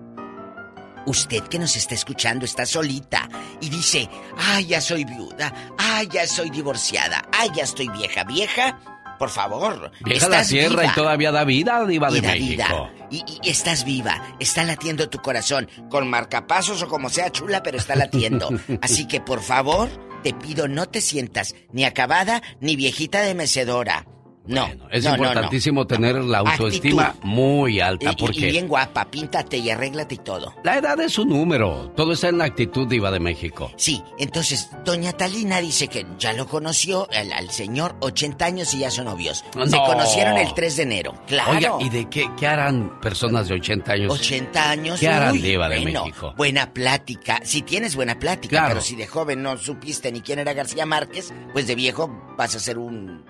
Usted 1.05 1.43
que 1.43 1.59
nos 1.59 1.75
está 1.75 1.95
escuchando 1.95 2.45
está 2.45 2.65
solita 2.65 3.27
y 3.61 3.69
dice, 3.69 4.09
ay, 4.37 4.65
ya 4.67 4.79
soy 4.81 5.03
viuda, 5.03 5.53
ay, 5.77 6.07
ya 6.11 6.25
soy 6.27 6.49
divorciada, 6.49 7.27
ay, 7.31 7.49
ya 7.55 7.63
estoy 7.63 7.89
vieja, 7.89 8.23
vieja. 8.23 8.79
Por 9.19 9.29
favor, 9.29 9.91
Vieja 10.01 10.27
la 10.27 10.43
sierra 10.43 10.81
viva. 10.81 10.85
y 10.91 10.95
todavía 10.95 11.31
da 11.31 11.43
vida, 11.45 11.85
diva 11.85 12.09
de 12.11 12.17
Y 12.17 12.21
da 12.21 12.27
México. 12.29 12.49
vida. 12.51 12.93
Y, 13.11 13.23
y 13.43 13.49
estás 13.49 13.85
viva, 13.85 14.35
está 14.39 14.63
latiendo 14.63 15.07
tu 15.09 15.19
corazón, 15.21 15.69
con 15.89 16.09
marcapasos 16.09 16.81
o 16.81 16.87
como 16.87 17.09
sea 17.09 17.29
chula, 17.31 17.61
pero 17.63 17.77
está 17.77 17.95
latiendo. 17.95 18.49
Así 18.81 19.07
que 19.07 19.21
por 19.21 19.41
favor, 19.41 19.87
te 20.23 20.33
pido 20.33 20.67
no 20.67 20.87
te 20.89 20.99
sientas 20.99 21.53
ni 21.71 21.85
acabada 21.85 22.41
ni 22.59 22.75
viejita 22.75 23.21
de 23.21 23.35
mecedora. 23.35 24.07
No, 24.45 24.69
Es 24.91 25.03
no, 25.05 25.11
no, 25.11 25.17
no. 25.17 25.23
importantísimo 25.23 25.87
tener 25.87 26.15
la 26.15 26.39
autoestima 26.39 27.03
Actitud. 27.07 27.25
muy 27.27 27.79
alta 27.79 28.11
y- 28.11 28.15
porque 28.15 28.39
y 28.47 28.51
bien 28.51 28.67
guapa, 28.67 29.05
píntate 29.05 29.57
y 29.57 29.69
arréglate 29.69 30.15
y 30.15 30.17
todo. 30.17 30.53
la 30.63 30.77
edad 30.77 30.99
es 30.99 31.17
un 31.17 31.29
número. 31.29 31.91
Todo 31.95 32.11
está 32.13 32.27
en 32.27 32.37
la 32.39 32.43
actitud 32.45 32.87
diva 32.87 33.09
de 33.11 33.19
México. 33.21 33.71
Sí, 33.77 34.03
entonces 34.19 34.69
doña 34.83 35.13
Talina 35.13 35.61
dice 35.61 35.87
que 35.87 36.05
ya 36.19 36.33
lo 36.33 36.45
conoció 36.47 37.07
al, 37.13 37.31
al 37.31 37.49
señor 37.51 37.95
80 38.01 38.45
años 38.45 38.73
y 38.73 38.79
ya 38.79 38.91
son 38.91 39.05
novios. 39.05 39.45
Se 39.53 39.65
No. 39.77 39.83
conocieron 39.85 40.37
el 40.37 40.53
3 40.53 40.75
de 40.75 40.83
enero. 40.83 41.13
Claro. 41.27 41.51
Oiga, 41.53 41.71
¿y 41.79 41.89
de 41.89 42.09
qué, 42.09 42.29
qué 42.37 42.47
harán 42.47 42.99
personas 42.99 43.47
de 43.47 43.55
80 43.55 43.93
años? 43.93 44.11
80 44.13 44.69
años. 44.69 44.99
¿Qué 44.99 45.07
harán 45.07 45.31
uy, 45.33 45.41
diva 45.41 45.69
de 45.69 45.79
bueno, 45.81 46.03
México? 46.05 46.33
Buena 46.35 46.73
plática. 46.73 47.39
Si 47.45 47.61
tienes 47.61 47.95
buena 47.95 48.19
plática, 48.19 48.49
Claro. 48.57 48.67
pero 48.69 48.81
si 48.81 48.95
de 48.97 49.07
joven 49.07 49.41
no 49.41 49.57
supiste 49.57 50.11
ni 50.11 50.19
quién 50.21 50.39
era 50.39 50.53
García 50.53 50.85
Márquez, 50.85 51.33
pues 51.53 51.65
de 51.67 51.75
viejo 51.75 52.09
vas 52.37 52.55
a 52.55 52.59
ser 52.59 52.77
un, 52.77 53.23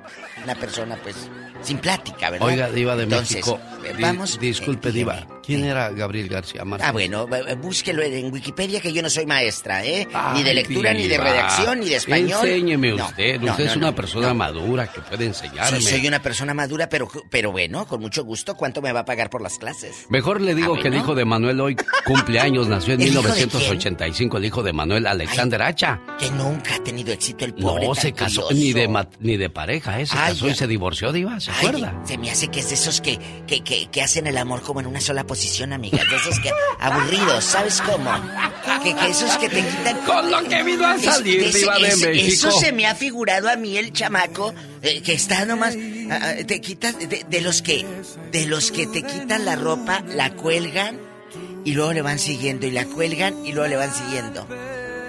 una 0.43 0.55
persona 0.55 0.95
pues 1.03 1.15
sin 1.61 1.77
plática, 1.77 2.29
¿verdad? 2.29 2.47
Oiga, 2.47 2.69
diva 2.71 2.95
de 2.95 3.03
Entonces, 3.03 3.37
México. 3.37 3.59
eh, 3.85 3.93
di- 3.95 4.01
vamos. 4.03 4.37
disculpe, 4.39 4.89
eh, 4.89 4.91
diva. 4.91 5.27
¿Quién 5.45 5.65
era 5.65 5.89
Gabriel 5.91 6.29
García 6.29 6.63
Márquez? 6.63 6.87
Ah, 6.87 6.91
bueno, 6.93 7.27
eh, 7.35 7.55
búsquelo 7.55 8.01
en 8.01 8.31
Wikipedia 8.31 8.79
que 8.79 8.93
yo 8.93 9.01
no 9.01 9.09
soy 9.09 9.25
maestra, 9.25 9.83
¿eh? 9.83 10.07
ni 10.33 10.41
de 10.43 10.49
Ay, 10.51 10.55
lectura, 10.55 10.93
ni 10.93 11.07
de 11.07 11.17
redacción, 11.17 11.79
ni 11.81 11.89
de 11.89 11.95
español. 11.97 12.39
Enséñeme 12.47 12.91
No, 12.93 13.05
usted. 13.07 13.39
no, 13.41 13.51
usted 13.51 13.65
no, 13.65 13.71
es 13.71 13.75
una 13.77 13.93
persona 13.95 14.33
madura 14.33 14.87
que 14.87 15.01
puede 15.01 15.25
enseñarme. 15.25 15.79
Sí, 15.81 15.85
soy 15.85 16.07
una 16.07 16.21
persona 16.21 16.53
madura, 16.53 16.87
pero, 16.87 17.09
pero 17.29 17.51
bueno, 17.51 17.85
con 17.85 17.99
mucho 18.01 18.23
gusto. 18.23 18.55
¿Cuánto 18.55 18.81
me 18.81 18.91
va 18.93 19.01
a 19.01 19.05
pagar 19.05 19.29
por 19.29 19.41
las 19.41 19.57
clases? 19.57 20.05
Mejor 20.09 20.39
le 20.41 20.55
digo 20.55 20.75
Ah, 20.77 20.81
que 20.81 20.87
el 20.89 20.95
hijo 20.95 21.13
de 21.13 21.25
Manuel 21.25 21.59
hoy 21.59 21.75
cumple 22.05 22.39
años, 22.39 22.67
nació 22.69 22.93
en 22.93 23.01
¿El 23.01 23.07
hijo 23.09 23.21
de 23.21 23.27
1985, 23.29 24.37
el 24.37 24.45
hijo 24.45 24.63
de 24.63 24.71
Manuel 24.73 25.07
Alexander 25.07 25.61
Hacha. 25.61 25.99
Que 26.19 26.29
nunca 26.31 26.75
ha 26.75 26.83
tenido 26.83 27.11
éxito 27.11 27.43
el 27.45 27.53
pobre. 27.53 27.85
No 27.87 27.95
se 27.95 28.13
casó 28.13 28.43
curioso. 28.43 28.63
ni 28.63 28.71
de 28.71 28.87
ma- 28.87 29.09
ni 29.19 29.35
de 29.35 29.49
pareja, 29.49 29.99
¿eh? 29.99 30.05
Se 30.05 30.17
Ay, 30.17 30.31
casó 30.33 30.47
y 30.47 30.55
se 30.55 30.67
divorció, 30.67 30.92
Diva, 31.11 31.39
¿se 31.39 31.51
Ay, 31.51 31.57
acuerda? 31.67 31.93
se 32.05 32.17
me 32.17 32.29
hace 32.31 32.47
que 32.49 32.59
es 32.59 32.69
de 32.69 32.75
esos 32.75 33.01
que, 33.01 33.17
que, 33.47 33.61
que, 33.63 33.87
que 33.87 34.01
hacen 34.01 34.27
el 34.27 34.37
amor 34.37 34.61
como 34.61 34.79
en 34.79 34.87
una 34.87 35.01
sola 35.01 35.23
posición, 35.25 35.73
amigas. 35.73 36.07
De 36.09 36.15
esos 36.15 36.39
que 36.39 36.51
aburridos, 36.79 37.43
¿sabes 37.43 37.81
cómo? 37.81 38.11
Que, 38.83 38.93
que 38.95 39.07
esos 39.09 39.37
que 39.37 39.49
te 39.49 39.61
quitan. 39.61 39.97
Con 40.05 40.29
lo 40.31 40.43
que 40.47 40.63
vino 40.63 40.85
a 40.87 40.95
Es- 40.95 41.03
salir, 41.03 41.41
ese- 41.43 41.59
Diva 41.59 41.75
de 41.75 41.95
México. 41.95 42.47
Eso 42.47 42.51
se 42.51 42.71
me 42.71 42.85
ha 42.87 42.95
figurado 42.95 43.49
a 43.49 43.55
mí 43.55 43.77
el 43.77 43.91
chamaco 43.93 44.53
eh, 44.81 45.01
que 45.01 45.13
está 45.13 45.45
nomás. 45.45 45.75
ah, 46.11 46.19
ah, 46.21 46.33
te 46.45 46.59
quitas 46.61 46.97
de, 46.99 47.25
de 47.27 47.41
los 47.41 47.61
que. 47.61 47.85
De 48.31 48.45
los 48.45 48.71
que 48.71 48.87
te 48.87 49.03
quitan 49.03 49.45
la 49.45 49.55
ropa, 49.55 50.03
la 50.07 50.31
cuelgan 50.33 50.99
y 51.65 51.73
luego 51.73 51.93
le 51.93 52.01
van 52.01 52.19
siguiendo. 52.19 52.65
Y 52.67 52.71
la 52.71 52.85
cuelgan 52.85 53.45
y 53.45 53.51
luego 53.53 53.67
le 53.69 53.75
van 53.77 53.93
siguiendo. 53.93 54.47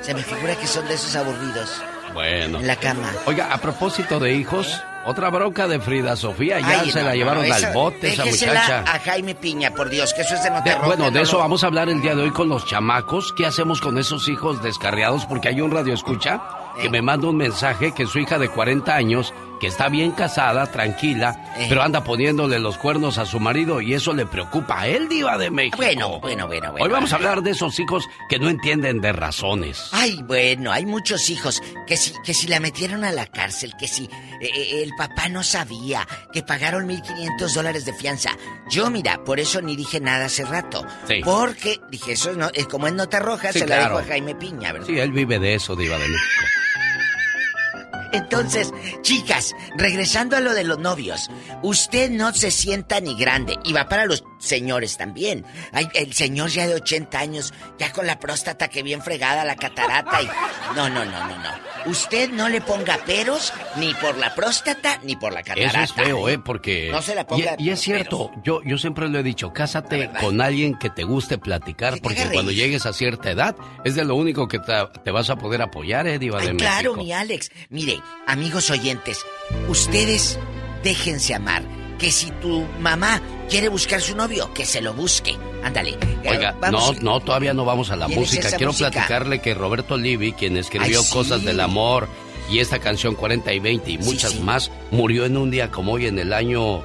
Se 0.02 0.12
me 0.14 0.22
figura 0.22 0.54
que 0.56 0.66
son 0.66 0.86
de 0.86 0.94
esos 0.94 1.16
aburridos. 1.16 1.70
Bueno. 2.12 2.60
En 2.60 2.66
la 2.66 2.76
cama. 2.76 3.10
Oiga, 3.26 3.52
a 3.52 3.60
propósito 3.60 4.20
de 4.20 4.34
hijos, 4.34 4.80
otra 5.06 5.30
bronca 5.30 5.66
de 5.68 5.80
Frida 5.80 6.16
Sofía. 6.16 6.60
Ya 6.60 6.80
Ay, 6.80 6.90
se 6.90 6.98
no, 7.00 7.04
la 7.06 7.10
no, 7.12 7.16
llevaron 7.16 7.48
no, 7.48 7.54
al 7.54 7.72
bote 7.72 8.08
esa 8.12 8.24
muchacha. 8.24 8.80
a 8.80 8.98
Jaime 9.00 9.34
Piña, 9.34 9.70
por 9.72 9.88
Dios, 9.90 10.12
que 10.14 10.22
eso 10.22 10.34
es 10.34 10.42
de 10.42 10.50
De- 10.50 10.56
nota 10.56 10.78
bueno, 10.86 11.04
de 11.06 11.10
no 11.12 11.20
eso 11.20 11.32
lo- 11.36 11.38
vamos 11.40 11.62
a 11.64 11.66
hablar 11.66 11.88
el 11.88 12.00
día 12.00 12.14
de 12.14 12.22
hoy 12.22 12.30
con 12.30 12.48
los 12.48 12.64
chamacos. 12.66 13.32
¿Qué 13.32 13.46
hacemos 13.46 13.80
con 13.80 13.98
esos 13.98 14.28
hijos 14.28 14.62
descarriados? 14.62 15.26
Porque 15.26 15.48
hay 15.48 15.60
un 15.60 15.70
radio 15.70 15.94
escucha 15.94 16.40
que 16.80 16.90
me 16.90 17.02
manda 17.02 17.28
un 17.28 17.36
mensaje 17.36 17.92
que 17.92 18.06
su 18.06 18.18
hija 18.18 18.38
de 18.38 18.48
40 18.48 18.94
años, 18.94 19.32
que 19.64 19.68
está 19.68 19.88
bien 19.88 20.10
casada, 20.10 20.66
tranquila, 20.66 21.54
Eh. 21.56 21.64
pero 21.70 21.82
anda 21.82 22.04
poniéndole 22.04 22.58
los 22.58 22.76
cuernos 22.76 23.16
a 23.16 23.24
su 23.24 23.40
marido 23.40 23.80
y 23.80 23.94
eso 23.94 24.12
le 24.12 24.26
preocupa 24.26 24.80
a 24.82 24.88
él, 24.88 25.08
diva 25.08 25.38
de 25.38 25.50
México. 25.50 25.78
Bueno, 25.78 26.20
bueno, 26.20 26.46
bueno, 26.46 26.70
bueno. 26.72 26.84
Hoy 26.84 26.90
vamos 26.92 27.14
a 27.14 27.16
hablar 27.16 27.40
de 27.40 27.52
esos 27.52 27.80
hijos 27.80 28.06
que 28.28 28.38
no 28.38 28.50
entienden 28.50 29.00
de 29.00 29.14
razones. 29.14 29.88
Ay, 29.92 30.20
bueno, 30.24 30.70
hay 30.70 30.84
muchos 30.84 31.30
hijos 31.30 31.62
que 31.86 31.96
si, 31.96 32.12
que 32.22 32.34
si 32.34 32.46
la 32.46 32.60
metieron 32.60 33.04
a 33.04 33.12
la 33.12 33.24
cárcel, 33.24 33.72
que 33.78 33.88
si 33.88 34.04
eh, 34.04 34.10
eh, 34.54 34.82
el 34.82 34.90
papá 34.98 35.30
no 35.30 35.42
sabía, 35.42 36.06
que 36.30 36.42
pagaron 36.42 36.86
1.500 36.86 37.54
dólares 37.54 37.86
de 37.86 37.94
fianza. 37.94 38.32
Yo, 38.68 38.90
mira, 38.90 39.24
por 39.24 39.40
eso 39.40 39.62
ni 39.62 39.76
dije 39.76 39.98
nada 39.98 40.26
hace 40.26 40.44
rato. 40.44 40.84
Sí. 41.08 41.22
Porque, 41.24 41.80
dije, 41.90 42.12
eso 42.12 42.34
no, 42.34 42.50
es 42.52 42.66
como 42.66 42.86
en 42.86 42.96
Nota 42.96 43.18
Roja, 43.18 43.50
Sí, 43.50 43.60
se 43.60 43.66
la 43.66 43.78
dejo 43.84 43.96
a 43.96 44.04
Jaime 44.04 44.34
Piña, 44.34 44.74
¿verdad? 44.74 44.86
Sí, 44.88 44.98
él 44.98 45.12
vive 45.12 45.38
de 45.38 45.54
eso, 45.54 45.74
diva 45.74 45.96
de 45.96 46.06
México. 46.06 46.44
Entonces, 48.14 48.72
chicas, 49.02 49.54
regresando 49.76 50.36
a 50.36 50.40
lo 50.40 50.54
de 50.54 50.62
los 50.62 50.78
novios, 50.78 51.28
usted 51.62 52.10
no 52.10 52.32
se 52.32 52.52
sienta 52.52 53.00
ni 53.00 53.16
grande, 53.16 53.58
y 53.64 53.72
va 53.72 53.88
para 53.88 54.06
los 54.06 54.22
señores 54.38 54.96
también. 54.96 55.44
El 55.94 56.12
señor 56.12 56.50
ya 56.50 56.68
de 56.68 56.74
80 56.74 57.18
años, 57.18 57.52
ya 57.78 57.92
con 57.92 58.06
la 58.06 58.20
próstata 58.20 58.68
que 58.68 58.84
bien 58.84 59.02
fregada, 59.02 59.44
la 59.44 59.56
catarata 59.56 60.22
y... 60.22 60.26
No, 60.76 60.88
no, 60.88 61.04
no, 61.04 61.26
no, 61.26 61.38
no. 61.38 61.73
Usted 61.86 62.30
no 62.30 62.48
le 62.48 62.60
ponga 62.60 62.98
peros 63.04 63.52
ni 63.76 63.92
por 63.94 64.16
la 64.16 64.34
próstata 64.34 64.98
ni 65.02 65.16
por 65.16 65.32
la 65.32 65.42
catarata. 65.42 65.84
Eso 65.84 65.94
es 66.00 66.06
feo, 66.06 66.28
¿eh? 66.28 66.38
Porque... 66.38 66.88
No 66.90 67.02
se 67.02 67.14
la 67.14 67.26
ponga 67.26 67.56
Y, 67.58 67.64
y 67.68 67.70
es 67.70 67.80
cierto, 67.80 68.30
yo, 68.42 68.60
yo 68.64 68.78
siempre 68.78 69.08
lo 69.08 69.18
he 69.18 69.22
dicho, 69.22 69.52
cásate 69.52 70.10
con 70.20 70.40
alguien 70.40 70.76
que 70.78 70.90
te 70.90 71.04
guste 71.04 71.38
platicar, 71.38 72.00
porque 72.02 72.28
cuando 72.32 72.52
llegues 72.52 72.86
a 72.86 72.92
cierta 72.92 73.30
edad, 73.30 73.54
es 73.84 73.94
de 73.94 74.04
lo 74.04 74.14
único 74.16 74.48
que 74.48 74.58
te, 74.58 74.72
te 75.04 75.10
vas 75.10 75.28
a 75.30 75.36
poder 75.36 75.62
apoyar, 75.62 76.06
¿eh, 76.06 76.18
Diva 76.18 76.40
de 76.40 76.50
Ay, 76.50 76.56
claro, 76.56 76.92
México? 76.94 77.04
mi 77.04 77.12
Alex. 77.12 77.50
Mire, 77.68 78.00
amigos 78.26 78.70
oyentes, 78.70 79.24
ustedes 79.68 80.38
déjense 80.82 81.34
amar. 81.34 81.62
Que 82.04 82.12
si 82.12 82.30
tu 82.32 82.66
mamá 82.80 83.22
quiere 83.48 83.68
buscar 83.70 83.98
su 83.98 84.14
novio, 84.14 84.52
que 84.52 84.66
se 84.66 84.82
lo 84.82 84.92
busque. 84.92 85.34
Ándale. 85.62 85.96
Oiga, 86.28 86.54
vamos- 86.60 86.96
no, 87.00 87.12
no, 87.12 87.20
todavía 87.20 87.54
no 87.54 87.64
vamos 87.64 87.90
a 87.90 87.96
la 87.96 88.04
¿Quién 88.06 88.18
es 88.22 88.26
música. 88.26 88.50
Quiero 88.50 88.72
música? 88.72 88.90
platicarle 88.90 89.40
que 89.40 89.54
Roberto 89.54 89.96
Livi, 89.96 90.32
quien 90.32 90.58
escribió 90.58 90.98
Ay, 90.98 91.04
sí. 91.06 91.12
Cosas 91.14 91.42
del 91.44 91.60
Amor 91.60 92.06
y 92.50 92.58
esta 92.58 92.78
canción 92.78 93.14
40 93.14 93.54
y 93.54 93.58
20 93.58 93.90
y 93.92 93.96
muchas 93.98 94.32
sí. 94.32 94.40
más, 94.40 94.70
murió 94.90 95.24
en 95.24 95.38
un 95.38 95.50
día 95.50 95.70
como 95.70 95.92
hoy 95.92 96.04
en 96.06 96.18
el 96.18 96.34
año 96.34 96.82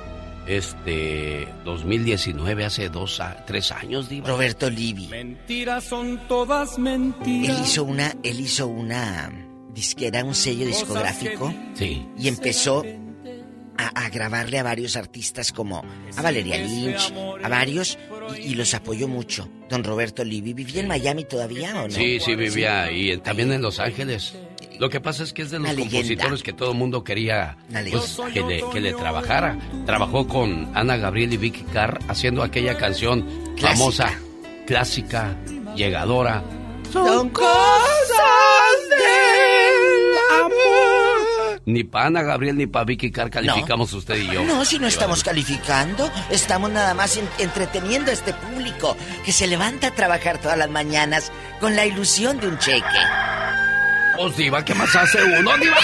este 0.48 1.48
2019, 1.66 2.64
hace 2.66 2.88
dos, 2.90 3.20
a- 3.20 3.44
tres 3.46 3.72
años, 3.74 4.08
Diva. 4.08 4.28
Roberto 4.30 4.70
Livi. 4.70 5.08
Mentiras 5.08 5.84
son 5.84 6.20
todas 6.30 6.78
Él 6.78 6.84
mentiras. 6.84 7.60
hizo 7.68 7.84
una, 7.84 8.16
él 8.24 8.40
hizo 8.40 8.68
una 8.68 9.32
disquera, 9.74 10.24
un 10.24 10.34
sello 10.36 10.66
discográfico. 10.66 11.54
Sí. 11.76 12.06
Y 12.18 12.28
empezó 12.30 12.84
a, 13.80 13.88
a 14.06 14.10
grabarle 14.10 14.60
a 14.60 14.64
varios 14.64 14.96
artistas 14.96 15.52
como 15.52 15.84
a 16.18 16.22
Valeria 16.22 16.58
Lynch, 16.58 17.14
a 17.44 17.48
varios, 17.50 17.98
y, 18.38 18.52
y 18.52 18.56
los 18.56 18.74
apoyó 18.74 19.08
mucho. 19.08 19.50
Don 19.70 19.84
Roberto 19.84 20.24
Livi, 20.24 20.54
¿vivía 20.54 20.82
en 20.82 20.88
Miami 20.88 21.24
todavía 21.26 21.76
o 21.82 21.88
no? 21.88 21.94
Sí, 21.94 22.20
sí, 22.20 22.36
vivía 22.36 22.92
y 22.92 23.18
también 23.20 23.52
en 23.52 23.62
Los 23.62 23.80
Ángeles. 23.80 24.34
Lo 24.80 24.90
que 24.90 25.02
pasa 25.02 25.24
es 25.24 25.34
que 25.34 25.42
es 25.42 25.52
de 25.52 25.60
los 25.60 25.66
Una 25.68 25.74
leyenda. 25.74 25.98
compositores 25.98 26.42
que 26.44 26.54
todo 26.54 26.72
el 26.72 26.78
mundo 26.78 27.04
quería 27.04 27.58
pues, 27.92 28.18
que, 28.34 28.42
le, 28.42 28.64
que 28.72 28.80
le 28.80 28.94
trabajara. 28.94 29.58
Trabajó 29.86 30.26
con 30.28 30.72
Ana 30.74 30.96
Gabriel 30.96 31.34
y 31.34 31.38
Vicky 31.38 31.64
Carr 31.64 32.00
haciendo 32.08 32.44
aquella 32.44 32.78
canción 32.78 33.24
Clásica. 33.58 33.68
famosa, 33.78 34.14
clásica, 34.66 35.36
llegadora. 35.76 36.44
Son 36.94 37.30
cosas 37.30 37.46
del 38.90 40.44
amor. 40.46 41.09
Ni 41.72 41.84
para 41.84 42.08
Ana 42.08 42.24
Gabriel 42.24 42.58
ni 42.58 42.66
para 42.68 42.86
Vicky 42.86 43.12
Carr 43.12 43.30
calificamos 43.30 43.94
usted 43.94 44.16
y 44.16 44.28
yo. 44.28 44.44
No, 44.44 44.66
si 44.66 44.80
no 44.80 44.88
estamos 44.88 45.24
calificando, 45.24 46.10
estamos 46.30 46.72
nada 46.72 46.94
más 46.94 47.16
en- 47.18 47.30
entreteniendo 47.38 48.10
a 48.10 48.14
este 48.14 48.34
público 48.34 48.98
que 49.24 49.32
se 49.32 49.46
levanta 49.48 49.88
a 49.88 49.92
trabajar 49.92 50.40
todas 50.40 50.58
las 50.58 50.70
mañanas 50.70 51.32
con 51.60 51.76
la 51.76 51.86
ilusión 51.86 52.40
de 52.40 52.48
un 52.48 52.58
cheque. 52.58 52.84
Pues 54.18 54.36
Diva, 54.36 54.66
¿qué 54.66 54.74
más 54.74 54.94
hace 54.96 55.24
uno? 55.24 55.58
Diva. 55.58 55.78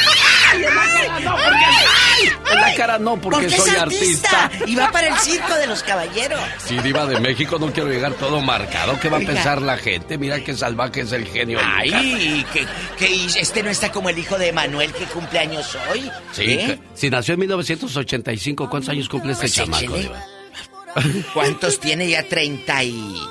¡Ay, 0.56 0.68
en 0.68 0.76
la 0.76 1.16
cara 1.16 1.20
no, 1.20 1.36
porque, 1.36 2.52
en 2.54 2.62
la 2.62 2.76
cara 2.76 2.98
no, 3.00 3.22
porque, 3.22 3.40
Porque 3.48 3.58
soy 3.58 3.70
es 3.72 3.78
artista, 3.78 4.44
artista. 4.46 4.66
y 4.70 4.76
va 4.76 4.92
para 4.92 5.08
el 5.08 5.16
circo 5.18 5.54
de 5.56 5.68
los 5.68 5.84
caballeros. 5.84 6.40
Sí, 6.66 6.78
Diva 6.80 7.06
de 7.06 7.20
México, 7.20 7.58
no 7.60 7.72
quiero 7.74 7.90
llegar 7.90 8.14
todo 8.14 8.42
marcado. 8.42 9.00
¿Qué 9.00 9.10
va 9.10 9.18
a 9.18 9.22
pensar 9.22 9.62
la 9.62 9.78
gente? 9.78 10.18
Mira 10.18 10.44
qué 10.44 10.54
salvaje 10.56 11.02
es 11.02 11.12
el 11.12 11.26
genio. 11.28 11.60
Ay, 11.64 12.46
que, 12.54 12.66
que 12.98 13.26
este 13.40 13.64
no 13.64 13.70
está 13.70 13.92
como 13.92 14.10
el 14.10 14.18
hijo 14.18 14.38
de 14.38 14.52
Manuel 14.52 14.94
que 14.94 15.06
cumple 15.06 15.40
años 15.40 15.78
hoy. 15.92 16.10
Sí, 16.32 16.44
¿Eh? 16.54 16.80
si 16.94 17.10
nació 17.10 17.34
en 17.34 17.42
1985, 17.42 18.70
¿cuántos 18.70 18.90
años 18.90 19.10
cumple 19.10 19.32
este 19.34 19.44
Pues 19.44 19.54
chamaco, 19.54 19.84
échele. 19.84 20.00
Diva? 20.04 20.26
¿Cuántos 21.34 21.80
tiene 21.80 22.08
ya? 22.10 22.24
30 22.28 22.84
y... 22.84 23.22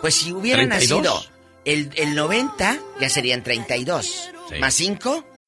Pues 0.00 0.14
si 0.16 0.32
hubiera 0.32 0.58
32. 0.66 1.02
nacido 1.02 1.32
el, 1.64 1.90
el 1.94 2.14
90, 2.16 2.78
ya 3.00 3.08
serían 3.08 3.42
32. 3.44 4.30
¿Más 4.60 4.74
5? 4.74 5.24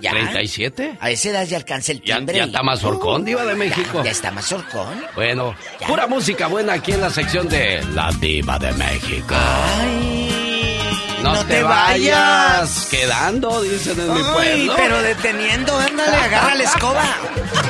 ¿Ya? 0.00 0.12
¿37? 0.12 0.96
A 1.00 1.10
esa 1.10 1.28
edad 1.30 1.44
ya 1.46 1.56
alcanza 1.58 1.92
el 1.92 2.02
timbre. 2.02 2.36
ya 2.36 2.44
está 2.44 2.62
más 2.62 2.82
horcón, 2.84 3.24
Diva 3.24 3.44
de 3.44 3.54
México. 3.54 3.98
Ya, 3.98 4.04
ya 4.04 4.10
está 4.10 4.30
más 4.30 4.50
horcón. 4.52 5.04
Bueno, 5.14 5.54
pura 5.86 6.06
música 6.06 6.46
buena 6.46 6.74
aquí 6.74 6.92
en 6.92 7.00
la 7.00 7.10
sección 7.10 7.48
de 7.48 7.82
La 7.94 8.10
Diva 8.12 8.58
de 8.58 8.72
México. 8.72 9.34
no, 11.22 11.34
no 11.34 11.44
te, 11.44 11.54
te 11.56 11.62
vayas. 11.62 12.18
vayas. 12.18 12.88
Quedando, 12.90 13.62
dicen 13.62 14.00
en 14.00 14.14
mi 14.14 14.20
Ay, 14.20 14.32
pueblo. 14.32 14.74
pero 14.76 15.02
deteniendo, 15.02 15.78
ándale, 15.78 16.16
agarra 16.16 16.54
la 16.54 16.64
escoba. 16.64 17.04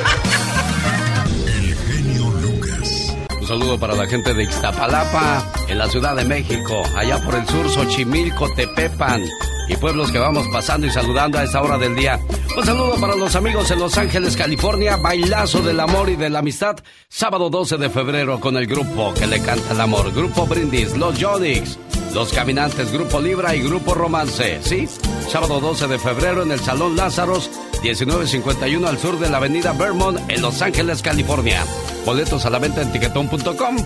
saludo 3.51 3.77
para 3.77 3.95
la 3.95 4.07
gente 4.07 4.33
de 4.33 4.43
Ixtapalapa, 4.43 5.45
en 5.67 5.77
la 5.77 5.89
Ciudad 5.89 6.15
de 6.15 6.23
México, 6.23 6.83
allá 6.95 7.21
por 7.21 7.35
el 7.35 7.45
sur, 7.45 7.69
Xochimilco, 7.69 8.47
Tepepan 8.55 9.21
y 9.67 9.75
pueblos 9.75 10.09
que 10.09 10.19
vamos 10.19 10.47
pasando 10.53 10.87
y 10.87 10.89
saludando 10.89 11.37
a 11.37 11.43
esta 11.43 11.61
hora 11.61 11.77
del 11.77 11.93
día. 11.93 12.17
Un 12.57 12.65
saludo 12.65 12.95
para 12.95 13.13
los 13.17 13.35
amigos 13.35 13.69
en 13.71 13.79
Los 13.79 13.97
Ángeles, 13.97 14.37
California, 14.37 14.95
bailazo 14.95 15.61
del 15.61 15.81
amor 15.81 16.09
y 16.09 16.15
de 16.15 16.29
la 16.29 16.39
amistad, 16.39 16.77
sábado 17.09 17.49
12 17.49 17.75
de 17.75 17.89
febrero 17.89 18.39
con 18.39 18.55
el 18.55 18.67
grupo 18.67 19.13
que 19.15 19.27
le 19.27 19.41
canta 19.41 19.73
el 19.73 19.81
amor, 19.81 20.13
Grupo 20.13 20.47
Brindis, 20.47 20.95
Los 20.95 21.19
Yonix, 21.19 21.77
Los 22.13 22.33
Caminantes, 22.33 22.91
Grupo 22.91 23.21
Libra 23.21 23.55
y 23.55 23.61
Grupo 23.61 23.93
Romance, 23.93 24.59
¿sí? 24.63 24.87
Sábado 25.29 25.59
12 25.59 25.87
de 25.87 25.97
febrero 25.97 26.43
en 26.43 26.51
el 26.51 26.59
Salón 26.59 26.97
Lázaros, 26.97 27.49
1951 27.81 28.87
al 28.87 28.99
sur 28.99 29.17
de 29.17 29.29
la 29.29 29.37
avenida 29.37 29.71
Vermont 29.73 30.19
en 30.29 30.41
Los 30.41 30.61
Ángeles, 30.61 31.01
California. 31.01 31.63
Boletos 32.05 32.45
a 32.45 32.49
la 32.49 32.59
venta 32.59 32.81
en 32.81 32.91
tiquetón.com. 32.91 33.77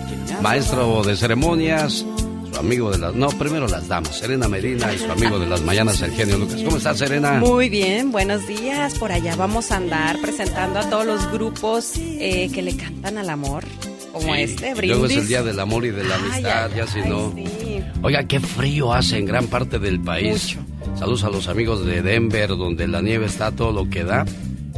Maestro 0.42 1.04
de 1.04 1.16
ceremonias, 1.16 2.06
su 2.52 2.60
amigo 2.60 2.90
de 2.90 2.98
las... 2.98 3.14
No, 3.14 3.30
primero 3.30 3.68
las 3.68 3.88
damas, 3.88 4.18
Serena 4.18 4.48
Medina 4.48 4.92
y 4.94 4.98
su 4.98 5.12
amigo 5.12 5.38
de 5.38 5.46
las 5.46 5.62
mañanas, 5.62 6.02
el 6.02 6.12
genio 6.12 6.38
Lucas. 6.38 6.62
¿Cómo 6.64 6.78
estás, 6.78 6.98
Serena? 6.98 7.34
Muy 7.34 7.70
bien, 7.70 8.12
buenos 8.12 8.48
días. 8.48 8.98
Por 8.98 9.12
allá 9.12 9.36
vamos 9.36 9.72
a 9.72 9.78
andar 9.78 10.20
presentando 10.20 10.80
a 10.80 10.90
todos 10.90 11.06
los 11.06 11.32
grupos 11.32 11.94
eh, 11.98 12.50
que 12.54 12.62
le 12.62 12.76
cantan 12.76 13.18
al 13.18 13.30
amor, 13.30 13.64
como 14.16 14.34
Sí, 14.34 14.42
este, 14.42 14.74
Brindis. 14.74 14.90
Luego 14.90 15.06
es 15.06 15.18
el 15.18 15.28
día 15.28 15.44
del 15.44 15.60
amor 15.60 15.86
y 15.86 15.92
de 15.92 16.04
la 16.04 16.16
amistad, 16.16 16.72
ya 16.76 16.88
si 16.88 17.02
no... 17.02 17.34
Oiga, 18.02 18.24
qué 18.24 18.40
frío 18.40 18.94
hace 18.94 19.18
en 19.18 19.26
gran 19.26 19.48
parte 19.48 19.78
del 19.78 20.00
país. 20.00 20.58
Saludos 20.98 21.24
a 21.26 21.30
los 21.30 21.48
amigos 21.48 21.86
de 21.86 22.02
Denver, 22.02 22.50
donde 22.50 22.88
la 22.88 23.02
nieve 23.02 23.26
está 23.26 23.52
todo 23.52 23.72
lo 23.72 23.90
que 23.90 24.04
da. 24.04 24.26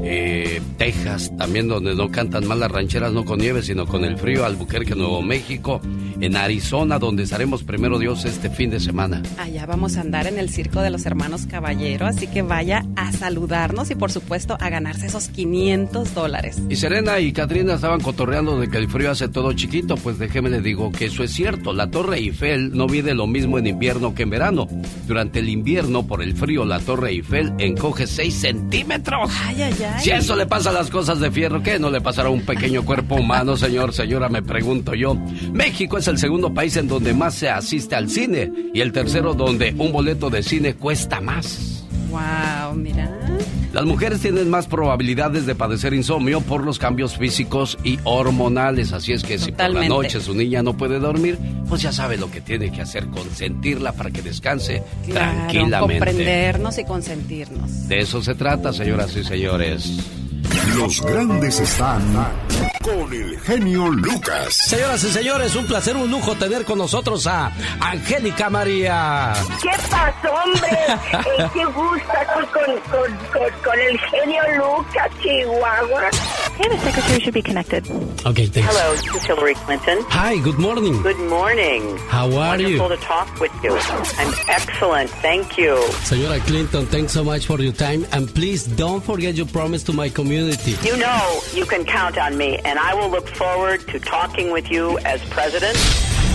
Eh, 0.03 0.61
Texas, 0.77 1.31
también 1.37 1.67
donde 1.67 1.95
no 1.95 2.09
cantan 2.09 2.47
más 2.47 2.57
las 2.57 2.71
rancheras, 2.71 3.11
no 3.11 3.25
con 3.25 3.39
nieve, 3.39 3.63
sino 3.63 3.85
con 3.85 4.05
el 4.05 4.17
frío. 4.17 4.45
Albuquerque, 4.45 4.95
Nuevo 4.95 5.21
México. 5.21 5.81
En 6.19 6.35
Arizona, 6.35 6.99
donde 6.99 7.23
estaremos 7.23 7.63
primero 7.63 7.99
Dios 7.99 8.25
este 8.25 8.49
fin 8.49 8.69
de 8.69 8.79
semana. 8.79 9.21
Allá 9.37 9.65
vamos 9.65 9.97
a 9.97 10.01
andar 10.01 10.27
en 10.27 10.39
el 10.39 10.49
circo 10.49 10.81
de 10.81 10.89
los 10.89 11.05
hermanos 11.05 11.45
Caballero, 11.45 12.07
así 12.07 12.27
que 12.27 12.41
vaya 12.41 12.85
a 12.95 13.11
saludarnos 13.11 13.91
y 13.91 13.95
por 13.95 14.11
supuesto 14.11 14.57
a 14.59 14.69
ganarse 14.69 15.07
esos 15.07 15.29
500 15.29 16.13
dólares. 16.13 16.61
Y 16.69 16.75
Serena 16.75 17.19
y 17.19 17.33
Katrina 17.33 17.75
estaban 17.75 18.01
cotorreando 18.01 18.59
de 18.59 18.67
que 18.67 18.77
el 18.77 18.89
frío 18.89 19.11
hace 19.11 19.29
todo 19.29 19.53
chiquito, 19.53 19.95
pues 19.97 20.17
déjeme 20.17 20.49
le 20.49 20.61
digo 20.61 20.91
que 20.91 21.05
eso 21.05 21.23
es 21.23 21.31
cierto. 21.31 21.73
La 21.73 21.89
Torre 21.89 22.17
Eiffel 22.17 22.75
no 22.75 22.87
mide 22.87 23.13
lo 23.13 23.27
mismo 23.27 23.57
en 23.59 23.67
invierno 23.67 24.15
que 24.15 24.23
en 24.23 24.29
verano. 24.29 24.67
Durante 25.07 25.39
el 25.39 25.49
invierno, 25.49 26.05
por 26.07 26.21
el 26.21 26.35
frío, 26.35 26.65
la 26.65 26.79
Torre 26.79 27.11
Eiffel 27.11 27.53
encoge 27.59 28.07
6 28.07 28.33
centímetros. 28.33 29.31
Ay, 29.45 29.61
ay, 29.61 29.73
ay. 29.79 29.86
Si 29.99 30.11
a 30.11 30.17
eso 30.17 30.35
le 30.35 30.45
pasa 30.45 30.69
a 30.69 30.73
las 30.73 30.89
cosas 30.89 31.19
de 31.19 31.31
fierro, 31.31 31.61
¿qué 31.63 31.79
no 31.79 31.89
le 31.89 32.01
pasará 32.01 32.29
a 32.29 32.31
un 32.31 32.41
pequeño 32.41 32.83
cuerpo 32.83 33.15
humano, 33.15 33.57
señor, 33.57 33.93
señora? 33.93 34.29
Me 34.29 34.41
pregunto 34.41 34.93
yo. 34.93 35.15
México 35.51 35.97
es 35.97 36.07
el 36.07 36.17
segundo 36.17 36.53
país 36.53 36.77
en 36.77 36.87
donde 36.87 37.13
más 37.13 37.35
se 37.35 37.49
asiste 37.49 37.95
al 37.95 38.09
cine 38.09 38.51
y 38.73 38.81
el 38.81 38.91
tercero 38.91 39.33
donde 39.33 39.73
un 39.77 39.91
boleto 39.91 40.29
de 40.29 40.43
cine 40.43 40.75
cuesta 40.75 41.19
más. 41.19 41.85
Wow, 42.09 42.75
mira. 42.75 43.26
Las 43.73 43.85
mujeres 43.85 44.21
tienen 44.21 44.49
más 44.49 44.65
probabilidades 44.67 45.45
de 45.45 45.53
padecer 45.53 45.93
insomnio 45.93 46.41
por 46.41 46.63
los 46.65 46.79
cambios 46.79 47.17
físicos 47.17 47.77
y 47.83 47.99
hormonales, 48.05 48.93
así 48.93 49.11
es 49.13 49.23
que 49.23 49.37
si 49.37 49.51
por 49.51 49.69
la 49.69 49.87
noche 49.87 50.19
su 50.21 50.33
niña 50.33 50.63
no 50.63 50.75
puede 50.77 50.99
dormir, 50.99 51.37
pues 51.67 51.81
ya 51.81 51.91
sabe 51.91 52.17
lo 52.17 52.31
que 52.31 52.41
tiene 52.41 52.71
que 52.71 52.81
hacer, 52.81 53.07
consentirla 53.07 53.91
para 53.91 54.09
que 54.09 54.21
descanse 54.21 54.81
Claro, 55.05 55.31
tranquilamente. 55.47 55.79
comprendernos 55.99 56.77
y 56.79 56.85
consentirnos. 56.85 57.87
De 57.87 57.99
eso 57.99 58.21
se 58.21 58.35
trata, 58.35 58.71
señoras 58.73 59.15
y 59.15 59.23
señores. 59.23 59.99
Los 60.77 61.01
grandes 61.01 61.59
están 61.59 62.01
con 62.83 63.11
el 63.11 63.39
genio 63.41 63.89
Lucas. 63.89 64.55
Señoras 64.67 65.03
y 65.03 65.11
señores, 65.11 65.55
un 65.55 65.65
placer, 65.65 65.97
un 65.97 66.09
lujo 66.09 66.35
tener 66.35 66.65
con 66.65 66.77
nosotros 66.77 67.25
a 67.27 67.51
Angélica 67.79 68.49
María. 68.49 69.33
¿Qué 69.61 69.71
pasó, 69.89 70.33
hombre? 70.33 70.67
Eh, 71.37 71.49
qué 71.53 71.65
gusto 71.65 72.13
con, 72.33 72.45
con, 72.45 73.17
con, 73.31 73.51
con, 73.63 73.79
el 73.79 73.99
genio 73.99 74.41
Lucas, 74.57 75.11
Chihuahua. 75.21 76.09
Yeah, 76.59 76.69
the 76.69 76.77
secretary 76.79 77.19
should 77.19 77.33
be 77.33 77.41
connected. 77.41 77.85
Okay, 78.25 78.45
thanks. 78.47 78.69
Hello, 78.69 78.91
this 78.95 79.15
is 79.15 79.25
Hillary 79.25 79.53
Clinton. 79.55 79.99
Hi, 80.09 80.37
good 80.39 80.57
morning. 80.57 81.01
Good 81.01 81.19
morning. 81.29 81.97
How 82.09 82.25
are 82.37 82.59
you? 82.59 82.79
Wonderful 82.79 82.89
to 82.89 82.97
talk 83.03 83.39
with 83.39 83.51
you. 83.63 83.77
I'm 84.17 84.33
excellent, 84.47 85.09
thank 85.21 85.57
you. 85.57 85.75
Señora 86.05 86.39
Clinton, 86.45 86.85
thanks 86.87 87.13
so 87.13 87.23
much 87.23 87.45
for 87.45 87.59
your 87.61 87.73
time. 87.73 88.05
And 88.11 88.33
please 88.33 88.65
don't 88.65 89.03
forget 89.03 89.35
your 89.35 89.47
promise 89.47 89.83
to 89.83 89.93
my 89.93 90.09
community. 90.09 90.66
You 90.67 90.97
know 90.97 91.39
you 91.55 91.65
can 91.65 91.85
count 91.85 92.17
on 92.17 92.37
me, 92.37 92.57
and 92.65 92.77
I 92.77 92.93
will 92.93 93.09
look 93.09 93.25
forward 93.29 93.87
to 93.87 94.01
talking 94.01 94.51
with 94.51 94.69
you 94.69 94.99
as 95.05 95.21
president. 95.29 95.77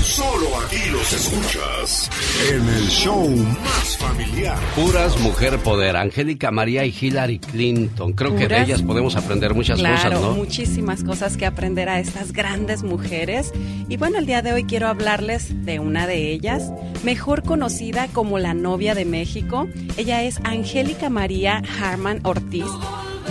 Solo 0.03 0.49
aquí 0.65 0.89
los 0.91 1.13
escuchas 1.13 2.11
en 2.51 2.67
el 2.67 2.89
show 2.89 3.29
más 3.29 3.99
familiar. 3.99 4.57
Puras 4.75 5.21
mujer 5.21 5.59
poder. 5.59 5.97
Angélica 5.97 6.51
María 6.51 6.87
y 6.87 6.97
Hillary 6.99 7.41
Clinton. 7.41 8.15
Creo 8.15 8.31
que 8.31 8.49
de 8.49 8.49
Puras. 8.49 8.69
ellas 8.69 8.83
podemos 8.83 9.17
aprender 9.17 9.53
muchas 9.53 9.79
claro, 9.79 9.97
cosas, 9.97 10.21
¿no? 10.23 10.31
muchísimas 10.33 11.05
cosas 11.05 11.37
que 11.37 11.45
aprender 11.45 11.91
a 11.91 12.01
estas 12.01 12.33
grandes 12.33 12.83
mujeres. 12.83 13.53
Y 13.91 13.99
bueno, 13.99 14.17
el 14.17 14.25
día 14.25 14.41
de 14.41 14.55
hoy 14.55 14.65
quiero 14.65 14.89
hablarles 14.89 15.67
de 15.67 15.79
una 15.79 16.07
de 16.07 16.33
ellas, 16.33 16.73
mejor 17.05 17.43
conocida 17.43 18.09
como 18.09 18.39
la 18.39 18.55
novia 18.55 18.95
de 18.95 19.05
México. 19.05 19.69
Ella 19.99 20.23
es 20.23 20.41
Angélica 20.43 21.11
María 21.11 21.63
Harman 21.79 22.21
Ortiz, 22.25 22.65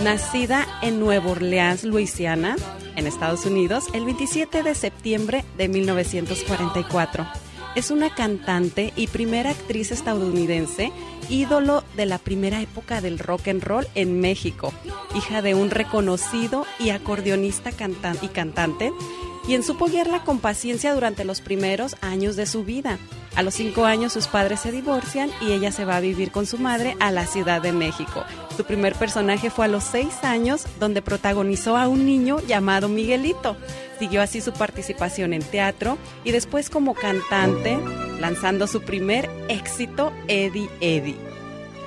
nacida 0.02 0.66
en 0.82 1.00
Nueva 1.00 1.30
Orleans, 1.30 1.84
Luisiana, 1.84 2.56
en 2.96 3.06
Estados 3.06 3.46
Unidos, 3.46 3.84
el 3.94 4.04
27 4.04 4.62
de 4.62 4.74
septiembre 4.74 5.44
de 5.56 5.68
1944. 5.68 7.26
Es 7.74 7.90
una 7.90 8.14
cantante 8.14 8.92
y 8.96 9.06
primera 9.06 9.50
actriz 9.50 9.92
estadounidense, 9.92 10.92
ídolo 11.30 11.84
de 11.96 12.04
la 12.04 12.18
primera 12.18 12.60
época 12.60 13.00
del 13.00 13.18
rock 13.18 13.48
and 13.48 13.62
roll 13.62 13.86
en 13.94 14.20
México, 14.20 14.74
hija 15.16 15.40
de 15.40 15.54
un 15.54 15.70
reconocido 15.70 16.66
y 16.78 16.90
acordeonista 16.90 17.70
cantan- 17.72 18.18
y 18.20 18.28
cantante, 18.28 18.92
quien 19.44 19.62
supo 19.62 19.86
guiarla 19.86 20.24
con 20.24 20.38
paciencia 20.38 20.94
durante 20.94 21.24
los 21.24 21.40
primeros 21.40 21.96
años 22.00 22.36
de 22.36 22.46
su 22.46 22.64
vida. 22.64 22.98
A 23.34 23.42
los 23.42 23.54
cinco 23.54 23.86
años 23.86 24.12
sus 24.12 24.26
padres 24.26 24.60
se 24.60 24.72
divorcian 24.72 25.30
y 25.40 25.52
ella 25.52 25.72
se 25.72 25.84
va 25.84 25.96
a 25.96 26.00
vivir 26.00 26.30
con 26.30 26.46
su 26.46 26.58
madre 26.58 26.96
a 27.00 27.10
la 27.10 27.26
Ciudad 27.26 27.62
de 27.62 27.72
México. 27.72 28.24
Su 28.56 28.64
primer 28.64 28.94
personaje 28.94 29.48
fue 29.48 29.64
a 29.64 29.68
los 29.68 29.84
seis 29.84 30.22
años, 30.22 30.66
donde 30.78 31.00
protagonizó 31.00 31.76
a 31.76 31.88
un 31.88 32.04
niño 32.04 32.40
llamado 32.40 32.88
Miguelito. 32.88 33.56
Siguió 33.98 34.20
así 34.20 34.40
su 34.40 34.52
participación 34.52 35.32
en 35.32 35.42
teatro 35.42 35.96
y 36.24 36.32
después 36.32 36.68
como 36.68 36.94
cantante, 36.94 37.78
lanzando 38.20 38.66
su 38.66 38.82
primer 38.82 39.30
éxito, 39.48 40.12
Eddie 40.28 40.68
Eddie. 40.80 41.31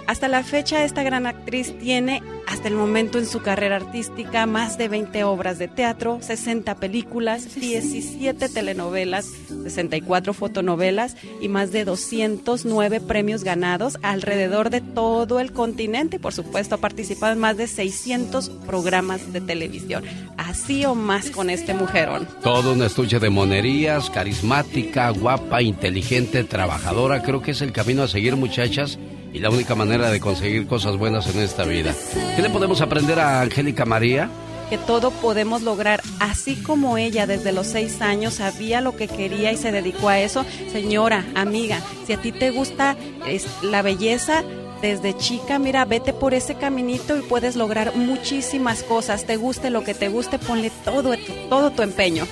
Hasta 0.07 0.27
la 0.27 0.43
fecha, 0.43 0.83
esta 0.83 1.01
gran 1.01 1.25
actriz 1.25 1.73
tiene, 1.79 2.21
hasta 2.47 2.67
el 2.67 2.75
momento 2.75 3.17
en 3.17 3.25
su 3.25 3.41
carrera 3.41 3.77
artística, 3.77 4.45
más 4.45 4.77
de 4.77 4.87
20 4.87 5.23
obras 5.23 5.57
de 5.57 5.67
teatro, 5.67 6.19
60 6.21 6.75
películas, 6.75 7.55
17 7.55 8.49
telenovelas, 8.49 9.25
64 9.63 10.33
fotonovelas 10.33 11.17
y 11.41 11.49
más 11.49 11.71
de 11.71 11.85
209 11.85 13.01
premios 13.01 13.43
ganados 13.43 13.97
alrededor 14.03 14.69
de 14.69 14.81
todo 14.81 15.39
el 15.39 15.51
continente. 15.51 16.19
Por 16.19 16.33
supuesto, 16.33 16.75
ha 16.75 16.79
participado 16.79 17.33
en 17.33 17.39
más 17.39 17.57
de 17.57 17.65
600 17.65 18.49
programas 18.67 19.33
de 19.33 19.41
televisión. 19.41 20.03
Así 20.37 20.85
o 20.85 20.93
más 20.93 21.31
con 21.31 21.49
este 21.49 21.73
mujerón. 21.73 22.27
Todo 22.43 22.73
un 22.73 22.83
estuche 22.83 23.19
de 23.19 23.31
monerías, 23.31 24.11
carismática, 24.11 25.09
guapa, 25.09 25.63
inteligente, 25.63 26.43
trabajadora. 26.43 27.23
Creo 27.23 27.41
que 27.41 27.51
es 27.51 27.61
el 27.61 27.71
camino 27.71 28.03
a 28.03 28.07
seguir, 28.07 28.35
muchachas, 28.35 28.99
y 29.35 29.39
la 29.39 29.49
única 29.49 29.75
manera 29.75 30.09
de 30.09 30.21
conseguir 30.21 30.65
cosas 30.65 30.95
buenas 30.95 31.27
en 31.27 31.41
esta 31.41 31.65
vida. 31.65 31.93
¿Qué 32.37 32.41
le 32.41 32.49
podemos 32.49 32.79
aprender 32.79 33.19
a 33.19 33.41
Angélica 33.41 33.85
María? 33.85 34.29
que 34.69 34.77
todo 34.79 35.11
podemos 35.11 35.61
lograr, 35.61 36.01
así 36.19 36.55
como 36.55 36.97
ella 36.97 37.27
desde 37.27 37.51
los 37.51 37.67
seis 37.67 38.01
años 38.01 38.35
sabía 38.35 38.81
lo 38.81 38.95
que 38.95 39.07
quería 39.07 39.51
y 39.51 39.57
se 39.57 39.71
dedicó 39.71 40.09
a 40.09 40.19
eso. 40.19 40.43
Señora, 40.71 41.23
amiga, 41.35 41.81
si 42.07 42.13
a 42.13 42.17
ti 42.17 42.31
te 42.31 42.49
gusta 42.49 42.95
es, 43.27 43.45
la 43.61 43.83
belleza, 43.83 44.43
desde 44.81 45.15
chica, 45.15 45.59
mira, 45.59 45.85
vete 45.85 46.13
por 46.13 46.33
ese 46.33 46.55
caminito 46.55 47.15
y 47.15 47.21
puedes 47.21 47.55
lograr 47.55 47.95
muchísimas 47.95 48.81
cosas. 48.81 49.25
Te 49.25 49.35
guste 49.35 49.69
lo 49.69 49.83
que 49.83 49.93
te 49.93 50.07
guste, 50.07 50.39
ponle 50.39 50.71
todo, 50.83 51.13
todo 51.47 51.69
tu 51.69 51.83
empeño. 51.83 52.25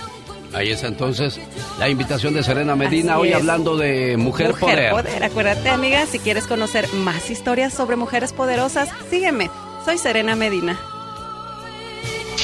Ahí 0.53 0.71
es 0.71 0.83
entonces 0.83 1.39
la 1.79 1.89
invitación 1.89 2.33
de 2.33 2.43
Serena 2.43 2.75
Medina, 2.75 3.13
Así 3.13 3.21
hoy 3.21 3.29
es. 3.29 3.35
hablando 3.35 3.75
de 3.75 4.17
mujer, 4.17 4.49
Mujer 4.49 4.91
poder. 4.91 5.23
Acuérdate, 5.23 5.69
amiga, 5.69 6.05
si 6.05 6.19
quieres 6.19 6.45
conocer 6.45 6.87
más 6.93 7.29
historias 7.29 7.73
sobre 7.73 7.95
mujeres 7.95 8.33
poderosas, 8.33 8.89
sígueme. 9.09 9.49
Soy 9.83 9.97
Serena 9.97 10.35
Medina. 10.35 10.79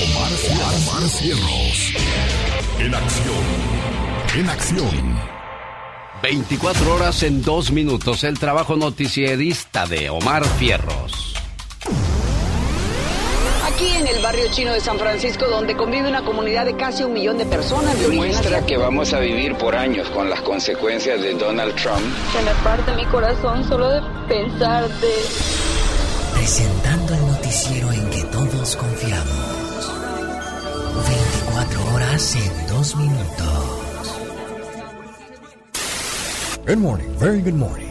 Omar, 0.01 0.31
Omar 0.75 1.09
Cierros. 1.09 1.93
En 2.79 2.95
acción. 2.95 3.43
En 4.37 4.49
acción. 4.49 5.19
24 6.21 6.95
horas 6.95 7.23
en 7.23 7.41
2 7.41 7.71
minutos, 7.71 8.23
el 8.23 8.39
trabajo 8.39 8.75
noticierista 8.75 9.85
de 9.85 10.09
Omar 10.09 10.43
Fierros. 10.45 11.35
Aquí 13.79 13.95
en 13.95 14.07
el 14.07 14.21
barrio 14.21 14.51
chino 14.51 14.73
de 14.73 14.81
San 14.81 14.99
Francisco, 14.99 15.45
donde 15.47 15.73
convive 15.73 16.09
una 16.09 16.21
comunidad 16.25 16.65
de 16.65 16.75
casi 16.75 17.03
un 17.03 17.13
millón 17.13 17.37
de 17.37 17.45
personas 17.45 17.97
de 17.97 18.09
Muestra 18.09 18.65
que 18.65 18.75
vamos 18.75 19.13
a 19.13 19.21
vivir 19.21 19.55
por 19.55 19.73
años 19.73 20.09
con 20.09 20.29
las 20.29 20.41
consecuencias 20.41 21.21
de 21.21 21.33
Donald 21.35 21.73
Trump. 21.75 22.01
Se 22.33 22.41
me 22.43 22.51
parte 22.61 22.93
mi 22.97 23.05
corazón 23.05 23.63
solo 23.69 23.87
de 23.87 24.01
pensarte. 24.27 25.07
Presentando 26.33 27.13
el 27.13 27.21
noticiero 27.21 27.93
en 27.93 28.09
que 28.09 28.21
todos 28.23 28.75
confiamos. 28.75 29.93
24 31.07 31.95
horas 31.95 32.35
en 32.35 32.75
2 32.75 32.95
minutos. 32.97 33.47
Good 36.67 36.77
morning, 36.79 37.17
very 37.17 37.39
good 37.39 37.53
morning. 37.53 37.85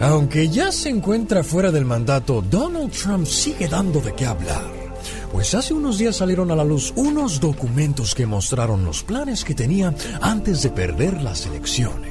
Aunque 0.00 0.48
ya 0.48 0.72
se 0.72 0.88
encuentra 0.88 1.44
fuera 1.44 1.70
del 1.70 1.84
mandato, 1.84 2.42
Donald 2.42 2.90
Trump 2.90 3.24
sigue 3.24 3.68
dando 3.68 4.00
de 4.00 4.12
qué 4.14 4.26
hablar. 4.26 4.79
Pues 5.32 5.54
hace 5.54 5.74
unos 5.74 5.98
días 5.98 6.16
salieron 6.16 6.50
a 6.50 6.56
la 6.56 6.64
luz 6.64 6.92
unos 6.96 7.40
documentos 7.40 8.14
que 8.14 8.26
mostraron 8.26 8.84
los 8.84 9.02
planes 9.04 9.44
que 9.44 9.54
tenía 9.54 9.94
antes 10.20 10.62
de 10.62 10.70
perder 10.70 11.22
las 11.22 11.46
elecciones. 11.46 12.10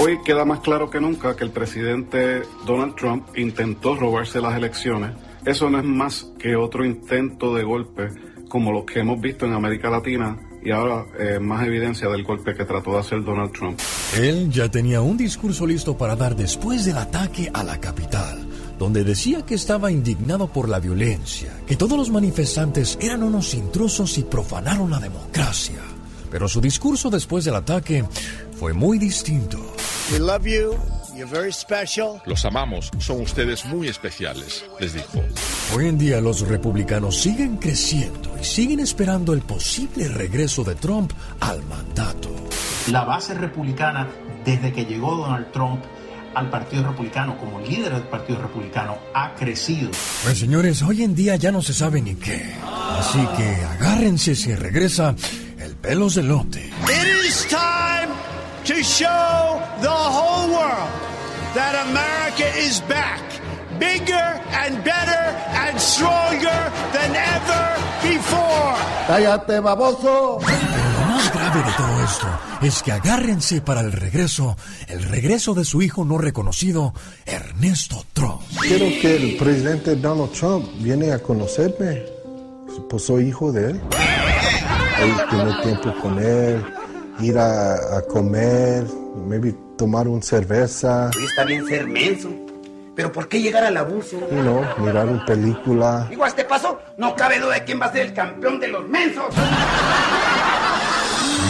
Hoy 0.00 0.18
queda 0.24 0.44
más 0.44 0.60
claro 0.60 0.90
que 0.90 1.00
nunca 1.00 1.36
que 1.36 1.44
el 1.44 1.50
presidente 1.50 2.42
Donald 2.66 2.96
Trump 2.96 3.26
intentó 3.36 3.94
robarse 3.94 4.40
las 4.40 4.56
elecciones. 4.56 5.12
Eso 5.44 5.70
no 5.70 5.78
es 5.78 5.84
más 5.84 6.32
que 6.38 6.56
otro 6.56 6.84
intento 6.84 7.54
de 7.54 7.62
golpe 7.62 8.08
como 8.48 8.72
los 8.72 8.84
que 8.84 9.00
hemos 9.00 9.20
visto 9.20 9.46
en 9.46 9.52
América 9.52 9.88
Latina 9.88 10.36
y 10.64 10.70
ahora 10.70 11.06
eh, 11.18 11.38
más 11.38 11.66
evidencia 11.66 12.08
del 12.08 12.22
golpe 12.22 12.54
que 12.54 12.64
trató 12.64 12.92
de 12.92 12.98
hacer 12.98 13.24
Donald 13.24 13.52
Trump. 13.52 13.78
Él 14.18 14.50
ya 14.50 14.70
tenía 14.70 15.00
un 15.00 15.16
discurso 15.16 15.66
listo 15.66 15.96
para 15.96 16.16
dar 16.16 16.36
después 16.36 16.84
del 16.84 16.98
ataque 16.98 17.50
a 17.52 17.64
la 17.64 17.80
capital, 17.80 18.46
donde 18.82 19.04
decía 19.04 19.46
que 19.46 19.54
estaba 19.54 19.92
indignado 19.92 20.48
por 20.48 20.68
la 20.68 20.80
violencia, 20.80 21.56
que 21.68 21.76
todos 21.76 21.96
los 21.96 22.10
manifestantes 22.10 22.98
eran 23.00 23.22
unos 23.22 23.54
intrusos 23.54 24.18
y 24.18 24.24
profanaron 24.24 24.90
la 24.90 24.98
democracia. 24.98 25.78
Pero 26.32 26.48
su 26.48 26.60
discurso 26.60 27.08
después 27.08 27.44
del 27.44 27.54
ataque 27.54 28.04
fue 28.58 28.72
muy 28.72 28.98
distinto. 28.98 29.56
We 30.10 30.18
love 30.18 30.44
you. 30.46 30.76
You're 31.14 31.30
very 31.30 31.52
special. 31.52 32.20
Los 32.26 32.44
amamos, 32.44 32.90
son 32.98 33.20
ustedes 33.20 33.64
muy 33.66 33.86
especiales, 33.86 34.64
les 34.80 34.94
dijo. 34.94 35.22
Hoy 35.76 35.86
en 35.86 35.96
día 35.96 36.20
los 36.20 36.40
republicanos 36.48 37.20
siguen 37.20 37.58
creciendo 37.58 38.34
y 38.40 38.44
siguen 38.44 38.80
esperando 38.80 39.32
el 39.32 39.42
posible 39.42 40.08
regreso 40.08 40.64
de 40.64 40.74
Trump 40.74 41.12
al 41.38 41.62
mandato. 41.66 42.30
La 42.90 43.04
base 43.04 43.34
republicana, 43.34 44.08
desde 44.44 44.72
que 44.72 44.86
llegó 44.86 45.14
Donald 45.14 45.52
Trump 45.52 45.84
al 46.34 46.50
Partido 46.50 46.84
Republicano 46.84 47.36
como 47.38 47.60
líder 47.60 47.92
del 47.94 48.04
Partido 48.04 48.40
Republicano, 48.40 48.98
ha 49.14 49.34
crecido. 49.34 49.90
Pues 50.24 50.38
señores, 50.38 50.82
hoy 50.82 51.02
en 51.02 51.14
día 51.14 51.36
ya 51.36 51.52
no 51.52 51.62
se 51.62 51.72
sabe 51.74 52.00
ni 52.00 52.14
qué. 52.14 52.54
Así 52.98 53.18
que 53.36 53.64
agárrense 53.64 54.34
si 54.34 54.54
regresa 54.54 55.14
el 55.58 55.74
pelos 55.76 56.14
de 56.14 56.22
lote. 56.22 56.60
It 56.60 57.24
is 57.24 57.46
time 57.48 58.12
to 58.64 58.82
show 58.82 59.60
the 59.80 59.88
whole 59.88 60.48
world 60.48 60.90
that 61.54 61.74
America 61.86 62.46
is 62.58 62.80
back. 62.88 63.20
Bigger 63.78 64.40
and 64.52 64.82
better 64.84 65.34
and 65.54 65.80
stronger 65.80 66.72
than 66.92 67.16
ever 67.16 67.76
before. 68.02 68.76
Cállate, 69.08 69.60
baboso. 69.60 70.38
Grave 71.52 71.70
de 71.70 71.76
todo 71.76 72.04
esto 72.04 72.26
es 72.62 72.82
que 72.82 72.92
agárrense 72.92 73.60
para 73.60 73.80
el 73.80 73.92
regreso, 73.92 74.56
el 74.88 75.02
regreso 75.02 75.52
de 75.52 75.64
su 75.64 75.82
hijo 75.82 76.04
no 76.04 76.16
reconocido, 76.16 76.94
Ernesto 77.26 78.04
Trump. 78.14 78.40
Quiero 78.62 78.86
que 79.00 79.16
el 79.16 79.36
presidente 79.36 79.96
Donald 79.96 80.32
Trump 80.32 80.66
viene 80.78 81.12
a 81.12 81.18
conocerme. 81.18 82.04
Pues 82.88 83.04
soy 83.04 83.28
hijo 83.28 83.52
de 83.52 83.72
él. 83.72 83.80
Ahí 84.96 85.14
tener 85.30 85.60
tiempo 85.62 85.94
con 86.00 86.18
él, 86.18 86.64
ir 87.20 87.36
a, 87.38 87.98
a 87.98 88.02
comer, 88.02 88.86
maybe 89.26 89.54
tomar 89.76 90.08
una 90.08 90.22
cerveza, 90.22 91.10
está 91.22 91.44
bien 91.44 91.66
ser 91.66 91.86
menso. 91.86 92.30
Pero 92.94 93.10
¿por 93.10 93.28
qué 93.28 93.40
llegar 93.40 93.64
al 93.64 93.76
abuso? 93.76 94.18
you 94.30 94.42
know, 94.42 94.62
mirar 94.78 95.06
una 95.06 95.24
película. 95.24 96.06
Digo, 96.08 96.24
a 96.24 96.28
este 96.28 96.44
paso, 96.44 96.78
no 96.98 97.14
cabe 97.16 97.38
duda 97.38 97.54
de 97.54 97.64
quién 97.64 97.80
va 97.80 97.86
a 97.86 97.92
ser 97.92 98.06
el 98.06 98.14
campeón 98.14 98.60
de 98.60 98.68
los 98.68 98.86
mensos. 98.88 99.26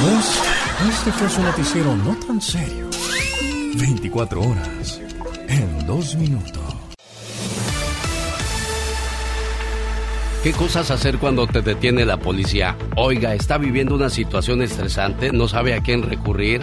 Este 0.03 1.13
fue 1.13 1.29
su 1.29 1.41
noticiero 1.43 1.95
no 1.95 2.17
tan 2.27 2.41
serio. 2.41 2.89
24 3.77 4.41
horas 4.41 5.01
en 5.47 5.87
2 5.87 6.17
minutos. 6.17 6.61
¿Qué 10.43 10.53
cosas 10.55 10.91
hacer 10.91 11.19
cuando 11.19 11.47
te 11.47 11.63
detiene 11.63 12.05
la 12.05 12.17
policía? 12.17 12.77
Oiga, 12.97 13.33
está 13.35 13.59
viviendo 13.59 13.95
una 13.95 14.11
situación 14.11 14.61
estresante, 14.63 15.31
no 15.31 15.47
sabe 15.47 15.75
a 15.75 15.83
quién 15.83 16.03
recurrir, 16.03 16.63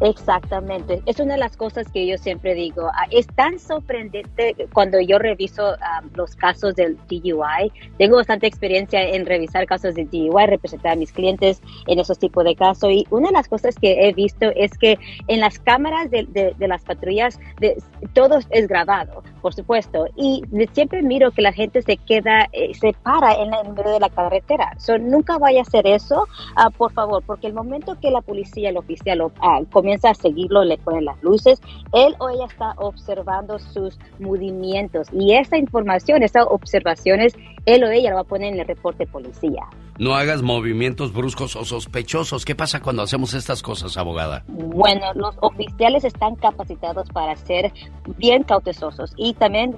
Exactamente, 0.00 1.02
es 1.06 1.20
una 1.20 1.34
de 1.34 1.40
las 1.40 1.56
cosas 1.56 1.90
que 1.90 2.06
yo 2.06 2.18
siempre 2.18 2.54
digo. 2.54 2.88
Ah, 2.92 3.06
es 3.10 3.26
tan 3.28 3.58
sorprendente 3.58 4.54
cuando 4.72 5.00
yo 5.00 5.18
reviso 5.18 5.74
ah, 5.80 6.02
los 6.14 6.36
casos 6.36 6.74
del 6.74 6.98
DUI. 7.08 7.72
Tengo 7.98 8.16
bastante 8.16 8.46
experiencia 8.46 9.02
en 9.02 9.24
revisar 9.24 9.66
casos 9.66 9.94
de 9.94 10.04
DUI, 10.04 10.46
representar 10.46 10.92
a 10.92 10.96
mis 10.96 11.12
clientes 11.12 11.62
en 11.86 11.98
esos 11.98 12.18
tipos 12.18 12.44
de 12.44 12.54
casos. 12.54 12.90
Y 12.90 13.06
una 13.10 13.28
de 13.28 13.34
las 13.34 13.48
cosas 13.48 13.74
que 13.76 14.06
he 14.06 14.12
visto 14.12 14.46
es 14.54 14.76
que 14.76 14.98
en 15.28 15.40
las 15.40 15.58
cámaras 15.58 16.10
de, 16.10 16.26
de, 16.26 16.68
las 16.68 16.82
patrullas 16.82 17.38
de, 17.58 17.82
todo 18.12 18.38
es 18.50 18.68
grabado, 18.68 19.22
por 19.46 19.54
supuesto. 19.54 20.06
Y 20.16 20.42
siempre 20.72 21.02
miro 21.02 21.30
que 21.30 21.40
la 21.40 21.52
gente 21.52 21.80
se 21.80 21.96
queda, 21.98 22.48
eh, 22.50 22.74
se 22.74 22.92
para 23.04 23.32
en, 23.34 23.54
el 23.54 23.74
medio 23.74 23.92
de 23.92 24.00
la 24.00 24.08
carretera. 24.08 24.72
So, 24.76 24.98
nunca 24.98 25.38
vaya 25.38 25.60
a 25.60 25.62
hacer 25.62 25.86
eso, 25.86 26.26
ah, 26.56 26.68
por 26.70 26.92
favor, 26.92 27.22
porque 27.24 27.46
el 27.46 27.54
momento 27.54 27.96
que 28.00 28.10
la 28.10 28.22
policía, 28.22 28.70
el 28.70 28.76
oficial, 28.76 29.22
comienza 29.70 30.10
a 30.10 30.14
seguirlo, 30.14 30.64
le 30.64 30.78
ponen 30.78 31.04
las 31.04 31.22
luces, 31.22 31.60
él 31.92 32.16
o 32.18 32.28
ella 32.28 32.46
está 32.46 32.72
observando 32.78 33.60
sus 33.60 34.00
movimientos 34.18 35.06
y 35.12 35.34
esa 35.34 35.56
información, 35.56 36.24
esas 36.24 36.46
observaciones, 36.48 37.32
él 37.66 37.84
o 37.84 37.90
ella 37.90 38.10
lo 38.10 38.16
va 38.16 38.22
a 38.22 38.24
poner 38.24 38.54
en 38.54 38.60
el 38.60 38.66
reporte 38.66 39.06
policía. 39.06 39.64
No 39.98 40.14
hagas 40.14 40.42
movimientos 40.42 41.12
bruscos 41.12 41.56
o 41.56 41.64
sospechosos. 41.64 42.44
¿Qué 42.44 42.54
pasa 42.54 42.80
cuando 42.80 43.02
hacemos 43.02 43.34
estas 43.34 43.62
cosas, 43.62 43.96
abogada? 43.96 44.44
Bueno, 44.46 45.12
los 45.14 45.34
oficiales 45.40 46.04
están 46.04 46.36
capacitados 46.36 47.08
para 47.10 47.34
ser 47.36 47.72
bien 48.18 48.42
cautelosos 48.42 49.12
y 49.16 49.34
también 49.34 49.76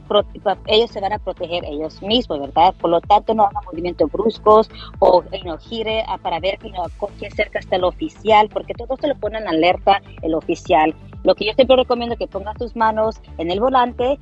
ellos 0.67 0.91
se 0.91 1.01
van 1.01 1.13
a 1.13 1.19
proteger 1.19 1.65
ellos 1.65 2.03
mismos, 2.03 2.41
¿verdad? 2.41 2.75
Por 2.81 2.91
lo 2.91 3.01
tanto, 3.01 3.33
no 3.35 3.45
hagan 3.45 3.65
movimientos 3.65 4.11
bruscos 4.11 4.69
o 4.99 5.23
no 5.45 5.59
gire 5.59 6.05
para 6.23 6.41
ver 6.41 6.59
que 6.59 6.73
qué 7.19 7.31
cerca 7.31 7.61
está 7.61 7.77
el 7.77 7.85
oficial, 7.85 8.49
porque 8.53 8.75
todo 8.75 8.97
se 9.01 9.09
lo 9.09 9.15
ponen 9.15 9.43
en 9.43 9.49
alerta 9.49 10.03
el 10.23 10.35
oficial. 10.35 10.95
Lo 11.25 11.35
que 11.35 11.47
yo 11.47 11.53
siempre 11.55 11.77
recomiendo 11.77 12.15
es 12.15 12.19
que 12.19 12.27
pongas 12.27 12.57
tus 12.57 12.77
manos 12.77 13.21
en 13.39 13.51
el 13.51 13.61
volante, 13.61 14.19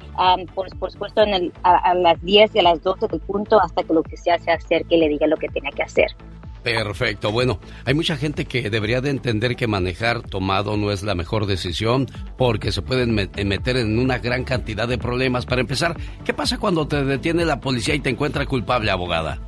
por, 0.55 0.71
supuesto 0.71 1.23
en 1.23 1.53
a, 1.63 1.95
las 1.95 2.23
10 2.23 2.55
y 2.55 2.59
a 2.59 2.63
las 2.63 2.83
12 2.83 3.09
del 3.09 3.21
punto 3.21 3.61
hasta 3.61 3.83
que 3.83 3.93
el 3.93 3.99
oficial 3.99 4.41
se 4.41 4.51
acerque 4.51 4.97
y 4.97 5.01
le 5.01 5.09
diga 5.09 5.27
lo 5.27 5.37
que 5.37 5.49
tiene 5.49 5.71
que 5.73 5.83
hacer. 5.83 6.09
Perfecto. 6.63 7.31
Bueno, 7.31 7.61
hay 7.85 7.95
mucha 7.95 8.17
gente 8.17 8.45
que 8.45 8.71
debería 8.71 9.01
de 9.01 9.11
entender 9.11 9.55
que 9.55 9.69
manejar 9.69 10.23
tomado 10.23 10.77
no 10.77 10.91
es 10.91 11.05
la 11.05 11.15
mejor 11.15 11.47
decisión 11.47 12.07
porque 12.37 12.73
se 12.73 12.83
pueden 12.83 13.15
meter 13.15 13.77
en 13.77 14.01
una 14.01 14.19
gran 14.19 14.43
cantidad 14.43 14.89
de 14.89 14.99
problemas. 14.99 15.47
Para 15.47 15.61
empezar, 15.61 15.97
¿qué 16.25 16.35
pasa 16.35 16.59
cuando 16.59 16.89
te 16.89 17.05
detiene 17.05 17.45
la 17.45 17.61
policía 17.61 17.95
y 17.95 18.01
te 18.01 18.11
encuentra 18.11 18.47
culpable, 18.47 18.91
abogada? 18.91 19.39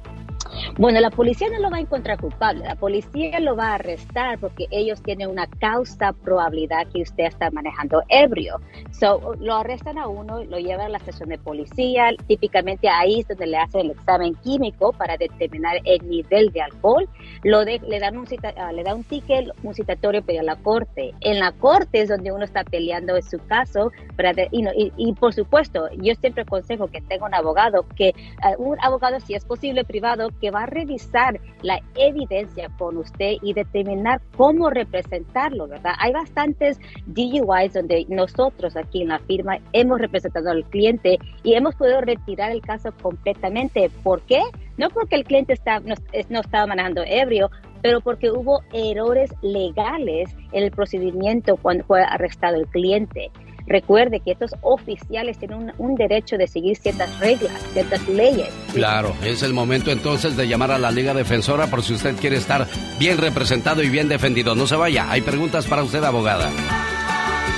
Bueno, 0.79 1.01
la 1.01 1.11
policía 1.11 1.49
no 1.51 1.59
lo 1.61 1.71
va 1.71 1.79
a 1.79 1.81
encontrar 1.81 2.21
culpable, 2.21 2.65
la 2.65 2.77
policía 2.77 3.41
lo 3.41 3.57
va 3.57 3.71
a 3.71 3.75
arrestar 3.75 4.39
porque 4.39 4.67
ellos 4.71 5.03
tienen 5.03 5.29
una 5.29 5.47
causa 5.47 6.13
probabilidad 6.13 6.87
que 6.93 7.03
usted 7.03 7.25
está 7.25 7.51
manejando 7.51 8.03
ebrio. 8.09 8.61
So, 8.91 9.35
lo 9.41 9.57
arrestan 9.57 9.99
a 9.99 10.09
uno, 10.09 10.45
lo 10.45 10.59
llevan 10.59 10.87
a 10.87 10.89
la 10.91 10.99
estación 10.99 11.29
de 11.29 11.39
policía, 11.39 12.11
típicamente 12.27 12.89
ahí 12.89 13.21
es 13.21 13.29
donde 13.29 13.47
le 13.47 13.57
hacen 13.57 13.83
el 13.83 13.91
examen 13.93 14.35
químico 14.37 14.93
para 14.93 15.17
determinar 15.17 15.81
el 15.85 16.09
nivel 16.09 16.51
de 16.53 16.63
alcohol, 16.63 17.09
lo 17.43 17.65
de, 17.65 17.81
le 17.87 17.99
dan 17.99 18.17
un 18.17 18.27
cita, 18.27 18.55
uh, 18.57 18.75
le 18.75 18.83
da 18.83 18.95
un 18.95 19.05
ticket, 19.05 19.49
un 19.63 19.75
citatorio 19.75 20.23
para 20.23 20.43
la 20.43 20.57
corte. 20.57 21.15
En 21.21 21.39
la 21.39 21.53
corte 21.53 22.01
es 22.01 22.09
donde 22.09 22.33
uno 22.33 22.45
está 22.45 22.65
peleando 22.65 23.17
en 23.17 23.23
su 23.23 23.39
caso, 23.47 23.93
para 24.17 24.33
y, 24.53 24.93
y, 24.97 25.13
por 25.15 25.33
supuesto, 25.33 25.89
yo 25.97 26.15
siempre 26.15 26.43
aconsejo 26.43 26.89
que 26.89 27.01
tenga 27.01 27.27
un 27.27 27.35
abogado, 27.35 27.87
que 27.97 28.15
uh, 28.45 28.63
un 28.63 28.77
abogado 28.81 29.21
si 29.21 29.35
es 29.35 29.45
posible 29.45 29.85
privado, 29.85 30.31
que 30.41 30.48
va 30.51 30.63
a 30.63 30.67
revisar 30.67 31.41
la 31.63 31.81
evidencia 31.97 32.69
con 32.79 32.97
usted 32.97 33.37
y 33.43 33.53
determinar 33.53 34.21
cómo 34.37 34.71
representarlo, 34.71 35.69
¿verdad? 35.69 35.95
Hay 35.99 36.13
bastantes 36.13 36.79
DUIs 37.07 37.73
donde 37.73 38.07
nosotros 38.09 38.77
aquí 38.77 39.03
en 39.03 39.09
la 39.09 39.19
firma 39.21 39.59
hemos 39.73 40.01
representado 40.01 40.51
al 40.51 40.65
cliente 40.65 41.19
y 41.43 41.55
hemos 41.55 41.75
podido 41.75 42.01
retirar 42.01 42.51
el 42.51 42.61
caso 42.61 42.93
completamente. 43.03 43.91
¿Por 44.03 44.21
qué? 44.23 44.43
No 44.77 44.91
porque 44.91 45.17
el 45.17 45.25
cliente 45.25 45.53
está, 45.53 45.81
no, 45.81 45.95
no 46.29 46.41
estaba 46.41 46.67
manejando 46.67 47.03
ebrio, 47.05 47.51
pero 47.83 48.01
porque 48.01 48.31
hubo 48.31 48.63
errores 48.73 49.31
legales 49.43 50.35
en 50.53 50.65
el 50.65 50.71
procedimiento 50.71 51.57
cuando 51.57 51.85
fue 51.85 52.03
arrestado 52.03 52.57
el 52.57 52.67
cliente. 52.67 53.31
Recuerde 53.69 54.21
que 54.21 54.33
estos 54.33 54.53
oficiales 54.63 55.39
tienen 55.39 55.75
un, 55.77 55.95
derecho 55.95 56.39
de 56.39 56.47
seguir 56.47 56.79
ciertas 56.79 57.19
reglas, 57.19 57.53
ciertas 57.75 58.09
leyes. 58.09 58.49
Claro, 58.73 59.15
es 59.23 59.43
el 59.43 59.53
momento 59.53 59.91
entonces 59.91 60.39
de 60.39 60.49
llamar 60.49 60.71
a 60.71 60.79
la 60.79 60.91
Liga 60.91 61.13
Defensora 61.13 61.67
por 61.67 61.83
si 61.83 61.93
usted 61.93 62.17
quiere 62.17 62.37
estar 62.37 62.67
bien 62.99 63.19
representado 63.19 63.83
y 63.83 63.91
bien 63.91 64.09
defendido. 64.09 64.55
No 64.55 64.67
se 64.67 64.77
vaya, 64.77 65.11
hay 65.11 65.21
preguntas 65.21 65.67
para 65.67 65.83
usted, 65.83 66.03
abogada. 66.03 66.51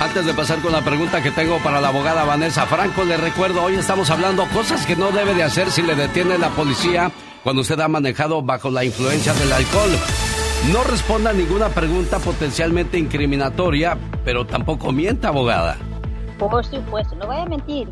Antes 0.01 0.25
de 0.25 0.33
pasar 0.33 0.59
con 0.59 0.73
la 0.73 0.83
pregunta 0.83 1.23
que 1.23 1.31
tengo 1.31 1.59
para 1.59 1.79
la 1.79 1.89
abogada 1.89 2.25
Vanessa 2.25 2.65
Franco, 2.65 3.05
le 3.05 3.15
recuerdo, 3.15 3.63
hoy 3.63 3.75
estamos 3.75 4.09
hablando 4.09 4.45
cosas 4.49 4.85
que 4.85 4.97
no 4.97 5.11
debe 5.11 5.33
de 5.33 5.43
hacer 5.43 5.71
si 5.71 5.81
le 5.81 5.95
detiene 5.95 6.37
la 6.37 6.49
policía 6.49 7.09
cuando 7.41 7.61
usted 7.61 7.79
ha 7.79 7.87
manejado 7.87 8.41
bajo 8.41 8.69
la 8.69 8.83
influencia 8.83 9.33
del 9.33 9.53
alcohol. 9.53 9.91
No 10.73 10.83
responda 10.83 11.29
a 11.29 11.33
ninguna 11.33 11.69
pregunta 11.69 12.19
potencialmente 12.19 12.97
incriminatoria, 12.97 13.97
pero 14.25 14.45
tampoco 14.45 14.91
mienta, 14.91 15.29
abogada. 15.29 15.77
Por 16.49 16.65
supuesto, 16.65 17.15
no 17.17 17.27
voy 17.27 17.37
a 17.37 17.45
mentir. 17.45 17.87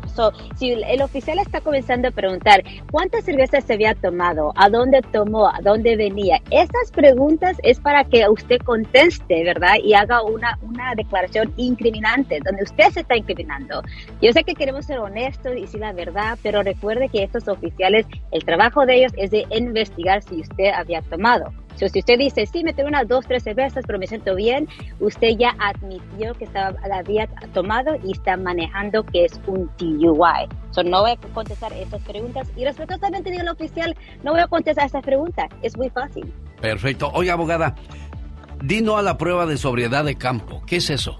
si 0.56 0.72
el 0.72 1.02
oficial 1.02 1.38
está 1.38 1.60
comenzando 1.60 2.08
a 2.08 2.10
preguntar 2.10 2.64
cuántas 2.90 3.24
cervezas 3.24 3.62
se 3.62 3.74
había 3.74 3.94
tomado, 3.94 4.52
a 4.56 4.68
dónde 4.68 5.02
tomó, 5.12 5.46
a 5.46 5.60
dónde 5.62 5.94
venía, 5.94 6.40
esas 6.50 6.90
preguntas 6.92 7.58
es 7.62 7.78
para 7.78 8.02
que 8.02 8.28
usted 8.28 8.58
conteste, 8.58 9.44
¿verdad? 9.44 9.74
Y 9.84 9.94
haga 9.94 10.24
una, 10.24 10.58
una 10.62 10.96
declaración 10.96 11.54
incriminante, 11.58 12.40
donde 12.44 12.64
usted 12.64 12.90
se 12.90 13.00
está 13.00 13.16
incriminando. 13.16 13.82
Yo 14.20 14.32
sé 14.32 14.42
que 14.42 14.56
queremos 14.56 14.84
ser 14.84 14.98
honestos 14.98 15.52
y 15.56 15.60
decir 15.60 15.78
la 15.78 15.92
verdad, 15.92 16.36
pero 16.42 16.64
recuerde 16.64 17.08
que 17.08 17.22
estos 17.22 17.46
oficiales, 17.46 18.04
el 18.32 18.44
trabajo 18.44 18.84
de 18.84 18.96
ellos 18.96 19.12
es 19.16 19.30
de 19.30 19.46
investigar 19.50 20.24
si 20.24 20.40
usted 20.40 20.72
había 20.74 21.02
tomado 21.02 21.52
si 21.76 21.86
usted 21.86 22.18
dice, 22.18 22.46
sí, 22.46 22.62
me 22.62 22.72
tengo 22.72 22.88
unas 22.88 23.08
dos, 23.08 23.26
tres 23.26 23.42
cervezas, 23.42 23.84
pero 23.86 23.98
me 23.98 24.06
siento 24.06 24.34
bien, 24.34 24.68
usted 25.00 25.36
ya 25.38 25.54
admitió 25.58 26.34
que 26.34 26.44
estaba, 26.44 26.72
la 26.86 26.98
había 26.98 27.26
tomado 27.54 27.96
y 28.04 28.12
está 28.12 28.36
manejando 28.36 29.02
que 29.04 29.24
es 29.24 29.40
un 29.46 29.70
DUI. 29.78 30.48
So, 30.70 30.82
no 30.82 31.02
voy 31.02 31.12
a 31.12 31.16
contestar 31.34 31.72
esas 31.72 32.02
preguntas. 32.02 32.48
Y 32.56 32.64
respetuosamente 32.64 33.30
digo 33.30 33.42
al 33.42 33.48
oficial, 33.48 33.96
no 34.22 34.32
voy 34.32 34.40
a 34.40 34.46
contestar 34.46 34.86
esas 34.86 35.02
preguntas. 35.02 35.48
Es 35.62 35.76
muy 35.76 35.90
fácil. 35.90 36.32
Perfecto. 36.60 37.10
Oye, 37.12 37.30
abogada, 37.30 37.74
dino 38.62 38.96
a 38.96 39.02
la 39.02 39.16
prueba 39.16 39.46
de 39.46 39.56
sobriedad 39.56 40.04
de 40.04 40.16
campo. 40.16 40.62
¿Qué 40.66 40.76
es 40.76 40.90
eso? 40.90 41.18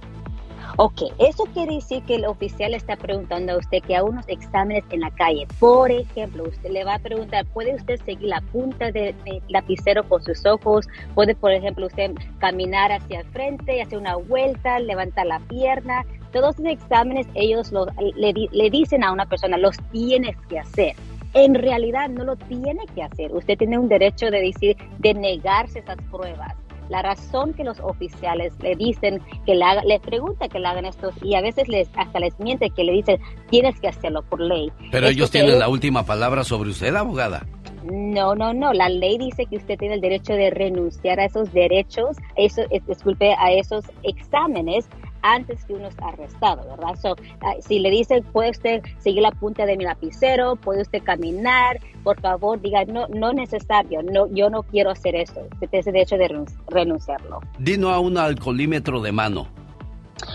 Ok, 0.83 1.03
eso 1.19 1.45
quiere 1.53 1.75
decir 1.75 2.03
que 2.05 2.15
el 2.15 2.25
oficial 2.25 2.73
está 2.73 2.97
preguntando 2.97 3.53
a 3.53 3.59
usted 3.59 3.83
que 3.83 3.97
a 3.97 4.03
unos 4.03 4.27
exámenes 4.29 4.83
en 4.89 5.01
la 5.01 5.11
calle, 5.11 5.47
por 5.59 5.91
ejemplo, 5.91 6.45
usted 6.45 6.71
le 6.71 6.85
va 6.85 6.95
a 6.95 6.99
preguntar, 6.99 7.45
¿puede 7.53 7.75
usted 7.75 8.01
seguir 8.07 8.31
la 8.31 8.41
punta 8.41 8.91
del 8.91 9.15
lapicero 9.49 10.09
con 10.09 10.23
sus 10.23 10.47
ojos? 10.47 10.89
¿Puede, 11.15 11.35
por 11.35 11.53
ejemplo, 11.53 11.87
usted 11.87 12.13
caminar 12.39 12.93
hacia 12.93 13.21
el 13.21 13.27
frente, 13.27 13.83
hacer 13.83 13.99
una 13.99 14.17
vuelta, 14.17 14.79
levantar 14.79 15.27
la 15.27 15.41
pierna? 15.41 16.07
Todos 16.33 16.55
esos 16.55 16.73
exámenes 16.73 17.27
ellos 17.35 17.71
le, 18.17 18.33
le 18.51 18.71
dicen 18.71 19.05
a 19.05 19.13
una 19.13 19.27
persona, 19.27 19.59
los 19.59 19.77
tienes 19.93 20.35
que 20.49 20.61
hacer 20.61 20.97
en 21.35 21.55
realidad 21.55 22.09
no 22.09 22.25
lo 22.25 22.37
tiene 22.37 22.87
que 22.95 23.03
hacer. 23.03 23.33
Usted 23.33 23.57
tiene 23.57 23.79
un 23.79 23.89
derecho 23.89 24.31
de 24.31 24.41
decir, 24.41 24.77
de 24.99 25.15
negarse 25.15 25.79
esas 25.79 25.99
pruebas. 26.11 26.57
La 26.91 27.03
razón 27.03 27.55
que 27.55 27.65
los 27.65 27.81
oficiales 27.81 28.53
le 28.61 28.77
dicen 28.77 29.23
que 29.47 29.55
le, 29.55 29.65
haga, 29.65 29.83
le 29.85 29.99
pregunta 30.01 30.49
que 30.49 30.59
le 30.59 30.67
hagan 30.67 30.85
esto 30.85 31.11
y 31.23 31.35
a 31.37 31.41
veces 31.41 31.69
les 31.69 31.89
hasta 31.97 32.19
les 32.19 32.39
miente 32.39 32.69
que 32.71 32.85
le 32.85 32.93
dicen 32.93 33.19
tienes 33.49 33.81
que 33.81 33.89
hacerlo 33.89 34.23
por 34.23 34.41
ley. 34.41 34.71
Pero 34.91 35.09
ellos 35.09 35.31
tienen 35.31 35.59
la 35.59 35.69
última 35.69 36.05
palabra 36.05 36.45
sobre 36.45 36.71
usted, 36.71 36.95
abogada. 36.95 37.47
No, 37.85 38.35
no, 38.35 38.53
no. 38.53 38.73
La 38.73 38.89
ley 38.89 39.17
dice 39.19 39.47
que 39.47 39.57
usted 39.57 39.79
tiene 39.79 39.95
el 39.95 40.01
derecho 40.01 40.35
de 40.35 40.51
renunciar 40.51 41.19
a 41.21 41.25
esos 41.25 41.53
derechos, 41.53 42.17
eso, 42.37 42.63
disculpe, 42.87 43.35
a 43.39 43.53
esos 43.53 43.85
exámenes 44.03 44.89
antes 45.23 45.65
que 45.65 45.75
uno 45.75 45.89
está 45.89 46.09
arrestado, 46.09 46.69
¿verdad? 46.69 46.97
So, 47.01 47.17
ah, 47.43 47.55
si 47.61 47.79
le 47.79 47.91
dice, 47.91 48.23
puede 48.33 48.51
usted 48.51 48.83
seguir 48.99 49.23
la 49.23 49.33
punta 49.33 49.67
de 49.67 49.77
mi 49.77 49.85
lapicero, 49.85 50.57
puede 50.57 50.83
usted 50.83 51.03
caminar, 51.03 51.81
por 52.03 52.21
favor, 52.21 52.61
diga, 52.61 52.85
no, 52.85 53.07
no 53.09 53.33
necesario, 53.33 54.03
no, 54.03 54.29
yo 54.33 54.51
no 54.51 54.63
quiero 54.63 54.91
hacer 54.91 55.15
eso. 55.15 55.41
Usted 55.53 55.69
tiene 55.69 55.93
derecho 55.93 56.17
de 56.17 56.47
renunciarlo. 56.69 57.41
Dino 57.59 57.91
a 57.91 58.01
un 58.01 58.19
alcoholímetro 58.19 59.01
de 59.01 59.13
mano. 59.13 59.49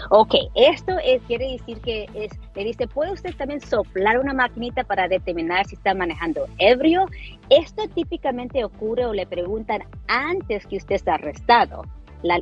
Ok, 0.09 0.33
esto 0.55 0.93
es, 1.03 1.21
quiere 1.23 1.51
decir 1.53 1.79
que 1.81 2.07
es, 2.13 2.31
le 2.55 2.63
dice, 2.63 2.87
¿puede 2.87 3.11
usted 3.11 3.35
también 3.35 3.61
soplar 3.61 4.19
una 4.19 4.33
maquinita 4.33 4.83
para 4.83 5.07
determinar 5.07 5.65
si 5.67 5.75
está 5.75 5.93
manejando 5.93 6.47
ebrio? 6.57 7.05
Esto 7.49 7.87
típicamente 7.93 8.63
ocurre 8.63 9.05
o 9.05 9.13
le 9.13 9.25
preguntan 9.25 9.83
antes 10.07 10.65
que 10.65 10.77
usted 10.77 10.95
está 10.95 11.15
arrestado 11.15 11.83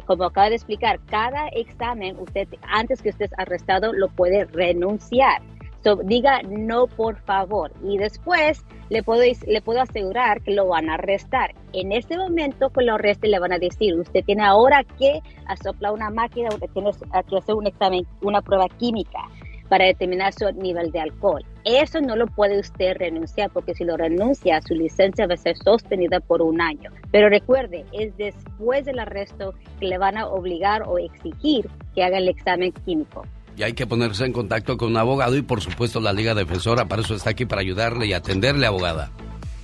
como 0.06 0.26
acaba 0.26 0.50
de 0.50 0.56
explicar, 0.56 1.00
cada 1.10 1.48
examen, 1.50 2.18
usted 2.20 2.48
antes 2.64 3.02
que 3.02 3.10
usted 3.10 3.26
es 3.26 3.34
arrestado, 3.38 3.94
lo 3.94 4.10
puede 4.10 4.46
renunciar. 4.46 5.42
So, 5.84 5.98
diga 5.98 6.42
no, 6.44 6.88
por 6.88 7.18
favor. 7.24 7.72
Y 7.84 7.98
después 7.98 8.64
le 8.90 9.04
puedo, 9.04 9.22
le 9.22 9.62
puedo 9.62 9.82
asegurar 9.82 10.42
que 10.42 10.52
lo 10.52 10.68
van 10.68 10.90
a 10.90 10.94
arrestar. 10.94 11.54
En 11.74 11.92
este 11.92 12.18
momento, 12.18 12.70
con 12.70 12.86
lo 12.86 12.96
arresten, 12.96 13.32
le 13.32 13.40
van 13.40 13.52
a 13.52 13.60
decir: 13.60 13.94
Usted 13.96 14.24
tiene 14.24 14.44
ahora 14.44 14.84
que 14.98 15.20
soplar 15.62 15.92
una 15.92 16.10
máquina, 16.10 16.50
usted 16.50 16.70
tiene 16.74 16.92
que 17.30 17.38
hacer 17.38 17.56
un 17.56 17.68
examen, 17.68 18.08
una 18.22 18.42
prueba 18.42 18.70
química 18.70 19.20
para 19.69 19.85
determinar 19.85 20.34
su 20.34 20.52
nivel 20.53 20.91
de 20.91 20.99
alcohol. 20.99 21.44
Eso 21.65 22.02
no 22.02 22.15
lo 22.15 22.27
puede 22.27 22.60
usted 22.60 22.98
renunciar 22.98 23.49
porque 23.52 23.73
si 23.73 23.84
lo 23.85 23.95
renuncia, 23.98 24.61
su 24.61 24.73
licencia 24.73 25.27
va 25.27 25.35
a 25.35 25.38
ser 25.38 25.56
sostenida 25.57 26.19
por 26.19 26.41
un 26.41 26.61
año. 26.61 26.91
Pero 27.11 27.30
recuerde, 27.30 27.85
es 27.94 28.15
después 28.18 28.85
del 28.85 28.99
arresto 28.99 29.53
que 29.80 29.88
le 29.88 29.98
van 29.98 30.18
a 30.18 30.27
obligar 30.27 30.84
o 30.84 30.98
exigir 30.98 31.69
que 31.95 32.03
haga 32.03 32.18
el 32.18 32.27
examen 32.27 32.72
químico. 32.85 33.26
Y 33.56 33.64
hay 33.64 33.73
que 33.73 33.85
ponerse 33.85 34.26
en 34.26 34.34
contacto 34.34 34.77
con 34.77 34.90
un 34.90 34.98
abogado 34.98 35.38
y 35.38 35.44
por 35.44 35.61
supuesto 35.61 35.99
la 35.99 36.11
Liga 36.11 36.34
Defensora 36.34 36.85
para 36.85 37.02
eso 37.02 37.15
está 37.15 37.30
aquí 37.30 37.45
para 37.45 37.61
ayudarle 37.61 38.07
y 38.07 38.14
atenderle, 38.14 38.65
abogada. 38.65 39.11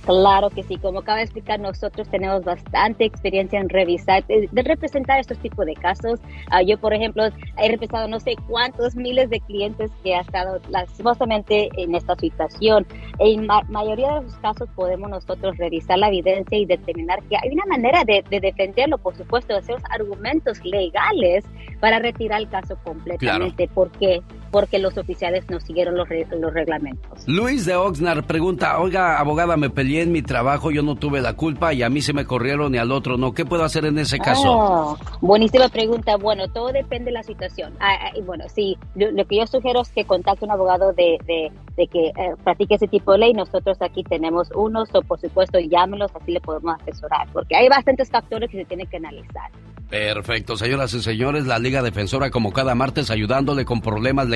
Claro 0.04 0.48
que 0.50 0.62
sí, 0.62 0.76
como 0.78 1.00
acaba 1.00 1.18
de 1.18 1.24
explicar, 1.24 1.60
nosotros 1.60 2.08
tenemos 2.08 2.42
bastante 2.42 3.04
experiencia 3.04 3.60
en 3.60 3.68
revisar, 3.68 4.26
de, 4.26 4.48
representar 4.62 5.20
estos 5.20 5.38
tipos 5.38 5.66
de 5.66 5.74
casos. 5.74 6.20
Ah, 6.50 6.62
yo, 6.62 6.78
por 6.78 6.94
ejemplo, 6.94 7.24
he 7.58 7.68
representado 7.68 8.08
no 8.08 8.18
sé 8.18 8.34
cuántos 8.48 8.96
miles 8.96 9.28
de 9.28 9.40
clientes 9.40 9.90
que 10.02 10.14
han 10.14 10.22
estado 10.22 10.60
lastimosamente 10.70 11.68
en 11.76 11.94
esta 11.94 12.16
situación. 12.16 12.86
En 13.18 13.46
la 13.46 13.62
mayoría 13.68 14.14
de 14.14 14.22
los 14.22 14.36
casos 14.36 14.68
podemos 14.74 15.10
nosotros 15.10 15.56
revisar 15.58 15.98
la 15.98 16.08
evidencia 16.08 16.56
y 16.56 16.64
determinar 16.64 17.22
que 17.24 17.36
hay 17.36 17.50
una 17.52 17.66
manera 17.66 18.02
de, 18.04 18.24
defenderlo, 18.30 18.96
por 18.98 19.14
supuesto, 19.16 19.52
de 19.52 19.58
hacer 19.58 19.76
argumentos 19.90 20.64
legales 20.64 21.44
para 21.78 21.98
retirar 21.98 22.40
el 22.40 22.48
caso 22.48 22.76
completamente. 22.84 23.68
¿Por 23.68 23.90
qué? 23.92 24.22
Porque 24.50 24.78
los 24.78 24.96
oficiales 24.98 25.44
no 25.48 25.60
siguieron 25.60 25.96
los, 25.96 26.08
los 26.08 26.52
reglamentos. 26.52 27.22
Luis 27.26 27.64
de 27.66 27.76
Oxnard 27.76 28.24
pregunta, 28.24 28.78
oiga, 28.80 29.18
abogada, 29.18 29.56
me 29.56 29.70
peleé 29.70 30.02
en 30.02 30.12
mi 30.12 30.22
trabajo, 30.22 30.70
yo 30.70 30.82
no 30.82 30.96
tuve 30.96 31.20
la 31.20 31.34
culpa 31.34 31.72
y 31.72 31.82
a 31.82 31.88
mí 31.88 32.02
se 32.02 32.12
me 32.12 32.24
corrieron 32.24 32.74
y 32.74 32.78
al 32.78 32.92
otro 32.92 33.16
no. 33.16 33.32
¿Qué 33.32 33.44
puedo 33.44 33.64
hacer 33.64 33.84
en 33.84 33.98
ese 33.98 34.18
caso? 34.18 34.52
Oh, 34.52 34.98
buenísima 35.20 35.68
pregunta. 35.68 36.16
Bueno, 36.16 36.48
todo 36.48 36.72
depende 36.72 37.06
de 37.06 37.12
la 37.12 37.22
situación. 37.22 37.72
Ah, 37.80 37.96
ah, 38.00 38.10
y 38.16 38.22
bueno, 38.22 38.44
sí, 38.54 38.76
lo, 38.94 39.24
que 39.26 39.36
yo 39.36 39.46
sugiero 39.46 39.82
es 39.82 39.90
que 39.90 40.04
contacte 40.04 40.44
a 40.44 40.46
un 40.46 40.52
abogado 40.52 40.92
de, 40.92 41.18
de, 41.26 41.86
que 41.86 42.08
eh, 42.08 42.34
practique 42.44 42.74
ese 42.74 42.88
tipo 42.88 43.12
de 43.12 43.18
ley. 43.18 43.32
Nosotros 43.32 43.80
aquí 43.80 44.02
tenemos 44.04 44.50
unos, 44.54 44.88
o 44.92 45.02
por 45.02 45.20
supuesto, 45.20 45.58
llámenos, 45.58 46.10
así 46.14 46.32
le 46.32 46.40
podemos 46.40 46.80
asesorar, 46.80 47.28
porque 47.32 47.56
hay 47.56 47.68
bastantes 47.68 48.10
factores 48.10 48.50
que 48.50 48.58
se 48.58 48.64
tienen 48.64 48.86
que 48.86 48.96
analizar. 48.96 49.50
Perfecto, 49.90 50.56
señoras 50.56 50.94
y 50.94 51.02
señores, 51.02 51.46
la 51.46 51.58
Liga 51.58 51.82
Defensora 51.82 52.30
como 52.30 52.52
cada 52.52 52.76
martes 52.76 53.10
ayudándole 53.10 53.64
con 53.64 53.80
problemas 53.80 54.28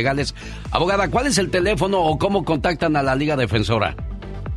Abogada, 0.70 1.10
¿cuál 1.10 1.26
es 1.26 1.39
el 1.39 1.51
teléfono 1.51 2.02
o 2.02 2.18
cómo 2.18 2.44
contactan 2.44 2.97
a 2.97 3.02
la 3.02 3.14
Liga 3.14 3.36
Defensora? 3.36 3.94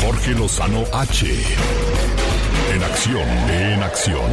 Jorge 0.00 0.32
Lozano 0.32 0.84
H. 0.92 1.26
En 2.74 2.82
acción, 2.82 3.28
en 3.50 3.82
acción. 3.82 4.30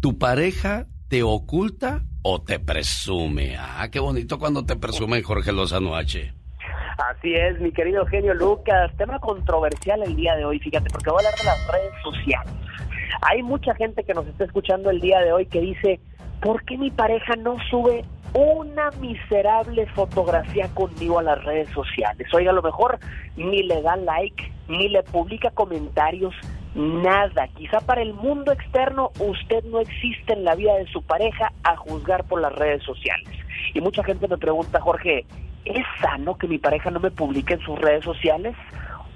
¿Tu 0.00 0.18
pareja 0.18 0.86
te 1.08 1.22
oculta 1.22 2.02
o 2.22 2.42
te 2.42 2.60
presume? 2.60 3.56
Ah, 3.58 3.88
qué 3.90 3.98
bonito 3.98 4.38
cuando 4.38 4.64
te 4.64 4.76
presume 4.76 5.22
Jorge 5.22 5.52
Lozano 5.52 5.96
H. 5.96 6.32
Así 6.98 7.34
es, 7.34 7.60
mi 7.60 7.72
querido 7.72 8.06
genio 8.06 8.34
Lucas. 8.34 8.92
Tema 8.96 9.18
controversial 9.18 10.02
el 10.04 10.14
día 10.14 10.36
de 10.36 10.44
hoy, 10.44 10.60
fíjate, 10.60 10.90
porque 10.90 11.10
voy 11.10 11.24
a 11.24 11.28
hablar 11.28 11.38
de 11.38 11.44
las 11.44 11.72
redes 11.72 11.92
sociales. 12.02 12.52
Hay 13.22 13.42
mucha 13.42 13.74
gente 13.74 14.04
que 14.04 14.14
nos 14.14 14.26
está 14.26 14.44
escuchando 14.44 14.90
el 14.90 15.00
día 15.00 15.20
de 15.20 15.32
hoy 15.32 15.46
que 15.46 15.60
dice, 15.60 16.00
¿por 16.40 16.64
qué 16.64 16.78
mi 16.78 16.90
pareja 16.90 17.34
no 17.36 17.56
sube 17.70 18.04
una 18.34 18.90
miserable 19.00 19.86
fotografía 19.94 20.68
conmigo 20.74 21.20
a 21.20 21.22
las 21.22 21.42
redes 21.44 21.68
sociales. 21.70 22.26
Oiga, 22.34 22.50
a 22.50 22.54
lo 22.54 22.62
mejor 22.62 22.98
ni 23.36 23.62
le 23.62 23.80
da 23.80 23.96
like, 23.96 24.52
ni 24.68 24.88
le 24.88 25.02
publica 25.04 25.50
comentarios, 25.50 26.34
nada. 26.74 27.46
Quizá 27.56 27.80
para 27.80 28.02
el 28.02 28.12
mundo 28.12 28.52
externo 28.52 29.12
usted 29.20 29.62
no 29.64 29.78
existe 29.78 30.32
en 30.32 30.44
la 30.44 30.56
vida 30.56 30.74
de 30.74 30.86
su 30.86 31.02
pareja 31.02 31.52
a 31.62 31.76
juzgar 31.76 32.24
por 32.24 32.40
las 32.40 32.52
redes 32.52 32.82
sociales. 32.82 33.28
Y 33.72 33.80
mucha 33.80 34.02
gente 34.02 34.26
me 34.26 34.36
pregunta, 34.36 34.80
Jorge, 34.80 35.24
¿es 35.64 35.86
sano 36.00 36.36
que 36.36 36.48
mi 36.48 36.58
pareja 36.58 36.90
no 36.90 36.98
me 36.98 37.12
publique 37.12 37.54
en 37.54 37.60
sus 37.60 37.78
redes 37.78 38.04
sociales? 38.04 38.56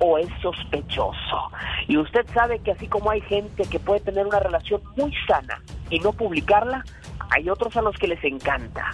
o 0.01 0.19
es 0.19 0.29
sospechoso. 0.41 1.51
Y 1.87 1.97
usted 1.97 2.27
sabe 2.33 2.61
que 2.61 2.73
así 2.73 2.87
como 2.87 3.11
hay 3.11 3.21
gente 3.23 3.65
que 3.65 3.81
puede 3.81 4.01
tener 4.01 4.27
una 4.27 4.39
relación 4.39 4.81
muy 4.97 5.13
sana 5.27 5.61
y 5.91 5.99
no 5.99 6.13
publicarla, 6.13 6.85
hay 7.31 7.49
otros 7.49 7.77
a 7.77 7.83
los 7.83 7.97
que 7.97 8.09
les 8.09 8.23
encanta. 8.25 8.91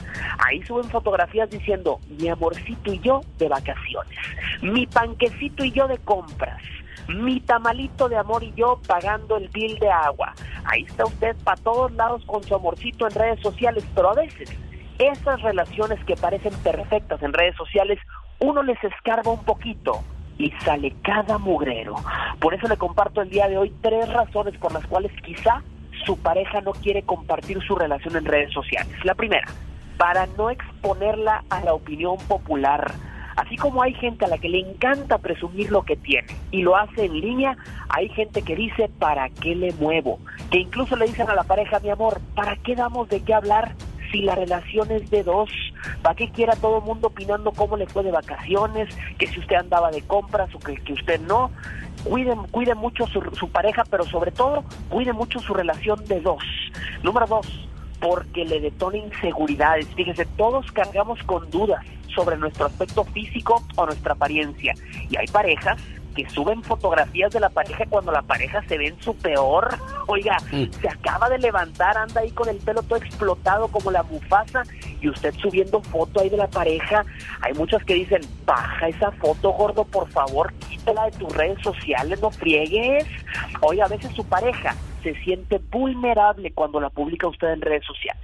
Ahí 0.47 0.63
suben 0.63 0.91
fotografías 0.91 1.51
diciendo, 1.51 2.01
mi 2.09 2.29
amorcito 2.29 2.93
y 2.93 3.01
yo 3.01 3.21
de 3.39 3.49
vacaciones, 3.49 4.19
mi 4.63 4.87
panquecito 4.87 5.65
y 5.65 5.73
yo 5.73 5.89
de 5.89 5.99
compras, 5.99 6.63
mi 7.09 7.41
tamalito 7.41 8.09
de 8.09 8.17
amor 8.17 8.43
y 8.43 8.53
yo 8.55 8.81
pagando 8.87 9.37
el 9.37 9.49
bill 9.49 9.79
de 9.79 9.91
agua. 9.91 10.35
Ahí 10.65 10.83
está 10.83 11.05
usted 11.05 11.37
para 11.45 11.61
todos 11.63 11.93
lados 11.93 12.25
con 12.27 12.43
su 12.43 12.55
amorcito 12.55 13.07
en 13.07 13.15
redes 13.15 13.41
sociales, 13.41 13.85
pero 13.95 14.11
a 14.11 14.15
veces 14.15 14.51
esas 14.99 15.43
relaciones 15.43 16.03
que 16.05 16.17
parecen 16.17 16.55
perfectas 16.63 17.23
en 17.23 17.33
redes 17.33 17.57
sociales, 17.57 17.99
uno 18.39 18.63
les 18.63 18.83
escarba 18.83 19.31
un 19.33 19.45
poquito 19.45 20.03
y 20.39 20.51
sale 20.65 20.95
cada 21.03 21.39
mugrero. 21.39 21.95
Por 22.41 22.55
eso 22.55 22.69
le 22.69 22.77
comparto 22.77 23.23
el 23.23 23.31
día 23.31 23.49
de 23.49 23.59
hoy 23.59 23.73
tres 23.81 24.09
razones 24.13 24.57
por 24.59 24.73
las 24.73 24.87
cuales 24.87 25.13
quizá 25.23 25.63
su 26.05 26.17
pareja 26.19 26.61
no 26.61 26.73
quiere 26.73 27.03
compartir 27.03 27.63
su 27.63 27.75
relación 27.75 28.17
en 28.17 28.25
redes 28.25 28.53
sociales. 28.53 28.93
La 29.05 29.15
primera, 29.15 29.47
para 29.97 30.27
no 30.39 30.51
exponerla 30.51 31.45
a 31.51 31.61
la 31.61 31.75
opinión 31.75 32.17
popular. 32.29 32.93
Así 33.37 33.57
como 33.57 33.83
hay 33.83 33.95
gente 33.95 34.25
a 34.25 34.29
la 34.29 34.39
que 34.39 34.49
le 34.49 34.61
encanta 34.61 35.19
presumir 35.19 35.73
lo 35.73 35.83
que 35.83 35.97
tiene 35.97 36.29
y 36.53 36.63
lo 36.63 36.77
hace 36.77 37.07
en 37.07 37.21
línea, 37.21 37.57
hay 37.89 38.09
gente 38.11 38.43
que 38.43 38.55
dice, 38.55 38.89
¿para 39.01 39.29
qué 39.29 39.57
le 39.57 39.73
muevo? 39.73 40.21
Que 40.53 40.61
incluso 40.61 40.95
le 40.95 41.07
dicen 41.07 41.29
a 41.29 41.35
la 41.35 41.43
pareja, 41.43 41.81
mi 41.81 41.91
amor, 41.91 42.21
¿para 42.37 42.57
qué 42.57 42.77
damos 42.77 43.09
de 43.09 43.23
qué 43.23 43.35
hablar 43.35 43.75
si 44.15 44.23
la 44.23 44.37
relación 44.37 44.93
es 44.93 45.11
de 45.11 45.25
dos? 45.25 45.51
¿Para 46.01 46.15
qué 46.15 46.31
quiera 46.31 46.55
todo 46.55 46.79
el 46.79 46.85
mundo 46.85 47.09
opinando 47.09 47.51
cómo 47.51 47.77
le 47.77 47.87
fue 47.87 48.05
de 48.05 48.13
vacaciones? 48.13 48.95
Que 49.19 49.27
si 49.27 49.41
usted 49.41 49.57
andaba 49.57 49.91
de 49.91 50.03
compras 50.03 50.55
o 50.55 50.61
que, 50.61 50.77
que 50.77 50.93
usted 50.93 51.21
no 51.23 51.51
cuide, 52.05 52.37
cuide 52.53 52.77
mucho 52.77 53.09
su, 53.09 53.21
su 53.33 53.49
pareja, 53.49 53.83
pero 53.91 54.05
sobre 54.05 54.31
todo 54.31 54.63
cuide 54.89 55.13
mucho 55.13 55.41
su 55.41 55.53
relación 55.53 56.05
de 56.05 56.21
dos. 56.21 56.45
Número 57.03 57.27
dos, 57.27 57.69
porque 58.01 58.45
le 58.45 58.61
detona 58.61 58.99
inseguridades. 58.99 59.89
Fíjese, 59.97 60.27
todos 60.37 60.71
cargamos 60.71 61.21
con 61.25 61.51
dudas 61.51 61.85
sobre 62.15 62.37
nuestro 62.37 62.67
aspecto 62.67 63.03
físico 63.03 63.65
o 63.75 63.87
nuestra 63.87 64.13
apariencia. 64.13 64.75
Y 65.11 65.17
hay 65.17 65.27
parejas 65.27 65.81
que 66.15 66.29
suben 66.31 66.63
fotografías 66.63 67.33
de 67.33 67.41
la 67.41 67.49
pareja 67.51 67.85
cuando 67.89 68.13
la 68.13 68.23
pareja 68.23 68.63
se 68.69 68.79
ve 68.79 68.89
en 68.89 69.01
su 69.01 69.17
peor 69.17 69.69
Oiga, 70.07 70.37
Mm. 70.53 70.65
se 70.81 70.89
acaba 70.89 71.29
de 71.29 71.39
levantar, 71.39 71.97
anda 71.97 72.21
ahí 72.21 72.31
con 72.31 72.49
el 72.49 72.59
pelo 72.59 72.83
todo 72.83 72.99
explotado 72.99 73.69
como 73.69 73.91
la 73.91 74.03
bufasa 74.03 74.63
y 75.01 75.09
usted 75.09 75.35
subiendo 75.35 75.81
foto 75.81 76.21
ahí 76.21 76.29
de 76.29 76.37
la 76.37 76.49
pareja. 76.49 77.05
Hay 77.41 77.55
muchas 77.55 77.83
que 77.85 77.95
dicen, 77.95 78.21
baja 78.45 78.89
esa 78.89 79.11
foto, 79.13 79.51
gordo, 79.53 79.85
por 79.85 80.09
favor, 80.11 80.53
quítala 80.69 81.07
de 81.07 81.13
tus 81.13 81.35
redes 81.35 81.59
sociales, 81.63 82.21
no 82.21 82.31
friegues. 82.31 83.07
Oiga, 83.63 83.87
a 83.87 83.89
veces 83.89 84.15
su 84.15 84.25
pareja 84.25 84.75
se 85.03 85.15
siente 85.23 85.61
vulnerable 85.71 86.53
cuando 86.53 86.81
la 86.81 86.91
publica 86.91 87.27
usted 87.27 87.49
en 87.49 87.61
redes 87.61 87.85
sociales. 87.87 88.23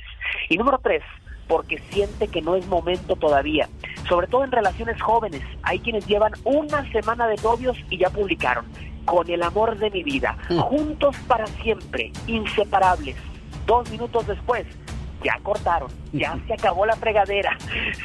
Y 0.48 0.56
número 0.56 0.78
tres, 0.82 1.02
porque 1.50 1.82
siente 1.90 2.28
que 2.28 2.40
no 2.40 2.54
es 2.54 2.64
momento 2.68 3.16
todavía. 3.16 3.68
Sobre 4.08 4.28
todo 4.28 4.44
en 4.44 4.52
relaciones 4.52 5.02
jóvenes. 5.02 5.42
Hay 5.64 5.80
quienes 5.80 6.06
llevan 6.06 6.32
una 6.44 6.88
semana 6.92 7.26
de 7.26 7.34
novios 7.42 7.76
y 7.90 7.98
ya 7.98 8.08
publicaron. 8.08 8.66
Con 9.04 9.28
el 9.28 9.42
amor 9.42 9.76
de 9.76 9.90
mi 9.90 10.04
vida. 10.04 10.38
Juntos 10.48 11.16
para 11.26 11.48
siempre. 11.48 12.12
Inseparables. 12.28 13.16
Dos 13.66 13.90
minutos 13.90 14.28
después. 14.28 14.64
Ya 15.24 15.38
cortaron, 15.42 15.90
ya 16.12 16.38
se 16.46 16.54
acabó 16.54 16.86
la 16.86 16.96
fregadera. 16.96 17.58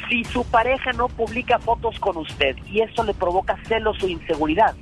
Si 0.06 0.22
su 0.24 0.44
pareja 0.44 0.92
no 0.92 1.08
publica 1.08 1.58
fotos 1.58 1.98
con 1.98 2.18
usted 2.18 2.56
y 2.66 2.82
eso 2.82 3.04
le 3.04 3.14
provoca 3.14 3.56
celos 3.66 3.96
o 4.02 4.06
inseguridad, 4.06 4.74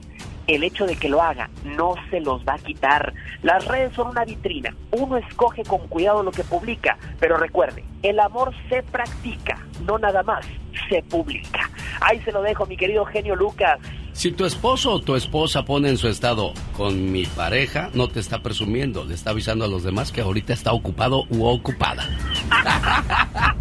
el 0.46 0.64
hecho 0.64 0.86
de 0.86 0.96
que 0.96 1.08
lo 1.08 1.22
haga 1.22 1.48
no 1.64 1.94
se 2.10 2.20
los 2.20 2.44
va 2.44 2.54
a 2.54 2.58
quitar. 2.58 3.12
Las 3.42 3.66
redes 3.66 3.94
son 3.94 4.08
una 4.08 4.24
vitrina. 4.24 4.74
Uno 4.90 5.16
escoge 5.16 5.62
con 5.64 5.86
cuidado 5.88 6.22
lo 6.22 6.30
que 6.30 6.44
publica, 6.44 6.96
pero 7.20 7.36
recuerde, 7.36 7.84
el 8.02 8.20
amor 8.20 8.52
se 8.68 8.82
practica, 8.82 9.58
no 9.86 9.98
nada 9.98 10.22
más 10.22 10.44
se 10.88 11.02
publica. 11.02 11.70
Ahí 12.00 12.20
se 12.20 12.32
lo 12.32 12.42
dejo, 12.42 12.66
mi 12.66 12.76
querido 12.76 13.04
genio 13.04 13.36
Lucas. 13.36 13.78
Si 14.12 14.30
tu 14.30 14.44
esposo 14.44 14.92
o 14.92 15.00
tu 15.00 15.16
esposa 15.16 15.64
pone 15.64 15.88
en 15.88 15.98
su 15.98 16.06
estado 16.06 16.52
con 16.76 17.10
mi 17.10 17.26
pareja, 17.26 17.90
no 17.94 18.08
te 18.08 18.20
está 18.20 18.42
presumiendo, 18.42 19.04
le 19.04 19.14
está 19.14 19.30
avisando 19.30 19.64
a 19.64 19.68
los 19.68 19.82
demás 19.82 20.12
que 20.12 20.20
ahorita 20.20 20.52
está 20.52 20.72
ocupado 20.72 21.24
u 21.30 21.44
ocupada. 21.44 22.08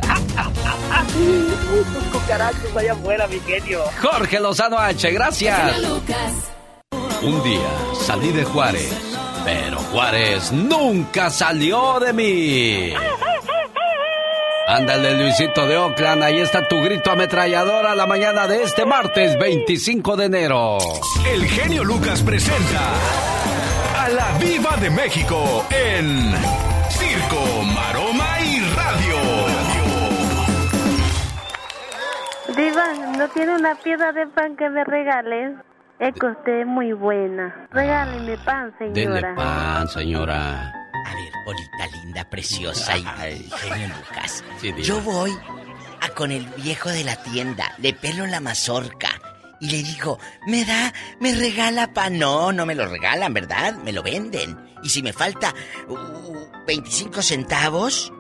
Cucarachos 2.12 2.76
allá 2.78 2.94
afuera, 2.94 3.28
mi 3.28 3.40
genio. 3.40 3.82
Jorge 4.02 4.40
Lozano 4.40 4.78
H, 4.78 5.12
gracias. 5.12 5.76
Un 7.22 7.42
día 7.44 7.70
salí 7.94 8.32
de 8.32 8.44
Juárez, 8.44 8.94
pero 9.46 9.78
Juárez 9.78 10.52
nunca 10.52 11.30
salió 11.30 12.00
de 12.00 12.14
mí. 12.14 12.94
Ándale, 14.68 15.18
Luisito 15.18 15.68
de 15.68 15.78
Oakland, 15.78 16.24
ahí 16.24 16.40
está 16.40 16.68
tu 16.68 16.82
grito 16.82 17.12
ametralladora 17.12 17.96
la 17.96 18.06
mañana 18.06 18.48
de 18.48 18.64
este 18.64 18.86
martes 18.86 19.38
25 19.38 20.16
de 20.16 20.26
enero. 20.26 20.78
El 21.26 21.46
genio 21.46 21.84
Lucas 21.84 22.22
presenta 22.22 22.94
a 23.98 24.10
la 24.10 24.38
Viva 24.40 24.76
de 24.78 24.90
México 24.90 25.66
en 25.70 26.34
Circo, 26.90 27.64
Maroma 27.76 28.40
y 28.42 28.60
Radio. 28.76 29.18
Diva, 32.56 32.94
¿no 33.18 33.28
tiene 33.30 33.56
una 33.56 33.76
piedra 33.76 34.12
de 34.14 34.28
pan 34.28 34.56
que 34.56 34.70
me 34.70 34.84
regales? 34.84 35.56
Es 36.00 36.14
que 36.20 36.26
usted 36.26 36.62
es 36.62 36.68
muy 36.68 36.92
buena. 36.94 37.68
Regáleme 37.72 38.38
pan, 38.40 38.74
Denle 38.80 39.04
señora. 39.04 39.36
pan, 39.36 39.88
señora. 39.88 40.70
A 41.06 41.16
ver, 41.16 41.32
bonita, 41.46 41.98
linda, 42.04 42.24
preciosa 42.30 42.98
y 42.98 43.04
genio 43.04 43.88
Lucas. 43.90 44.44
Sí. 44.60 44.74
Yo 44.82 45.00
voy 45.02 45.32
a 46.02 46.10
con 46.10 46.32
el 46.32 46.46
viejo 46.58 46.90
de 46.90 47.04
la 47.04 47.16
tienda, 47.18 47.74
le 47.78 47.94
pelo 47.94 48.26
la 48.28 48.40
mazorca 48.40 49.10
y 49.60 49.70
le 49.70 49.78
digo, 49.84 50.20
¿me 50.48 50.66
da, 50.66 50.92
me 51.20 51.34
regala 51.34 51.94
pan? 51.94 52.18
No, 52.20 52.52
no 52.52 52.66
me 52.66 52.76
lo 52.76 52.86
regalan, 52.88 53.34
¿verdad? 53.34 53.76
Me 53.76 53.94
lo 53.94 54.04
venden. 54.04 54.58
Y 54.84 54.90
si 54.90 55.02
me 55.02 55.14
falta 55.14 55.54
uh, 55.88 56.66
25 56.68 57.22
centavos, 57.22 58.12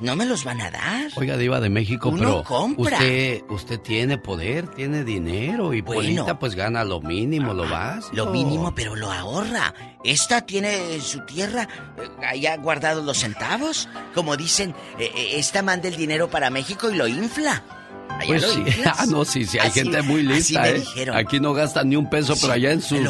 no 0.00 0.16
me 0.16 0.26
los 0.26 0.44
van 0.44 0.60
a 0.60 0.70
dar. 0.70 1.10
Oiga, 1.16 1.36
Diva 1.36 1.60
de 1.60 1.70
México, 1.70 2.08
Uno 2.10 2.18
pero 2.18 2.42
compra. 2.44 2.96
usted 2.98 3.42
usted 3.48 3.80
tiene 3.80 4.18
poder, 4.18 4.68
tiene 4.68 5.04
dinero 5.04 5.72
y 5.74 5.80
Bueno. 5.80 6.02
Polita 6.02 6.38
pues 6.38 6.54
gana 6.54 6.84
lo 6.84 7.00
mínimo, 7.00 7.54
lo 7.54 7.68
básico. 7.68 8.14
Lo 8.16 8.26
mínimo, 8.26 8.74
pero 8.74 8.94
lo 8.94 9.10
ahorra. 9.10 9.74
Esta 10.04 10.42
tiene 10.42 10.94
en 10.94 11.02
su 11.02 11.20
tierra 11.26 11.68
eh, 11.98 12.08
allá 12.26 12.56
guardados 12.56 13.04
los 13.04 13.18
centavos. 13.18 13.88
Como 14.14 14.36
dicen, 14.36 14.74
eh, 14.98 15.10
eh, 15.14 15.30
esta 15.38 15.62
manda 15.62 15.88
el 15.88 15.96
dinero 15.96 16.28
para 16.30 16.50
México 16.50 16.90
y 16.90 16.96
lo 16.96 17.08
infla. 17.08 17.62
Allá 18.10 18.26
Pues 18.26 18.42
sí, 18.44 18.64
ah, 18.86 19.04
no, 19.08 19.24
sí, 19.24 19.44
sí, 19.44 19.58
hay 19.58 19.68
Así- 19.68 19.80
gente 19.80 20.02
muy 20.02 20.22
lista, 20.22 20.68
¿eh? 20.68 20.82
Aquí 21.14 21.38
no 21.40 21.52
gastan 21.52 21.88
ni 21.90 21.96
un 21.96 22.08
peso, 22.08 22.34
pero 22.40 22.52
allá 22.54 22.72
en 22.72 22.80
sus 22.82 23.00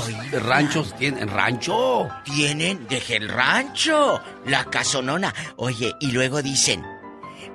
ranchos 0.42 0.94
tienen 0.96 1.28
rancho. 1.28 2.08
Tienen, 2.24 2.86
deje 2.88 3.16
el 3.16 3.28
rancho, 3.28 4.20
la 4.46 4.64
casonona. 4.64 5.32
Oye, 5.56 5.92
y 6.00 6.10
luego 6.10 6.42
dicen, 6.42 6.82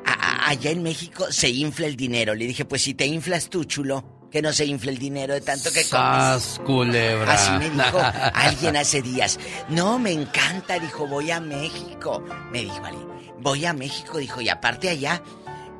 "A- 0.05 0.13
a- 0.13 0.49
allá 0.49 0.71
en 0.71 0.81
México 0.83 1.27
se 1.31 1.49
infla 1.49 1.87
el 1.87 1.95
dinero. 1.95 2.33
Le 2.35 2.45
dije, 2.47 2.65
pues 2.65 2.81
si 2.83 2.93
te 2.93 3.05
inflas 3.05 3.49
tú, 3.49 3.65
chulo, 3.65 4.03
que 4.31 4.41
no 4.41 4.53
se 4.53 4.65
infle 4.65 4.91
el 4.93 4.97
dinero 4.97 5.33
de 5.33 5.41
tanto 5.41 5.71
que 5.73 5.83
comes. 5.89 6.61
Culebra. 6.65 7.33
Así 7.33 7.51
me 7.51 7.69
dijo 7.69 7.99
alguien 8.33 8.77
hace 8.77 9.01
días. 9.01 9.37
No, 9.67 9.99
me 9.99 10.11
encanta, 10.13 10.79
dijo, 10.79 11.05
voy 11.05 11.31
a 11.31 11.41
México. 11.41 12.23
Me 12.49 12.61
dijo, 12.61 12.79
vale, 12.81 12.97
voy 13.39 13.65
a 13.65 13.73
México, 13.73 14.17
dijo, 14.19 14.39
y 14.39 14.47
aparte 14.47 14.87
allá, 14.89 15.21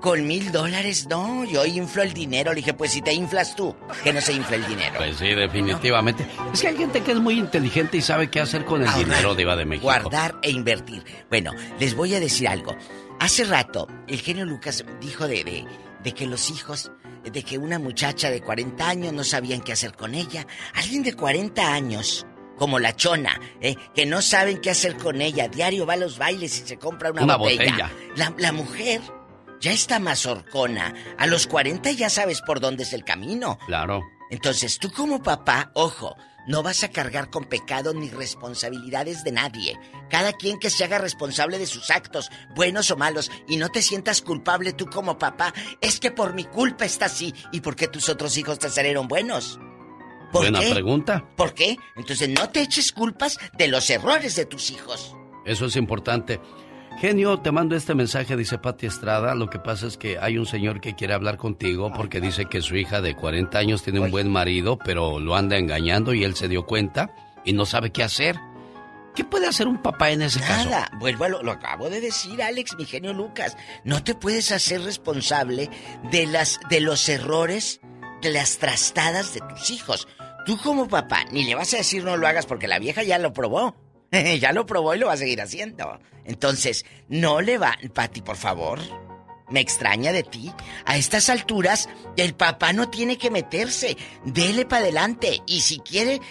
con 0.02 0.26
mil 0.28 0.52
dólares, 0.52 1.08
no, 1.10 1.46
yo 1.46 1.66
inflo 1.66 2.02
el 2.04 2.14
dinero. 2.14 2.52
Le 2.52 2.58
dije, 2.58 2.74
pues 2.74 2.92
si 2.92 3.02
te 3.02 3.14
inflas 3.14 3.56
tú, 3.56 3.76
que 4.04 4.12
no 4.12 4.20
se 4.20 4.34
infle 4.34 4.58
el 4.58 4.66
dinero. 4.68 4.96
Pues 4.98 5.18
sí, 5.18 5.28
definitivamente. 5.28 6.26
Es 6.54 6.62
que 6.62 6.68
hay 6.70 6.78
gente 6.78 7.02
que 7.02 7.12
es 7.12 7.20
muy 7.20 7.38
inteligente 7.40 7.98
y 7.98 8.02
sabe 8.02 8.30
qué 8.30 8.40
hacer 8.40 8.66
con 8.66 8.82
el 8.82 8.88
Ahorrar, 8.88 9.06
dinero, 9.06 9.36
Diva 9.36 9.56
de 9.56 9.66
México. 9.66 9.84
Guardar 9.86 10.36
e 10.42 10.50
invertir. 10.52 11.04
Bueno, 11.30 11.54
les 11.80 11.94
voy 11.96 12.16
a 12.16 12.20
decir 12.20 12.48
algo. 12.48 12.76
Hace 13.20 13.44
rato, 13.44 13.88
el 14.08 14.20
genio 14.22 14.46
Lucas 14.46 14.84
dijo 15.00 15.28
de, 15.28 15.44
de, 15.44 15.66
de 16.04 16.12
que 16.14 16.26
los 16.26 16.50
hijos, 16.50 16.92
de 17.24 17.44
que 17.44 17.58
una 17.60 17.78
muchacha 17.78 18.32
de 18.32 18.42
40 18.42 18.90
años 18.90 19.14
no 19.14 19.24
sabían 19.24 19.62
qué 19.62 19.74
hacer 19.74 19.94
con 19.94 20.16
ella. 20.16 20.48
Alguien 20.74 21.04
de 21.04 21.14
40 21.14 21.72
años, 21.74 22.26
como 22.58 22.80
la 22.80 22.96
chona, 22.96 23.40
¿eh? 23.62 23.76
que 23.94 24.08
no 24.08 24.24
saben 24.24 24.60
qué 24.60 24.72
hacer 24.72 24.98
con 24.98 25.22
ella. 25.22 25.48
Diario 25.48 25.86
va 25.86 25.94
a 25.94 25.98
los 25.98 26.18
bailes 26.18 26.60
y 26.64 26.68
se 26.68 26.78
compra 26.78 27.12
una, 27.12 27.24
Una 27.24 27.36
botella. 27.36 27.62
botella. 27.64 27.92
La, 28.16 28.34
la 28.40 28.52
mujer 28.52 29.02
ya 29.62 29.72
está 29.72 30.00
mazorcona. 30.00 30.94
A 31.18 31.28
los 31.28 31.48
40 31.48 31.92
ya 31.92 32.10
sabes 32.10 32.42
por 32.42 32.60
dónde 32.60 32.84
es 32.84 32.94
el 32.94 33.04
camino. 33.04 33.58
Claro. 33.66 34.02
Entonces, 34.30 34.80
tú 34.80 34.92
como 34.92 35.22
papá, 35.22 35.72
ojo, 35.76 36.16
no 36.48 36.64
vas 36.64 36.84
a 36.84 36.90
cargar 36.90 37.30
con 37.30 37.46
pecado 37.46 37.94
ni 37.94 38.10
responsabilidades 38.10 39.24
de 39.24 39.32
nadie. 39.32 39.80
Cada 40.10 40.34
quien 40.34 40.58
que 40.60 40.70
se 40.70 40.84
haga 40.84 40.98
responsable 40.98 41.60
de 41.60 41.68
sus 41.68 41.92
actos, 41.92 42.30
buenos 42.56 42.90
o 42.92 42.98
malos, 42.98 43.30
y 43.48 43.58
no 43.58 43.70
te 43.70 43.82
sientas 43.82 44.22
culpable 44.22 44.74
tú 44.74 44.88
como 44.88 45.18
papá. 45.18 45.54
Es 45.82 46.00
que 46.00 46.12
por 46.12 46.34
mi 46.34 46.46
culpa 46.46 46.86
está 46.86 47.06
así. 47.06 47.34
¿Y 47.52 47.62
por 47.62 47.76
qué 47.76 47.88
tus 47.88 48.10
otros 48.10 48.38
hijos 48.38 48.60
te 48.60 48.70
salieron 48.70 49.08
buenos? 49.08 49.60
¿Por 50.32 50.44
Buena 50.44 50.62
qué? 50.62 50.72
pregunta. 50.72 51.26
¿Por 51.36 51.54
qué? 51.54 51.78
Entonces 51.98 52.30
no 52.30 52.50
te 52.50 52.62
eches 52.62 52.94
culpas 52.94 53.38
de 53.58 53.68
los 53.68 53.90
errores 53.90 54.36
de 54.38 54.46
tus 54.46 54.72
hijos. 54.72 55.14
Eso 55.46 55.66
es 55.66 55.76
importante. 55.76 56.40
Genio, 57.02 57.40
te 57.40 57.52
mando 57.52 57.76
este 57.76 57.96
mensaje, 57.96 58.38
dice 58.38 58.60
Pati 58.60 58.86
Estrada. 58.86 59.34
Lo 59.34 59.50
que 59.50 59.58
pasa 59.58 59.88
es 59.88 59.98
que 59.98 60.20
hay 60.20 60.38
un 60.38 60.46
señor 60.46 60.80
que 60.82 60.94
quiere 60.94 61.16
hablar 61.16 61.38
contigo 61.38 61.92
porque 61.92 62.22
dice 62.22 62.46
que 62.46 62.62
su 62.62 62.76
hija 62.76 63.02
de 63.02 63.16
40 63.16 63.58
años 63.58 63.82
tiene 63.82 64.00
un 64.00 64.12
buen 64.12 64.30
marido, 64.30 64.78
pero 64.78 65.20
lo 65.20 65.36
anda 65.36 65.58
engañando 65.58 66.14
y 66.14 66.24
él 66.24 66.36
se 66.36 66.48
dio 66.48 66.68
cuenta 66.68 67.10
y 67.44 67.54
no 67.54 67.66
sabe 67.66 67.92
qué 67.92 68.04
hacer. 68.04 68.40
¿Qué 69.16 69.24
puede 69.24 69.48
hacer 69.48 69.68
un 69.68 69.82
papá 69.82 70.12
en 70.12 70.22
ese 70.22 70.42
caso? 70.42 70.70
Nada, 70.70 70.92
vuelvo 71.00 71.24
a 71.24 71.30
lo, 71.30 71.42
lo 71.42 71.54
acabo 71.54 71.90
de 71.90 72.02
decir, 72.02 72.40
Alex, 72.44 72.76
mi 72.78 72.86
genio 72.86 73.14
Lucas. 73.14 73.58
No 73.84 74.04
te 74.04 74.14
puedes 74.14 74.52
hacer 74.52 74.84
responsable 74.84 75.72
de 76.12 76.28
las 76.28 76.60
de 76.70 76.82
los 76.82 77.10
errores, 77.10 77.82
de 78.22 78.30
las 78.30 78.60
trastadas 78.60 79.34
de 79.34 79.40
tus 79.40 79.72
hijos. 79.72 80.08
Tú 80.46 80.56
como 80.60 80.88
papá 80.88 81.26
ni 81.32 81.46
le 81.46 81.56
vas 81.56 81.74
a 81.74 81.78
decir 81.78 82.04
no 82.04 82.16
lo 82.16 82.28
hagas 82.28 82.46
porque 82.46 82.68
la 82.68 82.78
vieja 82.78 83.02
ya 83.02 83.18
lo 83.18 83.34
probó. 83.34 83.76
ya 84.40 84.52
lo 84.52 84.66
probó 84.66 84.94
y 84.96 85.00
lo 85.00 85.08
va 85.08 85.14
a 85.14 85.18
seguir 85.18 85.42
haciendo. 85.42 86.00
Entonces, 86.26 86.86
no 87.10 87.42
le 87.42 87.58
va, 87.58 87.78
Pati, 87.94 88.22
por 88.22 88.36
favor. 88.38 88.80
Me 89.50 89.60
extraña 89.60 90.12
de 90.14 90.24
ti. 90.24 90.52
A 90.86 90.98
estas 90.98 91.30
alturas, 91.30 91.90
el 92.16 92.34
papá 92.36 92.72
no 92.74 92.90
tiene 92.90 93.18
que 93.18 93.32
meterse. 93.32 93.98
Dele 94.24 94.66
para 94.66 94.84
adelante. 94.84 95.42
Y 95.46 95.60
si 95.62 95.80
quiere 95.80 96.22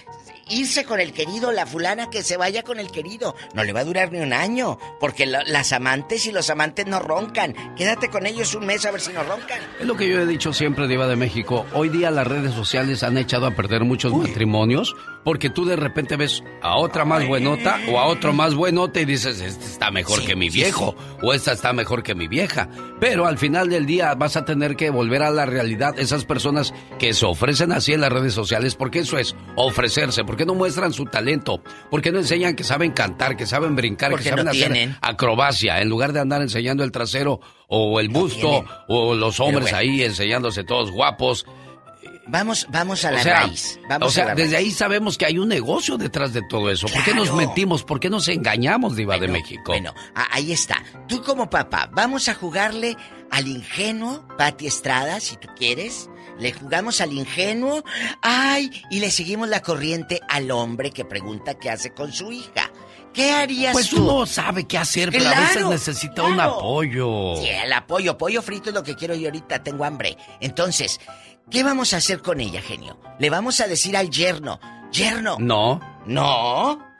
irse 0.48 0.84
con 0.84 1.00
el 1.00 1.12
querido, 1.12 1.52
la 1.52 1.66
fulana 1.66 2.08
que 2.08 2.22
se 2.22 2.38
vaya 2.38 2.62
con 2.62 2.80
el 2.80 2.90
querido. 2.90 3.36
No 3.52 3.62
le 3.62 3.74
va 3.74 3.80
a 3.80 3.84
durar 3.84 4.10
ni 4.10 4.20
un 4.20 4.32
año. 4.32 4.78
Porque 5.00 5.26
la- 5.26 5.44
las 5.44 5.72
amantes 5.74 6.24
y 6.24 6.32
los 6.32 6.48
amantes 6.48 6.86
no 6.86 6.98
roncan. 6.98 7.54
Quédate 7.76 8.08
con 8.08 8.26
ellos 8.26 8.54
un 8.54 8.64
mes 8.64 8.86
a 8.86 8.90
ver 8.90 9.02
si 9.02 9.12
no 9.12 9.22
roncan. 9.22 9.60
Es 9.78 9.86
lo 9.86 9.96
que 9.98 10.08
yo 10.08 10.18
he 10.20 10.26
dicho 10.26 10.54
siempre, 10.54 10.88
Diva 10.88 11.06
de 11.06 11.16
México. 11.16 11.66
Hoy 11.74 11.90
día 11.90 12.10
las 12.10 12.26
redes 12.26 12.54
sociales 12.54 13.02
han 13.02 13.18
echado 13.18 13.46
a 13.46 13.54
perder 13.54 13.84
muchos 13.84 14.14
matrimonios 14.14 14.94
porque 15.24 15.50
tú 15.50 15.64
de 15.64 15.76
repente 15.76 16.16
ves 16.16 16.42
a 16.62 16.76
otra 16.76 17.04
más 17.04 17.26
buenota 17.26 17.78
o 17.88 17.98
a 17.98 18.06
otro 18.06 18.32
más 18.32 18.54
buenote 18.54 19.02
y 19.02 19.04
dices, 19.04 19.40
este 19.40 19.64
está 19.64 19.90
mejor 19.90 20.24
que 20.24 20.36
mi 20.36 20.50
viejo 20.50 20.94
o 21.22 21.32
esta 21.32 21.52
está 21.52 21.72
mejor 21.72 22.02
que 22.02 22.14
mi 22.14 22.28
vieja. 22.28 22.68
Pero 23.00 23.26
al 23.26 23.38
final 23.38 23.68
del 23.68 23.86
día 23.86 24.14
vas 24.14 24.36
a 24.36 24.44
tener 24.44 24.76
que 24.76 24.90
volver 24.90 25.22
a 25.22 25.30
la 25.30 25.46
realidad 25.46 25.98
esas 25.98 26.24
personas 26.24 26.74
que 26.98 27.14
se 27.14 27.26
ofrecen 27.26 27.72
así 27.72 27.92
en 27.92 28.00
las 28.00 28.12
redes 28.12 28.34
sociales, 28.34 28.74
porque 28.74 29.00
eso 29.00 29.18
es 29.18 29.34
ofrecerse, 29.56 30.24
porque 30.24 30.46
no 30.46 30.54
muestran 30.54 30.92
su 30.92 31.04
talento, 31.04 31.62
porque 31.90 32.12
no 32.12 32.18
enseñan 32.18 32.56
que 32.56 32.64
saben 32.64 32.92
cantar, 32.92 33.36
que 33.36 33.46
saben 33.46 33.76
brincar, 33.76 34.14
que 34.14 34.22
saben 34.22 34.48
hacer 34.48 34.96
acrobacia, 35.00 35.80
en 35.80 35.88
lugar 35.88 36.12
de 36.12 36.20
andar 36.20 36.42
enseñando 36.42 36.84
el 36.84 36.92
trasero 36.92 37.40
o 37.68 38.00
el 38.00 38.08
busto 38.08 38.64
o 38.88 39.14
los 39.14 39.38
hombres 39.40 39.72
ahí 39.72 40.02
enseñándose 40.02 40.64
todos 40.64 40.90
guapos. 40.90 41.46
Vamos, 42.30 42.66
vamos 42.70 43.04
a 43.04 43.10
la 43.10 43.22
raíz. 43.22 43.78
Vamos 43.88 44.08
o 44.08 44.10
sea, 44.10 44.34
desde 44.34 44.56
ahí 44.56 44.70
sabemos 44.70 45.18
que 45.18 45.26
hay 45.26 45.38
un 45.38 45.48
negocio 45.48 45.96
detrás 45.98 46.32
de 46.32 46.42
todo 46.42 46.70
eso. 46.70 46.86
¿Por 46.86 47.02
qué 47.04 47.12
nos 47.12 47.34
mentimos? 47.34 47.82
¿Por 47.82 47.98
qué 47.98 48.08
nos 48.08 48.28
engañamos, 48.28 48.94
Diva 48.94 49.18
de 49.18 49.28
México? 49.28 49.62
Bueno, 49.66 49.92
ahí 50.14 50.52
está. 50.52 50.82
Tú 51.08 51.22
como 51.22 51.50
papá, 51.50 51.90
vamos 51.92 52.28
a 52.28 52.34
jugarle 52.34 52.96
al 53.30 53.48
ingenuo, 53.48 54.26
Pati 54.38 54.66
Estrada, 54.66 55.18
si 55.20 55.36
tú 55.36 55.48
quieres. 55.56 56.08
Le 56.38 56.52
jugamos 56.52 57.00
al 57.00 57.12
ingenuo, 57.12 57.84
ay, 58.22 58.70
y 58.90 59.00
le 59.00 59.10
seguimos 59.10 59.48
la 59.48 59.60
corriente 59.60 60.20
al 60.28 60.50
hombre 60.50 60.90
que 60.90 61.04
pregunta 61.04 61.58
qué 61.58 61.68
hace 61.68 61.92
con 61.92 62.12
su 62.12 62.32
hija. 62.32 62.70
¿Qué 63.12 63.32
harías 63.32 63.72
pues 63.72 63.90
tú? 63.90 64.04
no 64.04 64.24
sabe 64.24 64.66
qué 64.66 64.78
hacer, 64.78 65.10
pero 65.10 65.28
a 65.28 65.40
veces 65.40 65.66
necesita 65.66 66.22
un 66.22 66.38
apoyo. 66.38 67.36
Sí, 67.36 67.48
el 67.48 67.72
apoyo, 67.72 68.16
pollo 68.16 68.40
frito 68.40 68.70
es 68.70 68.74
lo 68.74 68.84
que 68.84 68.94
quiero 68.94 69.14
yo 69.14 69.28
ahorita, 69.28 69.62
tengo 69.62 69.84
hambre. 69.84 70.16
Entonces, 70.40 71.00
¿qué 71.50 71.62
vamos 71.62 71.92
a 71.94 71.98
hacer 71.98 72.20
con 72.22 72.40
ella, 72.40 72.60
genio? 72.62 72.98
Le 73.18 73.30
vamos 73.30 73.60
a 73.60 73.66
decir 73.66 73.96
al 73.96 74.10
yerno, 74.10 74.60
yerno. 74.92 75.36
No. 75.38 75.80
No 76.06 76.90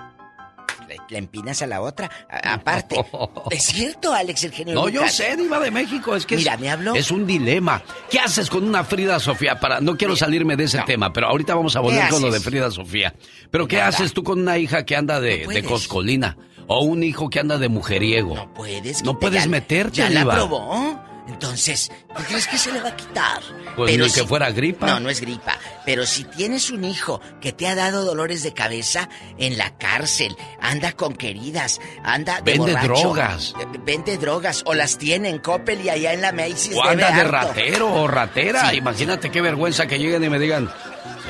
le, 1.09 1.19
empinas 1.19 1.63
a 1.63 1.67
la 1.67 1.81
otra. 1.81 2.11
aparte, 2.43 2.97
es 3.51 3.65
cierto, 3.65 4.13
Alex, 4.13 4.45
el 4.45 4.53
genio. 4.53 4.75
No, 4.75 4.89
yo 4.89 5.07
sé, 5.09 5.37
Diva 5.37 5.61
de 5.61 5.71
México, 5.71 6.17
es 6.17 6.27
que 6.27 6.37
Mira, 6.37 6.55
es, 6.55 6.61
me 6.61 6.71
habló. 6.71 6.95
es 6.95 7.11
un 7.11 7.27
dilema. 7.27 7.83
¿Qué 8.11 8.19
haces 8.19 8.51
con 8.51 8.65
una 8.65 8.85
Frida 8.85 9.19
Sofía? 9.21 9.59
Para, 9.61 9.81
no 9.81 9.97
quiero 9.97 10.17
salirme 10.17 10.57
de 10.57 10.65
ese 10.65 10.81
tema, 10.87 11.13
pero 11.13 11.29
ahorita 11.29 11.55
vamos 11.55 11.77
a 11.77 11.81
volver 11.81 12.09
con 12.09 12.23
lo 12.23 12.31
de 12.31 12.41
Frida 12.41 12.71
Sofía. 12.71 13.15
Pero 13.51 13.67
¿qué 13.69 13.81
haces 13.81 14.13
tú 14.13 14.23
con 14.23 14.41
una 14.41 14.59
hija 14.59 14.85
que 14.85 14.97
anda 14.97 15.21
de, 15.21 15.47
de 15.47 15.63
coscolina? 15.63 16.37
O 16.67 16.85
un 16.85 17.03
hijo 17.03 17.29
que 17.31 17.41
anda 17.41 17.59
de 17.59 17.69
mujeriego. 17.69 18.37
No 18.37 18.55
puedes. 18.55 19.03
No 19.03 19.19
puedes 19.19 19.49
meterte, 19.49 19.97
ya 19.99 20.09
Diva. 20.09 20.25
la 20.25 20.35
probó. 20.35 21.10
Entonces, 21.43 21.91
¿tú 22.15 22.23
crees 22.29 22.47
que 22.47 22.59
se 22.59 22.71
le 22.71 22.83
va 22.83 22.91
a 22.91 22.97
quitar? 22.97 23.41
Pues 23.75 23.97
ni 23.97 24.11
que 24.13 24.25
fuera 24.27 24.51
gripa. 24.51 24.87
No, 24.87 25.01
no 25.01 25.09
es 25.09 25.23
gripa. 25.23 25.57
Pero 25.87 26.05
si 26.05 26.25
tienes 26.25 26.71
un 26.71 26.85
hijo 26.85 27.19
que 27.41 27.53
te 27.55 27.67
ha 27.67 27.75
dado 27.75 28.05
dolores 28.05 28.43
de 28.43 28.53
cabeza 28.53 29.09
en 29.39 29.57
la 29.57 29.71
cárcel, 29.79 30.37
anda 30.61 30.93
con 30.93 31.15
queridas, 31.15 31.81
anda 32.05 32.43
de 32.43 32.53
Vende 32.53 32.73
borracho, 32.73 32.93
drogas. 32.93 33.55
eh, 33.59 33.67
Vende 33.87 34.19
drogas 34.19 34.63
o 34.67 34.75
las 34.75 34.99
tiene 34.99 35.31
en 35.31 35.39
Coppel 35.39 35.81
y 35.83 35.89
allá 35.89 36.13
en 36.13 36.21
la 36.21 36.33
Macy's. 36.33 36.75
O 36.77 36.85
anda 36.85 37.11
de 37.11 37.25
ratero 37.25 37.91
o 37.91 38.07
ratera. 38.07 38.69
Sí. 38.71 38.77
Imagínate 38.77 39.31
qué 39.31 39.41
vergüenza 39.41 39.87
que 39.87 39.99
lleguen 39.99 40.23
y 40.23 40.29
me 40.29 40.39
digan, 40.39 40.71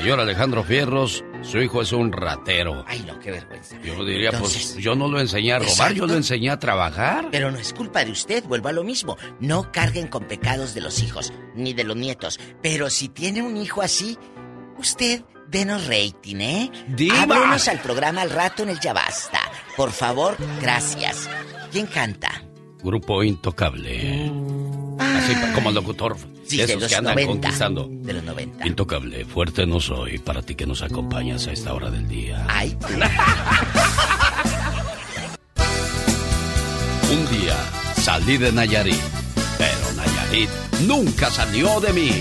señor 0.01 0.19
Alejandro 0.19 0.63
Fierros, 0.63 1.23
su 1.43 1.59
hijo 1.61 1.81
es 1.83 1.91
un 1.91 2.11
ratero. 2.11 2.83
Ay, 2.87 3.03
no, 3.05 3.19
qué 3.19 3.29
vergüenza. 3.31 3.79
Yo 3.83 4.03
diría, 4.03 4.29
Entonces, 4.31 4.71
pues 4.73 4.83
yo 4.83 4.95
no 4.95 5.07
lo 5.07 5.19
enseñé 5.19 5.53
a 5.53 5.59
robar, 5.59 5.69
Exacto. 5.71 5.93
yo 5.93 6.07
lo 6.07 6.15
enseñé 6.15 6.49
a 6.49 6.57
trabajar. 6.57 7.27
Pero 7.31 7.51
no 7.51 7.59
es 7.59 7.71
culpa 7.71 8.03
de 8.03 8.11
usted, 8.11 8.43
vuelvo 8.45 8.69
a 8.69 8.71
lo 8.71 8.83
mismo. 8.83 9.15
No 9.39 9.71
carguen 9.71 10.07
con 10.07 10.23
pecados 10.23 10.73
de 10.73 10.81
los 10.81 11.03
hijos, 11.03 11.31
ni 11.55 11.73
de 11.73 11.83
los 11.83 11.95
nietos. 11.95 12.39
Pero 12.63 12.89
si 12.89 13.09
tiene 13.09 13.43
un 13.43 13.57
hijo 13.57 13.83
así, 13.83 14.17
usted 14.79 15.21
denos 15.47 15.85
rating, 15.85 16.37
¿eh? 16.37 16.71
¡Diva! 16.87 17.21
Háblenos 17.21 17.67
al 17.67 17.79
programa 17.79 18.21
al 18.23 18.31
rato 18.31 18.63
en 18.63 18.69
el 18.69 18.79
Ya 18.79 18.93
Basta. 18.93 19.39
Por 19.77 19.91
favor, 19.91 20.35
gracias. 20.61 21.29
¿Quién 21.71 21.85
canta? 21.85 22.43
Grupo 22.83 23.21
Intocable. 23.21 24.31
Así 25.17 25.33
como 25.53 25.71
locutor. 25.71 26.17
Sí, 26.45 26.57
de 26.57 26.65
de 26.67 26.73
esos 26.73 26.81
los 26.83 26.89
que 26.91 26.95
andan 26.97 27.15
90. 27.15 27.31
conquistando. 27.31 27.87
De 27.89 28.13
los 28.13 28.23
90. 28.23 28.67
Intocable, 28.67 29.25
fuerte 29.25 29.65
no 29.65 29.79
soy 29.79 30.17
para 30.19 30.41
ti 30.41 30.55
que 30.55 30.65
nos 30.65 30.81
acompañas 30.81 31.47
a 31.47 31.51
esta 31.53 31.73
hora 31.73 31.89
del 31.89 32.07
día. 32.07 32.45
Ay, 32.49 32.77
Un 37.11 37.29
día 37.41 37.55
salí 37.97 38.37
de 38.37 38.51
Nayarit, 38.53 38.95
pero 39.57 39.91
Nayarit 39.97 40.49
nunca 40.87 41.29
salió 41.29 41.79
de 41.81 41.93
mí. 41.93 42.11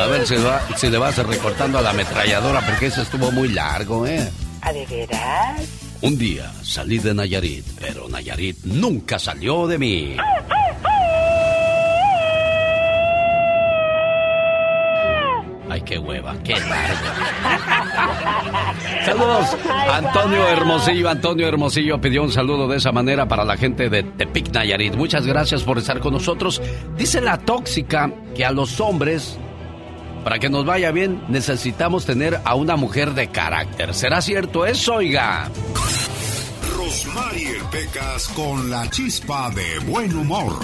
A 0.00 0.06
ver 0.06 0.26
si, 0.26 0.36
va- 0.36 0.60
si 0.76 0.90
le 0.90 0.98
vas 0.98 1.16
recortando 1.16 1.78
a 1.78 1.82
la 1.82 1.90
ametralladora 1.90 2.60
porque 2.60 2.86
eso 2.86 3.02
estuvo 3.02 3.30
muy 3.30 3.48
largo, 3.48 4.06
¿eh? 4.06 4.30
¿A 4.60 4.72
de 4.72 4.84
veras? 4.86 5.60
Un 6.04 6.18
día 6.18 6.52
salí 6.62 6.98
de 6.98 7.14
Nayarit, 7.14 7.64
pero 7.80 8.10
Nayarit 8.10 8.62
nunca 8.64 9.18
salió 9.18 9.66
de 9.66 9.78
mí. 9.78 10.16
Ay, 15.70 15.80
qué 15.80 15.98
hueva, 15.98 16.36
qué 16.44 16.52
largo. 16.60 17.06
Saludos, 19.06 19.56
Antonio 19.90 20.46
Hermosillo. 20.46 21.08
Antonio 21.08 21.48
Hermosillo 21.48 21.98
pidió 21.98 22.22
un 22.22 22.30
saludo 22.30 22.68
de 22.68 22.76
esa 22.76 22.92
manera 22.92 23.26
para 23.26 23.46
la 23.46 23.56
gente 23.56 23.88
de 23.88 24.02
Tepic 24.02 24.52
Nayarit. 24.52 24.96
Muchas 24.96 25.26
gracias 25.26 25.62
por 25.62 25.78
estar 25.78 26.00
con 26.00 26.12
nosotros. 26.12 26.60
Dice 26.98 27.22
la 27.22 27.38
tóxica 27.38 28.12
que 28.36 28.44
a 28.44 28.50
los 28.50 28.78
hombres, 28.78 29.38
para 30.24 30.38
que 30.38 30.48
nos 30.48 30.64
vaya 30.64 30.90
bien, 30.90 31.22
necesitamos 31.28 32.06
tener 32.06 32.40
a 32.44 32.54
una 32.54 32.76
mujer 32.76 33.12
de 33.12 33.28
carácter. 33.28 33.94
¿Será 33.94 34.22
cierto 34.22 34.64
eso, 34.64 34.94
oiga? 34.94 35.50
Rosmarie 36.76 37.60
Pecas 37.70 38.28
con 38.28 38.70
la 38.70 38.88
chispa 38.90 39.50
de 39.50 39.78
buen 39.90 40.16
humor. 40.16 40.54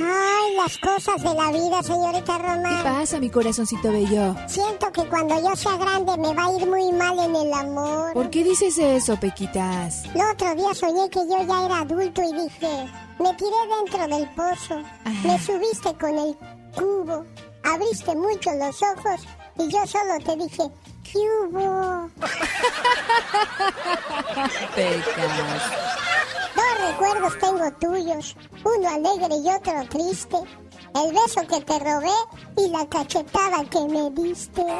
Ay, 0.00 0.56
las 0.56 0.76
cosas 0.78 1.22
de 1.22 1.34
la 1.34 1.52
vida, 1.52 1.82
señorita 1.82 2.38
Roma. 2.38 2.82
¿Qué 2.82 2.88
pasa, 2.88 3.20
mi 3.20 3.30
corazoncito 3.30 3.92
bello? 3.92 4.34
Siento 4.48 4.90
que 4.92 5.04
cuando 5.04 5.40
yo 5.40 5.54
sea 5.54 5.76
grande 5.76 6.16
me 6.18 6.34
va 6.34 6.46
a 6.46 6.52
ir 6.58 6.66
muy 6.66 6.92
mal 6.92 7.18
en 7.18 7.36
el 7.36 7.52
amor. 7.52 8.12
¿Por 8.12 8.28
qué 8.30 8.42
dices 8.42 8.76
eso, 8.78 9.16
Pequitas? 9.18 10.04
El 10.14 10.22
otro 10.32 10.54
día 10.56 10.74
soñé 10.74 11.08
que 11.10 11.20
yo 11.20 11.46
ya 11.46 11.66
era 11.66 11.80
adulto 11.80 12.22
y 12.22 12.42
dije, 12.42 12.86
me 13.20 13.34
tiré 13.34 13.56
dentro 13.78 14.16
del 14.16 14.28
pozo, 14.30 14.82
me 15.24 15.38
subiste 15.38 15.94
con 16.00 16.18
el 16.18 16.36
cubo, 16.74 17.24
abriste 17.64 18.14
mucho 18.14 18.52
los 18.54 18.82
ojos 18.82 19.26
y 19.58 19.68
yo 19.68 19.86
solo 19.86 20.18
te 20.24 20.36
dije, 20.36 20.62
¿qué 21.04 21.18
hubo? 21.18 22.08
Pecas. 24.74 25.62
Dos 26.56 26.88
recuerdos 26.90 27.38
tengo 27.38 27.70
tuyos, 27.80 28.36
uno 28.64 28.88
alegre 28.88 29.36
y 29.36 29.48
otro 29.48 29.86
triste. 29.88 30.36
El 30.94 31.12
beso 31.12 31.46
que 31.46 31.60
te 31.64 31.78
robé 31.78 32.10
y 32.56 32.68
la 32.70 32.86
cachetada 32.88 33.64
que 33.70 33.80
me 33.88 34.10
diste. 34.10 34.62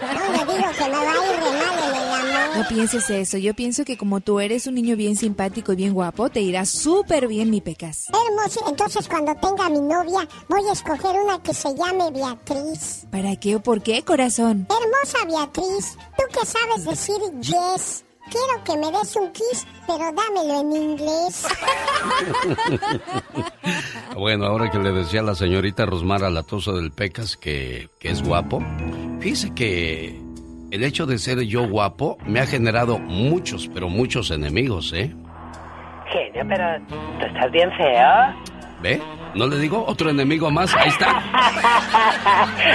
No 0.00 0.32
le 0.32 0.38
digo 0.38 0.70
que 0.78 0.84
me 0.84 0.90
va 0.90 1.12
a 1.12 1.14
ir 1.14 1.40
re 1.40 1.50
mal 1.50 1.78
en 1.78 1.94
el 1.94 1.94
amor. 1.94 2.56
No 2.56 2.68
pienses 2.68 3.10
eso. 3.10 3.36
Yo 3.38 3.54
pienso 3.54 3.84
que 3.84 3.96
como 3.96 4.20
tú 4.20 4.40
eres 4.40 4.66
un 4.66 4.74
niño 4.74 4.96
bien 4.96 5.16
simpático 5.16 5.72
y 5.72 5.76
bien 5.76 5.94
guapo, 5.94 6.30
te 6.30 6.40
irá 6.40 6.64
súper 6.66 7.26
bien, 7.26 7.50
mi 7.50 7.60
Pecas. 7.60 8.06
Hermoso, 8.08 8.64
entonces 8.68 9.08
cuando 9.08 9.34
tenga 9.36 9.68
mi 9.68 9.80
novia 9.80 10.28
voy 10.48 10.68
a 10.68 10.72
escoger 10.72 11.16
una 11.20 11.42
que 11.42 11.52
se 11.54 11.74
llame 11.74 12.10
Beatriz. 12.10 13.06
¿Para 13.10 13.36
qué 13.36 13.56
o 13.56 13.60
por 13.60 13.82
qué, 13.82 14.02
corazón? 14.02 14.66
Hermosa 14.70 15.26
Beatriz, 15.26 15.96
tú 16.16 16.24
que 16.32 16.46
sabes 16.46 16.84
decir 16.84 17.16
yes. 17.40 18.03
Quiero 18.30 18.64
que 18.64 18.76
me 18.76 18.90
des 18.96 19.16
un 19.16 19.30
kiss, 19.32 19.66
pero 19.86 20.10
dámelo 20.12 20.60
en 20.60 20.72
inglés. 20.72 21.46
Bueno, 24.16 24.46
ahora 24.46 24.70
que 24.70 24.78
le 24.78 24.92
decía 24.92 25.20
a 25.20 25.24
la 25.24 25.34
señorita 25.34 25.86
Rosmar 25.86 26.22
Alatoso 26.22 26.76
del 26.76 26.92
Pecas 26.92 27.36
que, 27.36 27.88
que 27.98 28.10
es 28.10 28.22
guapo, 28.22 28.62
fíjese 29.18 29.52
que 29.54 30.20
el 30.70 30.84
hecho 30.84 31.06
de 31.06 31.18
ser 31.18 31.40
yo 31.40 31.68
guapo 31.68 32.16
me 32.24 32.38
ha 32.38 32.46
generado 32.46 32.98
muchos, 32.98 33.68
pero 33.74 33.88
muchos 33.88 34.30
enemigos, 34.30 34.92
¿eh? 34.92 35.12
Genio, 36.12 36.44
pero 36.48 36.80
tú 36.88 37.26
estás 37.26 37.50
bien 37.50 37.70
feo. 37.72 38.08
¿Ve? 38.82 39.02
¿No 39.34 39.48
le 39.48 39.58
digo? 39.58 39.84
Otro 39.86 40.10
enemigo 40.10 40.50
más, 40.50 40.72
ahí 40.74 40.88
está. 40.88 41.22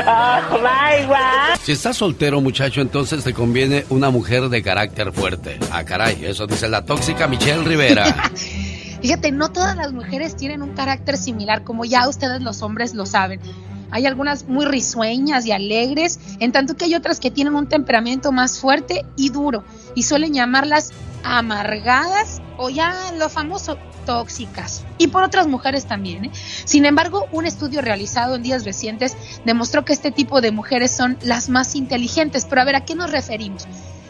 oh, 0.51 0.57
my 0.57 1.05
God. 1.07 1.59
Si 1.63 1.71
estás 1.71 1.97
soltero, 1.97 2.41
muchacho, 2.41 2.81
entonces 2.81 3.23
te 3.23 3.33
conviene 3.33 3.85
una 3.89 4.09
mujer 4.09 4.49
de 4.49 4.61
carácter 4.61 5.13
fuerte. 5.13 5.57
Ah, 5.71 5.83
caray, 5.85 6.25
eso 6.25 6.47
dice 6.47 6.67
la 6.67 6.83
tóxica 6.83 7.27
Michelle 7.27 7.63
Rivera. 7.63 8.31
Fíjate, 9.01 9.31
no 9.31 9.51
todas 9.51 9.77
las 9.77 9.93
mujeres 9.93 10.35
tienen 10.35 10.61
un 10.61 10.73
carácter 10.73 11.15
similar, 11.17 11.63
como 11.63 11.85
ya 11.85 12.09
ustedes 12.09 12.41
los 12.41 12.61
hombres 12.61 12.93
lo 12.93 13.05
saben. 13.05 13.39
Hay 13.91 14.05
algunas 14.05 14.47
muy 14.47 14.65
risueñas 14.65 15.45
y 15.45 15.53
alegres, 15.53 16.19
en 16.39 16.51
tanto 16.51 16.75
que 16.75 16.85
hay 16.85 16.95
otras 16.95 17.21
que 17.21 17.31
tienen 17.31 17.55
un 17.55 17.67
temperamento 17.67 18.33
más 18.33 18.59
fuerte 18.59 19.05
y 19.15 19.29
duro, 19.29 19.63
y 19.95 20.03
suelen 20.03 20.33
llamarlas 20.33 20.91
amargadas 21.23 22.41
o 22.59 22.69
ya 22.69 23.11
lo 23.17 23.29
famoso 23.29 23.77
tóxicas 24.05 24.83
y 24.97 25.07
por 25.07 25.23
otras 25.23 25.47
mujeres 25.47 25.85
también. 25.85 26.25
¿eh? 26.25 26.31
Sin 26.65 26.85
embargo, 26.85 27.27
un 27.31 27.45
estudio 27.45 27.81
realizado 27.81 28.35
en 28.35 28.43
días 28.43 28.65
recientes 28.65 29.15
demostró 29.45 29.85
que 29.85 29.93
este 29.93 30.11
tipo 30.11 30.41
de 30.41 30.51
mujeres 30.51 30.91
son 30.91 31.17
las 31.21 31.47
más 31.47 31.75
inteligentes. 31.75 32.45
Pero 32.45 32.61
a 32.61 32.65
ver, 32.65 32.75
¿a 32.75 32.85
qué 32.85 32.95
nos 32.95 33.11
referimos? 33.11 33.65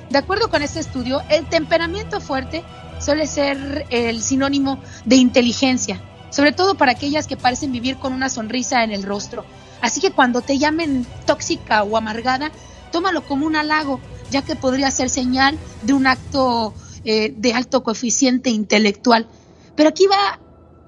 De 0.09 0.17
acuerdo 0.17 0.49
con 0.49 0.63
este 0.63 0.79
estudio, 0.79 1.21
el 1.29 1.45
temperamento 1.45 2.19
fuerte 2.19 2.63
suele 2.99 3.27
ser 3.27 3.85
el 3.91 4.21
sinónimo 4.23 4.79
de 5.05 5.17
inteligencia, 5.17 6.01
sobre 6.31 6.51
todo 6.51 6.73
para 6.73 6.93
aquellas 6.93 7.27
que 7.27 7.37
parecen 7.37 7.71
vivir 7.71 7.97
con 7.97 8.13
una 8.13 8.29
sonrisa 8.29 8.83
en 8.83 8.91
el 8.91 9.03
rostro. 9.03 9.45
Así 9.79 10.01
que 10.01 10.11
cuando 10.11 10.41
te 10.41 10.57
llamen 10.57 11.05
tóxica 11.27 11.83
o 11.83 11.95
amargada, 11.95 12.51
tómalo 12.91 13.21
como 13.21 13.45
un 13.45 13.55
halago, 13.55 13.99
ya 14.31 14.41
que 14.41 14.55
podría 14.55 14.89
ser 14.89 15.11
señal 15.11 15.59
de 15.83 15.93
un 15.93 16.07
acto 16.07 16.73
eh, 17.05 17.33
de 17.35 17.53
alto 17.53 17.83
coeficiente 17.83 18.49
intelectual. 18.49 19.27
Pero 19.75 19.89
aquí 19.89 20.05
va 20.07 20.39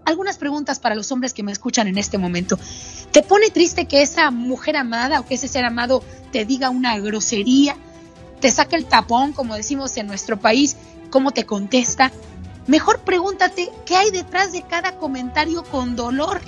algunas 0.05 0.37
preguntas 0.37 0.79
para 0.79 0.95
los 0.95 1.11
hombres 1.11 1.33
que 1.33 1.43
me 1.43 1.51
escuchan 1.51 1.87
en 1.87 1.97
este 1.97 2.17
momento. 2.17 2.57
¿Te 3.11 3.21
pone 3.21 3.49
triste 3.49 3.87
que 3.87 4.01
esa 4.01 4.31
mujer 4.31 4.77
amada 4.77 5.19
o 5.19 5.25
que 5.25 5.35
ese 5.35 5.47
ser 5.47 5.65
amado 5.65 6.03
te 6.31 6.45
diga 6.45 6.69
una 6.69 6.97
grosería? 6.99 7.75
¿Te 8.39 8.51
saca 8.51 8.75
el 8.75 8.85
tapón, 8.85 9.33
como 9.33 9.55
decimos 9.55 9.95
en 9.97 10.07
nuestro 10.07 10.39
país? 10.39 10.77
¿Cómo 11.09 11.31
te 11.31 11.45
contesta? 11.45 12.11
Mejor 12.67 12.99
pregúntate 12.99 13.69
qué 13.85 13.95
hay 13.95 14.11
detrás 14.11 14.51
de 14.51 14.63
cada 14.63 14.97
comentario 14.97 15.63
con 15.63 15.95
dolor 15.95 16.41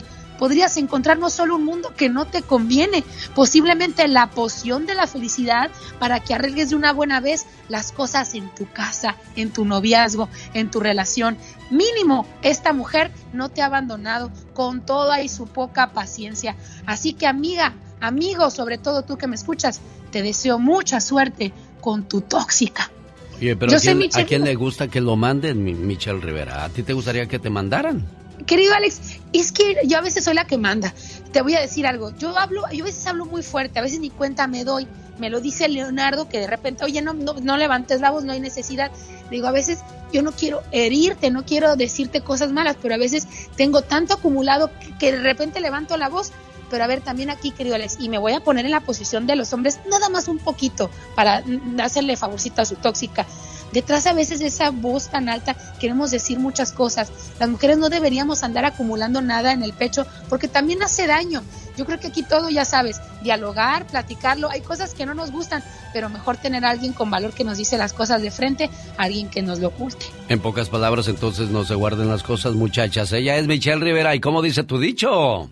podrías 0.44 0.76
encontrar 0.76 1.20
no 1.20 1.30
solo 1.30 1.56
un 1.56 1.64
mundo 1.64 1.94
que 1.95 2.10
no 2.10 2.26
te 2.26 2.41
conviene, 2.41 3.06
posiblemente 3.34 4.10
la 4.10 4.30
poción 4.30 4.86
de 4.86 4.94
la 4.94 5.07
felicidad 5.07 5.72
para 5.99 6.20
que 6.20 6.34
arregles 6.34 6.72
de 6.72 6.76
una 6.76 6.91
buena 6.91 7.22
vez 7.22 7.45
las 7.70 7.94
cosas 7.94 8.36
en 8.36 8.53
tu 8.53 8.70
casa, 8.70 9.15
en 9.38 9.52
tu 9.52 9.64
noviazgo, 9.64 10.28
en 10.53 10.70
tu 10.70 10.82
relación. 10.82 11.38
Mínimo, 11.72 12.28
esta 12.41 12.74
mujer 12.74 13.10
no 13.32 13.48
te 13.48 13.61
ha 13.61 13.68
abandonado 13.68 14.32
con 14.53 14.86
toda 14.86 15.22
y 15.22 15.30
su 15.30 15.48
poca 15.48 15.94
paciencia. 15.94 16.57
Así 16.86 17.14
que 17.14 17.26
amiga, 17.26 17.76
amigo, 18.02 18.49
sobre 18.49 18.78
todo 18.78 19.03
tú 19.03 19.18
que 19.18 19.28
me 19.28 19.36
escuchas, 19.36 19.80
te 20.11 20.24
deseo 20.24 20.60
mucha 20.60 20.99
suerte 20.99 21.53
con 21.80 22.03
tu 22.10 22.20
tóxica. 22.20 22.91
Oye, 23.38 23.56
pero 23.56 23.78
¿a 23.78 23.80
quién, 23.80 24.03
¿a 24.14 24.26
quién, 24.26 24.44
le 24.44 24.56
gusta 24.56 24.90
que 24.90 24.99
lo 24.99 25.15
manden, 25.15 25.64
Michelle 25.88 26.20
Rivera? 26.20 26.65
¿A 26.65 26.70
ti 26.70 26.84
te 26.84 26.91
gustaría 26.91 27.28
que 27.28 27.40
te 27.40 27.49
mandaran? 27.49 28.23
Querido 28.45 28.74
Alex, 28.74 28.99
es 29.32 29.52
que 29.52 29.78
yo 29.86 29.98
a 29.98 30.02
veces 30.02 30.24
soy 30.24 30.34
la 30.34 30.45
que 30.45 30.57
manda. 30.57 30.94
Te 31.32 31.41
voy 31.41 31.56
a 31.56 31.61
decir 31.61 31.88
algo. 31.88 32.11
Yo 32.18 32.38
hablo, 32.38 32.64
yo 32.72 32.84
a 32.84 32.88
veces 32.88 33.06
hablo 33.07 33.26
muy 33.26 33.44
fuerte, 33.44 33.80
a 33.80 33.82
veces 33.82 33.99
ni 33.99 34.10
cuenta 34.10 34.48
me 34.48 34.64
doy. 34.64 34.88
Me 35.20 35.30
lo 35.30 35.40
dice 35.40 35.68
Leonardo 35.68 36.28
que 36.28 36.40
de 36.40 36.48
repente, 36.48 36.84
oye, 36.84 37.02
no, 37.02 37.14
no, 37.14 37.57
levantes 37.57 38.02
la 38.02 38.11
voz, 38.11 38.24
no 38.24 38.34
hay 38.34 38.40
necesidad. 38.40 38.91
Digo, 39.30 39.48
a 39.48 39.52
veces 39.52 39.80
yo 40.11 40.24
no 40.24 40.32
quiero 40.32 40.61
herirte, 40.72 41.30
no 41.30 41.45
quiero 41.45 41.76
decirte 41.76 42.22
cosas 42.22 42.52
malas, 42.52 42.78
pero 42.82 42.95
a 42.95 42.98
veces 42.98 43.28
tengo 43.56 43.84
tanto 43.84 44.15
acumulado 44.15 44.72
que, 44.99 45.11
de 45.11 45.20
repente 45.20 45.61
levanto 45.61 45.98
la 45.98 46.10
voz. 46.10 46.32
Pero 46.72 46.84
a 46.84 46.88
ver, 46.88 47.02
también 47.02 47.30
aquí, 47.30 47.52
querido 47.52 47.76
Alex, 47.76 47.98
y 47.99 48.10
me 48.10 48.18
voy 48.18 48.34
a 48.34 48.40
poner 48.40 48.65
en 48.65 48.72
la 48.72 48.80
posición 48.80 49.28
de 49.28 49.36
los 49.36 49.53
hombres, 49.53 49.80
nada 49.90 50.10
más 50.10 50.28
un 50.28 50.40
poquito, 50.40 50.90
para 51.15 51.44
hacerle 51.80 52.18
favorcito 52.18 52.64
a 52.64 52.65
su 52.65 52.76
tóxica. 52.76 53.28
Detrás 53.74 54.06
a 54.06 54.14
veces 54.14 54.40
de 54.40 54.45
esa 54.48 54.70
voz 54.70 55.10
tan 55.10 55.30
alta 55.30 55.56
queremos 55.80 56.12
decir 56.12 56.38
muchas 56.38 56.72
cosas. 56.72 57.12
Las 57.40 57.50
mujeres 57.50 57.80
no 57.80 57.90
deberíamos 57.90 58.44
andar 58.44 58.66
acumulando 58.66 59.22
nada 59.22 59.52
en 59.52 59.64
el 59.64 59.74
pecho 59.74 60.06
porque 60.30 60.48
también 60.48 60.84
hace 60.84 61.08
daño. 61.08 61.41
Yo 61.76 61.86
creo 61.86 62.00
que 62.00 62.08
aquí 62.08 62.22
todo, 62.22 62.52
ya 62.52 62.66
sabes, 62.66 63.02
dialogar, 63.24 63.88
platicarlo. 63.88 64.48
Hay 64.52 64.62
cosas 64.62 64.94
que 64.94 65.08
no 65.08 65.16
nos 65.16 65.32
gustan, 65.32 65.64
pero 65.91 66.08
mejor 66.08 66.38
tener 66.38 66.64
a 66.66 66.70
alguien 66.70 66.94
con 66.94 67.10
valor 67.10 67.34
que 67.34 67.44
nos 67.44 67.58
dice 67.58 67.80
las 67.80 67.94
cosas 67.94 68.22
de 68.22 68.30
frente, 68.30 68.70
alguien 68.98 69.28
que 69.28 69.41
nos 69.41 69.58
lo 69.58 69.70
oculte. 69.70 70.06
En 70.30 70.40
pocas 70.40 70.70
palabras, 70.70 71.08
entonces 71.08 71.50
no 71.50 71.66
se 71.66 71.74
guarden 71.74 72.10
las 72.10 72.22
cosas, 72.22 72.54
muchachas. 72.54 73.12
Ella 73.12 73.38
es 73.38 73.48
Michelle 73.48 73.84
Rivera. 73.84 74.14
¿Y 74.14 74.20
cómo 74.20 74.44
dice 74.44 74.64
tu 74.64 74.78
dicho? 74.78 75.50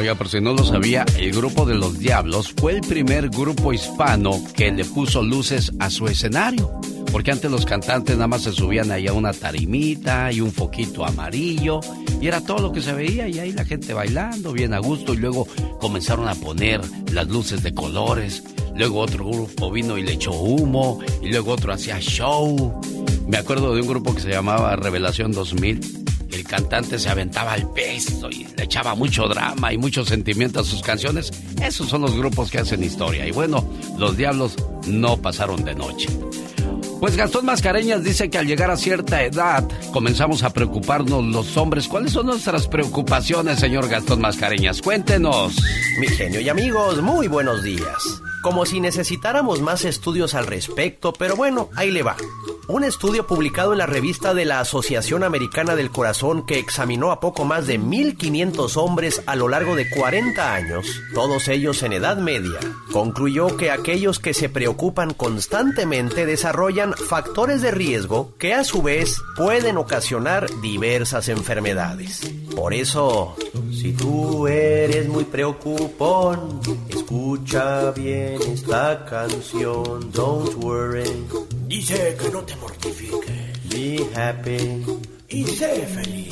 Oiga, 0.00 0.14
por 0.14 0.30
si 0.30 0.40
no 0.40 0.54
lo 0.54 0.64
sabía, 0.64 1.04
el 1.18 1.30
grupo 1.30 1.66
de 1.66 1.74
Los 1.74 1.98
Diablos 1.98 2.54
fue 2.56 2.72
el 2.72 2.80
primer 2.80 3.28
grupo 3.28 3.70
hispano 3.74 4.42
que 4.56 4.72
le 4.72 4.86
puso 4.86 5.22
luces 5.22 5.72
a 5.78 5.90
su 5.90 6.06
escenario. 6.06 6.72
Porque 7.12 7.32
antes 7.32 7.50
los 7.50 7.66
cantantes 7.66 8.16
nada 8.16 8.26
más 8.26 8.44
se 8.44 8.52
subían 8.52 8.90
ahí 8.92 9.08
a 9.08 9.12
una 9.12 9.34
tarimita 9.34 10.32
y 10.32 10.40
un 10.40 10.52
foquito 10.52 11.04
amarillo 11.04 11.80
y 12.18 12.28
era 12.28 12.40
todo 12.40 12.60
lo 12.60 12.72
que 12.72 12.80
se 12.80 12.94
veía 12.94 13.28
y 13.28 13.40
ahí 13.40 13.52
la 13.52 13.66
gente 13.66 13.92
bailando 13.92 14.54
bien 14.54 14.72
a 14.72 14.78
gusto 14.78 15.12
y 15.12 15.18
luego 15.18 15.46
comenzaron 15.78 16.28
a 16.28 16.34
poner 16.34 16.80
las 17.12 17.28
luces 17.28 17.62
de 17.62 17.74
colores. 17.74 18.42
Luego 18.74 19.00
otro 19.00 19.26
grupo 19.26 19.70
vino 19.70 19.98
y 19.98 20.02
le 20.02 20.12
echó 20.12 20.32
humo 20.32 21.00
y 21.20 21.28
luego 21.28 21.52
otro 21.52 21.74
hacía 21.74 22.00
show. 22.00 22.80
Me 23.28 23.36
acuerdo 23.36 23.74
de 23.74 23.82
un 23.82 23.88
grupo 23.88 24.14
que 24.14 24.22
se 24.22 24.30
llamaba 24.30 24.74
Revelación 24.76 25.32
2000. 25.32 25.99
El 26.32 26.44
cantante 26.44 26.98
se 26.98 27.08
aventaba 27.08 27.52
al 27.52 27.70
peso 27.72 28.30
y 28.30 28.46
le 28.56 28.64
echaba 28.64 28.94
mucho 28.94 29.26
drama 29.28 29.72
y 29.72 29.78
mucho 29.78 30.04
sentimiento 30.04 30.60
a 30.60 30.64
sus 30.64 30.82
canciones. 30.82 31.30
Esos 31.60 31.88
son 31.88 32.02
los 32.02 32.16
grupos 32.16 32.50
que 32.50 32.58
hacen 32.58 32.84
historia. 32.84 33.26
Y 33.26 33.32
bueno, 33.32 33.68
los 33.98 34.16
diablos 34.16 34.56
no 34.86 35.16
pasaron 35.16 35.64
de 35.64 35.74
noche. 35.74 36.08
Pues 37.00 37.16
Gastón 37.16 37.46
Mascareñas 37.46 38.04
dice 38.04 38.28
que 38.28 38.36
al 38.36 38.46
llegar 38.46 38.70
a 38.70 38.76
cierta 38.76 39.22
edad 39.22 39.66
comenzamos 39.90 40.42
a 40.42 40.52
preocuparnos 40.52 41.24
los 41.24 41.56
hombres. 41.56 41.88
¿Cuáles 41.88 42.12
son 42.12 42.26
nuestras 42.26 42.68
preocupaciones, 42.68 43.58
señor 43.58 43.88
Gastón 43.88 44.20
Mascareñas? 44.20 44.82
Cuéntenos. 44.82 45.56
Mi 45.98 46.08
genio 46.08 46.40
y 46.40 46.48
amigos, 46.50 47.00
muy 47.00 47.26
buenos 47.26 47.62
días. 47.62 48.22
Como 48.42 48.64
si 48.64 48.80
necesitáramos 48.80 49.60
más 49.60 49.84
estudios 49.84 50.34
al 50.34 50.46
respecto, 50.46 51.12
pero 51.12 51.36
bueno, 51.36 51.68
ahí 51.76 51.90
le 51.90 52.02
va. 52.02 52.16
Un 52.68 52.84
estudio 52.84 53.26
publicado 53.26 53.72
en 53.72 53.78
la 53.78 53.86
revista 53.86 54.32
de 54.32 54.44
la 54.44 54.60
Asociación 54.60 55.24
Americana 55.24 55.74
del 55.74 55.90
Corazón 55.90 56.46
que 56.46 56.58
examinó 56.58 57.10
a 57.10 57.20
poco 57.20 57.44
más 57.44 57.66
de 57.66 57.80
1.500 57.80 58.76
hombres 58.76 59.22
a 59.26 59.34
lo 59.34 59.48
largo 59.48 59.74
de 59.74 59.90
40 59.90 60.54
años, 60.54 60.86
todos 61.12 61.48
ellos 61.48 61.82
en 61.82 61.92
edad 61.92 62.16
media, 62.16 62.60
concluyó 62.92 63.56
que 63.56 63.70
aquellos 63.70 64.20
que 64.20 64.34
se 64.34 64.48
preocupan 64.48 65.14
constantemente 65.14 66.26
desarrollan 66.26 66.94
factores 66.94 67.60
de 67.60 67.72
riesgo 67.72 68.34
que 68.38 68.54
a 68.54 68.64
su 68.64 68.82
vez 68.82 69.20
pueden 69.36 69.76
ocasionar 69.76 70.48
diversas 70.60 71.28
enfermedades. 71.28 72.39
Por 72.54 72.74
eso, 72.74 73.34
si 73.72 73.92
tú 73.92 74.46
eres 74.46 75.08
muy 75.08 75.24
preocupón, 75.24 76.60
escucha 76.88 77.90
bien 77.92 78.38
esta 78.52 79.04
canción, 79.04 80.10
don't 80.12 80.54
worry. 80.62 81.04
Dice 81.66 82.16
que 82.20 82.30
no 82.30 82.42
te 82.42 82.56
mortifiques. 82.56 83.68
Be 83.70 84.04
happy. 84.14 84.84
Y 85.28 85.44
sé 85.44 85.86
feliz. 85.86 86.30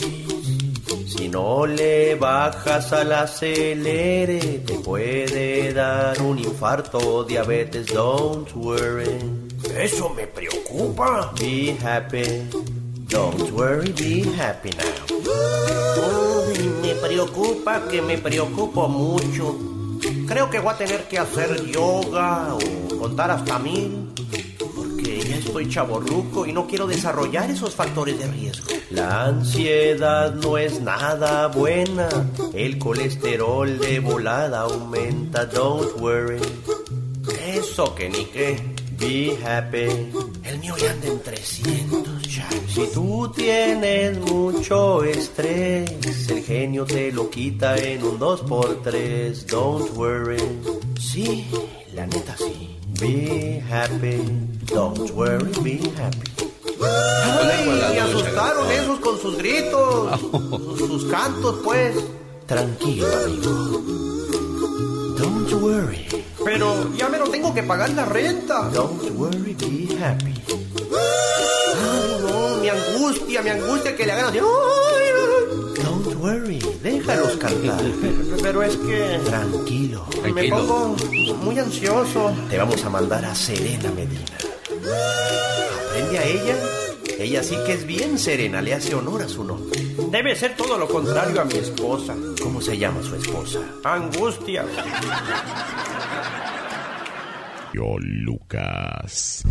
Si 1.06 1.28
no 1.28 1.66
le 1.66 2.14
bajas 2.16 2.92
al 2.92 3.12
acelere, 3.12 4.38
te 4.66 4.74
puede 4.74 5.72
dar 5.72 6.20
un 6.20 6.38
infarto 6.38 6.98
o 6.98 7.24
diabetes, 7.24 7.86
don't 7.86 8.50
worry. 8.54 9.18
Eso 9.76 10.10
me 10.10 10.26
preocupa. 10.26 11.32
Be 11.38 11.76
happy. 11.82 12.48
Don't 13.08 13.50
worry, 13.52 13.92
be 13.92 14.22
happy 14.36 14.70
now. 14.70 14.84
Uy, 16.46 16.68
me 16.82 16.94
preocupa 16.94 17.88
que 17.88 18.02
me 18.02 18.18
preocupo 18.18 18.86
mucho. 18.88 19.56
Creo 20.26 20.50
que 20.50 20.58
voy 20.60 20.74
a 20.74 20.76
tener 20.76 21.08
que 21.08 21.18
hacer 21.18 21.64
yoga 21.66 22.54
o 22.54 22.98
contar 22.98 23.30
hasta 23.30 23.58
mil. 23.58 24.12
Porque 24.58 25.20
ya 25.22 25.36
estoy 25.36 25.68
chaborruco 25.70 26.46
y 26.46 26.52
no 26.52 26.66
quiero 26.66 26.86
desarrollar 26.86 27.50
esos 27.50 27.74
factores 27.74 28.18
de 28.18 28.26
riesgo. 28.26 28.68
La 28.90 29.24
ansiedad 29.24 30.34
no 30.34 30.58
es 30.58 30.80
nada 30.82 31.46
buena. 31.48 32.08
El 32.52 32.78
colesterol 32.78 33.78
de 33.78 34.00
volada 34.00 34.60
aumenta. 34.60 35.46
Don't 35.46 35.98
worry. 35.98 36.40
Eso 37.46 37.94
que 37.94 38.10
ni 38.10 38.26
qué. 38.26 38.77
Be 38.98 39.38
happy. 39.44 40.10
mío 40.60 40.76
ya 40.76 40.90
anda 40.90 41.06
en 41.06 41.20
300, 41.20 42.22
chale. 42.22 42.60
Si 42.68 42.86
tú 42.92 43.32
tienes 43.34 44.18
mucho 44.18 45.04
estrés, 45.04 46.28
el 46.28 46.42
genio 46.42 46.84
te 46.84 47.12
lo 47.12 47.30
quita 47.30 47.76
en 47.78 48.02
un 48.02 48.18
2x3. 48.18 49.46
Don't 49.46 49.96
worry. 49.96 50.42
Sí, 50.98 51.46
la 51.94 52.06
neta 52.06 52.36
sí. 52.36 52.76
Be 53.00 53.62
happy. 53.70 54.18
Don't 54.74 55.10
worry, 55.12 55.52
be 55.62 55.80
happy. 55.96 56.32
¡Ay! 56.82 57.92
Me 57.92 58.00
asustaron 58.00 58.70
esos 58.72 58.98
con 58.98 59.18
sus 59.20 59.38
gritos. 59.38 60.20
Sus, 60.20 60.78
sus 60.78 61.04
cantos, 61.04 61.60
pues. 61.62 61.94
Tranquilo, 62.46 63.06
amigo. 63.24 64.17
Don't 65.18 65.52
worry. 65.62 66.06
Pero 66.44 66.92
ya 66.94 67.08
me 67.08 67.18
lo 67.18 67.28
tengo 67.28 67.52
que 67.54 67.62
pagar 67.62 67.90
la 67.90 68.04
renta. 68.04 68.68
Don't 68.72 69.02
worry, 69.16 69.54
be 69.54 69.96
happy. 70.00 70.34
Ay, 70.94 72.16
no, 72.22 72.56
mi 72.60 72.68
angustia, 72.68 73.42
mi 73.42 73.50
angustia 73.50 73.96
que 73.96 74.06
le 74.06 74.12
hagan 74.12 74.26
así. 74.26 74.38
Ay, 74.38 75.82
Don't 75.82 76.14
worry, 76.22 76.58
déjalos 76.82 77.36
cantar. 77.36 77.80
Pero 78.42 78.62
es 78.62 78.76
que. 78.76 79.20
Tranquilo. 79.24 80.06
Me 80.22 80.32
Tranquilo. 80.32 80.56
pongo 80.56 80.96
muy 81.42 81.58
ansioso. 81.58 82.32
Te 82.48 82.56
vamos 82.58 82.84
a 82.84 82.90
mandar 82.90 83.24
a 83.24 83.34
Serena 83.34 83.90
Medina. 83.90 84.24
Aprende 85.90 86.18
a 86.18 86.24
ella. 86.24 86.56
Ella 87.18 87.42
sí 87.42 87.56
que 87.66 87.72
es 87.72 87.84
bien 87.84 88.16
serena, 88.16 88.62
le 88.62 88.74
hace 88.74 88.94
honor 88.94 89.22
a 89.22 89.28
su 89.28 89.42
nombre. 89.42 89.80
Debe 90.10 90.36
ser 90.36 90.54
todo 90.56 90.78
lo 90.78 90.86
contrario 90.86 91.40
a 91.40 91.44
mi 91.44 91.54
esposa. 91.54 92.14
¿Cómo 92.40 92.60
se 92.60 92.78
llama 92.78 93.02
su 93.02 93.16
esposa? 93.16 93.60
Angustia. 93.82 94.64
Yo, 97.74 97.96
Lucas. 97.98 99.42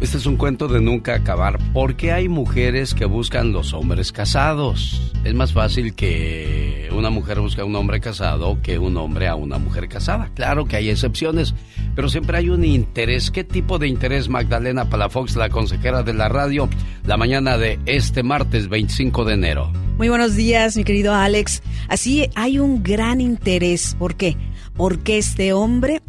Este 0.00 0.16
es 0.16 0.24
un 0.24 0.36
cuento 0.36 0.66
de 0.66 0.80
nunca 0.80 1.14
acabar 1.14 1.58
porque 1.74 2.10
hay 2.10 2.26
mujeres 2.26 2.94
que 2.94 3.04
buscan 3.04 3.52
los 3.52 3.74
hombres 3.74 4.12
casados. 4.12 5.12
Es 5.24 5.34
más 5.34 5.52
fácil 5.52 5.94
que 5.94 6.88
una 6.90 7.10
mujer 7.10 7.38
busque 7.40 7.60
a 7.60 7.66
un 7.66 7.76
hombre 7.76 8.00
casado 8.00 8.62
que 8.62 8.78
un 8.78 8.96
hombre 8.96 9.28
a 9.28 9.34
una 9.34 9.58
mujer 9.58 9.88
casada. 9.88 10.30
Claro 10.34 10.64
que 10.64 10.76
hay 10.76 10.88
excepciones, 10.88 11.54
pero 11.94 12.08
siempre 12.08 12.38
hay 12.38 12.48
un 12.48 12.64
interés. 12.64 13.30
¿Qué 13.30 13.44
tipo 13.44 13.78
de 13.78 13.88
interés, 13.88 14.30
Magdalena 14.30 14.88
Palafox, 14.88 15.36
la 15.36 15.50
consejera 15.50 16.02
de 16.02 16.14
la 16.14 16.30
radio, 16.30 16.70
la 17.04 17.18
mañana 17.18 17.58
de 17.58 17.78
este 17.84 18.22
martes 18.22 18.70
25 18.70 19.26
de 19.26 19.34
enero? 19.34 19.70
Muy 19.98 20.08
buenos 20.08 20.34
días, 20.34 20.78
mi 20.78 20.84
querido 20.84 21.12
Alex. 21.12 21.62
Así 21.88 22.30
hay 22.36 22.58
un 22.58 22.82
gran 22.82 23.20
interés. 23.20 23.96
¿Por 23.98 24.14
qué? 24.14 24.38
Porque 24.74 25.18
este 25.18 25.52
hombre, 25.52 26.00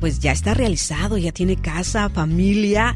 pues 0.00 0.20
ya 0.20 0.32
está 0.32 0.52
realizado, 0.52 1.16
ya 1.16 1.32
tiene 1.32 1.56
casa, 1.56 2.10
familia. 2.10 2.94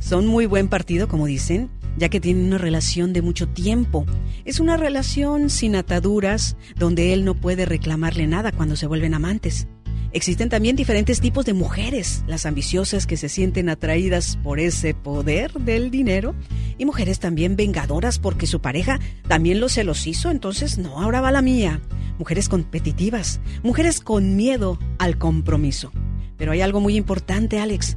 Son 0.00 0.26
muy 0.26 0.46
buen 0.46 0.66
partido, 0.66 1.06
como 1.06 1.26
dicen, 1.26 1.70
ya 1.96 2.08
que 2.08 2.20
tienen 2.20 2.46
una 2.46 2.58
relación 2.58 3.12
de 3.12 3.22
mucho 3.22 3.48
tiempo. 3.48 4.06
Es 4.44 4.58
una 4.58 4.76
relación 4.76 5.50
sin 5.50 5.76
ataduras, 5.76 6.56
donde 6.76 7.12
él 7.12 7.24
no 7.24 7.34
puede 7.34 7.66
reclamarle 7.66 8.26
nada 8.26 8.50
cuando 8.50 8.74
se 8.74 8.86
vuelven 8.86 9.14
amantes. 9.14 9.68
Existen 10.12 10.48
también 10.48 10.74
diferentes 10.74 11.20
tipos 11.20 11.44
de 11.44 11.54
mujeres, 11.54 12.24
las 12.26 12.44
ambiciosas 12.44 13.06
que 13.06 13.16
se 13.16 13.28
sienten 13.28 13.68
atraídas 13.68 14.38
por 14.42 14.58
ese 14.58 14.92
poder 14.92 15.52
del 15.52 15.92
dinero 15.92 16.34
y 16.78 16.84
mujeres 16.84 17.20
también 17.20 17.54
vengadoras 17.54 18.18
porque 18.18 18.48
su 18.48 18.60
pareja 18.60 18.98
también 19.28 19.60
lo 19.60 19.68
se 19.68 19.84
los 19.84 20.08
hizo, 20.08 20.32
entonces 20.32 20.78
no, 20.78 21.00
ahora 21.00 21.20
va 21.20 21.30
la 21.30 21.42
mía. 21.42 21.80
Mujeres 22.18 22.48
competitivas, 22.48 23.40
mujeres 23.62 24.00
con 24.00 24.34
miedo 24.34 24.80
al 24.98 25.16
compromiso. 25.16 25.92
Pero 26.36 26.52
hay 26.52 26.60
algo 26.60 26.80
muy 26.80 26.96
importante, 26.96 27.60
Alex. 27.60 27.96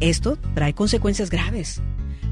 Esto 0.00 0.38
trae 0.54 0.74
consecuencias 0.74 1.30
graves 1.30 1.82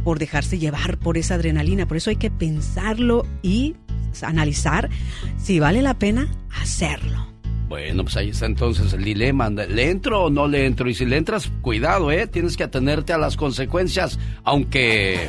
por 0.05 0.19
dejarse 0.19 0.59
llevar 0.59 0.99
por 0.99 1.19
esa 1.19 1.35
adrenalina, 1.35 1.87
por 1.87 1.97
eso 1.97 2.11
hay 2.11 2.17
que 2.17 2.31
pensarlo 2.31 3.27
y 3.43 3.75
analizar 4.23 4.89
si 5.37 5.59
vale 5.59 5.83
la 5.83 5.95
pena 5.95 6.29
hacerlo. 6.61 7.27
Bueno, 7.69 8.05
pues 8.05 8.17
ahí 8.17 8.29
está 8.31 8.47
entonces 8.47 8.93
el 8.93 9.03
dilema. 9.03 9.51
¿Le 9.51 9.91
entro 9.91 10.25
o 10.25 10.31
no 10.31 10.47
le 10.47 10.67
entro? 10.67 10.89
Y 10.89 10.95
si 10.95 11.05
le 11.05 11.17
entras, 11.17 11.51
cuidado, 11.63 12.13
¿eh? 12.13 12.29
Tienes 12.29 12.57
que 12.57 12.63
atenerte 12.63 13.13
a 13.13 13.19
las 13.19 13.37
consecuencias, 13.37 14.19
aunque... 14.45 15.29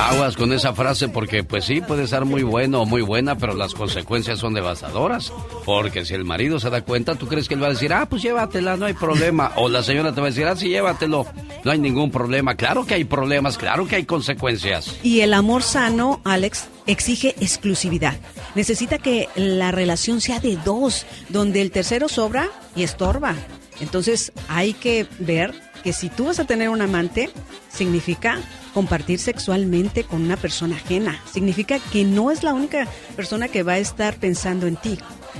Aguas 0.00 0.34
con 0.34 0.52
esa 0.54 0.72
frase 0.72 1.08
porque 1.08 1.44
pues 1.44 1.66
sí, 1.66 1.82
puede 1.82 2.06
ser 2.06 2.24
muy 2.24 2.42
bueno 2.42 2.80
o 2.82 2.86
muy 2.86 3.02
buena, 3.02 3.36
pero 3.36 3.54
las 3.54 3.74
consecuencias 3.74 4.38
son 4.38 4.54
devastadoras. 4.54 5.30
Porque 5.66 6.06
si 6.06 6.14
el 6.14 6.24
marido 6.24 6.58
se 6.58 6.70
da 6.70 6.82
cuenta, 6.82 7.16
¿tú 7.16 7.26
crees 7.26 7.48
que 7.48 7.54
él 7.54 7.62
va 7.62 7.66
a 7.66 7.70
decir, 7.70 7.92
ah, 7.92 8.06
pues 8.08 8.22
llévatela, 8.22 8.76
no 8.76 8.86
hay 8.86 8.94
problema? 8.94 9.52
O 9.56 9.68
la 9.68 9.82
señora 9.82 10.14
te 10.14 10.20
va 10.20 10.28
a 10.28 10.30
decir, 10.30 10.46
ah, 10.46 10.56
sí, 10.56 10.68
llévatelo, 10.68 11.26
no 11.64 11.70
hay 11.70 11.78
ningún 11.78 12.10
problema. 12.10 12.54
Claro 12.54 12.86
que 12.86 12.94
hay 12.94 13.04
problemas, 13.04 13.58
claro 13.58 13.86
que 13.86 13.96
hay 13.96 14.04
consecuencias. 14.04 14.96
Y 15.02 15.20
el 15.20 15.34
amor 15.34 15.62
sano, 15.62 16.22
Alex, 16.24 16.68
exige 16.86 17.34
exclusividad. 17.40 18.16
Necesita 18.54 18.98
que 18.98 19.28
la 19.36 19.70
relación 19.70 20.22
sea 20.22 20.40
de 20.40 20.56
dos, 20.64 21.06
donde 21.28 21.60
el 21.60 21.70
tercero 21.70 22.08
sobra 22.08 22.48
y 22.74 22.84
estorba. 22.84 23.34
Entonces 23.80 24.32
hay 24.48 24.72
que 24.72 25.06
ver 25.18 25.54
que 25.82 25.92
si 25.92 26.08
tú 26.08 26.26
vas 26.26 26.38
a 26.38 26.44
tener 26.44 26.68
un 26.68 26.82
amante, 26.82 27.30
significa 27.68 28.38
compartir 28.74 29.18
sexualmente 29.18 30.04
con 30.04 30.22
una 30.22 30.36
persona 30.36 30.76
ajena. 30.76 31.20
Significa 31.32 31.78
que 31.78 32.04
no 32.04 32.30
es 32.30 32.42
la 32.42 32.54
única 32.54 32.86
persona 33.16 33.48
que 33.48 33.62
va 33.62 33.72
a 33.72 33.78
estar 33.78 34.16
pensando 34.16 34.66
en 34.66 34.76
ti. 34.76 34.98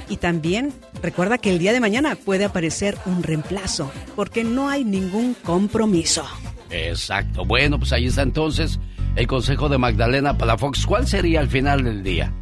Y 0.08 0.16
también 0.16 0.72
recuerda 1.02 1.38
que 1.38 1.50
el 1.50 1.58
día 1.58 1.72
de 1.72 1.80
mañana 1.80 2.16
puede 2.16 2.44
aparecer 2.44 2.96
un 3.06 3.22
reemplazo, 3.22 3.90
porque 4.16 4.44
no 4.44 4.68
hay 4.68 4.84
ningún 4.84 5.34
compromiso. 5.34 6.24
Exacto. 6.70 7.44
Bueno, 7.44 7.78
pues 7.78 7.92
ahí 7.92 8.06
está 8.06 8.22
entonces 8.22 8.78
el 9.16 9.26
consejo 9.26 9.68
de 9.68 9.78
Magdalena 9.78 10.38
Palafox. 10.38 10.86
¿Cuál 10.86 11.06
sería 11.06 11.40
al 11.40 11.48
final 11.48 11.82
del 11.84 12.02
día? 12.02 12.32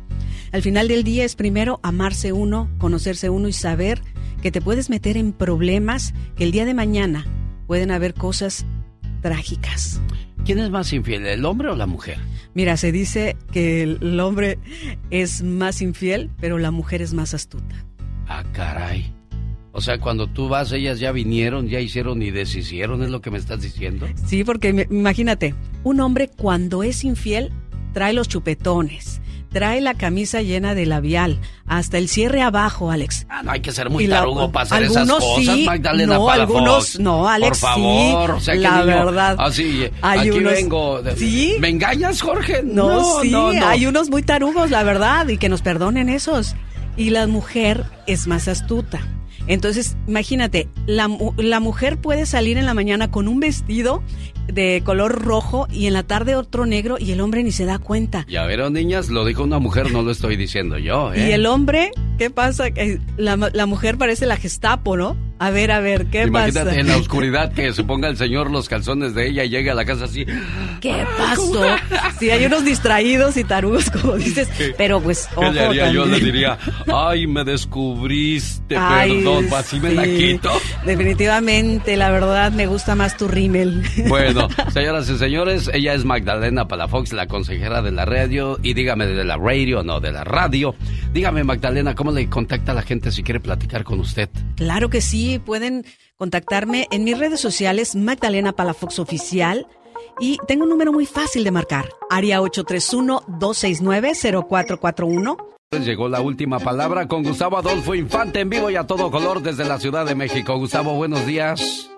Al 0.52 0.62
final 0.62 0.88
del 0.88 1.04
día 1.04 1.24
es 1.24 1.36
primero 1.36 1.80
amarse 1.82 2.32
uno, 2.32 2.70
conocerse 2.78 3.28
uno 3.28 3.48
y 3.48 3.52
saber 3.52 4.02
que 4.42 4.50
te 4.50 4.60
puedes 4.60 4.88
meter 4.88 5.16
en 5.16 5.32
problemas 5.32 6.14
que 6.36 6.44
el 6.44 6.52
día 6.52 6.64
de 6.64 6.74
mañana 6.74 7.26
pueden 7.68 7.92
haber 7.92 8.14
cosas 8.14 8.66
trágicas. 9.22 10.00
¿Quién 10.44 10.58
es 10.58 10.70
más 10.70 10.92
infiel, 10.92 11.26
el 11.26 11.44
hombre 11.44 11.68
o 11.68 11.76
la 11.76 11.86
mujer? 11.86 12.18
Mira, 12.54 12.76
se 12.76 12.90
dice 12.90 13.36
que 13.52 13.82
el 13.82 14.18
hombre 14.18 14.58
es 15.10 15.42
más 15.42 15.82
infiel, 15.82 16.30
pero 16.40 16.58
la 16.58 16.70
mujer 16.70 17.02
es 17.02 17.12
más 17.12 17.34
astuta. 17.34 17.84
Ah, 18.26 18.42
caray. 18.52 19.12
O 19.72 19.80
sea, 19.82 20.00
cuando 20.00 20.26
tú 20.26 20.48
vas, 20.48 20.72
ellas 20.72 20.98
ya 20.98 21.12
vinieron, 21.12 21.68
ya 21.68 21.78
hicieron 21.78 22.22
y 22.22 22.30
deshicieron, 22.30 23.02
¿es 23.02 23.10
lo 23.10 23.20
que 23.20 23.30
me 23.30 23.38
estás 23.38 23.60
diciendo? 23.60 24.08
Sí, 24.26 24.42
porque 24.42 24.86
imagínate, 24.90 25.54
un 25.84 26.00
hombre 26.00 26.28
cuando 26.28 26.82
es 26.82 27.04
infiel 27.04 27.52
trae 27.92 28.14
los 28.14 28.28
chupetones, 28.28 29.20
trae 29.50 29.80
la 29.80 29.94
camisa 29.94 30.42
llena 30.42 30.74
de 30.74 30.84
labial, 30.86 31.40
hasta 31.66 31.98
el 31.98 32.08
cierre 32.08 32.42
abajo, 32.42 32.90
Alex. 32.90 33.26
Ah, 33.28 33.42
no 33.42 33.50
hay 33.52 33.60
que 33.60 33.72
ser 33.72 33.88
muy 33.90 34.06
la- 34.06 34.18
tarugo 34.20 34.52
para 34.52 34.64
hacer 34.64 34.82
esas 34.84 35.08
cosas, 35.10 35.54
sí, 35.54 35.64
Magdalena 35.64 36.14
no, 36.16 36.26
Palafox. 36.26 36.56
algunos 36.56 37.00
no, 37.00 37.28
Alex, 37.28 37.48
Por 37.48 37.56
favor, 37.70 38.30
sí, 38.30 38.36
o 38.36 38.40
sea 38.40 38.54
la 38.56 38.70
niño, 38.84 38.86
verdad. 39.06 39.36
Así, 39.38 39.88
Hay 40.02 40.20
aquí 40.20 40.30
unos- 40.38 40.52
vengo. 40.52 41.00
¿Sí? 41.16 41.56
¿Me 41.60 41.68
engañas, 41.68 42.20
Jorge? 42.20 42.62
No, 42.64 43.20
sí, 43.22 43.30
no, 43.30 43.52
no. 43.52 43.66
hay 43.66 43.86
unos 43.86 44.10
muy 44.10 44.22
tarugos, 44.22 44.70
la 44.70 44.82
verdad, 44.82 45.28
y 45.28 45.38
que 45.38 45.48
nos 45.48 45.62
perdonen 45.62 46.08
esos. 46.08 46.54
Y 46.96 47.10
la 47.10 47.26
mujer 47.26 47.84
es 48.06 48.26
más 48.26 48.48
astuta. 48.48 49.00
Entonces, 49.46 49.96
imagínate, 50.06 50.68
la, 50.86 51.08
la 51.38 51.58
mujer 51.60 51.96
puede 51.98 52.26
salir 52.26 52.58
en 52.58 52.66
la 52.66 52.74
mañana 52.74 53.10
con 53.10 53.28
un 53.28 53.40
vestido 53.40 54.02
de 54.52 54.82
color 54.84 55.22
rojo 55.22 55.66
y 55.70 55.86
en 55.86 55.92
la 55.92 56.02
tarde 56.02 56.34
otro 56.34 56.66
negro 56.66 56.96
y 56.98 57.12
el 57.12 57.20
hombre 57.20 57.42
ni 57.42 57.52
se 57.52 57.64
da 57.64 57.78
cuenta. 57.78 58.26
Ya 58.28 58.46
vieron, 58.46 58.72
niñas, 58.72 59.08
lo 59.08 59.24
dijo 59.24 59.42
una 59.44 59.58
mujer, 59.58 59.92
no 59.92 60.02
lo 60.02 60.10
estoy 60.10 60.36
diciendo 60.36 60.78
yo, 60.78 61.12
¿eh? 61.12 61.28
Y 61.28 61.32
el 61.32 61.46
hombre, 61.46 61.92
¿qué 62.18 62.30
pasa? 62.30 62.70
Que 62.70 63.00
La, 63.16 63.36
la 63.36 63.66
mujer 63.66 63.98
parece 63.98 64.26
la 64.26 64.36
Gestapo, 64.36 64.96
¿no? 64.96 65.16
A 65.40 65.50
ver, 65.50 65.70
a 65.70 65.80
ver, 65.80 66.06
¿qué 66.06 66.24
Imagínate 66.24 66.66
pasa? 66.70 66.80
en 66.80 66.86
la 66.88 66.96
oscuridad 66.98 67.52
que 67.52 67.72
se 67.72 67.84
ponga 67.84 68.08
el 68.08 68.16
señor 68.16 68.50
los 68.50 68.68
calzones 68.68 69.14
de 69.14 69.28
ella 69.28 69.44
y 69.44 69.48
llegue 69.50 69.70
a 69.70 69.74
la 69.74 69.84
casa 69.84 70.04
así. 70.06 70.24
¿Qué 70.80 71.04
pasó? 71.16 71.64
Sí, 72.18 72.30
hay 72.30 72.44
unos 72.46 72.64
distraídos 72.64 73.36
y 73.36 73.44
tarugos, 73.44 73.90
como 74.02 74.14
dices, 74.16 74.48
pero 74.76 75.00
pues, 75.00 75.28
¿Qué 75.28 75.36
ojo 75.36 75.52
le 75.52 75.60
haría? 75.60 75.92
Yo 75.92 76.06
le 76.06 76.20
diría, 76.20 76.58
ay, 76.92 77.26
me 77.26 77.44
descubriste, 77.44 78.76
Ay, 78.76 79.22
perdón, 79.22 79.46
así 79.54 79.78
me 79.80 79.92
la 79.92 80.04
quito. 80.04 80.50
Definitivamente, 80.84 81.96
la 81.96 82.10
verdad, 82.10 82.52
me 82.52 82.66
gusta 82.66 82.94
más 82.94 83.16
tu 83.16 83.28
rímel. 83.28 83.82
Bueno, 84.08 84.48
señoras 84.72 85.08
y 85.10 85.18
señores, 85.18 85.70
ella 85.72 85.92
es 85.92 86.04
Magdalena 86.04 86.66
Palafox, 86.66 87.12
la 87.12 87.26
consejera 87.26 87.82
de 87.82 87.90
la 87.90 88.04
radio. 88.06 88.58
Y 88.62 88.72
dígame, 88.74 89.06
de 89.06 89.24
la 89.24 89.36
radio, 89.36 89.82
no, 89.82 90.00
de 90.00 90.12
la 90.12 90.24
radio. 90.24 90.74
Dígame, 91.12 91.44
Magdalena, 91.44 91.94
¿cómo 91.94 92.10
le 92.10 92.28
contacta 92.28 92.72
a 92.72 92.74
la 92.74 92.82
gente 92.82 93.10
si 93.12 93.22
quiere 93.22 93.40
platicar 93.40 93.84
con 93.84 94.00
usted? 94.00 94.30
Claro 94.56 94.88
que 94.88 95.00
sí, 95.00 95.27
pueden 95.36 95.84
contactarme 96.16 96.86
en 96.90 97.04
mis 97.04 97.18
redes 97.18 97.40
sociales, 97.40 97.94
Magdalena 97.94 98.52
Palafox 98.52 98.98
Oficial. 98.98 99.66
Y 100.18 100.38
tengo 100.48 100.64
un 100.64 100.70
número 100.70 100.92
muy 100.92 101.04
fácil 101.04 101.44
de 101.44 101.50
marcar, 101.50 101.90
área 102.08 102.40
831-269-0441. 102.40 105.36
Llegó 105.84 106.08
la 106.08 106.22
última 106.22 106.58
palabra 106.58 107.06
con 107.06 107.22
Gustavo 107.22 107.58
Adolfo 107.58 107.94
Infante 107.94 108.40
en 108.40 108.48
vivo 108.48 108.70
y 108.70 108.76
a 108.76 108.86
todo 108.86 109.10
color 109.10 109.42
desde 109.42 109.66
la 109.66 109.78
Ciudad 109.78 110.06
de 110.06 110.14
México. 110.14 110.56
Gustavo, 110.56 110.94
buenos 110.94 111.26
días. 111.26 111.90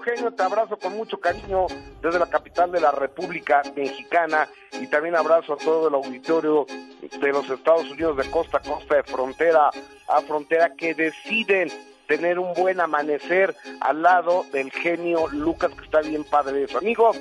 Querido 0.00 0.16
genio, 0.16 0.32
te 0.32 0.42
abrazo 0.42 0.76
con 0.78 0.96
mucho 0.96 1.18
cariño 1.18 1.66
desde 2.00 2.18
la 2.18 2.28
capital 2.28 2.72
de 2.72 2.80
la 2.80 2.90
República 2.90 3.62
Mexicana 3.76 4.48
y 4.80 4.86
también 4.86 5.16
abrazo 5.16 5.54
a 5.54 5.56
todo 5.56 5.88
el 5.88 5.94
auditorio 5.94 6.66
de 7.00 7.32
los 7.32 7.48
Estados 7.50 7.90
Unidos 7.90 8.16
de 8.16 8.30
costa 8.30 8.58
a 8.58 8.60
costa, 8.60 8.96
de 8.96 9.02
frontera 9.02 9.70
a 10.08 10.20
frontera, 10.22 10.74
que 10.74 10.94
deciden 10.94 11.70
tener 12.06 12.38
un 12.38 12.54
buen 12.54 12.80
amanecer 12.80 13.54
al 13.80 14.02
lado 14.02 14.44
del 14.52 14.70
genio 14.70 15.28
Lucas, 15.28 15.72
que 15.72 15.84
está 15.84 16.00
bien 16.00 16.24
padre 16.24 16.58
de 16.58 16.64
eso. 16.64 16.78
Amigo, 16.78 17.12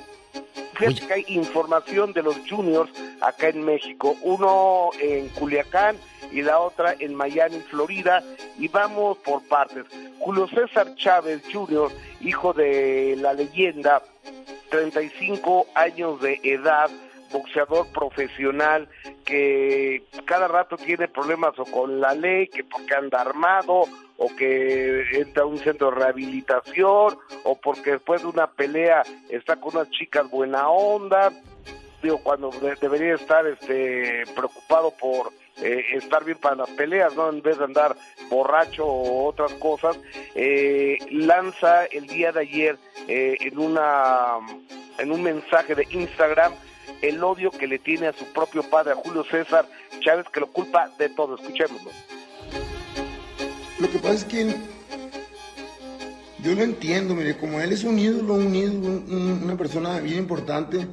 fíjate 0.76 1.08
que 1.08 1.14
hay 1.14 1.26
información 1.28 2.14
de 2.14 2.24
los 2.24 2.38
juniors 2.50 2.92
acá 3.22 3.50
en 3.50 3.64
México, 3.64 4.16
uno 4.22 4.92
en 5.00 5.30
Culiacán 5.30 5.98
y 6.32 6.42
la 6.42 6.60
otra 6.60 6.96
en 7.00 7.16
Miami, 7.16 7.60
Florida, 7.70 8.24
y 8.58 8.68
vamos 8.68 9.18
por 9.20 9.42
partes. 9.48 9.86
Julio 10.20 10.48
César 10.48 10.96
Chávez 10.96 11.42
Jr., 11.52 11.92
hijo 12.22 12.54
de 12.54 13.16
la 13.20 13.34
leyenda, 13.34 14.02
35 14.70 15.68
años 15.76 16.22
de 16.22 16.40
edad, 16.44 16.90
boxeador 17.32 17.88
profesional 17.88 18.88
que 19.26 20.04
cada 20.26 20.48
rato 20.48 20.78
tiene 20.78 21.08
problemas 21.08 21.58
o 21.60 21.66
con 21.66 22.00
la 22.00 22.14
ley, 22.14 22.48
que 22.48 22.64
porque 22.64 22.96
anda 22.96 23.22
armado, 23.22 23.84
o 24.20 24.28
que 24.36 25.04
entra 25.14 25.44
a 25.44 25.46
un 25.46 25.58
centro 25.58 25.90
de 25.90 25.96
rehabilitación, 25.98 27.18
o 27.44 27.56
porque 27.62 27.92
después 27.92 28.22
de 28.22 28.28
una 28.28 28.48
pelea 28.52 29.04
está 29.30 29.56
con 29.56 29.76
unas 29.76 29.90
chicas 29.92 30.30
buena 30.30 30.70
onda, 30.70 31.32
digo, 32.04 32.20
cuando 32.24 32.50
de- 32.52 32.76
debería 32.76 33.16
estar 33.16 33.48
este 33.48 34.24
preocupado 34.36 34.92
por 34.92 35.32
eh, 35.62 35.84
estar 35.96 36.24
bien 36.24 36.38
para 36.38 36.56
las 36.56 36.70
peleas, 36.70 37.14
¿no? 37.16 37.30
En 37.30 37.42
vez 37.42 37.58
de 37.58 37.66
andar 37.66 37.96
borracho 38.30 38.86
o 38.86 39.26
otras 39.28 39.52
cosas, 39.56 39.98
eh, 40.36 40.98
lanza 41.12 41.86
el 41.86 42.08
día 42.08 42.32
de 42.32 42.40
ayer 42.42 42.78
eh, 43.08 43.36
en 43.42 43.58
una 43.60 44.38
en 45.00 45.12
un 45.12 45.22
mensaje 45.24 45.76
de 45.76 45.86
Instagram 45.92 46.54
el 47.02 47.22
odio 47.24 47.52
que 47.52 47.68
le 47.68 47.80
tiene 47.80 48.08
a 48.08 48.14
su 48.14 48.26
propio 48.34 48.64
padre, 48.64 48.92
a 48.94 48.96
Julio 48.96 49.24
César 49.24 49.66
Chávez, 50.02 50.26
que 50.30 50.40
lo 50.42 50.48
culpa 50.48 50.90
de 50.98 51.08
todo. 51.10 51.36
Escuchémoslo. 51.36 51.92
Lo 53.80 53.90
que 53.90 54.00
pasa 54.00 54.16
es 54.16 54.24
que 54.26 54.56
yo 56.44 56.56
lo 56.56 56.64
entiendo, 56.64 57.16
mire, 57.16 57.38
como 57.38 57.60
él 57.62 57.72
es 57.72 57.84
un 57.84 57.98
ídolo, 58.00 58.36
un 58.36 58.56
ídolo, 58.56 58.78
un- 58.88 59.06
un- 59.14 59.44
una 59.44 59.58
persona 59.58 60.00
bien 60.00 60.20
importante, 60.20 60.88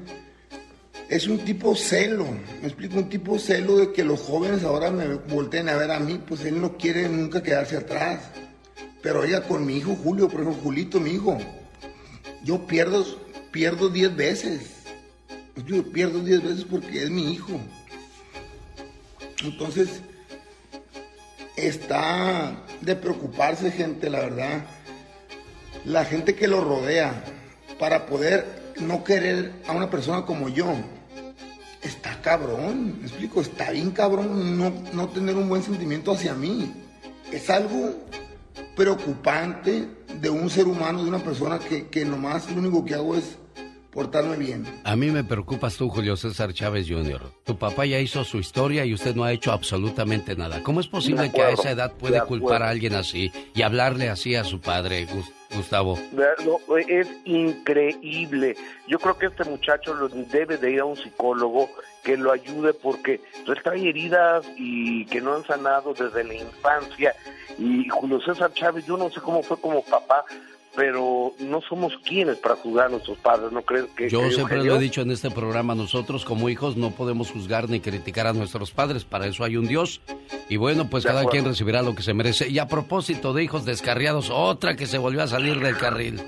es 1.08 1.26
un 1.28 1.38
tipo 1.38 1.74
celo, 1.76 2.26
me 2.60 2.66
explico, 2.66 2.98
un 2.98 3.08
tipo 3.08 3.38
celo 3.38 3.76
de 3.78 3.92
que 3.92 4.02
los 4.04 4.20
jóvenes 4.20 4.64
ahora 4.64 4.90
me 4.90 5.06
volteen 5.14 5.68
a 5.68 5.76
ver 5.76 5.90
a 5.92 6.00
mí, 6.00 6.20
pues 6.26 6.44
él 6.44 6.60
no 6.60 6.76
quiere 6.76 7.08
nunca 7.08 7.42
quedarse 7.42 7.76
atrás. 7.76 8.20
Pero 9.02 9.20
oiga, 9.20 9.42
con 9.42 9.64
mi 9.64 9.76
hijo 9.76 9.94
Julio, 9.94 10.28
por 10.28 10.40
ejemplo, 10.40 10.60
Julito, 10.62 10.98
mi 10.98 11.10
hijo, 11.10 11.38
yo 12.42 12.66
pierdo, 12.66 13.04
pierdo 13.52 13.88
10 13.88 14.14
veces. 14.16 14.70
Yo 15.64 15.84
pierdo 15.92 16.20
10 16.20 16.42
veces 16.42 16.64
porque 16.68 17.04
es 17.04 17.10
mi 17.10 17.32
hijo. 17.32 17.52
Entonces, 19.44 19.88
está 21.56 22.64
de 22.80 22.96
preocuparse 22.96 23.70
gente, 23.70 24.10
la 24.10 24.20
verdad. 24.20 24.64
La 25.84 26.04
gente 26.04 26.34
que 26.34 26.48
lo 26.48 26.60
rodea 26.60 27.24
para 27.78 28.06
poder 28.06 28.74
no 28.80 29.04
querer 29.04 29.52
a 29.66 29.72
una 29.72 29.90
persona 29.90 30.24
como 30.24 30.48
yo. 30.48 30.72
Está 31.82 32.20
cabrón, 32.20 32.98
me 33.00 33.06
explico, 33.06 33.40
está 33.40 33.70
bien 33.70 33.90
cabrón 33.92 34.58
no, 34.58 34.72
no 34.92 35.08
tener 35.08 35.36
un 35.36 35.48
buen 35.48 35.62
sentimiento 35.62 36.12
hacia 36.12 36.34
mí. 36.34 36.72
Es 37.32 37.48
algo 37.48 37.94
preocupante 38.74 39.88
de 40.20 40.30
un 40.30 40.50
ser 40.50 40.66
humano, 40.66 41.02
de 41.02 41.08
una 41.08 41.18
persona 41.18 41.58
que, 41.58 41.86
que 41.86 42.04
nomás 42.04 42.50
lo 42.50 42.58
único 42.58 42.84
que 42.84 42.94
hago 42.94 43.16
es 43.16 43.36
portarme 43.96 44.36
bien. 44.36 44.64
A 44.84 44.94
mí 44.94 45.10
me 45.10 45.24
preocupas 45.24 45.76
tú, 45.76 45.88
Julio 45.88 46.16
César 46.16 46.52
Chávez 46.52 46.86
Jr. 46.88 47.22
Tu 47.44 47.56
papá 47.58 47.84
ya 47.86 47.98
hizo 47.98 48.22
su 48.24 48.38
historia 48.38 48.84
y 48.84 48.94
usted 48.94 49.16
no 49.16 49.24
ha 49.24 49.32
hecho 49.32 49.50
absolutamente 49.50 50.36
nada. 50.36 50.62
¿Cómo 50.62 50.80
es 50.80 50.86
posible 50.86 51.32
que 51.32 51.42
a 51.42 51.50
esa 51.50 51.70
edad 51.70 51.90
de 51.90 51.96
puede 51.98 52.20
culpar 52.22 52.62
a 52.62 52.68
alguien 52.68 52.94
así 52.94 53.32
y 53.54 53.62
hablarle 53.62 54.08
así 54.10 54.34
a 54.36 54.44
su 54.44 54.60
padre, 54.60 55.06
Gus- 55.06 55.32
Gustavo? 55.54 55.98
No, 56.12 56.76
es 56.88 57.08
increíble. 57.24 58.56
Yo 58.86 58.98
creo 58.98 59.16
que 59.18 59.26
este 59.26 59.44
muchacho 59.44 59.94
lo- 59.94 60.08
debe 60.08 60.56
de 60.58 60.72
ir 60.72 60.80
a 60.80 60.84
un 60.84 60.96
psicólogo 60.96 61.70
que 62.04 62.16
lo 62.16 62.30
ayude 62.32 62.72
porque 62.74 63.20
él 63.46 63.58
trae 63.64 63.88
heridas 63.88 64.44
y 64.56 65.06
que 65.06 65.20
no 65.20 65.34
han 65.34 65.44
sanado 65.44 65.94
desde 65.94 66.22
la 66.24 66.34
infancia. 66.34 67.14
Y 67.58 67.88
Julio 67.88 68.20
César 68.20 68.52
Chávez, 68.52 68.84
yo 68.86 68.96
no 68.96 69.08
sé 69.10 69.20
cómo 69.20 69.42
fue 69.42 69.58
como 69.60 69.82
papá, 69.82 70.24
pero 70.76 71.32
no 71.40 71.62
somos 71.62 71.94
quienes 72.04 72.36
para 72.36 72.54
juzgar 72.54 72.86
a 72.86 72.88
nuestros 72.90 73.16
padres, 73.18 73.50
¿no 73.50 73.62
crees 73.62 73.86
que 73.96 74.10
Yo 74.10 74.30
siempre 74.30 74.62
lo 74.62 74.76
he 74.76 74.78
dicho 74.78 75.00
en 75.00 75.10
este 75.10 75.30
programa, 75.30 75.74
nosotros 75.74 76.24
como 76.26 76.50
hijos 76.50 76.76
no 76.76 76.90
podemos 76.90 77.30
juzgar 77.30 77.68
ni 77.70 77.80
criticar 77.80 78.26
a 78.26 78.34
nuestros 78.34 78.70
padres, 78.72 79.04
para 79.04 79.26
eso 79.26 79.42
hay 79.42 79.56
un 79.56 79.66
Dios. 79.66 80.02
Y 80.48 80.58
bueno, 80.58 80.88
pues 80.90 81.02
De 81.02 81.08
cada 81.08 81.20
acuerdo. 81.20 81.32
quien 81.32 81.44
recibirá 81.46 81.82
lo 81.82 81.94
que 81.94 82.02
se 82.02 82.12
merece. 82.12 82.48
Y 82.48 82.58
a 82.58 82.68
propósito 82.68 83.32
de 83.32 83.42
hijos 83.42 83.64
descarriados, 83.64 84.28
otra 84.30 84.76
que 84.76 84.86
se 84.86 84.98
volvió 84.98 85.22
a 85.22 85.26
salir 85.26 85.58
del 85.58 85.76
carril. 85.78 86.20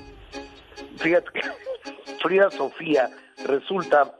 Fíjate 0.97 1.29
que 1.33 1.41
Frida 2.21 2.49
Sofía 2.49 3.09
resulta, 3.45 4.15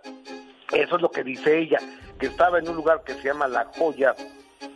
eso 0.72 0.96
es 0.96 1.02
lo 1.02 1.10
que 1.10 1.24
dice 1.24 1.60
ella, 1.60 1.80
que 2.20 2.28
estaba 2.28 2.60
en 2.60 2.70
un 2.70 2.76
lugar 2.76 3.04
que 3.04 3.14
se 3.16 3.24
llama 3.24 3.48
La 3.48 3.66
Joya, 3.76 4.14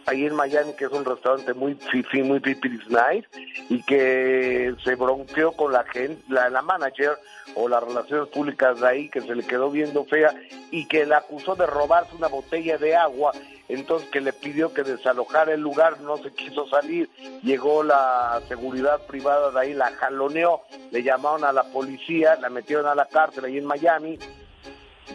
ahí 0.05 0.25
en 0.25 0.35
Miami, 0.35 0.73
que 0.73 0.85
es 0.85 0.91
un 0.91 1.05
restaurante 1.05 1.53
muy 1.53 1.75
fifi, 1.75 2.23
muy 2.23 2.39
pipiris 2.39 2.87
nice, 2.87 3.27
y 3.69 3.81
que 3.83 4.75
se 4.83 4.95
bronqueó 4.95 5.51
con 5.53 5.71
la 5.71 5.83
gente, 5.85 6.21
la, 6.29 6.49
la 6.49 6.61
manager 6.61 7.17
o 7.55 7.67
las 7.67 7.83
relaciones 7.83 8.29
públicas 8.29 8.79
de 8.79 8.87
ahí, 8.87 9.09
que 9.09 9.21
se 9.21 9.35
le 9.35 9.43
quedó 9.43 9.69
viendo 9.69 10.05
fea, 10.05 10.33
y 10.71 10.85
que 10.85 11.05
la 11.05 11.19
acusó 11.19 11.55
de 11.55 11.65
robarse 11.65 12.15
una 12.15 12.27
botella 12.27 12.77
de 12.77 12.95
agua, 12.95 13.31
entonces 13.69 14.09
que 14.09 14.21
le 14.21 14.33
pidió 14.33 14.73
que 14.73 14.83
desalojara 14.83 15.53
el 15.53 15.61
lugar, 15.61 16.01
no 16.01 16.17
se 16.17 16.31
quiso 16.33 16.67
salir, 16.67 17.09
llegó 17.43 17.83
la 17.83 18.41
seguridad 18.47 19.01
privada 19.07 19.51
de 19.51 19.59
ahí, 19.59 19.73
la 19.73 19.91
jaloneó, 19.91 20.61
le 20.91 21.03
llamaron 21.03 21.43
a 21.43 21.53
la 21.53 21.63
policía, 21.63 22.35
la 22.35 22.49
metieron 22.49 22.87
a 22.87 22.95
la 22.95 23.05
cárcel 23.05 23.45
ahí 23.45 23.57
en 23.57 23.65
Miami, 23.65 24.19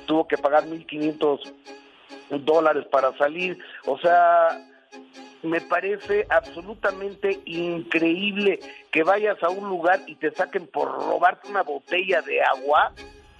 tuvo 0.06 0.26
que 0.26 0.38
pagar 0.38 0.66
1.500 0.66 1.52
dólares 2.30 2.86
para 2.90 3.16
salir, 3.18 3.58
o 3.86 3.98
sea, 3.98 4.64
me 5.42 5.60
parece 5.60 6.26
absolutamente 6.30 7.40
increíble 7.46 8.60
que 8.90 9.02
vayas 9.02 9.42
a 9.42 9.48
un 9.50 9.68
lugar 9.68 10.00
y 10.06 10.14
te 10.16 10.30
saquen 10.32 10.66
por 10.66 10.88
robarte 10.90 11.48
una 11.48 11.62
botella 11.62 12.20
de 12.22 12.42
agua, 12.42 12.92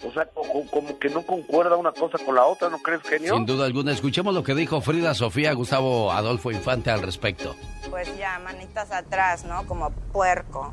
o 0.07 0.13
sea, 0.13 0.27
co- 0.27 0.65
como, 0.71 0.99
que 0.99 1.09
no 1.09 1.23
concuerda 1.23 1.77
una 1.77 1.91
cosa 1.93 2.19
con 2.25 2.35
la 2.37 2.45
otra, 2.45 2.69
¿no 2.69 2.79
crees, 2.79 3.03
genio? 3.03 3.35
Sin 3.35 3.47
duda 3.47 3.67
alguna, 3.67 3.93
escuchemos 3.93 4.33
lo 4.35 4.43
que 4.45 4.55
dijo 4.55 4.81
Frida 4.81 5.13
Sofía 5.15 5.53
Gustavo 5.55 6.13
Adolfo 6.13 6.51
Infante 6.53 6.91
al 6.91 7.03
respecto. 7.03 7.57
Pues 7.91 8.17
ya, 8.17 8.39
manitas 8.39 8.93
atrás, 8.93 9.45
¿no? 9.45 9.67
Como 9.67 9.91
puerco. 10.13 10.73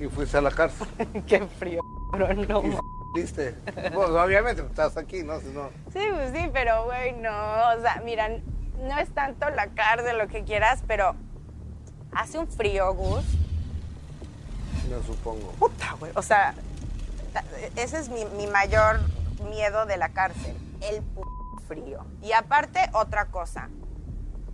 Y 0.00 0.06
fuiste 0.06 0.38
a 0.38 0.40
la 0.40 0.50
cárcel. 0.50 0.86
Qué 1.28 1.40
frío, 1.58 1.80
bro, 2.12 2.32
no. 2.34 2.62
¿Viste? 3.14 3.52
Pues 3.92 4.08
obviamente 4.10 4.62
estás 4.62 4.96
aquí, 4.96 5.22
¿no? 5.22 5.38
Si 5.40 5.48
no. 5.48 5.68
Sí, 5.92 6.00
pues 6.10 6.32
sí, 6.34 6.48
pero 6.52 6.84
güey, 6.84 7.12
no. 7.12 7.30
O 7.76 7.80
sea, 7.80 8.00
mira, 8.04 8.28
no 8.80 8.98
es 8.98 9.10
tanto 9.12 9.48
la 9.50 9.66
cárcel, 9.68 10.18
lo 10.18 10.28
que 10.28 10.44
quieras, 10.44 10.82
pero 10.86 11.14
hace 12.12 12.38
un 12.38 12.48
frío, 12.48 12.92
Gus. 12.94 13.24
No 14.90 15.02
supongo. 15.02 15.52
Puta, 15.58 15.94
güey. 15.98 16.12
O 16.14 16.22
sea, 16.22 16.54
ese 17.76 17.98
es 17.98 18.08
mi, 18.08 18.24
mi 18.24 18.46
mayor 18.46 19.00
miedo 19.48 19.86
de 19.86 19.96
la 19.96 20.08
cárcel, 20.10 20.56
el 20.80 21.02
pu- 21.14 21.26
frío. 21.68 22.04
Y 22.22 22.32
aparte, 22.32 22.80
otra 22.92 23.26
cosa, 23.26 23.68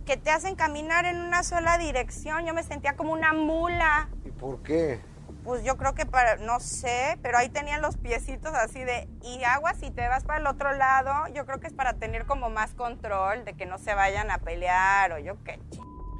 que 0.05 0.17
te 0.17 0.31
hacen 0.31 0.55
caminar 0.55 1.05
en 1.05 1.17
una 1.21 1.43
sola 1.43 1.77
dirección. 1.77 2.45
Yo 2.45 2.53
me 2.53 2.63
sentía 2.63 2.95
como 2.95 3.13
una 3.13 3.31
mula. 3.33 4.09
¿Y 4.25 4.31
por 4.31 4.61
qué? 4.63 4.99
Pues 5.43 5.63
yo 5.63 5.77
creo 5.77 5.95
que 5.95 6.05
para, 6.05 6.35
no 6.37 6.59
sé, 6.59 7.17
pero 7.21 7.37
ahí 7.37 7.49
tenían 7.49 7.81
los 7.81 7.97
piecitos 7.97 8.53
así 8.53 8.79
de, 8.79 9.07
y 9.23 9.43
agua 9.43 9.73
si 9.73 9.89
te 9.89 10.07
vas 10.07 10.23
para 10.23 10.39
el 10.39 10.47
otro 10.47 10.73
lado, 10.73 11.11
yo 11.33 11.45
creo 11.45 11.59
que 11.59 11.67
es 11.67 11.73
para 11.73 11.93
tener 11.93 12.25
como 12.25 12.49
más 12.49 12.73
control 12.73 13.45
de 13.45 13.53
que 13.53 13.65
no 13.65 13.77
se 13.77 13.93
vayan 13.93 14.31
a 14.31 14.39
pelear 14.39 15.13
o 15.13 15.19
yo 15.19 15.37
qué, 15.45 15.59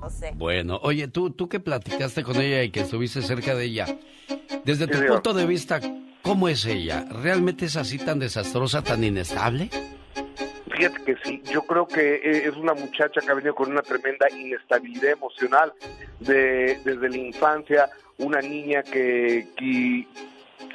no 0.01 0.09
sé. 0.09 0.31
Bueno, 0.35 0.79
oye, 0.83 1.07
tú, 1.09 1.31
tú 1.31 1.49
que 1.49 1.59
platicaste 1.59 2.23
con 2.23 2.37
ella 2.37 2.63
y 2.63 2.71
que 2.71 2.81
estuviste 2.81 3.21
cerca 3.21 3.53
de 3.55 3.65
ella, 3.65 3.85
desde 4.63 4.87
tu 4.87 5.05
punto 5.05 5.33
de 5.33 5.45
vista, 5.45 5.79
¿cómo 6.21 6.47
es 6.47 6.65
ella? 6.65 7.05
¿Realmente 7.09 7.65
es 7.65 7.75
así 7.75 7.97
tan 7.97 8.19
desastrosa, 8.19 8.81
tan 8.81 9.03
inestable? 9.03 9.69
Fíjate 10.79 11.03
que 11.03 11.15
sí, 11.25 11.41
yo 11.51 11.61
creo 11.63 11.85
que 11.85 12.15
eh, 12.15 12.47
es 12.47 12.55
una 12.55 12.73
muchacha 12.73 13.19
que 13.19 13.29
ha 13.29 13.33
venido 13.33 13.53
con 13.53 13.69
una 13.69 13.81
tremenda 13.81 14.29
inestabilidad 14.29 15.11
emocional 15.11 15.73
de, 16.21 16.79
desde 16.85 17.09
la 17.09 17.17
infancia, 17.17 17.89
una 18.19 18.39
niña 18.41 18.83
que, 18.83 19.47
que 19.57 20.05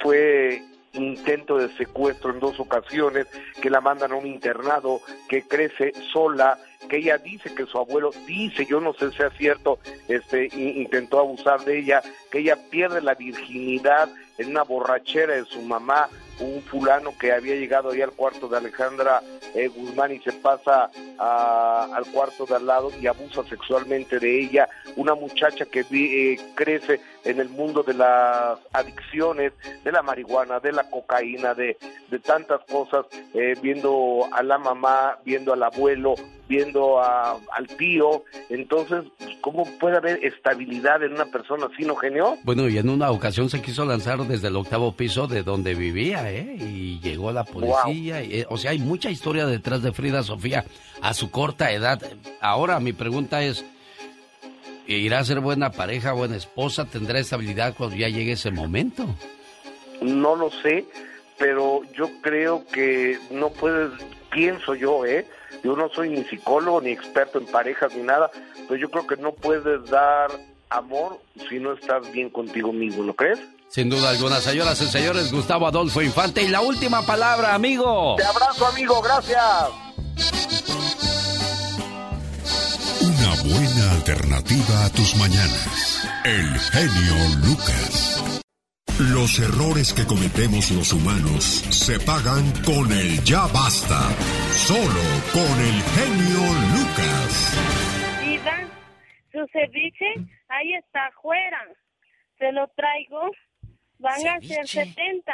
fue 0.01 0.61
intento 0.93 1.57
de 1.57 1.69
secuestro 1.75 2.31
en 2.31 2.39
dos 2.39 2.59
ocasiones, 2.59 3.27
que 3.61 3.69
la 3.69 3.81
mandan 3.81 4.11
a 4.13 4.15
un 4.15 4.25
internado, 4.27 5.01
que 5.27 5.41
crece 5.43 5.91
sola, 6.13 6.57
que 6.89 6.97
ella 6.97 7.17
dice 7.17 7.53
que 7.53 7.65
su 7.65 7.77
abuelo 7.77 8.11
dice, 8.25 8.65
yo 8.65 8.79
no 8.79 8.93
sé 8.93 9.11
si 9.11 9.21
es 9.21 9.33
cierto, 9.37 9.79
este 10.07 10.47
intentó 10.53 11.19
abusar 11.19 11.65
de 11.65 11.79
ella, 11.79 12.01
que 12.31 12.39
ella 12.39 12.57
pierde 12.69 13.01
la 13.01 13.13
virginidad 13.15 14.07
en 14.37 14.51
una 14.51 14.63
borrachera 14.63 15.35
de 15.35 15.43
su 15.45 15.61
mamá, 15.61 16.07
un 16.39 16.61
fulano 16.63 17.13
que 17.17 17.31
había 17.31 17.55
llegado 17.55 17.91
ahí 17.91 18.01
al 18.01 18.11
cuarto 18.11 18.47
de 18.49 18.57
Alejandra 18.57 19.21
eh, 19.53 19.67
Guzmán 19.69 20.13
y 20.13 20.19
se 20.19 20.33
pasa 20.33 20.89
a- 21.17 21.89
al 21.93 22.05
cuarto 22.11 22.45
de 22.45 22.55
al 22.55 22.65
lado 22.65 22.91
y 23.01 23.07
abusa 23.07 23.43
sexualmente 23.49 24.19
de 24.19 24.41
ella, 24.41 24.67
una 24.97 25.15
muchacha 25.15 25.65
que 25.65 25.85
eh, 25.91 26.37
crece 26.55 26.99
en 27.25 27.39
el 27.39 27.49
mundo 27.49 27.83
de 27.83 27.93
las 27.95 28.59
adicciones, 28.71 29.51
de 29.83 29.91
la 29.91 30.01
marihuana, 30.01 30.59
de 30.59 30.71
la 30.71 30.89
cocaína, 30.89 31.53
de, 31.53 31.77
de 32.09 32.19
tantas 32.19 32.61
cosas, 32.71 33.05
eh, 33.33 33.55
viendo 33.61 34.21
a 34.31 34.43
la 34.43 34.57
mamá, 34.57 35.17
viendo 35.25 35.51
al 35.53 35.63
abuelo, 35.63 36.15
viendo 36.47 36.99
a- 37.01 37.37
al 37.53 37.67
tío, 37.77 38.23
entonces, 38.49 39.03
¿cómo 39.41 39.65
puede 39.79 39.97
haber 39.97 40.23
estabilidad 40.23 41.01
en 41.03 41.13
una 41.13 41.25
persona 41.25 41.67
así, 41.73 41.83
no 41.83 41.95
genio? 41.95 42.37
Bueno, 42.43 42.69
y 42.69 42.77
en 42.77 42.89
una 42.89 43.09
ocasión 43.09 43.49
se 43.49 43.61
quiso 43.61 43.83
lanzar 43.85 44.19
desde 44.19 44.49
el 44.49 44.55
octavo 44.55 44.91
piso 44.91 45.25
de 45.27 45.41
donde 45.41 45.73
vivía, 45.73 46.31
¿eh? 46.31 46.55
Y 46.59 46.99
llegó 46.99 47.31
la 47.31 47.43
policía. 47.43 48.21
y, 48.23 48.41
eh, 48.41 48.45
o 48.49 48.57
sea, 48.57 48.71
hay 48.71 48.79
mucha 48.79 49.09
historia 49.09 49.47
detrás 49.47 49.81
de 49.81 49.91
Frida 49.91 50.21
Sofía 50.21 50.63
a 51.01 51.13
su 51.15 51.31
corta 51.31 51.71
edad. 51.71 51.99
Ahora 52.41 52.79
mi 52.79 52.93
pregunta 52.93 53.41
es, 53.43 53.65
¿irá 54.87 55.19
a 55.19 55.25
ser 55.25 55.39
buena 55.39 55.71
pareja, 55.71 56.13
buena 56.13 56.35
esposa? 56.35 56.85
¿Tendrá 56.85 57.19
estabilidad 57.19 57.73
cuando 57.77 57.95
ya 57.95 58.09
llegue 58.09 58.33
ese 58.33 58.51
momento? 58.51 59.05
No 60.01 60.35
lo 60.35 60.51
sé, 60.51 60.85
pero 61.37 61.81
yo 61.93 62.09
creo 62.21 62.65
que 62.67 63.17
no 63.31 63.49
puedes, 63.49 63.91
pienso 64.31 64.75
yo, 64.75 65.05
¿eh? 65.05 65.25
Yo 65.63 65.75
no 65.75 65.89
soy 65.89 66.09
ni 66.09 66.23
psicólogo, 66.25 66.81
ni 66.81 66.91
experto 66.91 67.39
en 67.39 67.45
parejas, 67.47 67.93
ni 67.95 68.03
nada, 68.03 68.29
pero 68.67 68.79
yo 68.79 68.89
creo 68.89 69.07
que 69.07 69.17
no 69.17 69.33
puedes 69.33 69.89
dar 69.89 70.29
amor 70.69 71.19
si 71.49 71.59
no 71.59 71.73
estás 71.73 72.11
bien 72.11 72.29
contigo 72.29 72.71
mismo, 72.71 73.03
¿lo 73.03 73.15
crees? 73.15 73.39
Sin 73.69 73.89
duda 73.89 74.11
alguna, 74.11 74.39
señoras 74.39 74.79
y 74.81 74.85
señores, 74.85 75.31
Gustavo 75.31 75.67
Adolfo 75.67 76.01
Infante. 76.01 76.43
Y 76.43 76.47
la 76.47 76.61
última 76.61 77.01
palabra, 77.05 77.53
amigo. 77.53 78.15
Te 78.17 78.23
abrazo, 78.23 78.67
amigo, 78.67 79.01
gracias. 79.01 80.54
Una 83.25 83.41
buena 83.41 83.91
alternativa 83.93 84.85
a 84.85 84.89
tus 84.91 85.15
mañanas. 85.15 86.07
El 86.25 86.45
genio 86.69 87.17
Lucas. 87.47 88.39
Los 88.99 89.39
errores 89.39 89.93
que 89.93 90.05
cometemos 90.05 90.69
los 90.69 90.93
humanos 90.93 91.43
se 91.71 91.99
pagan 91.99 92.45
con 92.63 92.91
el 92.91 93.23
ya 93.23 93.47
basta. 93.47 94.13
Solo 94.51 95.05
con 95.33 95.41
el 95.41 95.81
genio 95.97 96.43
Lucas. 96.77 97.57
Diva, 98.21 98.69
su 99.31 99.41
ceviche 99.51 100.13
ahí 100.49 100.75
está 100.75 101.07
afuera. 101.07 101.65
Se 102.37 102.51
lo 102.51 102.67
traigo. 102.75 103.31
Van 103.97 104.27
a 104.27 104.39
ser 104.39 104.67
70. 104.67 105.33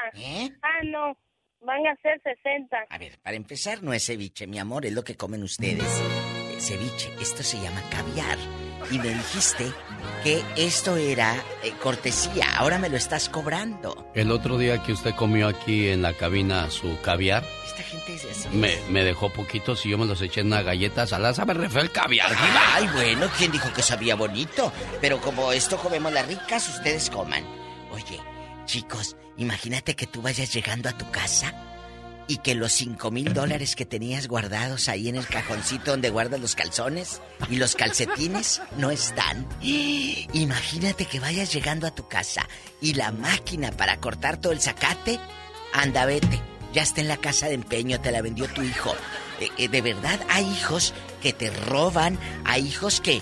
Ah, 0.62 0.80
no. 0.86 1.18
Van 1.64 1.86
a 1.86 1.96
ser 2.02 2.20
60. 2.24 2.76
A 2.90 2.98
ver, 2.98 3.20
para 3.22 3.36
empezar, 3.36 3.84
no 3.84 3.94
es 3.94 4.06
ceviche, 4.06 4.48
mi 4.48 4.58
amor, 4.58 4.86
es 4.86 4.94
lo 4.94 5.04
que 5.04 5.16
comen 5.16 5.44
ustedes. 5.44 5.84
Eh, 5.84 6.58
Ceviche, 6.60 7.10
esto 7.22 7.44
se 7.44 7.60
llama 7.62 7.82
caviar. 7.92 8.38
Y 8.90 8.98
me 8.98 9.10
dijiste 9.10 9.72
que 10.24 10.42
esto 10.58 10.98
era 10.98 11.36
eh, 11.64 11.72
cortesía, 11.82 12.46
ahora 12.58 12.80
me 12.80 12.90
lo 12.90 12.98
estás 12.98 13.30
cobrando. 13.30 14.10
El 14.16 14.32
otro 14.32 14.58
día 14.58 14.82
que 14.82 14.92
usted 14.92 15.14
comió 15.14 15.48
aquí 15.48 15.88
en 15.90 16.02
la 16.02 16.14
cabina 16.14 16.70
su 16.72 17.00
caviar, 17.02 17.44
Esta 17.68 17.84
gente 17.84 18.16
es 18.16 18.26
así. 18.26 18.50
me, 18.50 18.76
me 18.90 19.04
dejó 19.04 19.30
poquitos 19.32 19.86
y 19.86 19.90
yo 19.92 19.98
me 20.00 20.06
los 20.08 20.20
eché 20.22 20.42
en 20.42 20.48
una 20.48 20.64
galleta 20.64 21.06
salada. 21.06 21.36
¿Sabe 21.36 21.54
re 21.54 21.70
feo 21.70 21.84
el 21.84 21.92
caviar? 21.92 22.32
Ay, 22.74 22.88
bueno, 22.94 23.28
¿quién 23.38 23.52
dijo 23.52 23.72
que 23.72 23.84
sabía 23.84 24.16
bonito? 24.16 24.74
Pero 25.00 25.22
como 25.22 25.52
esto 25.52 25.78
comemos 25.78 26.12
las 26.12 26.28
ricas, 26.28 26.68
ustedes 26.70 27.10
coman. 27.12 27.46
Oye, 27.92 28.20
chicos, 28.66 29.16
imagínate 29.38 29.96
que 29.96 30.08
tú 30.08 30.22
vayas 30.22 30.54
llegando 30.54 30.90
a 30.90 30.98
tu 30.98 31.10
casa 31.12 31.54
y 32.28 32.38
que 32.38 32.56
los 32.56 32.72
cinco 32.72 33.12
mil 33.12 33.34
dólares 33.34 33.76
que 33.76 33.86
tenías 33.86 34.28
guardados 34.28 34.88
ahí 34.88 35.10
en 35.10 35.16
el 35.16 35.28
cajoncito 35.28 35.92
donde 35.92 36.10
guardas 36.10 36.40
los 36.40 36.56
calzones 36.56 37.22
y 37.50 37.58
los 37.58 37.76
calcetines 37.76 38.62
no 38.78 38.90
están. 38.92 39.48
Imagínate 39.62 41.06
que 41.06 41.20
vayas 41.20 41.52
llegando 41.54 41.88
a 41.88 41.96
tu 41.96 42.08
casa 42.08 42.48
y 42.80 42.94
la 42.94 43.12
máquina 43.12 43.72
para 43.72 44.00
cortar 44.00 44.38
todo 44.38 44.54
el 44.54 44.62
zacate, 44.62 45.20
anda, 45.74 46.06
vete. 46.06 46.42
Ya 46.74 46.84
está 46.84 47.02
en 47.02 47.10
la 47.10 47.18
casa 47.18 47.48
de 47.48 47.56
empeño, 47.56 48.00
te 48.00 48.12
la 48.12 48.22
vendió 48.22 48.48
tu 48.48 48.62
hijo. 48.62 48.96
Eh, 49.42 49.50
eh, 49.58 49.68
de 49.68 49.82
verdad, 49.82 50.20
hay 50.30 50.46
hijos 50.50 50.94
que 51.22 51.34
te 51.34 51.50
roban, 51.50 52.18
hay 52.46 52.66
hijos 52.66 53.02
que 53.02 53.22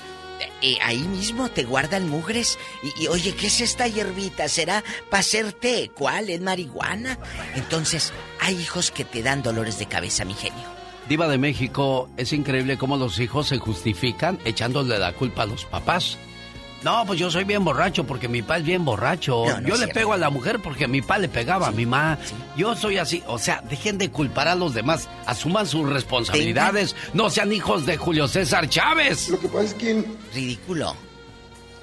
eh, 0.61 0.77
ahí 0.81 0.99
mismo 0.99 1.49
te 1.49 1.64
guardan 1.64 2.10
mugres. 2.10 2.57
Y, 2.84 3.03
y, 3.03 3.07
oye, 3.07 3.34
¿qué 3.36 3.48
es 3.48 3.61
esta 3.61 3.88
hierbita? 3.88 4.48
¿Será 4.48 4.84
para 5.10 5.22
hacer 5.22 5.53
té? 5.53 5.91
¿Cuál? 5.94 6.30
¿Es 6.30 6.41
marihuana? 6.41 7.18
Entonces, 7.56 8.14
hay 8.40 8.56
hijos 8.60 8.91
que 8.91 9.06
te 9.06 9.23
dan 9.23 9.44
dolores 9.44 9.80
de 9.80 9.86
cabeza, 9.86 10.26
mi 10.26 10.34
genio. 10.34 10.80
Diva 11.07 11.27
de 11.27 11.40
México, 11.40 12.07
es 12.18 12.34
increíble 12.34 12.77
cómo 12.77 12.95
los 12.95 13.19
hijos 13.19 13.48
se 13.48 13.57
justifican 13.57 14.38
echándole 14.45 14.99
la 14.99 15.14
culpa 15.14 15.44
a 15.44 15.48
los 15.48 15.65
papás. 15.65 16.19
No, 16.84 17.04
pues 17.06 17.20
yo 17.20 17.30
soy 17.30 17.44
bien 17.44 17.66
borracho 17.66 18.06
porque 18.06 18.30
mi 18.30 18.42
papá 18.42 18.60
es 18.60 18.64
bien 18.64 18.86
borracho. 18.86 19.44
No, 19.46 19.60
no 19.60 19.68
yo 19.68 19.74
le 19.74 19.78
cierto. 19.80 19.94
pego 19.96 20.14
a 20.14 20.18
la 20.18 20.30
mujer 20.30 20.60
porque 20.64 20.88
mi 20.88 21.02
papá 21.02 21.18
le 21.18 21.28
pegaba 21.28 21.68
a 21.68 21.72
mi 21.72 21.86
mamá. 21.86 22.18
Yo 22.56 22.74
soy 22.76 22.98
así. 22.98 23.22
O 23.28 23.38
sea, 23.38 23.62
dejen 23.70 23.98
de 23.98 24.10
culpar 24.10 24.48
a 24.48 24.56
los 24.56 24.74
demás. 24.74 25.10
Asuman 25.26 25.68
sus 25.68 25.90
responsabilidades. 25.90 26.96
No 27.14 27.30
sean 27.30 27.52
hijos 27.52 27.86
de 27.86 27.98
Julio 27.98 28.28
César 28.30 28.70
Chávez. 28.70 29.28
Lo 29.30 29.40
que 29.40 29.48
pasa 29.50 29.64
es 29.66 29.74
que... 29.74 30.06
Ridículo. 30.34 30.96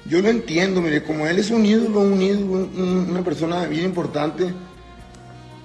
Yo 0.06 0.22
lo 0.22 0.28
entiendo, 0.30 0.80
mire, 0.80 1.02
como 1.02 1.26
él 1.26 1.40
es 1.40 1.50
un 1.50 1.66
ídolo, 1.66 2.00
un 2.00 2.22
ídolo, 2.22 2.46
un- 2.52 3.06
una 3.10 3.22
persona 3.24 3.64
bien 3.66 3.84
importante, 3.86 4.54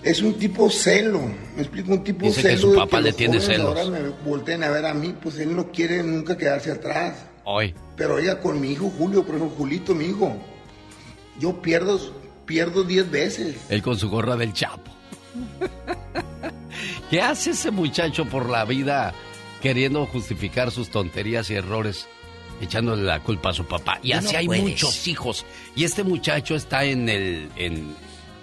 es 0.04 0.22
un 0.24 0.34
tipo 0.34 0.68
celo, 0.70 1.22
me 1.56 1.62
explico, 1.62 1.92
un 1.92 2.04
tipo 2.04 2.26
Dice 2.26 2.42
que 2.42 2.48
celo. 2.50 2.62
su 2.62 2.72
de 2.72 2.78
papá 2.80 3.00
le 3.02 3.14
tiene 3.14 3.40
celos. 3.40 3.78
Ahora 3.78 3.86
me 3.92 4.10
volteen 4.26 4.64
a 4.64 4.72
ver 4.72 4.88
a 4.88 4.94
mí, 4.96 5.14
pues 5.22 5.38
él 5.38 5.56
no 5.56 5.72
quiere 5.72 6.02
nunca 6.02 6.36
quedarse 6.36 6.72
atrás. 6.72 7.18
Hoy. 7.44 7.74
Pero 8.02 8.16
oiga, 8.16 8.40
con 8.40 8.60
mi 8.60 8.72
hijo 8.72 8.92
Julio, 8.98 9.24
por 9.24 9.36
ejemplo, 9.36 9.56
Julito, 9.56 9.94
mi 9.94 10.06
hijo, 10.06 10.36
yo 11.38 11.62
pierdo, 11.62 12.00
pierdo 12.48 12.84
10 12.84 13.12
veces. 13.12 13.58
Él 13.70 13.84
con 13.84 13.96
su 13.96 14.10
gorra 14.10 14.36
del 14.36 14.54
Chapo. 14.54 14.90
¿Qué 17.12 17.22
hace 17.22 17.52
ese 17.52 17.70
muchacho 17.70 18.26
por 18.26 18.50
la 18.50 18.66
vida 18.66 19.14
queriendo 19.62 20.04
justificar 20.08 20.72
sus 20.72 20.90
tonterías 20.90 21.52
y 21.52 21.54
errores, 21.54 22.08
echándole 22.60 23.04
la 23.04 23.20
culpa 23.20 23.52
a 23.52 23.54
su 23.54 23.66
papá? 23.66 24.00
Y 24.02 24.14
así 24.14 24.34
no 24.34 24.40
hay 24.40 24.48
puedes. 24.48 24.64
muchos 24.64 25.08
hijos. 25.08 25.46
Y 25.76 25.84
este 25.84 26.04
muchacho 26.04 26.56
está 26.56 26.84
en 26.84 27.08
el, 27.08 27.50
en, 27.56 27.94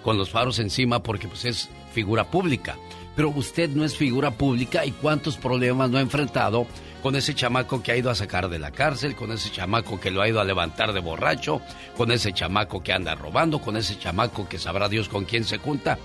con 0.05 0.16
los 0.16 0.30
faros 0.30 0.60
encima 0.60 1.02
porque 1.02 1.26
pues 1.26 1.44
es 1.44 1.68
figura 1.93 2.30
pública. 2.30 2.76
Pero 3.16 3.30
usted 3.30 3.68
no 3.70 3.85
es 3.85 3.97
figura 3.97 4.30
pública 4.30 4.86
y 4.86 4.93
cuántos 4.93 5.36
problemas 5.36 5.90
no 5.90 5.98
ha 5.98 6.02
enfrentado 6.02 6.68
con 7.02 7.16
ese 7.16 7.34
chamaco 7.34 7.82
que 7.82 7.92
ha 7.92 7.96
ido 7.96 8.10
a 8.10 8.14
sacar 8.14 8.48
de 8.48 8.58
la 8.58 8.70
cárcel, 8.70 9.14
con 9.14 9.32
ese 9.32 9.50
chamaco 9.50 10.00
que 10.00 10.10
lo 10.10 10.20
ha 10.20 10.28
ido 10.28 10.40
a 10.40 10.44
levantar 10.44 10.92
de 10.92 11.00
borracho, 11.00 11.60
con 11.96 12.10
ese 12.10 12.32
chamaco 12.32 12.82
que 12.82 12.92
anda 12.92 13.14
robando, 13.14 13.60
con 13.60 13.76
ese 13.76 13.98
chamaco 13.98 14.48
que 14.48 14.58
sabrá 14.58 14.88
Dios 14.88 15.08
con 15.08 15.24
quién 15.24 15.44
se 15.44 15.58
junta. 15.58 15.98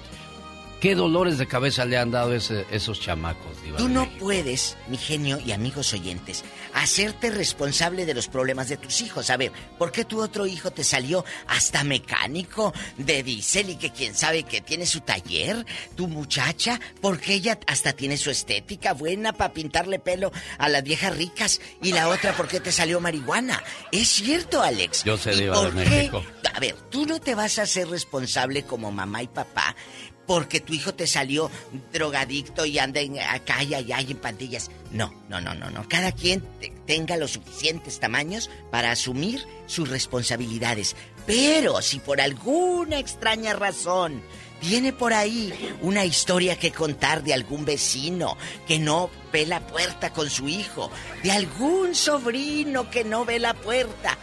¿Qué 0.84 0.96
dolores 0.96 1.38
de 1.38 1.48
cabeza 1.48 1.86
le 1.86 1.98
han 1.98 2.12
dado 2.12 2.34
ese- 2.36 2.66
esos 2.70 3.00
chamacos, 3.00 3.62
Diva? 3.64 3.78
Tú 3.78 3.88
no 3.88 4.06
puedes, 4.20 4.76
mi 4.90 4.98
genio 4.98 5.40
y 5.40 5.54
amigos 5.54 5.94
oyentes, 5.94 6.44
hacerte 6.74 7.32
responsable 7.32 8.06
de 8.06 8.14
los 8.14 8.28
problemas 8.28 8.68
de 8.68 8.76
tus 8.76 9.00
hijos. 9.00 9.30
A 9.30 9.38
ver, 9.38 9.54
¿por 9.80 9.94
qué 9.94 10.04
tu 10.04 10.22
otro 10.22 10.46
hijo 10.46 10.72
te 10.72 10.84
salió 10.84 11.24
hasta 11.48 11.86
mecánico 11.86 12.74
de 12.98 13.24
diésel 13.24 13.70
y 13.70 13.76
que 13.78 13.92
quién 13.94 14.14
sabe 14.14 14.44
que 14.44 14.60
tiene 14.60 14.86
su 14.86 15.00
taller? 15.00 15.66
Tu 15.96 16.10
muchacha, 16.10 16.82
¿por 17.00 17.18
qué 17.18 17.36
ella 17.36 17.58
hasta 17.66 17.94
tiene 17.94 18.18
su 18.18 18.30
estética 18.30 18.92
buena 18.92 19.32
para 19.32 19.54
pintarle 19.54 20.00
pelo 20.00 20.34
a 20.58 20.68
las 20.68 20.84
viejas 20.84 21.16
ricas? 21.16 21.62
Y 21.82 21.94
la 21.94 22.10
otra, 22.10 22.36
¿por 22.36 22.50
qué 22.50 22.60
te 22.60 22.74
salió 22.74 23.00
marihuana? 23.00 23.64
Es 23.94 24.10
cierto, 24.10 24.62
Alex. 24.62 25.06
Yo 25.06 25.16
sé, 25.18 25.32
¿Y 25.32 25.38
Diva 25.44 25.62
de? 25.64 25.72
México. 25.72 26.22
A 26.54 26.60
ver, 26.60 26.76
tú 26.92 27.06
no 27.06 27.22
te 27.22 27.36
vas 27.36 27.58
a 27.58 27.62
hacer 27.62 27.88
responsable 27.88 28.64
como 28.64 28.92
mamá 28.92 29.24
y 29.24 29.28
papá 29.28 29.76
porque 30.26 30.60
tu 30.60 30.74
hijo 30.74 30.94
te 30.94 31.06
salió 31.08 31.52
drogadicto 31.92 32.66
y 32.66 32.80
anda 32.80 33.02
en, 33.02 33.20
acá 33.20 33.62
y 33.64 33.74
allá 33.74 34.02
y 34.02 34.12
en 34.12 34.18
pandillas. 34.18 34.72
No, 34.92 35.14
no, 35.30 35.42
no, 35.42 35.54
no, 35.54 35.70
no. 35.70 35.88
Cada 35.90 36.12
quien 36.12 36.42
te- 36.60 36.72
tenga 36.86 37.18
los 37.18 37.32
suficientes 37.32 38.00
tamaños 38.00 38.50
para 38.72 38.92
asumir 38.92 39.46
sus 39.68 39.90
responsabilidades. 39.90 40.96
Pero 41.26 41.82
si 41.82 42.00
por 42.00 42.22
alguna 42.22 43.00
extraña 43.00 43.54
razón 43.54 44.22
tiene 44.62 44.94
por 44.94 45.14
ahí 45.14 45.54
una 45.82 46.06
historia 46.06 46.58
que 46.58 46.72
contar 46.72 47.22
de 47.24 47.34
algún 47.34 47.66
vecino 47.66 48.38
que 48.66 48.80
no 48.80 49.10
ve 49.32 49.46
la 49.46 49.60
puerta 49.68 50.14
con 50.14 50.30
su 50.30 50.48
hijo, 50.48 50.90
de 51.22 51.32
algún 51.34 51.96
sobrino 51.96 52.90
que 52.90 53.04
no 53.04 53.26
ve 53.26 53.40
la 53.40 53.54
puerta, 53.54 54.18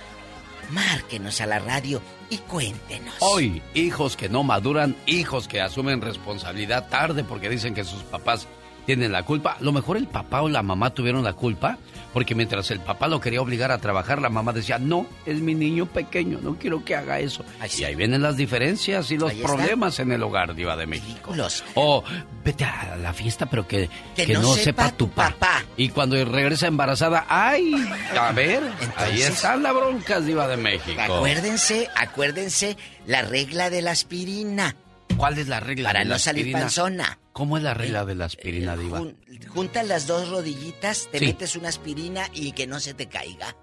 márquenos 0.70 1.40
a 1.40 1.47
la 1.47 1.59
radio 1.59 2.01
Y 2.31 2.39
cuéntenos. 2.39 3.15
Hoy, 3.19 3.61
hijos 3.74 4.16
que 4.16 4.28
no 4.28 4.44
maduran, 4.44 4.97
hijos 5.07 5.48
que 5.48 5.61
asumen 5.61 6.01
responsabilidad 6.01 6.89
tarde 6.89 7.24
porque 7.24 7.51
dicen 7.51 7.74
que 7.74 7.82
sus 7.82 8.05
papás 8.05 8.47
tienen 8.86 9.12
la 9.12 9.23
culpa. 9.24 9.57
A 9.59 9.62
lo 9.62 9.73
mejor 9.73 9.97
el 9.97 10.07
papá 10.07 10.43
o 10.43 10.48
la 10.48 10.62
mamá 10.62 10.90
tuvieron 10.90 11.23
la 11.24 11.32
culpa 11.32 11.78
porque 12.12 12.35
mientras 12.35 12.70
el 12.73 12.81
papá 12.81 13.07
lo 13.07 13.20
quería 13.20 13.40
obligar 13.40 13.70
a 13.70 13.78
trabajar, 13.78 14.20
la 14.20 14.28
mamá 14.31 14.52
decía, 14.52 14.78
no, 14.81 15.07
es 15.27 15.40
mi 15.40 15.55
niño 15.55 15.86
pequeño, 15.86 16.40
no 16.43 16.57
quiero 16.57 16.85
que 16.85 16.97
haga 16.97 17.20
eso. 17.20 17.44
Y 17.78 17.85
ahí 17.85 17.94
vienen 17.94 18.20
las 18.23 18.36
diferencias 18.36 19.11
y 19.12 19.16
los 19.16 19.31
está. 19.32 19.47
problemas 19.47 20.01
en 20.01 20.11
el 20.11 20.23
hogar, 20.24 20.55
Diva 20.57 20.77
de 20.77 20.86
México. 20.86 21.31
Ridículos. 21.31 21.62
O 21.74 22.02
vete 22.44 22.65
a 22.65 22.97
la 22.97 23.12
fiesta, 23.12 23.47
pero 23.47 23.66
que, 23.69 23.89
Que 24.16 24.27
que 24.27 24.32
no 24.35 24.43
no, 24.43 24.55
sepa 24.55 24.86
sepa, 24.86 24.97
tu 24.97 25.09
papá. 25.11 25.62
Y 25.77 25.90
cuando 25.90 26.23
regresa 26.24 26.66
embarazada, 26.66 27.27
¡ay! 27.28 27.74
A 28.19 28.32
ver, 28.32 28.62
ahí 28.97 29.11
Entonces- 29.20 29.28
está 29.28 29.57
la 29.57 29.70
bronca, 29.73 30.20
Diva 30.20 30.48
de 30.48 30.57
México. 30.57 31.01
Acuérdense, 31.01 31.89
acuérdense 31.97 32.77
la 33.07 33.23
regla 33.23 33.70
de 33.70 33.82
la 33.82 33.93
aspirina. 33.93 34.74
¿Cuál 35.20 35.38
es 35.38 35.48
la 35.48 35.60
regla 35.60 35.88
Para 35.90 35.98
de 36.01 36.05
no 36.06 36.10
la 36.12 36.18
salir 36.18 36.40
aspirina? 36.42 36.60
panzona. 36.60 37.18
¿Cómo 37.32 37.56
es 37.59 37.62
la 37.62 37.74
regla 37.74 38.05
de 38.05 38.14
la 38.14 38.24
aspirina, 38.24 38.76
Diva? 38.76 38.98
Jun- 39.01 39.16
juntas 39.48 39.86
las 39.86 40.06
dos 40.06 40.28
rodillitas, 40.30 41.09
te 41.12 41.18
Sí. 41.18 41.26
metes 41.26 41.56
una 41.56 41.68
aspirina 41.68 42.28
y 42.32 42.52
que 42.52 42.66
no 42.66 42.80
se 42.80 42.94
te 42.94 43.06
caiga. 43.09 43.55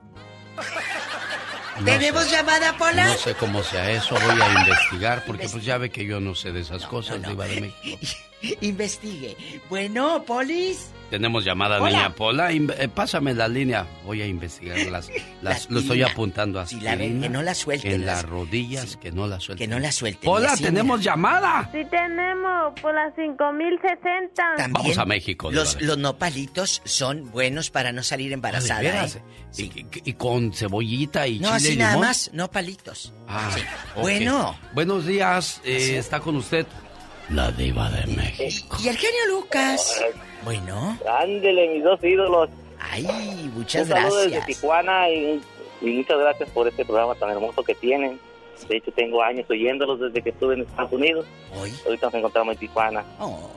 No 1.80 1.86
¿Tenemos 1.86 2.24
sé. 2.26 2.32
llamada, 2.32 2.76
Pola? 2.78 3.08
No 3.08 3.14
sé 3.18 3.36
cómo 3.36 3.62
sea 3.64 3.92
eso, 3.92 4.16
voy 4.16 4.42
a 4.42 4.60
investigar 4.62 5.24
porque 5.26 5.48
pues 5.50 5.64
ya 5.64 5.78
ve 5.78 5.90
que 5.92 6.06
yo 6.06 6.20
no 6.20 6.34
sé 6.34 6.52
de 6.52 6.62
esas 6.62 6.86
cosas, 6.88 7.22
Diva 7.28 7.46
de 7.46 7.62
México. 7.62 8.00
Investigue. 8.62 9.36
Bueno, 9.70 10.24
Polis. 10.26 10.92
Tenemos 11.10 11.46
llamada, 11.46 11.82
Hola. 11.82 11.90
niña 11.90 12.10
Pola. 12.16 12.52
Eh, 12.52 12.90
pásame 12.94 13.34
la 13.34 13.48
línea. 13.48 13.88
Voy 14.06 14.22
a 14.22 14.28
investigar 14.28 14.78
las. 14.92 15.10
las- 15.42 15.70
lo 15.70 15.80
estoy 15.80 16.04
apuntando 16.04 16.66
Si 16.66 16.82
la 16.82 16.98
ven, 16.98 17.22
que 17.22 17.30
no 17.30 17.42
la 17.44 17.56
suelten, 17.56 17.94
En 17.94 18.06
las- 18.06 18.24
las 18.24 18.30
rodillas, 18.30 18.98
que 18.98 19.14
no 19.14 19.26
la 19.26 19.40
suelten. 19.40 19.70
Que 19.70 19.74
no 19.74 19.80
la 19.80 19.94
suelten. 19.94 20.26
Pola, 20.26 20.52
así, 20.52 20.64
tenemos 20.66 21.00
mira. 21.00 21.12
llamada. 21.14 21.70
Sí 21.72 21.80
tenemos 21.90 22.78
por 22.82 22.94
las 22.94 23.16
5060. 23.16 24.34
También 24.58 24.74
Vamos 24.74 24.98
a 24.98 25.06
México, 25.06 25.50
Los, 25.50 25.82
los 25.82 25.98
nopalitos 25.98 26.82
son 26.84 27.32
buenos 27.32 27.70
para 27.70 27.94
no 27.94 28.04
salir 28.04 28.34
embarazada, 28.34 28.80
Ah, 28.80 28.84
¿de 28.84 28.90
veras? 28.92 29.16
¿eh? 29.16 29.22
Y, 29.58 29.64
y- 29.64 29.86
y 30.10 30.14
con 30.14 30.52
cebollita 30.54 31.26
y 31.26 31.40
No, 31.40 31.48
chile 31.48 31.56
así 31.56 31.74
y 31.74 31.78
nada 31.78 31.92
limón. 31.94 32.08
más, 32.08 32.30
no 32.34 32.52
palitos. 32.52 33.14
Ah, 33.30 33.50
Sí. 33.56 33.62
Bueno. 33.96 34.58
Buenos 34.74 35.06
días, 35.06 35.62
eh, 35.64 35.96
está 35.98 36.20
con 36.20 36.36
usted 36.36 36.66
la 37.30 37.52
diva 37.52 37.90
de 37.90 38.08
México. 38.16 38.78
Y 38.84 38.88
el 38.88 38.98
genio 38.98 39.20
Lucas. 39.30 40.04
Bueno. 40.44 40.98
Ándele, 41.22 41.70
mis 41.70 41.84
dos 41.84 42.04
ídolos. 42.04 42.50
Ay, 42.80 43.52
muchas 43.56 43.84
Un 43.88 43.94
saludo 43.94 44.16
desde 44.18 44.32
gracias. 44.38 44.46
Tijuana 44.62 45.10
y, 45.10 45.42
y 45.82 45.86
muchas 45.94 46.18
gracias 46.20 46.50
por 46.52 46.68
este 46.68 46.86
programa 46.86 47.16
tan 47.16 47.30
hermoso 47.32 47.64
que 47.64 47.76
tienen. 47.76 48.20
De 48.70 48.78
hecho, 48.78 48.92
tengo 48.92 49.22
años 49.22 49.46
oyéndolos 49.50 50.00
desde 50.00 50.22
que 50.22 50.30
estuve 50.30 50.56
en 50.56 50.62
Estados 50.62 50.92
Unidos. 50.92 51.26
Hoy. 51.60 51.72
Ahorita 51.86 52.08
nos 52.08 52.16
encontramos 52.16 52.54
en 52.54 52.60
Tijuana. 52.60 53.04
Oh, 53.20 53.50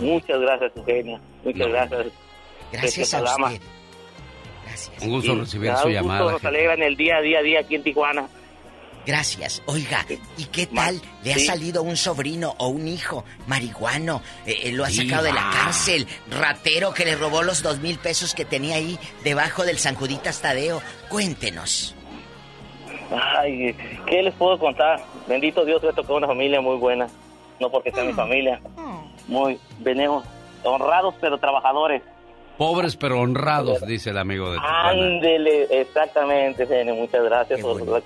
muchas 0.00 0.40
gracias, 0.40 0.72
Eugenia. 0.76 1.20
Muchas 1.44 1.60
No. 1.66 1.68
gracias. 1.72 2.06
Gracias 2.72 3.14
a 3.14 3.18
programa. 3.18 3.52
usted. 3.52 3.62
Un 5.02 5.10
gusto 5.10 5.34
recibir 5.36 5.70
su 5.70 5.76
un 5.76 5.82
gusto, 5.82 5.88
llamada. 5.90 6.20
Nos 6.24 6.32
jefe. 6.32 6.48
alegran 6.48 6.82
el 6.82 6.96
día 6.96 7.16
a 7.16 7.20
día, 7.20 7.42
día 7.42 7.60
aquí 7.60 7.74
en 7.76 7.82
Tijuana. 7.84 8.28
Gracias. 9.06 9.62
Oiga, 9.66 10.04
¿y 10.38 10.44
qué 10.46 10.66
tal? 10.66 11.00
¿Le 11.22 11.34
ha 11.34 11.38
salido 11.38 11.82
un 11.82 11.96
sobrino 11.96 12.54
o 12.58 12.68
un 12.68 12.88
hijo 12.88 13.24
marihuano? 13.46 14.22
Eh, 14.46 14.56
eh, 14.64 14.72
lo 14.72 14.84
ha 14.84 14.90
sacado 14.90 15.24
de 15.24 15.32
la 15.32 15.50
cárcel. 15.52 16.06
Ratero 16.30 16.94
que 16.94 17.04
le 17.04 17.14
robó 17.16 17.42
los 17.42 17.62
dos 17.62 17.80
mil 17.80 17.98
pesos 17.98 18.34
que 18.34 18.44
tenía 18.44 18.76
ahí 18.76 18.98
debajo 19.22 19.64
del 19.64 19.78
San 19.78 19.94
Juditas 19.94 20.40
Tadeo. 20.40 20.80
Cuéntenos. 21.10 21.94
Ay, 23.38 23.76
¿qué 24.06 24.22
les 24.22 24.34
puedo 24.34 24.58
contar? 24.58 25.00
Bendito 25.28 25.64
Dios, 25.64 25.82
me 25.82 25.92
tocó 25.92 26.16
una 26.16 26.26
familia 26.26 26.60
muy 26.60 26.76
buena. 26.78 27.06
No 27.60 27.70
porque 27.70 27.92
sea 27.92 28.04
mi 28.04 28.12
Mm. 28.12 28.16
familia. 28.16 28.60
Muy, 29.28 29.58
venimos 29.80 30.24
honrados 30.64 31.14
pero 31.20 31.38
trabajadores. 31.38 32.02
Pobres 32.58 32.96
pero 32.96 33.20
honrados, 33.20 33.84
dice 33.86 34.10
el 34.10 34.18
amigo 34.18 34.50
de 34.50 34.58
Tijuana. 34.58 34.90
Ándele, 34.90 35.80
exactamente, 35.80 36.66
Genio. 36.66 36.94
Muchas 36.94 37.24
gracias 37.24 37.60
por 37.60 37.80
la 37.86 38.00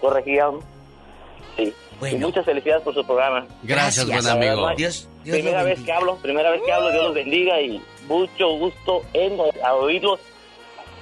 Y 1.59 2.15
muchas 2.17 2.45
felicidades 2.45 2.83
por 2.83 2.95
su 2.95 3.05
programa. 3.05 3.47
Gracias, 3.63 4.07
buen 4.07 4.27
amigo. 4.27 4.69
Dios, 4.77 5.09
primera 5.25 5.63
vez 5.65 5.81
que 5.81 5.93
hablo, 5.93 6.17
primera 6.17 6.51
vez 6.51 6.63
que 6.65 6.73
hablo, 6.73 6.91
Dios 6.93 7.05
los 7.05 7.15
bendiga 7.15 7.61
y 7.61 7.83
mucho 8.07 8.51
gusto 8.59 9.03
en 9.13 9.39
oírlos. 9.81 10.21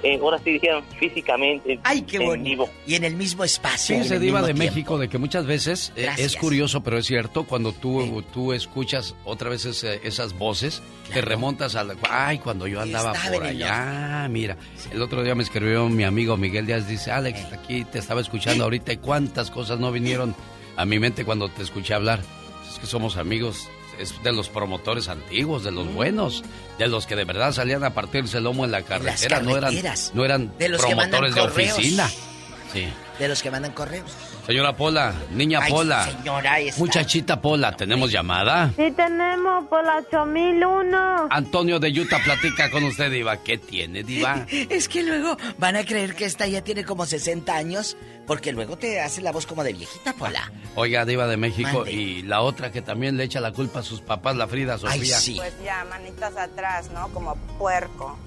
Eh, 0.03 0.19
ahora 0.21 0.37
sí 0.43 0.51
dijeron 0.51 0.83
físicamente. 0.99 1.79
Ay, 1.83 2.01
qué 2.03 2.17
en 2.17 2.25
bonito. 2.25 2.43
vivo. 2.49 2.69
Y 2.85 2.95
en 2.95 3.03
el 3.03 3.15
mismo 3.15 3.43
espacio. 3.43 3.95
Fíjese, 3.95 4.15
el 4.15 4.21
Diva 4.21 4.39
mismo 4.39 4.47
de 4.47 4.53
tiempo. 4.53 4.73
México, 4.75 4.97
de 4.97 5.09
que 5.09 5.17
muchas 5.17 5.45
veces 5.45 5.91
eh, 5.95 6.09
es 6.17 6.35
curioso, 6.35 6.81
pero 6.83 6.97
es 6.97 7.05
cierto, 7.05 7.45
cuando 7.45 7.71
tú, 7.73 8.23
tú 8.33 8.53
escuchas 8.53 9.15
otra 9.25 9.49
vez 9.49 9.65
ese- 9.65 9.99
esas 10.03 10.33
voces, 10.37 10.81
te 11.13 11.21
remontas 11.21 11.75
a 11.75 11.83
la... 11.83 11.95
Ay, 12.09 12.39
cuando 12.39 12.67
yo 12.67 12.81
andaba 12.81 13.13
por 13.31 13.43
allá, 13.43 14.27
mira. 14.29 14.57
El 14.91 15.01
otro 15.01 15.23
día 15.23 15.35
me 15.35 15.43
escribió 15.43 15.87
mi 15.89 16.03
amigo 16.03 16.37
Miguel 16.37 16.65
Díaz, 16.65 16.87
dice, 16.87 17.11
Alex, 17.11 17.45
aquí 17.53 17.83
te 17.85 17.99
estaba 17.99 18.21
escuchando 18.21 18.63
ahorita 18.65 18.93
y 18.93 18.97
cuántas 18.97 19.51
cosas 19.51 19.79
no 19.79 19.91
vinieron 19.91 20.35
a 20.75 20.85
mi 20.85 20.99
mente 20.99 21.25
cuando 21.25 21.49
te 21.49 21.63
escuché 21.63 21.93
hablar. 21.93 22.19
Es 22.71 22.79
que 22.79 22.85
somos 22.85 23.17
amigos, 23.17 23.67
es 23.99 24.21
de 24.23 24.31
los 24.33 24.49
promotores 24.49 25.09
antiguos, 25.09 25.63
de 25.63 25.71
los 25.71 25.93
buenos, 25.93 26.43
de 26.77 26.87
los 26.87 27.05
que 27.05 27.15
de 27.15 27.25
verdad 27.25 27.51
salían 27.51 27.83
a 27.83 27.93
partirse 27.93 28.37
el 28.37 28.43
lomo 28.43 28.65
en 28.65 28.71
la 28.71 28.83
carretera, 28.83 29.41
no 29.41 29.57
eran, 29.57 29.73
no 30.13 30.25
eran 30.25 30.51
De 30.57 30.69
los 30.69 30.83
que 30.83 30.95
promotores 30.95 31.35
de 31.35 31.41
oficina. 31.41 32.09
Sí. 32.73 32.87
De 33.19 33.27
los 33.27 33.41
que 33.41 33.49
mandan 33.49 33.71
correos. 33.71 34.11
Señora 34.45 34.75
Pola, 34.75 35.13
niña 35.31 35.59
Ay, 35.61 35.71
Pola, 35.71 36.05
señora, 36.05 36.55
muchachita 36.77 37.41
Pola, 37.41 37.75
¿tenemos 37.75 38.11
llamada? 38.11 38.71
Sí 38.77 38.91
tenemos 38.91 39.65
por 39.67 39.83
la 39.83 39.97
8001. 39.97 41.27
Antonio 41.29 41.79
de 41.79 41.89
Utah 41.99 42.19
platica 42.23 42.69
con 42.69 42.83
usted, 42.83 43.11
Diva. 43.11 43.37
¿Qué 43.37 43.57
tiene, 43.57 44.03
Diva? 44.03 44.45
Es 44.69 44.87
que 44.87 45.03
luego 45.03 45.37
van 45.57 45.75
a 45.75 45.83
creer 45.83 46.15
que 46.15 46.25
esta 46.25 46.47
ya 46.47 46.61
tiene 46.63 46.83
como 46.85 47.05
60 47.05 47.53
años, 47.55 47.97
porque 48.25 48.51
luego 48.51 48.77
te 48.77 49.01
hace 49.01 49.21
la 49.21 49.31
voz 49.31 49.45
como 49.45 49.63
de 49.63 49.73
viejita, 49.73 50.13
Pola. 50.13 50.51
Oiga, 50.75 51.03
Diva 51.05 51.27
de 51.27 51.37
México, 51.37 51.69
Mande. 51.79 51.91
y 51.91 52.21
la 52.21 52.41
otra 52.41 52.71
que 52.71 52.81
también 52.81 53.17
le 53.17 53.23
echa 53.23 53.39
la 53.41 53.51
culpa 53.51 53.79
a 53.79 53.83
sus 53.83 54.01
papás, 54.01 54.35
la 54.35 54.47
Frida 54.47 54.77
Sofía. 54.77 55.17
Pues 55.37 55.53
ya, 55.63 55.85
manitas 55.89 56.37
atrás, 56.37 56.91
¿no? 56.91 57.07
Como 57.09 57.35
puerco. 57.57 58.17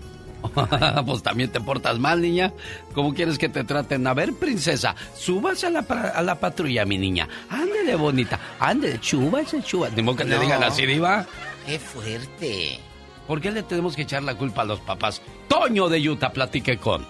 pues 1.07 1.23
también 1.23 1.51
te 1.51 1.61
portas 1.61 1.99
mal, 1.99 2.21
niña. 2.21 2.53
¿Cómo 2.95 3.15
quieres 3.15 3.39
que 3.39 3.49
te 3.49 3.65
traten? 3.65 4.07
A 4.07 4.15
ver, 4.15 4.33
princesa, 4.35 4.95
súbase 5.15 5.67
a 5.67 5.71
la, 5.71 5.81
a 5.81 6.23
la 6.23 6.35
patrulla, 6.41 6.85
mi 6.85 6.99
niña. 6.99 7.29
Ándele, 7.49 7.95
bonita. 7.97 8.39
Ándele, 8.59 8.99
chúbase, 9.01 9.63
chúbase. 9.63 9.97
Ni 9.97 10.03
modo 10.03 10.17
que 10.17 10.25
le 10.25 10.37
No. 10.37 10.41
digan 10.43 10.63
así, 10.63 10.87
Diva. 10.87 11.27
¡Qué 11.67 11.79
fuerte! 11.79 12.81
¿Por 13.27 13.41
qué 13.41 13.51
le 13.51 13.63
tenemos 13.63 13.95
que 13.95 14.03
echar 14.03 14.23
la 14.23 14.35
culpa 14.35 14.63
a 14.63 14.65
los 14.65 14.81
papás? 14.81 15.23
Toño 15.49 15.89
de 15.89 16.09
Utah 16.09 16.33
platique 16.33 16.79
con 16.79 17.07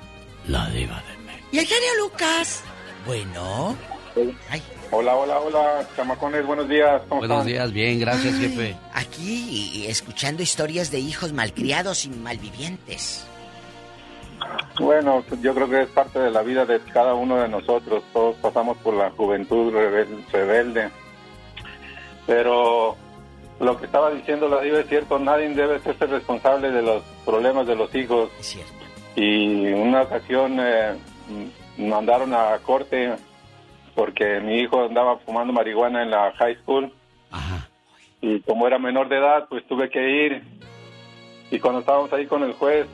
la 0.47 0.69
Diva 0.70 0.97
de 0.97 1.20
¿Y 1.57 1.59
el 1.59 1.66
genio 1.66 1.89
Lucas? 2.02 2.62
Bueno. 3.07 3.77
Ay, 4.51 4.62
Hola, 4.93 5.15
hola, 5.15 5.39
hola, 5.39 5.87
chamacones, 5.97 6.45
buenos 6.45 6.69
días. 6.69 7.01
¿Cómo 7.09 7.21
Buenos 7.21 7.39
están? 7.39 7.47
días, 7.47 7.73
bien, 7.73 8.01
gracias, 8.01 8.35
Ay, 8.35 8.41
jefe. 8.41 8.77
Aquí 8.93 9.87
escuchando 9.87 10.43
historias 10.43 10.91
de 10.91 10.99
hijos 10.99 11.33
malcriados 11.33 12.05
y 12.07 12.11
malvivientes. 12.11 13.25
Bueno, 14.81 15.23
yo 15.43 15.55
creo 15.55 15.69
que 15.69 15.83
es 15.83 15.89
parte 15.91 16.19
de 16.19 16.31
la 16.33 16.43
vida 16.43 16.65
de 16.65 16.81
cada 16.93 17.15
uno 17.15 17.37
de 17.37 17.49
nosotros. 17.49 18.03
Todos 18.12 18.35
pasamos 18.37 18.77
por 18.79 18.95
la 18.95 19.11
juventud 19.11 19.73
rebel- 19.73 20.25
rebelde. 20.33 20.91
Pero 22.27 22.97
lo 23.61 23.79
que 23.79 23.87
estaba 23.87 24.11
diciendo 24.11 24.49
la 24.49 24.61
diva 24.61 24.81
es 24.81 24.89
cierto, 24.89 25.19
nadie 25.21 25.51
debe 25.51 25.79
ser 25.81 25.97
responsable 26.01 26.71
de 26.73 26.83
los 26.83 27.03
problemas 27.25 27.67
de 27.69 27.77
los 27.77 27.95
hijos. 27.95 28.29
Es 28.41 28.47
cierto. 28.47 28.73
Y 29.15 29.67
una 29.73 30.03
ocasión 30.03 30.57
eh, 30.59 30.95
mandaron 31.79 32.35
a 32.35 32.59
corte 32.65 33.15
porque 33.95 34.41
mi 34.41 34.59
hijo 34.59 34.85
andaba 34.85 35.19
fumando 35.19 35.53
marihuana 35.53 36.03
en 36.03 36.11
la 36.11 36.33
high 36.33 36.57
school. 36.62 36.93
Y 38.21 38.41
como 38.41 38.67
era 38.67 38.79
menor 38.79 39.09
de 39.09 39.17
edad, 39.17 39.47
pues 39.49 39.67
tuve 39.67 39.89
que 39.89 40.27
ir. 40.27 40.43
Y 41.51 41.59
cuando 41.59 41.81
estábamos 41.81 42.12
ahí 42.12 42.27
con 42.27 42.43
el 42.43 42.53
juez, 42.53 42.87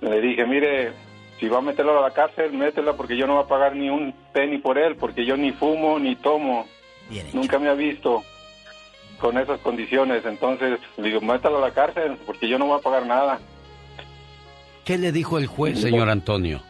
le 0.00 0.20
dije, 0.20 0.46
mire, 0.46 0.92
si 1.40 1.48
va 1.48 1.58
a 1.58 1.62
meterlo 1.62 1.98
a 1.98 2.08
la 2.08 2.14
cárcel, 2.14 2.52
métela 2.52 2.94
porque 2.94 3.16
yo 3.16 3.26
no 3.26 3.34
voy 3.34 3.44
a 3.44 3.48
pagar 3.48 3.74
ni 3.74 3.88
un 3.90 4.14
penny 4.32 4.58
por 4.58 4.78
él, 4.78 4.96
porque 4.96 5.24
yo 5.24 5.36
ni 5.36 5.52
fumo 5.52 5.98
ni 5.98 6.14
tomo. 6.16 6.66
Nunca 7.32 7.58
me 7.58 7.68
ha 7.68 7.74
visto 7.74 8.22
con 9.20 9.38
esas 9.38 9.60
condiciones. 9.60 10.24
Entonces, 10.24 10.78
le 10.96 11.08
digo, 11.08 11.20
mételo 11.20 11.58
a 11.58 11.68
la 11.68 11.74
cárcel 11.74 12.16
porque 12.26 12.48
yo 12.48 12.58
no 12.58 12.66
voy 12.66 12.78
a 12.78 12.82
pagar 12.82 13.06
nada. 13.06 13.40
¿Qué 14.84 14.98
le 14.98 15.12
dijo 15.12 15.38
el 15.38 15.46
juez, 15.46 15.80
señor 15.80 16.10
Antonio? 16.10 16.60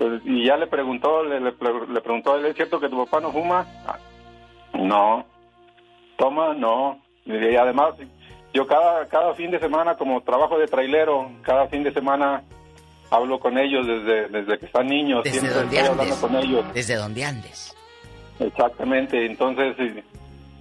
Pues, 0.00 0.22
y 0.24 0.46
ya 0.46 0.56
le 0.56 0.66
preguntó, 0.66 1.22
le, 1.22 1.38
le, 1.40 1.52
le 1.52 2.00
preguntó, 2.00 2.38
¿es 2.42 2.56
cierto 2.56 2.80
que 2.80 2.88
tu 2.88 3.04
papá 3.04 3.20
no 3.20 3.30
fuma? 3.32 3.66
"Ah, 3.86 3.98
No. 4.72 5.26
¿Toma? 6.16 6.54
No. 6.54 6.98
Y 7.26 7.54
además, 7.54 7.94
yo 8.54 8.66
cada, 8.66 9.06
cada 9.08 9.34
fin 9.34 9.50
de 9.50 9.58
semana, 9.60 9.96
como 9.96 10.22
trabajo 10.22 10.58
de 10.58 10.66
trailero, 10.68 11.30
cada 11.42 11.66
fin 11.68 11.82
de 11.82 11.92
semana 11.92 12.42
hablo 13.10 13.38
con 13.40 13.58
ellos 13.58 13.86
desde, 13.86 14.28
desde 14.28 14.58
que 14.58 14.64
están 14.66 14.86
niños, 14.86 15.22
Desde 15.22 15.40
siempre 15.40 15.60
donde 15.60 15.76
estoy 15.76 15.90
hablando 15.90 16.02
andes. 16.14 16.18
con 16.18 16.36
ellos. 16.36 16.64
Desde 16.72 16.96
donde 16.96 17.24
andes. 17.26 17.76
Exactamente, 18.38 19.26
entonces 19.26 19.76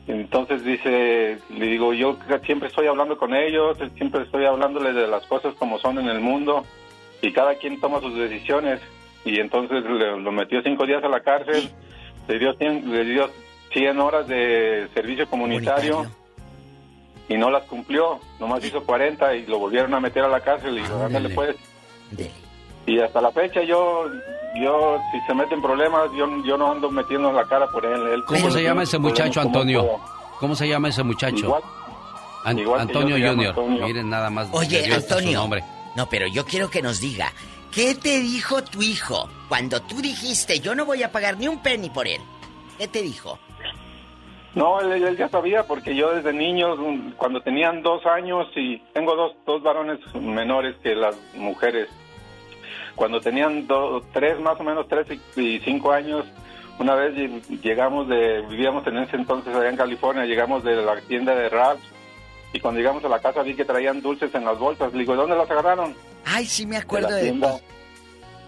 entonces 0.07 0.65
dice, 0.65 1.37
le 1.49 1.65
digo, 1.67 1.93
yo 1.93 2.17
siempre 2.45 2.67
estoy 2.67 2.87
hablando 2.87 3.17
con 3.17 3.33
ellos, 3.33 3.77
siempre 3.95 4.23
estoy 4.23 4.43
hablándole 4.45 4.91
de 4.91 5.07
las 5.07 5.25
cosas 5.27 5.53
como 5.55 5.77
son 5.79 5.97
en 5.99 6.09
el 6.09 6.19
mundo 6.19 6.65
y 7.21 7.31
cada 7.31 7.55
quien 7.55 7.79
toma 7.79 8.01
sus 8.01 8.15
decisiones 8.17 8.81
y 9.25 9.39
entonces 9.39 9.83
le- 9.83 10.19
lo 10.19 10.31
metió 10.31 10.61
cinco 10.63 10.85
días 10.85 11.03
a 11.03 11.07
la 11.09 11.21
cárcel, 11.21 11.69
le 12.27 12.39
dio 12.39 12.53
100, 12.53 12.91
le 12.91 13.03
dio 13.05 13.29
100 13.73 13.99
horas 13.99 14.27
de 14.27 14.87
servicio 14.93 15.27
comunitario, 15.29 16.05
y 17.27 17.37
no 17.37 17.49
las 17.51 17.63
cumplió, 17.65 18.19
nomás 18.39 18.63
hizo 18.65 18.83
40 18.83 19.35
y 19.35 19.45
lo 19.45 19.59
volvieron 19.59 19.93
a 19.93 19.99
meter 19.99 20.23
a 20.23 20.27
la 20.27 20.39
cárcel 20.39 20.77
y 20.77 20.81
digo, 20.81 21.03
ándale 21.03 21.29
pues. 21.29 21.55
Y 22.87 22.99
hasta 22.99 23.21
la 23.21 23.31
fecha 23.31 23.61
yo, 23.61 24.05
yo 24.59 24.99
si 25.11 25.19
se 25.27 25.33
mete 25.35 25.53
en 25.53 25.61
problemas, 25.61 26.09
yo, 26.17 26.27
yo 26.43 26.57
no 26.57 26.71
ando 26.71 26.89
metiendo 26.89 27.31
la 27.31 27.43
cara 27.45 27.67
por 27.67 27.85
él. 27.85 28.01
él 28.13 28.23
¿Cómo 28.25 28.49
se 28.49 28.63
llama 28.63 28.81
ese 28.83 28.97
muchacho, 28.97 29.41
Antonio? 29.41 29.99
¿Cómo 30.39 30.55
se 30.55 30.67
llama 30.67 30.89
ese 30.89 31.03
muchacho? 31.03 31.37
Igual- 31.45 31.61
An- 32.45 32.57
igual 32.57 32.87
que 32.87 32.93
yo 32.93 32.99
Antonio 32.99 33.29
Junior. 33.29 33.49
Antonio. 33.49 33.85
Miren 33.85 34.09
nada 34.09 34.29
más. 34.31 34.47
Oye, 34.53 34.85
su 34.89 34.93
Antonio. 34.95 35.39
nombre. 35.39 35.63
No, 35.95 36.07
pero 36.07 36.25
yo 36.27 36.45
quiero 36.45 36.69
que 36.69 36.81
nos 36.81 36.99
diga, 36.99 37.31
¿qué 37.73 37.95
te 37.95 38.19
dijo 38.19 38.63
tu 38.63 38.81
hijo 38.81 39.29
cuando 39.47 39.81
tú 39.81 40.01
dijiste, 40.01 40.59
yo 40.59 40.75
no 40.75 40.85
voy 40.85 41.03
a 41.03 41.11
pagar 41.11 41.37
ni 41.37 41.47
un 41.47 41.61
penny 41.61 41.89
por 41.89 42.07
él? 42.07 42.21
¿Qué 42.77 42.87
te 42.87 43.01
dijo? 43.01 43.39
No, 44.55 44.79
él, 44.81 45.15
ya 45.17 45.29
sabía 45.29 45.63
porque 45.67 45.95
yo 45.95 46.13
desde 46.15 46.33
niño, 46.33 46.75
cuando 47.17 47.41
tenían 47.41 47.83
dos 47.83 48.05
años 48.05 48.47
y 48.55 48.79
tengo 48.93 49.15
dos, 49.15 49.33
dos 49.45 49.61
varones 49.61 49.99
menores 50.15 50.75
que 50.81 50.95
las 50.95 51.15
mujeres, 51.35 51.87
cuando 52.95 53.21
tenían 53.21 53.67
tres, 54.11 54.39
más 54.39 54.59
o 54.59 54.63
menos 54.63 54.87
tres 54.87 55.05
y, 55.37 55.59
cinco 55.59 55.91
años, 55.91 56.25
una 56.79 56.95
vez 56.95 57.13
lle- 57.15 57.61
llegamos 57.61 58.07
de, 58.07 58.41
vivíamos 58.49 58.85
en 58.87 58.97
ese 58.97 59.17
entonces 59.17 59.55
allá 59.55 59.69
en 59.69 59.77
California, 59.77 60.25
llegamos 60.25 60.63
de 60.63 60.77
la 60.77 60.99
tienda 61.01 61.35
de 61.35 61.47
Ralph 61.49 61.81
y 62.53 62.59
cuando 62.59 62.79
llegamos 62.79 63.03
a 63.03 63.09
la 63.09 63.19
casa 63.19 63.43
vi 63.43 63.55
que 63.55 63.65
traían 63.65 64.01
dulces 64.01 64.33
en 64.33 64.45
las 64.45 64.57
bolsas. 64.57 64.91
Le 64.93 64.99
digo, 64.99 65.15
¿dónde 65.15 65.35
las 65.35 65.49
agarraron? 65.49 65.95
Ay, 66.25 66.45
sí 66.45 66.65
me 66.65 66.75
de 66.75 66.81
acuerdo 66.81 67.09
la 67.09 67.15
de, 67.15 67.23
tienda. 67.23 67.59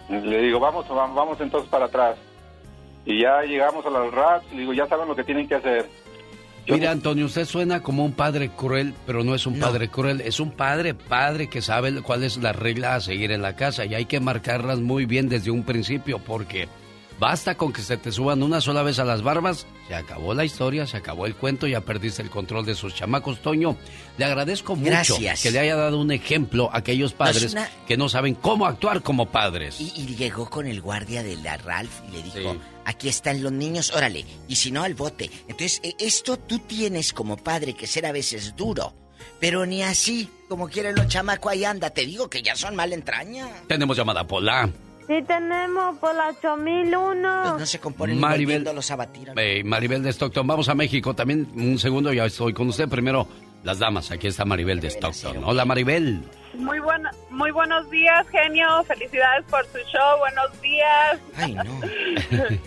Le 0.10 0.42
digo, 0.42 0.60
vamos, 0.60 0.88
vamos, 0.90 1.16
vamos 1.16 1.42
entonces 1.42 1.70
para 1.70 1.86
atrás. 1.86 2.18
Y 3.06 3.22
ya 3.22 3.42
llegamos 3.44 3.86
a 3.86 3.90
las 3.90 4.12
RAPs, 4.12 4.52
le 4.52 4.60
digo, 4.60 4.74
ya 4.74 4.88
saben 4.88 5.08
lo 5.08 5.16
que 5.16 5.24
tienen 5.24 5.48
que 5.48 5.56
hacer. 5.56 5.90
Mire, 6.68 6.88
Antonio, 6.88 7.26
usted 7.26 7.46
suena 7.46 7.82
como 7.82 8.06
un 8.06 8.14
padre 8.14 8.50
cruel, 8.50 8.94
pero 9.06 9.24
no 9.24 9.34
es 9.34 9.48
un 9.48 9.60
padre 9.60 9.90
cruel, 9.90 10.22
es 10.22 10.40
un 10.40 10.52
padre, 10.52 10.94
padre 10.94 11.50
que 11.50 11.62
sabe 11.62 12.02
cuál 12.02 12.24
es 12.24 12.38
la 12.38 12.54
regla 12.54 12.96
a 12.96 13.02
seguir 13.02 13.32
en 13.32 13.42
la 13.42 13.56
casa 13.56 13.86
y 13.86 13.96
hay 13.96 14.06
que 14.06 14.20
marcarlas 14.20 14.80
muy 14.80 15.06
bien 15.06 15.28
desde 15.28 15.50
un 15.50 15.64
principio 15.64 16.20
porque 16.20 16.70
basta 17.22 17.54
con 17.56 17.72
que 17.72 17.84
se 17.84 17.98
te 17.98 18.12
suban 18.12 18.42
una 18.42 18.60
sola 18.62 18.82
vez 18.82 18.98
a 18.98 19.06
las 19.06 19.22
barbas, 19.22 19.68
se 19.88 19.94
acabó 19.94 20.34
la 20.34 20.44
historia, 20.44 20.88
se 20.88 20.98
acabó 20.98 21.28
el 21.28 21.36
cuento, 21.36 21.68
ya 21.68 21.82
perdiste 21.82 22.24
el 22.24 22.32
control 22.32 22.66
de 22.66 22.74
sus 22.74 22.96
chamacos. 22.96 23.44
Toño, 23.44 23.78
le 24.18 24.26
agradezco 24.26 24.76
mucho 24.76 24.90
que 25.44 25.52
le 25.52 25.60
haya 25.60 25.76
dado 25.76 26.00
un 26.02 26.12
ejemplo 26.12 26.72
a 26.74 26.78
aquellos 26.80 27.14
padres 27.14 27.52
una- 27.54 27.70
que 27.88 27.96
no 27.96 28.10
saben 28.10 28.34
cómo 28.34 28.66
actuar 28.66 29.04
como 29.04 29.28
padres. 29.30 29.80
Y, 29.80 29.94
y 29.96 30.16
llegó 30.16 30.50
con 30.50 30.66
el 30.66 30.82
guardia 30.82 31.22
de 31.22 31.36
la 31.36 31.58
Ralph 31.58 31.92
y 32.10 32.12
le 32.12 32.24
dijo, 32.24 32.56
aquí 32.86 33.08
están 33.08 33.44
los 33.44 33.52
niños, 33.52 33.92
órale, 33.96 34.26
y 34.48 34.56
si 34.56 34.72
no 34.72 34.82
al 34.82 34.96
bote. 34.96 35.30
Entonces, 35.48 35.80
e- 35.84 35.96
esto 36.00 36.38
tú 36.40 36.58
tienes 36.58 37.14
como 37.14 37.38
padre 37.38 37.76
que 37.76 37.86
ser 37.86 38.08
a 38.08 38.12
veces 38.12 38.56
duro, 38.56 38.96
pero 39.40 39.68
ni 39.68 39.84
así, 39.84 40.28
como 40.50 40.70
quieren 40.70 40.96
los 40.96 41.08
chamacos, 41.08 41.52
ahí 41.52 41.66
anda, 41.66 41.92
te 41.92 42.04
digo 42.08 42.32
que 42.32 42.42
ya 42.42 42.56
son 42.56 42.76
mal 42.76 42.92
entraña. 42.94 43.48
Tenemos 43.68 43.96
llamada 43.96 44.26
Pola. 44.26 44.68
Sí 45.12 45.22
tenemos 45.24 45.98
por 45.98 46.16
la 46.16 46.30
8001. 46.30 47.42
Pues 47.44 47.60
no 47.60 47.66
se 47.66 47.80
componen 47.82 48.18
Maribel, 48.18 48.46
volviéndolos 48.46 48.92
a 48.92 48.96
batir. 48.96 49.34
eh, 49.36 49.62
Maribel 49.66 50.02
de 50.04 50.10
Stockton, 50.14 50.48
vamos 50.48 50.70
a 50.70 50.74
México. 50.76 51.14
También 51.14 51.50
un 51.54 51.78
segundo, 51.80 52.14
ya 52.14 52.24
estoy 52.26 52.54
con 52.54 52.70
usted. 52.70 52.88
Primero, 52.88 53.28
las 53.64 53.80
damas. 53.80 54.10
Aquí 54.12 54.28
está 54.28 54.46
Maribel 54.46 54.80
de 54.80 54.88
Stockton. 54.90 55.44
Hola, 55.44 55.66
Maribel. 55.66 56.24
Muy, 56.54 56.80
buena, 56.80 57.12
muy 57.30 57.52
buenos 57.52 57.90
días, 57.90 58.26
genio. 58.30 58.84
Felicidades 58.86 59.44
por 59.50 59.66
su 59.66 59.80
show. 59.92 60.18
Buenos 60.20 60.62
días. 60.62 61.20
Ay, 61.36 61.56
no. 61.56 61.82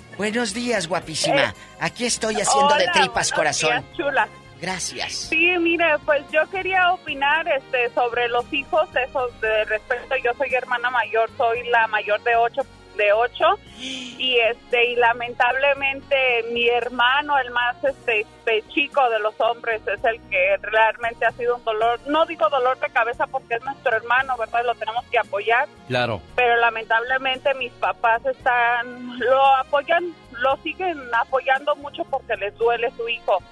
Buenos 0.19 0.53
días, 0.53 0.87
guapísima. 0.87 1.55
Aquí 1.81 2.05
estoy 2.05 2.35
haciendo 2.41 2.75
de 2.75 2.85
Hola, 2.85 2.93
tripas 2.93 3.31
buenos 3.31 3.33
corazón. 3.33 3.71
días, 3.71 3.85
chula. 3.97 4.29
Gracias. 4.65 5.13
Sí, 5.29 5.59
mire, 5.61 5.85
pues 6.07 6.23
yo 6.33 6.41
quería 6.51 6.91
opinar 6.91 7.47
este 7.49 7.91
sobre 7.91 8.29
los 8.29 8.51
hijos, 8.51 8.89
eso 8.97 9.29
de 9.43 9.65
respecto. 9.67 10.15
Yo 10.25 10.33
soy 10.39 10.55
hermana 10.55 10.89
mayor, 10.89 11.29
soy 11.37 11.69
la 11.69 11.87
mayor 11.89 12.23
de 12.23 12.35
ocho, 12.35 12.63
de 12.97 13.13
ocho, 13.13 13.45
y 13.77 14.39
este 14.39 14.93
y 14.93 14.97
lamentablemente 14.97 16.17
mi 16.53 16.67
hermano, 16.67 17.39
el 17.41 17.51
más 17.51 17.77
este, 17.85 18.21
este 18.21 18.65
chico 18.69 19.07
de 19.11 19.19
los 19.19 19.39
hombres, 19.39 19.83
es 19.87 20.03
el 20.03 20.19
que 20.31 20.57
realmente 20.63 21.27
ha 21.27 21.33
sido 21.33 21.57
un 21.57 21.65
dolor. 21.65 22.01
No 22.07 22.25
digo 22.25 22.49
dolor 22.49 22.81
de 22.81 22.89
cabeza 22.89 23.27
porque 23.27 23.57
es 23.57 23.65
nuestro 23.67 23.95
hermano, 23.95 24.39
verdad, 24.39 24.65
lo 24.65 24.75
tenemos 24.77 25.05
que 25.11 25.19
apoyar. 25.19 25.69
Claro. 25.89 26.23
pero 26.35 26.57
lamentablemente 26.57 27.53
mis 27.57 27.73
papás 27.73 28.25
están 28.25 29.19
lo 29.19 29.45
apoyan 29.57 30.15
lo 30.39 30.57
siguen 30.63 30.99
apoyando 31.13 31.77
mucho 31.77 32.05
porque 32.05 32.35
les 32.37 32.57
duele 32.57 32.91
su 32.97 33.07
hijo 33.07 33.43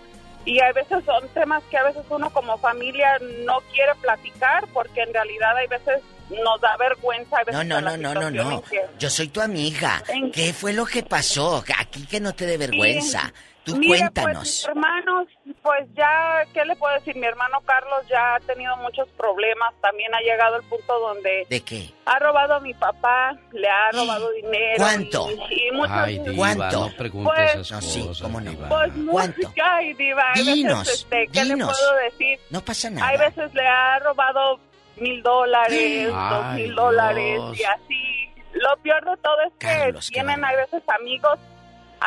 y 0.45 0.61
a 0.61 0.73
veces 0.73 1.05
son 1.05 1.29
temas 1.29 1.63
que 1.71 1.77
a 1.79 1.85
veces 1.85 2.03
uno 2.11 2.31
como 2.31 2.59
familia 2.59 3.19
no 3.45 3.61
quiere 3.73 3.95
platicar 4.01 4.67
porque 4.73 5.03
en 5.03 5.13
realidad 5.15 5.57
hay 5.57 5.69
veces 5.69 6.01
nos 6.31 6.61
da 6.61 6.77
vergüenza 6.79 7.37
a 7.37 7.45
veces 7.45 7.55
No, 7.55 7.81
no, 7.81 7.97
no, 7.97 7.97
no, 8.15 8.31
no, 8.31 8.31
no. 8.31 8.63
que- 8.63 8.81
Yo 8.99 9.11
soy 9.11 9.29
tu 9.29 9.41
amiga. 9.41 10.03
¿Qué 10.33 10.53
fue 10.53 10.73
lo 10.73 10.87
que 10.87 11.03
pasó? 11.03 11.63
Aquí 11.79 12.07
que 12.07 12.21
no 12.21 12.35
te 12.35 12.47
dé 12.47 12.57
vergüenza. 12.57 13.33
Tú 13.65 13.77
Mira, 13.77 13.99
cuéntanos. 14.11 14.35
Pues, 14.39 14.65
hermanos, 14.67 15.29
pues 15.63 15.89
ya, 15.95 16.43
¿qué 16.53 16.65
le 16.65 16.75
puedo 16.75 16.93
decir? 16.97 17.15
Mi 17.17 17.27
hermano 17.27 17.61
Carlos 17.65 18.01
ya 18.11 18.35
ha 18.35 18.41
tenido 18.41 18.77
muchos 18.79 19.09
problemas. 19.11 19.73
También 19.81 20.13
ha 20.15 20.21
llegado 20.21 20.57
al 20.57 20.65
punto 20.65 20.99
donde 20.99 21.47
¿De 21.49 21.61
qué? 21.61 21.91
ha 22.05 22.19
robado 22.19 22.55
a 22.55 22.61
mi 22.61 22.75
papá, 22.75 23.37
le 23.53 23.69
ha 23.69 23.91
robado 23.93 24.31
dinero. 24.33 24.77
¿Cuánto? 24.79 25.29
Y, 25.49 25.69
y 25.69 25.71
muchos, 25.73 25.93
Ay, 25.97 26.19
Diva, 26.19 26.35
¿Cuánto? 26.37 26.81
no 26.89 26.97
preguntes 26.97 27.35
Pues- 27.53 27.55
esas 27.69 27.85
No, 27.85 27.91
sí, 27.91 28.01
cosas, 28.01 28.23
cómo 28.23 28.41
no. 28.41 28.51
Diva. 28.51 28.69
Pues 28.69 28.93
¿Cuánto? 29.09 29.53
ay, 29.65 29.93
diva, 29.95 30.25
hay 30.35 30.43
Dinos, 30.45 30.79
veces, 30.81 31.03
este, 31.03 31.29
¿qué 31.29 31.45
le 31.45 31.55
dinos. 31.55 31.79
puedo 31.79 31.95
decir? 32.03 32.41
No 32.51 32.61
pasa 32.63 32.91
nada. 32.91 33.07
Hay 33.09 33.19
veces 33.19 33.55
le 33.55 33.67
ha 33.69 33.99
robado 34.01 34.59
mil 34.97 35.23
dólares, 35.23 36.09
dos 36.31 36.47
mil 36.55 36.75
dólares 36.75 37.41
y 37.55 37.63
así. 37.63 38.29
Lo 38.55 38.77
peor 38.83 39.05
de 39.05 39.17
todo 39.23 39.41
es 39.47 39.53
que 39.59 39.67
Carlos, 39.67 40.09
qué 40.09 40.15
tienen 40.15 40.45
a 40.45 40.53
veces 40.53 40.83
amigos 41.01 41.39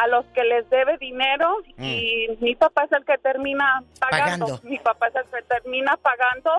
a 0.03 0.07
los 0.07 0.25
que 0.27 0.43
les 0.43 0.69
debe 0.69 0.97
dinero 0.97 1.57
y 1.77 2.27
mi 2.41 2.55
papá 2.55 2.83
es 2.85 2.91
el 2.91 3.05
que 3.05 3.17
termina 3.17 3.83
pagando. 3.99 4.45
Pagando. 4.47 4.59
Mi 4.69 4.77
papá 4.79 5.07
es 5.07 5.15
el 5.15 5.23
que 5.25 5.41
termina 5.43 5.95
pagando 5.97 6.51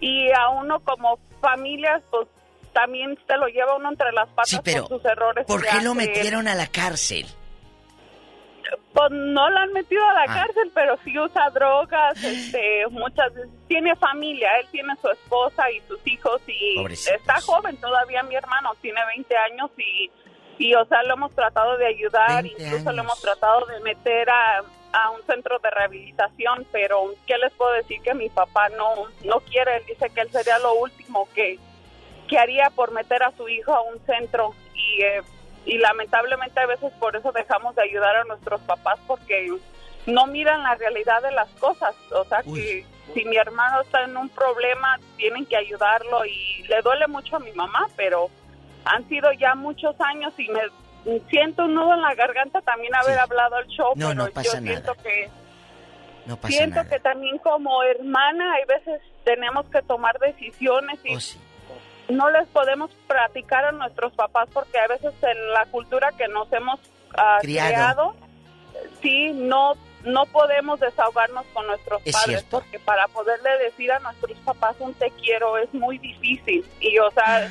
y 0.00 0.30
a 0.32 0.48
uno 0.50 0.80
como 0.80 1.18
familias 1.40 2.02
pues 2.10 2.28
también 2.72 3.16
se 3.26 3.36
lo 3.36 3.46
lleva 3.46 3.76
uno 3.76 3.88
entre 3.90 4.10
las 4.12 4.28
patas 4.30 4.50
Sí, 4.50 4.58
pero 4.64 4.86
sus 4.86 5.04
errores. 5.04 5.46
¿Por 5.46 5.64
qué 5.64 5.80
lo 5.82 5.94
metieron 5.94 6.48
a 6.48 6.54
la 6.54 6.66
cárcel? 6.66 7.26
Pues 8.92 9.10
no 9.10 9.50
la 9.50 9.62
han 9.62 9.72
metido 9.72 10.02
a 10.04 10.12
la 10.14 10.22
Ah. 10.22 10.34
cárcel, 10.46 10.70
pero 10.74 10.96
sí 11.04 11.16
usa 11.18 11.50
drogas, 11.50 12.16
este, 12.24 12.86
muchas 12.90 13.32
veces 13.34 13.50
tiene 13.68 13.94
familia, 13.96 14.48
él 14.60 14.66
tiene 14.70 14.94
su 15.00 15.08
esposa 15.10 15.70
y 15.70 15.80
sus 15.82 15.98
hijos 16.06 16.40
y 16.46 16.76
Pobrecitos. 16.76 17.14
está 17.20 17.40
joven 17.40 17.76
todavía 17.78 18.22
mi 18.22 18.34
hermano, 18.36 18.70
tiene 18.80 19.00
20 19.16 19.36
años 19.36 19.70
y, 19.78 20.10
y 20.58 20.74
o 20.74 20.84
sea, 20.86 21.02
lo 21.02 21.14
hemos 21.14 21.32
tratado 21.34 21.76
de 21.76 21.86
ayudar, 21.86 22.42
20 22.42 22.62
incluso 22.62 22.92
lo 22.92 23.02
hemos 23.02 23.20
tratado 23.20 23.66
de 23.66 23.80
meter 23.80 24.28
a, 24.30 24.62
a 24.92 25.10
un 25.10 25.22
centro 25.26 25.58
de 25.58 25.70
rehabilitación, 25.70 26.66
pero 26.70 27.14
¿qué 27.26 27.36
les 27.38 27.52
puedo 27.54 27.72
decir? 27.72 28.00
Que 28.02 28.14
mi 28.14 28.28
papá 28.28 28.68
no, 28.70 28.94
no 29.24 29.40
quiere, 29.40 29.76
él 29.76 29.82
dice 29.88 30.08
que 30.10 30.20
él 30.20 30.30
sería 30.30 30.58
lo 30.58 30.74
último 30.74 31.28
que, 31.34 31.58
que 32.28 32.38
haría 32.38 32.70
por 32.70 32.92
meter 32.92 33.22
a 33.22 33.32
su 33.36 33.48
hijo 33.48 33.74
a 33.74 33.82
un 33.82 33.98
centro 34.06 34.54
y, 34.74 35.02
eh, 35.02 35.22
y 35.66 35.78
lamentablemente 35.78 36.60
a 36.60 36.66
veces 36.66 36.92
por 37.00 37.16
eso 37.16 37.32
dejamos 37.32 37.74
de 37.74 37.82
ayudar 37.82 38.16
a 38.16 38.24
nuestros 38.24 38.60
papás 38.62 38.98
porque 39.06 39.48
no 40.06 40.26
miran 40.26 40.62
la 40.62 40.74
realidad 40.76 41.22
de 41.22 41.32
las 41.32 41.48
cosas, 41.54 41.94
o 42.12 42.24
sea 42.24 42.42
que 42.42 42.86
si 43.12 43.24
mi 43.24 43.36
hermano 43.36 43.80
está 43.82 44.04
en 44.04 44.16
un 44.16 44.28
problema 44.28 44.98
tienen 45.16 45.44
que 45.46 45.56
ayudarlo 45.56 46.24
y 46.24 46.62
le 46.68 46.82
duele 46.82 47.06
mucho 47.06 47.36
a 47.36 47.40
mi 47.40 47.52
mamá, 47.52 47.88
pero 47.96 48.30
han 48.84 49.08
sido 49.08 49.32
ya 49.32 49.54
muchos 49.54 49.94
años 50.00 50.32
y 50.38 50.48
me 50.48 51.20
siento 51.30 51.64
un 51.64 51.74
nudo 51.74 51.94
en 51.94 52.02
la 52.02 52.14
garganta 52.14 52.60
también 52.62 52.94
haber 52.94 53.18
hablado 53.18 53.56
al 53.56 53.66
show, 53.66 53.92
No, 53.96 54.08
pero 54.08 54.14
no 54.24 54.30
pasa 54.30 54.44
yo 54.44 54.50
siento 54.62 54.90
nada. 54.94 55.02
que 55.02 55.30
No 56.26 56.36
pasa 56.36 56.48
siento 56.56 56.76
nada. 56.76 56.88
que 56.88 57.00
también 57.00 57.38
como 57.38 57.82
hermana 57.82 58.54
hay 58.54 58.64
veces 58.66 59.00
tenemos 59.24 59.66
que 59.66 59.82
tomar 59.82 60.18
decisiones 60.18 60.98
y 61.04 61.14
Oh, 61.16 62.12
no 62.12 62.28
les 62.30 62.46
podemos 62.48 62.90
platicar 63.06 63.64
a 63.64 63.72
nuestros 63.72 64.12
papás 64.12 64.48
porque 64.52 64.78
a 64.78 64.86
veces 64.88 65.14
en 65.22 65.50
la 65.52 65.64
cultura 65.66 66.12
que 66.18 66.28
nos 66.28 66.52
hemos 66.52 66.78
ah, 67.16 67.38
Criado. 67.40 67.68
creado, 67.68 68.14
sí, 69.02 69.32
no 69.32 69.74
no 70.04 70.26
podemos 70.26 70.78
desahogarnos 70.80 71.46
con 71.54 71.66
nuestros 71.66 72.02
Es 72.04 72.12
padres 72.12 72.40
cierto. 72.40 72.58
porque 72.60 72.78
para 72.78 73.08
poderle 73.08 73.48
decir 73.64 73.90
a 73.90 73.98
nuestros 74.00 74.36
papás 74.40 74.76
un 74.80 74.92
te 74.92 75.10
quiero 75.12 75.56
es 75.56 75.72
muy 75.72 75.96
difícil 75.96 76.62
y 76.80 76.98
o 76.98 77.10
sea 77.12 77.50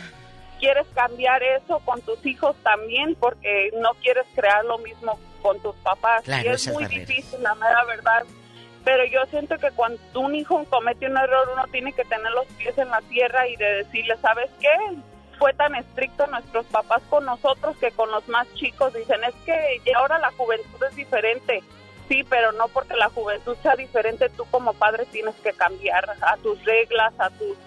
quieres 0.63 0.87
cambiar 0.95 1.43
eso 1.43 1.79
con 1.79 1.99
tus 2.03 2.25
hijos 2.25 2.55
también 2.63 3.15
porque 3.15 3.69
no 3.81 3.95
quieres 3.95 4.25
crear 4.33 4.63
lo 4.63 4.77
mismo 4.77 5.19
con 5.41 5.59
tus 5.61 5.75
papás. 5.75 6.23
Claro, 6.23 6.51
y 6.51 6.53
es 6.53 6.67
muy 6.69 6.83
barreras. 6.85 7.07
difícil, 7.09 7.43
la 7.43 7.53
mera 7.55 7.83
verdad. 7.83 8.23
Pero 8.85 9.03
yo 9.03 9.25
siento 9.29 9.57
que 9.57 9.71
cuando 9.71 9.99
un 10.15 10.33
hijo 10.33 10.63
comete 10.69 11.05
un 11.07 11.17
error, 11.17 11.49
uno 11.51 11.65
tiene 11.67 11.91
que 11.91 12.05
tener 12.05 12.31
los 12.31 12.45
pies 12.57 12.77
en 12.77 12.87
la 12.87 13.01
tierra 13.01 13.45
y 13.45 13.57
de 13.57 13.83
decirle, 13.83 14.15
¿sabes 14.21 14.49
qué? 14.61 14.69
Fue 15.37 15.53
tan 15.53 15.75
estricto 15.75 16.27
nuestros 16.27 16.65
papás 16.67 17.01
con 17.09 17.25
nosotros 17.25 17.75
que 17.75 17.91
con 17.91 18.09
los 18.09 18.25
más 18.29 18.47
chicos 18.53 18.93
dicen, 18.93 19.21
es 19.25 19.35
que 19.45 19.81
ahora 19.93 20.17
la 20.17 20.31
juventud 20.31 20.81
es 20.89 20.95
diferente. 20.95 21.61
Sí, 22.07 22.23
pero 22.29 22.53
no 22.53 22.69
porque 22.69 22.95
la 22.95 23.09
juventud 23.09 23.57
sea 23.61 23.75
diferente, 23.75 24.29
tú 24.29 24.45
como 24.49 24.71
padre 24.71 25.05
tienes 25.11 25.35
que 25.43 25.51
cambiar 25.51 26.09
a 26.21 26.37
tus 26.37 26.63
reglas, 26.63 27.13
a 27.17 27.29
tus 27.31 27.57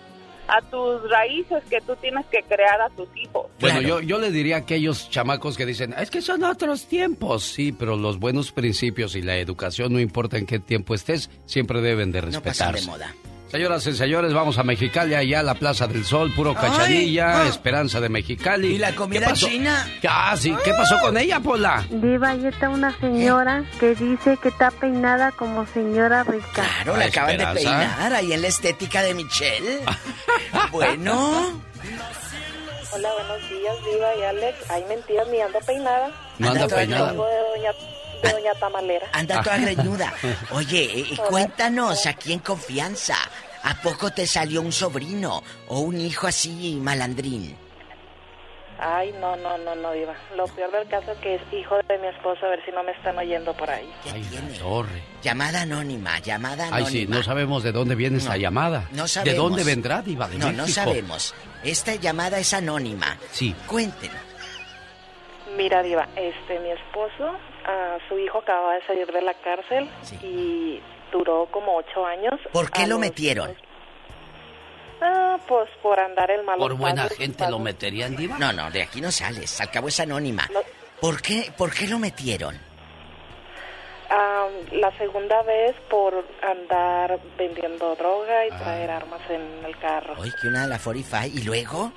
a 0.49 0.61
tus 0.63 1.09
raíces 1.11 1.63
que 1.69 1.81
tú 1.81 1.95
tienes 1.97 2.25
que 2.27 2.43
crear 2.43 2.81
a 2.81 2.89
tus 2.91 3.09
hijos. 3.17 3.47
Bueno, 3.61 3.81
yo, 3.81 4.01
yo 4.01 4.19
le 4.19 4.31
diría 4.31 4.57
a 4.57 4.59
aquellos 4.61 5.11
chamacos 5.11 5.57
que 5.57 5.67
dicen, 5.67 5.95
es 5.99 6.11
que 6.11 6.23
son 6.23 6.45
otros 6.45 6.87
tiempos. 6.87 7.45
Sí, 7.45 7.73
pero 7.73 7.97
los 7.97 8.19
buenos 8.19 8.53
principios 8.53 9.17
y 9.17 9.23
la 9.23 9.37
educación, 9.37 9.93
no 9.93 10.01
importa 10.01 10.39
en 10.39 10.47
qué 10.47 10.59
tiempo 10.59 10.95
estés, 10.95 11.31
siempre 11.47 11.81
deben 11.81 12.13
de 12.13 12.23
No 12.23 12.43
pasan 12.43 12.73
de 12.73 12.81
respetarse. 12.81 12.87
moda. 12.87 13.15
Señoras 13.49 13.87
y 13.87 13.93
señores, 13.93 14.35
vamos 14.35 14.59
a 14.59 14.65
Mexicali, 14.65 15.15
allá 15.15 15.39
a 15.41 15.43
la 15.45 15.55
Plaza 15.55 15.87
del 15.87 16.05
Sol, 16.05 16.33
puro 16.35 16.53
cachanilla, 16.55 17.43
ah. 17.43 17.49
Esperanza 17.49 18.01
de 18.01 18.09
Mexicali. 18.09 18.75
¿Y 18.75 18.79
la 18.79 18.93
comida 18.95 19.33
china? 19.35 19.89
Ah, 20.09 20.35
sí, 20.37 20.53
¿qué 20.65 20.73
pasó 20.73 20.99
con 21.01 21.17
ella, 21.17 21.39
Pola? 21.39 21.87
Diva, 21.89 22.31
ahí 22.31 22.45
está 22.45 22.69
una 22.69 22.99
señora 22.99 23.65
que 23.79 23.95
dice 23.95 24.37
que 24.43 24.49
está 24.49 24.73
peinada 24.73 25.31
como 25.31 25.65
señora 25.67 26.25
rica. 26.25 26.49
Claro, 26.55 26.97
la 26.97 27.05
acaban 27.05 27.39
de 27.39 27.47
peinar 27.47 28.13
ahí 28.15 28.33
en 28.33 28.43
la 28.43 28.49
estética 28.49 29.03
de 29.03 29.15
Michelle. 29.15 29.79
bueno. 30.73 31.63
Hola, 32.93 33.09
buenos 33.13 33.51
días, 33.51 33.77
Diva 33.85 34.17
y 34.17 34.23
Alex. 34.23 34.59
Ay, 34.71 34.85
mentiras, 34.89 35.29
ni 35.29 35.41
ando 35.41 35.59
peinada. 35.61 36.11
No 36.39 36.51
anda 36.51 36.67
peinada. 36.67 37.11
Vengo 37.11 37.27
de 37.27 37.39
doña, 37.39 37.73
de 38.23 38.31
doña 38.33 38.55
Tamalera. 38.59 39.07
Anda 39.13 39.43
toda 39.43 39.59
greñuda. 39.59 40.13
Oye, 40.51 40.85
eh, 40.85 41.07
eh, 41.13 41.17
cuéntanos 41.29 42.07
aquí 42.07 42.33
en 42.33 42.41
confianza. 42.41 43.17
¿A 43.63 43.75
poco 43.83 44.11
te 44.13 44.27
salió 44.27 44.61
un 44.63 44.71
sobrino 44.73 45.43
o 45.69 45.81
un 45.81 46.01
hijo 46.01 46.27
así 46.29 46.79
malandrín? 46.81 47.57
Ay, 48.79 49.11
no, 49.21 49.35
no, 49.37 49.57
no, 49.57 49.75
no, 49.75 49.93
Diva. 49.93 50.15
Lo 50.37 50.45
peor 50.49 50.71
del 50.71 50.87
caso 50.89 51.11
es 51.13 51.19
que 51.19 51.35
es 51.37 51.41
hijo 51.51 51.77
de 51.89 51.99
mi 51.99 52.09
esposo, 52.09 52.45
a 52.45 52.51
ver 52.51 52.63
si 52.65 52.71
no 52.73 52.83
me 52.83 52.93
están 52.93 53.17
oyendo 53.17 53.55
por 53.55 53.71
ahí. 53.71 53.91
Ay, 54.13 54.23
torre. 54.59 55.03
Llamada 55.23 55.63
anónima, 55.63 56.19
llamada 56.19 56.67
anónima. 56.67 56.87
Ay, 56.87 56.93
sí, 56.93 57.07
no 57.07 57.23
sabemos 57.23 57.63
de 57.63 57.73
dónde 57.73 57.95
viene 57.95 58.19
esa 58.19 58.37
llamada. 58.37 58.87
no 58.93 59.05
¿De 59.05 59.09
sabemos. 59.09 59.37
dónde 59.39 59.65
vendrá, 59.65 60.03
Diva 60.03 60.29
de 60.29 60.37
No, 60.37 60.47
México? 60.49 60.63
no 60.67 60.69
sabemos. 60.69 61.35
Esta 61.65 61.95
llamada 61.95 62.39
es 62.39 62.53
anónima. 62.53 63.17
Sí. 63.33 63.55
Cuenten. 63.67 64.11
Mira, 65.57 65.83
Diva, 65.83 66.09
este, 66.17 66.59
mi 66.61 66.71
esposo, 66.71 67.35
ah, 67.65 67.97
su 68.09 68.19
hijo 68.19 68.39
acaba 68.39 68.75
de 68.75 68.87
salir 68.87 69.11
de 69.11 69.23
la 69.23 69.35
cárcel 69.35 69.89
y 70.23 70.81
duró 71.11 71.49
como 71.51 71.77
ocho 71.77 72.05
años. 72.05 72.35
¿Por 72.53 72.71
qué 72.71 72.87
lo 72.87 72.99
metieron? 72.99 73.55
Ah, 75.01 75.39
pues 75.47 75.69
por 75.83 75.99
andar 75.99 76.31
el 76.31 76.45
malo. 76.45 76.59
¿Por 76.59 76.75
buena 76.75 77.09
gente 77.09 77.49
lo 77.51 77.59
meterían, 77.59 78.17
Diva? 78.17 78.39
No, 78.39 78.53
no, 78.53 78.71
de 78.71 78.83
aquí 78.83 79.01
no 79.01 79.11
sales. 79.11 79.61
Al 79.61 79.71
cabo 79.71 79.89
es 79.89 80.01
anónima. 80.01 80.49
¿Por 81.01 81.21
qué, 81.21 81.53
¿Por 81.57 81.73
qué 81.73 81.87
lo 81.87 81.99
metieron? 81.99 82.59
Ah, 84.09 84.47
la 84.73 84.97
segunda 84.99 85.43
vez 85.43 85.75
por 85.91 86.25
andar 86.43 87.19
vendiendo 87.37 87.95
droga 87.97 88.47
y 88.47 88.51
traer 88.51 88.91
armas 88.91 89.21
en 89.29 89.65
el 89.65 89.77
carro. 89.79 90.15
Ay, 90.23 90.31
que 90.41 90.49
una 90.49 90.63
de 90.63 90.69
la 90.69 90.79
45. 90.79 91.39
¿Y 91.39 91.43
luego? 91.45 91.93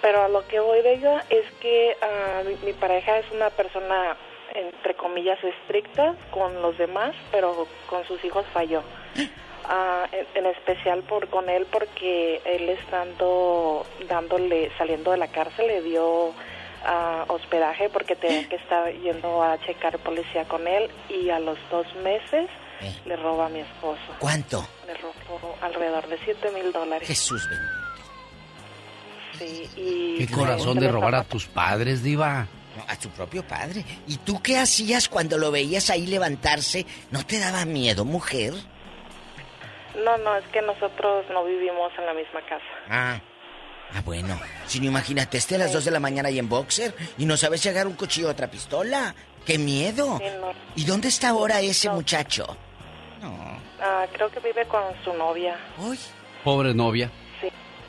Pero 0.00 0.22
a 0.22 0.28
lo 0.28 0.46
que 0.46 0.60
voy 0.60 0.82
de 0.82 0.94
ella 0.94 1.24
es 1.28 1.44
que 1.60 1.96
ah, 2.00 2.42
mi, 2.46 2.54
mi 2.66 2.72
pareja 2.72 3.18
es 3.18 3.30
una 3.32 3.50
persona, 3.50 4.16
entre 4.54 4.94
comillas, 4.94 5.42
estricta 5.42 6.14
con 6.30 6.62
los 6.62 6.78
demás, 6.78 7.14
pero 7.32 7.66
con 7.88 8.04
sus 8.06 8.22
hijos 8.24 8.46
falló. 8.52 8.82
Ah, 9.70 10.08
en, 10.12 10.26
en 10.34 10.46
especial 10.46 11.02
por 11.02 11.28
con 11.28 11.50
él 11.50 11.66
porque 11.70 12.40
él 12.46 12.70
estando 12.70 13.84
dándole 14.08 14.72
saliendo 14.78 15.10
de 15.10 15.18
la 15.18 15.28
cárcel 15.28 15.66
le 15.66 15.82
dio 15.82 16.32
ah, 16.86 17.26
hospedaje 17.28 17.90
porque 17.90 18.16
tenía 18.16 18.48
que 18.48 18.56
estar 18.56 18.90
yendo 18.94 19.42
a 19.42 19.58
checar 19.66 19.98
policía 19.98 20.46
con 20.46 20.66
él 20.66 20.90
y 21.10 21.28
a 21.28 21.38
los 21.38 21.58
dos 21.70 21.86
meses 21.96 22.48
le 23.04 23.16
roba 23.16 23.46
a 23.46 23.48
mi 23.50 23.60
esposo. 23.60 24.00
¿Cuánto? 24.18 24.66
Le 24.86 24.94
robó 24.94 25.56
alrededor 25.60 26.06
de 26.06 26.18
7 26.24 26.50
mil 26.52 26.72
dólares. 26.72 27.06
Jesús 27.06 27.46
bendito. 27.48 27.87
Sí, 29.38 29.68
y 29.76 30.18
Qué 30.18 30.32
corazón 30.32 30.78
de 30.78 30.88
robar 30.88 31.14
a 31.14 31.24
tus 31.24 31.46
padres, 31.46 32.02
Diva. 32.02 32.46
No, 32.76 32.84
a 32.86 32.96
tu 32.96 33.08
propio 33.10 33.46
padre. 33.46 33.84
¿Y 34.06 34.16
tú 34.18 34.40
qué 34.42 34.58
hacías 34.58 35.08
cuando 35.08 35.38
lo 35.38 35.50
veías 35.50 35.90
ahí 35.90 36.06
levantarse? 36.06 36.86
¿No 37.10 37.24
te 37.24 37.38
daba 37.38 37.64
miedo, 37.64 38.04
mujer? 38.04 38.54
No, 40.04 40.16
no, 40.18 40.36
es 40.36 40.44
que 40.52 40.62
nosotros 40.62 41.24
no 41.30 41.44
vivimos 41.44 41.90
en 41.98 42.06
la 42.06 42.14
misma 42.14 42.40
casa. 42.42 42.64
Ah. 42.88 43.20
Ah, 43.94 44.02
bueno. 44.04 44.38
Si 44.66 44.80
no, 44.80 44.86
imagínate, 44.86 45.38
esté 45.38 45.54
a 45.56 45.58
las 45.58 45.72
2 45.72 45.86
de 45.86 45.90
la 45.90 46.00
mañana 46.00 46.30
y 46.30 46.38
en 46.38 46.48
boxer 46.48 46.94
y 47.16 47.24
no 47.24 47.36
sabes 47.36 47.62
llegar 47.62 47.86
un 47.86 47.94
cuchillo 47.94 48.28
a 48.28 48.32
otra 48.32 48.50
pistola. 48.50 49.14
¡Qué 49.46 49.58
miedo! 49.58 50.18
Sí, 50.18 50.24
no. 50.40 50.52
¿Y 50.76 50.84
dónde 50.84 51.08
está 51.08 51.30
ahora 51.30 51.60
ese 51.60 51.88
muchacho? 51.88 52.56
Ah, 53.80 54.06
creo 54.12 54.30
que 54.30 54.40
vive 54.40 54.66
con 54.66 54.82
su 55.04 55.12
novia. 55.14 55.56
Pobre 56.44 56.74
novia. 56.74 57.10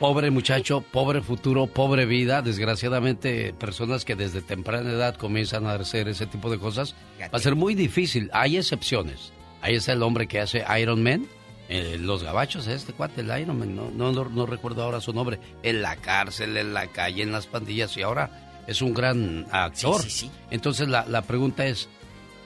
Pobre 0.00 0.30
muchacho, 0.30 0.80
pobre 0.80 1.20
futuro, 1.20 1.66
pobre 1.66 2.06
vida. 2.06 2.40
Desgraciadamente, 2.40 3.52
personas 3.52 4.04
que 4.06 4.16
desde 4.16 4.40
temprana 4.40 4.90
edad 4.90 5.14
comienzan 5.14 5.66
a 5.66 5.74
hacer 5.74 6.08
ese 6.08 6.26
tipo 6.26 6.50
de 6.50 6.58
cosas, 6.58 6.94
va 7.22 7.28
a 7.36 7.38
ser 7.38 7.54
muy 7.54 7.74
difícil. 7.74 8.30
Hay 8.32 8.56
excepciones. 8.56 9.32
Ahí 9.60 9.74
está 9.74 9.92
el 9.92 10.02
hombre 10.02 10.26
que 10.26 10.40
hace 10.40 10.64
Iron 10.80 11.02
Man. 11.02 11.26
eh, 11.68 11.98
los 12.00 12.22
gabachos, 12.24 12.66
este 12.66 12.94
cuate, 12.94 13.20
el 13.20 13.40
Iron 13.42 13.58
Man, 13.58 13.76
no, 13.76 13.90
no, 13.90 14.10
no, 14.10 14.24
no 14.28 14.46
recuerdo 14.46 14.82
ahora 14.82 15.00
su 15.02 15.12
nombre. 15.12 15.38
En 15.62 15.82
la 15.82 15.96
cárcel, 15.96 16.56
en 16.56 16.72
la 16.72 16.86
calle, 16.86 17.22
en 17.22 17.30
las 17.30 17.46
pandillas 17.46 17.94
y 17.98 18.02
ahora 18.02 18.62
es 18.66 18.80
un 18.82 18.94
gran 18.94 19.46
actor. 19.52 20.00
Sí, 20.02 20.10
sí, 20.10 20.18
sí. 20.20 20.30
Entonces 20.50 20.88
la, 20.88 21.04
la 21.06 21.22
pregunta 21.22 21.66
es, 21.66 21.88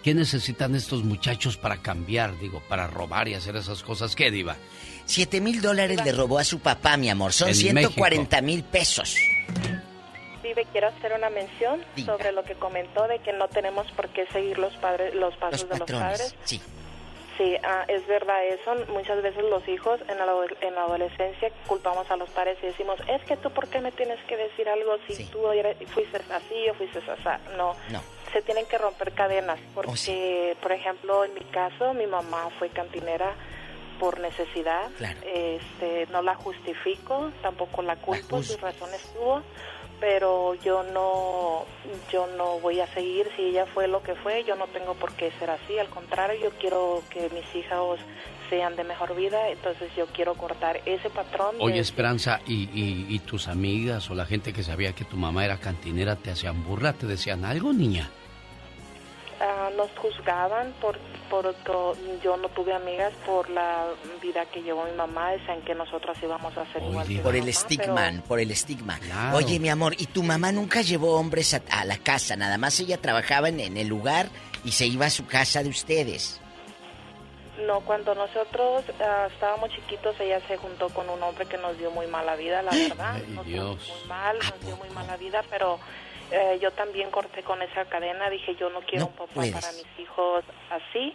¿qué 0.02 0.12
necesitan 0.12 0.74
estos 0.74 1.04
muchachos 1.04 1.56
para 1.56 1.76
cambiar? 1.78 2.38
Digo, 2.40 2.62
para 2.68 2.88
robar 2.88 3.28
y 3.28 3.34
hacer 3.34 3.54
esas 3.56 3.82
cosas. 3.84 4.14
¿Qué, 4.16 4.30
Diva? 4.32 4.56
Siete 5.06 5.40
mil 5.40 5.60
dólares 5.60 6.02
le 6.04 6.12
robó 6.12 6.38
a 6.38 6.44
su 6.44 6.60
papá, 6.60 6.96
mi 6.96 7.10
amor. 7.10 7.32
Son 7.32 7.48
En 7.48 7.54
140 7.54 8.40
mil 8.42 8.64
pesos. 8.64 9.16
Vive, 10.42 10.66
quiero 10.72 10.88
hacer 10.88 11.12
una 11.14 11.30
mención 11.30 11.82
Diga. 11.96 12.12
sobre 12.12 12.32
lo 12.32 12.44
que 12.44 12.54
comentó 12.54 13.06
de 13.08 13.18
que 13.20 13.32
no 13.32 13.48
tenemos 13.48 13.90
por 13.92 14.08
qué 14.10 14.26
seguir 14.26 14.58
los 14.58 14.74
padres, 14.76 15.14
los 15.14 15.34
pasos 15.36 15.60
Los 15.62 15.70
de 15.70 15.78
los 15.78 15.80
patrones. 15.80 16.18
padres. 16.20 16.34
Sí. 16.44 16.60
Sí, 17.38 17.56
ah, 17.64 17.84
es 17.88 18.06
verdad 18.06 18.44
eso. 18.46 18.74
Muchas 18.92 19.20
veces 19.20 19.42
los 19.50 19.66
hijos 19.66 20.00
en 20.08 20.18
la, 20.18 20.26
en 20.60 20.74
la 20.74 20.82
adolescencia 20.82 21.50
culpamos 21.66 22.08
a 22.10 22.16
los 22.16 22.30
padres 22.30 22.56
y 22.62 22.66
decimos, 22.66 22.96
es 23.08 23.22
que 23.24 23.36
tú 23.38 23.50
por 23.50 23.66
qué 23.68 23.80
me 23.80 23.90
tienes 23.90 24.20
que 24.28 24.36
decir 24.36 24.68
algo 24.68 24.98
si 25.08 25.24
tú 25.26 25.50
eres- 25.50 25.76
fuiste 25.88 26.18
así 26.32 26.68
o 26.70 26.74
fuiste 26.74 26.98
así. 26.98 27.42
No. 27.56 27.74
No. 27.90 28.00
Se 28.32 28.40
tienen 28.42 28.66
que 28.66 28.78
romper 28.78 29.12
cadenas 29.12 29.58
porque, 29.74 30.56
por 30.62 30.70
ejemplo, 30.72 31.24
en 31.24 31.34
mi 31.34 31.40
caso, 31.46 31.92
mi 31.94 32.06
mamá 32.06 32.50
fue 32.58 32.68
cantinera 32.68 33.34
por 33.98 34.20
necesidad. 34.20 34.90
Claro. 34.98 35.18
Este, 35.24 36.06
no 36.12 36.22
la 36.22 36.34
justifico, 36.34 37.30
tampoco 37.42 37.82
la 37.82 37.96
culpo, 37.96 38.42
sus 38.42 38.60
razones 38.60 39.00
tuvo, 39.14 39.42
pero 40.00 40.54
yo 40.56 40.82
no 40.82 41.64
yo 42.12 42.26
no 42.36 42.58
voy 42.60 42.80
a 42.80 42.86
seguir 42.94 43.28
si 43.36 43.42
ella 43.42 43.66
fue 43.66 43.88
lo 43.88 44.02
que 44.02 44.14
fue, 44.16 44.44
yo 44.44 44.56
no 44.56 44.66
tengo 44.68 44.94
por 44.94 45.12
qué 45.12 45.30
ser 45.38 45.50
así, 45.50 45.78
al 45.78 45.88
contrario, 45.88 46.38
yo 46.42 46.50
quiero 46.58 47.02
que 47.10 47.30
mis 47.30 47.54
hijos 47.54 48.00
sean 48.50 48.76
de 48.76 48.84
mejor 48.84 49.16
vida, 49.16 49.48
entonces 49.48 49.90
yo 49.96 50.06
quiero 50.08 50.34
cortar 50.34 50.80
ese 50.84 51.08
patrón. 51.10 51.56
Oye, 51.60 51.74
de- 51.76 51.80
Esperanza, 51.80 52.40
y, 52.46 52.64
y, 52.78 53.06
y 53.08 53.18
tus 53.20 53.48
amigas 53.48 54.10
o 54.10 54.14
la 54.14 54.26
gente 54.26 54.52
que 54.52 54.62
sabía 54.62 54.92
que 54.92 55.04
tu 55.04 55.16
mamá 55.16 55.44
era 55.44 55.56
cantinera 55.58 56.16
te 56.16 56.30
hacían 56.30 56.62
burla? 56.64 56.92
¿Te 56.92 57.06
decían 57.06 57.44
algo, 57.44 57.72
niña? 57.72 58.10
Ah, 59.40 59.68
nos 59.76 59.90
juzgaban 59.98 60.72
por, 60.80 60.96
por 61.28 61.46
otro, 61.46 61.94
yo 62.22 62.36
no 62.36 62.48
tuve 62.50 62.72
amigas 62.72 63.12
por 63.26 63.50
la 63.50 63.86
vida 64.22 64.46
que 64.46 64.62
llevó 64.62 64.84
mi 64.84 64.92
mamá, 64.92 65.32
decían 65.32 65.60
que 65.62 65.74
nosotros 65.74 66.16
íbamos 66.22 66.56
a 66.56 66.64
ser 66.72 66.82
igual 66.82 67.06
que 67.06 67.18
Por 67.18 67.32
mi 67.32 67.38
el 67.38 67.44
mamá, 67.44 67.50
estigma, 67.50 67.94
pero- 68.10 68.22
por 68.22 68.40
el 68.40 68.50
estigma. 68.50 68.98
Oye, 69.34 69.58
mi 69.58 69.68
amor, 69.68 69.94
¿y 69.98 70.06
tu 70.06 70.22
mamá 70.22 70.52
nunca 70.52 70.82
llevó 70.82 71.16
hombres 71.16 71.52
a, 71.54 71.62
a 71.70 71.84
la 71.84 71.98
casa? 71.98 72.36
Nada 72.36 72.58
más 72.58 72.78
ella 72.80 72.96
trabajaba 72.98 73.48
en, 73.48 73.60
en 73.60 73.76
el 73.76 73.88
lugar 73.88 74.28
y 74.64 74.72
se 74.72 74.86
iba 74.86 75.06
a 75.06 75.10
su 75.10 75.26
casa 75.26 75.62
de 75.62 75.68
ustedes. 75.68 76.40
No, 77.66 77.80
cuando 77.80 78.14
nosotros 78.14 78.84
ah, 79.00 79.28
estábamos 79.32 79.70
chiquitos, 79.70 80.18
ella 80.20 80.40
se 80.48 80.56
juntó 80.56 80.88
con 80.90 81.08
un 81.08 81.22
hombre 81.22 81.46
que 81.46 81.56
nos 81.56 81.78
dio 81.78 81.90
muy 81.90 82.06
mala 82.06 82.34
vida, 82.36 82.62
la 82.62 82.70
verdad. 82.88 83.16
Nos 83.28 83.46
dio 83.46 83.64
Dios. 83.74 83.88
muy 84.00 84.08
mal, 84.08 84.38
nos 84.38 84.60
dio 84.60 84.76
muy 84.76 84.90
mala 84.90 85.16
vida, 85.16 85.42
pero 85.50 85.78
eh, 86.34 86.58
yo 86.60 86.70
también 86.72 87.10
corté 87.10 87.42
con 87.42 87.62
esa 87.62 87.84
cadena. 87.84 88.28
Dije, 88.30 88.54
yo 88.56 88.70
no 88.70 88.80
quiero 88.80 89.06
un 89.06 89.12
papá 89.12 89.32
puedes. 89.34 89.52
para 89.52 89.72
mis 89.72 89.98
hijos 89.98 90.44
así. 90.70 91.14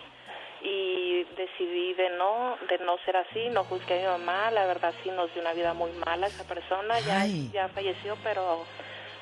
Y 0.61 1.23
decidí 1.37 1.93
de 1.93 2.09
no, 2.11 2.57
de 2.67 2.79
no 2.79 2.97
ser 3.05 3.15
así, 3.15 3.47
no 3.49 3.63
juzgué 3.63 4.05
a 4.05 4.17
mi 4.17 4.25
mamá, 4.25 4.51
la 4.51 4.65
verdad 4.65 4.93
sí 5.03 5.09
nos 5.09 5.31
dio 5.33 5.41
una 5.41 5.53
vida 5.53 5.73
muy 5.73 5.89
mala 6.05 6.27
esa 6.27 6.43
persona, 6.43 6.99
ya, 6.99 7.25
ya 7.53 7.69
falleció, 7.69 8.17
pero 8.25 8.65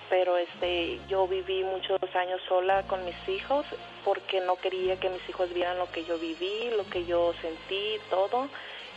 pero 0.09 0.37
este 0.37 0.99
yo 1.07 1.27
viví 1.27 1.63
muchos 1.63 1.99
años 2.15 2.41
sola 2.47 2.83
con 2.87 3.05
mis 3.05 3.15
hijos 3.27 3.67
porque 4.03 4.39
no 4.41 4.55
quería 4.55 4.99
que 4.99 5.09
mis 5.09 5.27
hijos 5.29 5.53
vieran 5.53 5.77
lo 5.77 5.91
que 5.91 6.05
yo 6.05 6.17
viví, 6.17 6.71
lo 6.75 6.89
que 6.89 7.05
yo 7.05 7.33
sentí, 7.41 7.97
todo 8.09 8.47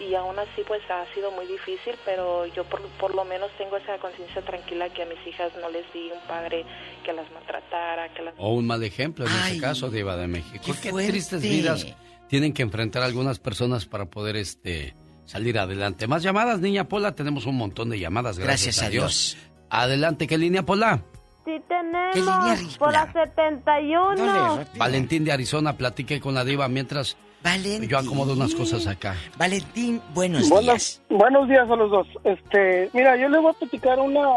y 0.01 0.15
aún 0.15 0.39
así 0.39 0.63
pues 0.67 0.81
ha 0.91 1.05
sido 1.15 1.31
muy 1.31 1.47
difícil, 1.47 1.95
pero 2.05 2.47
yo 2.47 2.65
por, 2.65 2.81
por 2.99 3.15
lo 3.15 3.25
menos 3.25 3.51
tengo 3.59 3.77
esa 3.77 3.99
conciencia 3.99 4.43
tranquila 4.43 4.89
que 4.89 5.03
a 5.03 5.07
mis 5.07 5.25
hijas 5.27 5.53
no 5.61 5.69
les 5.69 5.85
di 5.93 6.11
un 6.11 6.21
padre 6.27 6.65
que 7.05 7.13
las 7.13 7.31
maltratara, 7.33 8.13
que 8.15 8.23
las... 8.23 8.35
O 8.39 8.55
un 8.55 8.67
mal 8.67 8.83
ejemplo 8.83 9.27
en 9.27 9.33
ese 9.33 9.61
caso, 9.61 9.91
Diva 9.91 10.17
de 10.17 10.27
México. 10.27 10.65
Qué, 10.83 10.91
tristes 10.91 11.43
vidas 11.43 11.87
tienen 12.29 12.53
que 12.53 12.63
enfrentar 12.63 13.03
algunas 13.03 13.39
personas 13.39 13.87
para 13.87 14.07
poder 14.07 14.37
este 14.37 14.95
salir 15.27 15.59
adelante. 15.59 16.07
Más 16.07 16.23
llamadas, 16.23 16.61
niña 16.61 16.89
Pola, 16.89 17.15
tenemos 17.15 17.47
un 17.47 17.57
montón 17.57 17.91
de 17.91 17.99
llamadas, 17.99 18.39
gracias, 18.39 18.83
a, 18.83 18.89
Dios. 18.89 19.37
Adelante, 19.69 20.27
¿qué 20.27 20.39
línea 20.39 20.65
Pola? 20.65 21.03
Sí 21.45 21.53
tenemos, 21.69 22.79
por 22.79 22.93
la 22.93 23.13
71. 23.13 24.65
Valentín 24.77 25.25
de 25.25 25.33
Arizona, 25.33 25.77
platique 25.77 26.21
con 26.21 26.35
la 26.35 26.45
diva 26.45 26.69
mientras 26.69 27.17
Valentín. 27.43 27.89
Yo 27.89 27.99
acomodo 27.99 28.35
unas 28.35 28.55
cosas 28.55 28.87
acá. 28.87 29.15
Valentín, 29.39 30.01
buenos 30.15 30.51
días. 30.51 31.03
Buenos 31.09 31.49
días 31.49 31.69
a 31.71 31.77
los 31.77 31.91
dos. 31.91 32.07
Este, 32.25 32.91
mira, 32.93 33.17
yo 33.17 33.29
les 33.29 33.41
voy 33.41 33.51
a 33.51 33.59
platicar 33.59 33.99
una, 33.99 34.29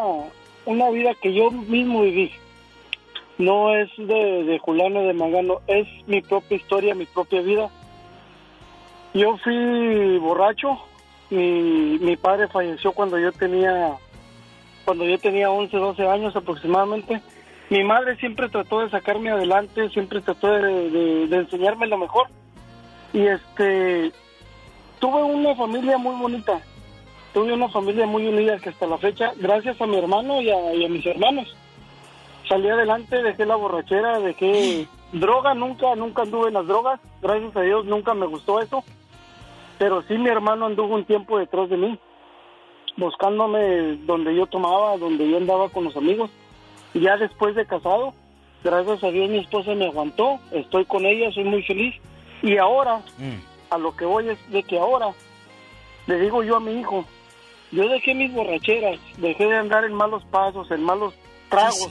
una 0.65 0.89
vida 0.89 1.11
que 1.21 1.33
yo 1.33 1.51
mismo 1.51 2.01
viví. 2.01 2.31
No 3.37 3.75
es 3.75 3.89
de, 3.97 4.43
de 4.45 4.59
Juliano 4.59 5.01
de 5.01 5.13
Magano, 5.13 5.59
es 5.67 5.87
mi 6.07 6.21
propia 6.21 6.55
historia, 6.55 6.95
mi 6.95 7.05
propia 7.05 7.41
vida. 7.41 7.69
Yo 9.13 9.37
fui 9.43 10.17
borracho, 10.19 10.79
mi, 11.29 11.97
mi 11.99 12.15
padre 12.15 12.47
falleció 12.47 12.93
cuando 12.93 13.19
yo 13.19 13.31
tenía 13.31 13.97
cuando 14.85 15.05
yo 15.05 15.17
tenía 15.17 15.49
11, 15.49 15.75
12 15.75 16.07
años 16.07 16.35
aproximadamente. 16.35 17.21
Mi 17.69 17.83
madre 17.83 18.17
siempre 18.17 18.49
trató 18.49 18.81
de 18.81 18.89
sacarme 18.89 19.31
adelante, 19.31 19.89
siempre 19.89 20.21
trató 20.21 20.51
de, 20.51 21.27
de 21.27 21.37
enseñarme 21.37 21.87
lo 21.87 21.97
mejor 21.97 22.27
y 23.13 23.27
este, 23.27 24.11
tuve 24.99 25.23
una 25.23 25.55
familia 25.55 25.97
muy 25.97 26.15
bonita, 26.19 26.59
tuve 27.33 27.53
una 27.53 27.69
familia 27.69 28.07
muy 28.07 28.27
unida 28.27 28.57
que 28.57 28.69
hasta 28.69 28.87
la 28.87 28.97
fecha, 28.97 29.33
gracias 29.37 29.79
a 29.79 29.87
mi 29.87 29.97
hermano 29.97 30.41
y 30.41 30.49
a, 30.49 30.89
mis 30.89 31.05
hermanos, 31.05 31.55
salí 32.49 32.67
adelante, 32.67 33.21
dejé 33.21 33.45
la 33.45 33.55
borrachera, 33.55 34.19
dejé 34.19 34.87
droga, 35.13 35.53
nunca, 35.53 35.95
nunca 35.95 36.23
anduve 36.23 36.47
en 36.47 36.55
las 36.55 36.67
drogas, 36.67 36.99
gracias 37.21 37.55
a 37.55 37.61
Dios 37.61 37.85
nunca 37.85 38.15
me 38.15 38.25
gustó 38.25 38.59
eso, 38.59 38.83
pero 39.77 40.01
sí 40.03 40.17
mi 40.17 40.29
hermano 40.29 40.65
anduvo 40.65 40.95
un 40.95 41.05
tiempo 41.05 41.37
detrás 41.37 41.69
de 41.69 41.77
mí, 41.77 41.99
buscándome 42.97 43.97
donde 44.05 44.35
yo 44.35 44.47
tomaba, 44.47 44.97
donde 44.97 45.29
yo 45.29 45.37
andaba 45.37 45.69
con 45.69 45.83
los 45.83 45.95
amigos, 45.95 46.31
y 46.95 47.01
ya 47.01 47.17
después 47.17 47.53
de 47.53 47.67
casado, 47.67 48.15
gracias 48.63 49.03
a 49.03 49.11
Dios 49.11 49.29
mi 49.29 49.37
esposa 49.37 49.75
me 49.75 49.85
aguantó, 49.85 50.39
estoy 50.51 50.85
con 50.85 51.05
ella, 51.05 51.31
soy 51.31 51.43
muy 51.43 51.61
feliz, 51.61 51.93
y 52.43 52.57
ahora, 52.57 52.97
mm. 53.17 53.71
a 53.71 53.77
lo 53.77 53.95
que 53.95 54.05
voy 54.05 54.29
es 54.29 54.51
de 54.51 54.61
que 54.61 54.77
ahora, 54.77 55.07
le 56.05 56.19
digo 56.19 56.43
yo 56.43 56.57
a 56.57 56.59
mi 56.59 56.79
hijo, 56.79 57.05
yo 57.71 57.87
dejé 57.87 58.13
mis 58.13 58.31
borracheras, 58.31 58.99
dejé 59.17 59.47
de 59.47 59.57
andar 59.57 59.85
en 59.85 59.93
malos 59.93 60.23
pasos, 60.25 60.69
en 60.69 60.83
malos 60.83 61.13
tragos, 61.49 61.89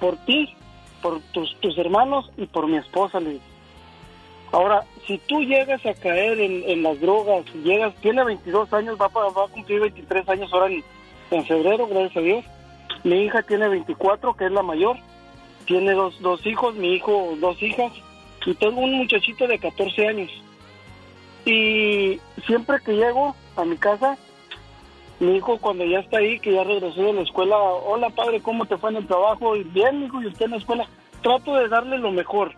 por 0.00 0.16
ti, 0.24 0.56
por 1.02 1.20
tus, 1.32 1.54
tus 1.60 1.76
hermanos 1.78 2.30
y 2.36 2.46
por 2.46 2.66
mi 2.66 2.78
esposa, 2.78 3.20
le 3.20 3.38
Ahora, 4.50 4.84
si 5.06 5.18
tú 5.18 5.42
llegas 5.42 5.84
a 5.84 5.92
caer 5.92 6.40
en, 6.40 6.82
las 6.82 6.98
drogas, 7.00 7.44
llegas, 7.62 7.94
tiene 7.96 8.24
22 8.24 8.72
años, 8.72 8.98
va, 8.98 9.08
va 9.08 9.44
a 9.44 9.48
cumplir 9.48 9.80
23 9.80 10.26
años 10.30 10.50
ahora 10.54 10.68
en, 10.68 10.82
en, 11.30 11.44
febrero, 11.44 11.86
gracias 11.86 12.16
a 12.16 12.20
Dios. 12.20 12.44
Mi 13.04 13.24
hija 13.24 13.42
tiene 13.42 13.68
24, 13.68 14.34
que 14.34 14.46
es 14.46 14.52
la 14.52 14.62
mayor. 14.62 14.96
Tiene 15.66 15.92
dos, 15.92 16.18
dos 16.20 16.46
hijos, 16.46 16.74
mi 16.76 16.94
hijo 16.94 17.34
dos 17.38 17.62
hijas. 17.62 17.92
Y 18.46 18.54
tengo 18.54 18.80
un 18.80 18.94
muchachito 18.94 19.46
de 19.46 19.58
14 19.58 20.08
años. 20.08 20.30
Y 21.44 22.20
siempre 22.46 22.78
que 22.84 22.92
llego 22.92 23.34
a 23.56 23.64
mi 23.64 23.76
casa, 23.76 24.16
mi 25.20 25.36
hijo 25.36 25.58
cuando 25.58 25.84
ya 25.84 26.00
está 26.00 26.18
ahí, 26.18 26.38
que 26.38 26.52
ya 26.52 26.64
regresó 26.64 27.02
de 27.02 27.12
la 27.12 27.22
escuela, 27.22 27.56
hola 27.58 28.10
padre, 28.10 28.40
¿cómo 28.40 28.66
te 28.66 28.76
fue 28.76 28.90
en 28.90 28.96
el 28.96 29.06
trabajo? 29.06 29.56
Y 29.56 29.64
bien, 29.64 30.04
hijo, 30.04 30.22
y 30.22 30.26
usted 30.26 30.46
en 30.46 30.52
la 30.52 30.56
escuela. 30.58 30.88
Trato 31.22 31.54
de 31.56 31.68
darle 31.68 31.98
lo 31.98 32.12
mejor. 32.12 32.54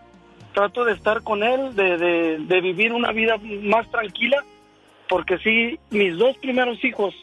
Trato 0.53 0.85
de 0.85 0.93
estar 0.93 1.23
con 1.23 1.43
él, 1.43 1.75
de, 1.75 2.37
de, 2.39 2.61
vivir 2.61 2.91
una 2.91 3.13
vida 3.13 3.37
más 3.63 3.89
tranquila, 3.89 4.43
porque 5.07 5.37
sí, 5.37 5.79
mis 5.89 6.17
dos 6.17 6.35
primeros 6.37 6.83
hijos 6.83 7.13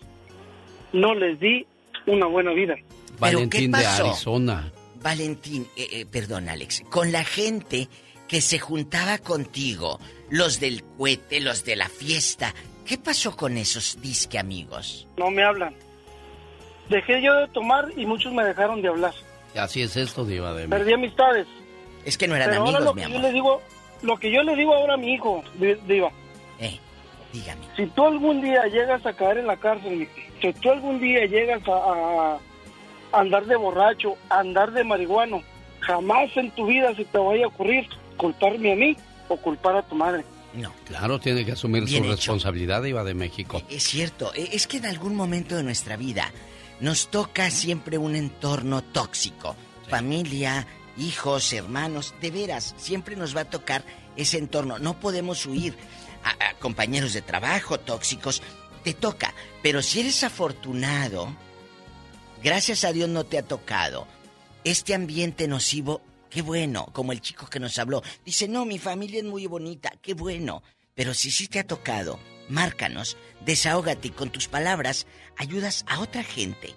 no 0.95 1.15
les 1.15 1.39
di 1.39 1.67
una 2.07 2.27
buena 2.27 2.53
vida. 2.53 2.77
Valentín 3.19 3.71
de 3.73 3.87
Arizona. 3.87 4.73
Valentín, 5.03 5.67
eh, 5.77 5.89
eh, 5.93 6.07
perdón 6.07 6.49
Alex, 6.49 6.83
con 6.91 7.13
la 7.13 7.23
gente 7.23 7.89
que 8.29 8.41
se 8.43 8.59
juntaba 8.59 9.19
contigo, 9.19 9.99
los 10.31 10.61
del 10.61 10.85
cohete, 10.85 11.41
los 11.41 11.65
de 11.65 11.77
la 11.77 11.89
fiesta. 11.89 12.55
¿Qué 12.85 12.99
pasó 12.99 13.35
con 13.35 13.57
esos 13.57 14.01
disque 14.01 14.39
amigos? 14.39 15.09
No 15.17 15.31
me 15.31 15.43
hablan. 15.43 15.75
Dejé 16.89 17.23
yo 17.23 17.35
de 17.35 17.49
tomar 17.49 17.89
y 17.97 18.07
muchos 18.07 18.33
me 18.33 18.45
dejaron 18.45 18.81
de 18.83 18.89
hablar. 18.89 19.15
Así 19.57 19.83
es 19.83 19.97
esto, 19.97 20.25
Diva 20.25 20.53
de 20.55 20.69
Perdí 20.69 20.93
amistades. 20.93 21.47
Es 22.05 22.17
que 22.17 22.29
no 22.29 22.37
eran 22.37 22.55
amigos, 22.55 22.85
lo 22.85 22.95
mi 22.95 23.01
que 23.01 23.07
amor. 23.07 23.21
Yo 23.21 23.27
le 23.27 23.33
digo, 23.33 23.63
lo 24.03 24.17
que 24.19 24.31
yo 24.31 24.43
le 24.43 24.55
digo 24.57 24.75
ahora 24.75 24.95
a 24.95 24.97
mi 24.97 25.15
hijo, 25.15 25.43
Diva. 25.87 26.11
Eh, 26.61 26.79
dígame. 27.33 27.67
Si 27.77 27.87
tú 27.89 28.07
algún 28.07 28.41
día 28.41 28.67
llegas 28.67 29.05
a 29.05 29.13
caer 29.15 29.39
en 29.39 29.47
la 29.47 29.57
cárcel, 29.57 30.09
si 30.41 30.53
tú 30.55 30.71
algún 30.71 31.01
día 31.01 31.27
llegas 31.27 31.63
a, 31.67 32.39
a 33.13 33.21
andar 33.21 33.47
de 33.47 33.57
borracho, 33.57 34.17
a 34.29 34.41
andar 34.41 34.73
de 34.73 34.85
marihuano, 34.85 35.43
jamás 35.81 36.35
en 36.37 36.51
tu 36.53 36.67
vida 36.67 36.95
se 36.95 37.05
te 37.05 37.19
vaya 37.19 37.45
a 37.45 37.49
ocurrir 37.49 37.89
culparme 38.19 38.73
a 38.73 38.77
mí 38.77 38.97
o 39.29 39.37
culpar 39.39 39.77
a 39.77 39.83
tu 39.83 39.95
madre. 39.95 40.25
No. 40.55 40.73
Claro, 40.87 41.19
tiene 41.19 41.45
que 41.45 41.53
asumir 41.53 41.89
su 41.89 42.03
responsabilidad, 42.03 42.83
Iba 42.85 43.05
de 43.05 43.15
México. 43.15 43.63
Es 43.71 43.85
cierto, 43.85 44.33
e, 44.35 44.51
es 44.53 44.67
que 44.67 44.79
en 44.79 44.87
algún 44.87 45.15
momento 45.15 45.57
de 45.57 45.63
nuestra 45.63 45.97
vida 45.97 46.33
nos 46.81 47.09
toca 47.09 47.51
siempre 47.51 47.99
un 47.99 48.17
entorno 48.17 48.83
tóxico. 48.83 49.57
Familia, 49.89 50.67
hijos, 50.97 51.53
hermanos, 51.53 52.15
de 52.21 52.31
veras, 52.31 52.75
siempre 52.79 53.17
nos 53.17 53.37
va 53.37 53.43
a 53.43 53.51
tocar 53.51 53.85
ese 54.17 54.39
entorno. 54.39 54.79
No 54.79 54.99
podemos 54.99 55.47
huir 55.47 55.75
a, 56.25 56.55
compañeros 56.55 57.13
de 57.13 57.23
trabajo 57.23 57.79
tóxicos. 57.79 58.43
Te 58.85 58.95
toca, 58.95 59.35
pero 59.63 59.83
si 59.83 60.01
eres 60.01 60.25
afortunado, 60.25 61.35
gracias 62.43 62.85
a 62.85 62.93
Dios 62.93 63.09
no 63.09 63.25
te 63.25 63.39
ha 63.39 63.43
tocado. 63.43 64.07
Este 64.65 64.95
ambiente 64.95 65.47
nocivo 65.49 66.01
Qué 66.31 66.43
bueno, 66.43 66.87
como 66.93 67.13
el 67.13 67.21
chico 67.21 67.47
que 67.47 67.61
nos 67.61 67.79
habló. 67.79 68.03
Dice, 68.25 68.49
no, 68.49 68.65
mi 68.65 68.79
familia 68.79 69.21
es 69.21 69.25
muy 69.25 69.47
bonita, 69.47 69.93
qué 70.03 70.15
bueno. 70.15 70.63
Pero 70.95 71.15
si 71.15 71.31
sí 71.31 71.49
te 71.49 71.59
ha 71.59 71.67
tocado, 71.67 72.19
márcanos, 72.49 73.17
desahógate 73.45 74.11
con 74.11 74.31
tus 74.31 74.49
palabras 74.49 75.07
ayudas 75.37 75.85
a 75.87 76.01
otra 76.01 76.23
gente. 76.23 76.75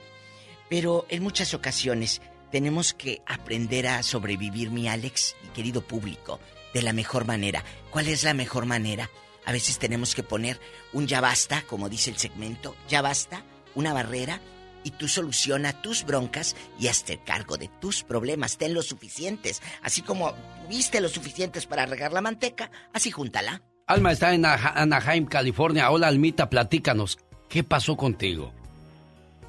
Pero 0.69 1.05
en 1.09 1.23
muchas 1.23 1.53
ocasiones 1.53 2.21
tenemos 2.51 2.93
que 2.93 3.21
aprender 3.25 3.87
a 3.87 4.03
sobrevivir, 4.03 4.69
mi 4.71 4.87
Alex 4.87 5.35
y 5.43 5.47
querido 5.49 5.81
público, 5.81 6.39
de 6.73 6.81
la 6.81 6.93
mejor 6.93 7.25
manera. 7.25 7.63
¿Cuál 7.89 8.07
es 8.07 8.23
la 8.23 8.33
mejor 8.33 8.65
manera? 8.65 9.09
A 9.45 9.51
veces 9.51 9.79
tenemos 9.79 10.15
que 10.15 10.23
poner 10.23 10.59
un 10.93 11.07
ya 11.07 11.19
basta, 11.19 11.63
como 11.63 11.89
dice 11.89 12.09
el 12.09 12.17
segmento, 12.17 12.75
ya 12.87 13.01
basta, 13.01 13.43
una 13.75 13.93
barrera 13.93 14.39
y 14.83 14.91
tú 14.91 15.07
soluciona 15.07 15.73
tus 15.81 16.05
broncas 16.05 16.55
y 16.79 16.87
hazte 16.87 17.19
cargo 17.19 17.57
de 17.57 17.69
tus 17.79 18.03
problemas. 18.03 18.57
Ten 18.57 18.73
los 18.73 18.87
suficientes. 18.87 19.61
Así 19.83 20.01
como 20.01 20.33
viste 20.69 21.01
los 21.01 21.11
suficientes 21.11 21.65
para 21.65 21.85
regar 21.85 22.13
la 22.13 22.21
manteca, 22.21 22.71
así 22.93 23.11
júntala. 23.11 23.61
Alma 23.87 24.11
está 24.11 24.33
en 24.33 24.45
Anaheim, 24.45 25.25
California. 25.25 25.91
Hola, 25.91 26.07
Almita, 26.07 26.49
platícanos. 26.49 27.19
¿Qué 27.49 27.63
pasó 27.63 27.97
contigo? 27.97 28.53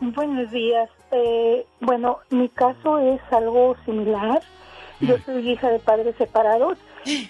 Buenos 0.01 0.51
días. 0.51 0.91
Eh, 1.13 1.65
bueno, 1.81 2.19
mi 2.31 2.49
caso 2.49 2.99
es 2.99 3.21
algo 3.31 3.77
similar. 3.85 4.43
Yo 5.01 5.17
soy 5.25 5.51
hija 5.51 5.69
de 5.69 5.79
padres 5.79 6.17
separados 6.17 6.79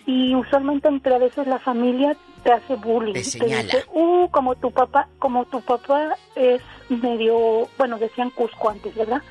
y 0.07 0.35
usualmente 0.35 0.89
entre 0.89 1.15
a 1.15 1.19
veces 1.19 1.47
la 1.47 1.59
familia 1.59 2.17
te 2.43 2.53
hace 2.53 2.77
bullying. 2.77 3.13
Te, 3.13 3.21
dice, 3.21 3.85
uh, 3.93 4.29
como 4.31 4.55
tu 4.57 4.71
papá, 4.71 5.09
como 5.19 5.45
tu 5.47 5.61
papá 5.61 6.17
es 6.35 6.63
medio, 7.01 7.69
bueno, 7.79 7.99
decían 7.99 8.31
Cusco 8.31 8.71
antes, 8.71 8.95
¿verdad? 8.95 9.23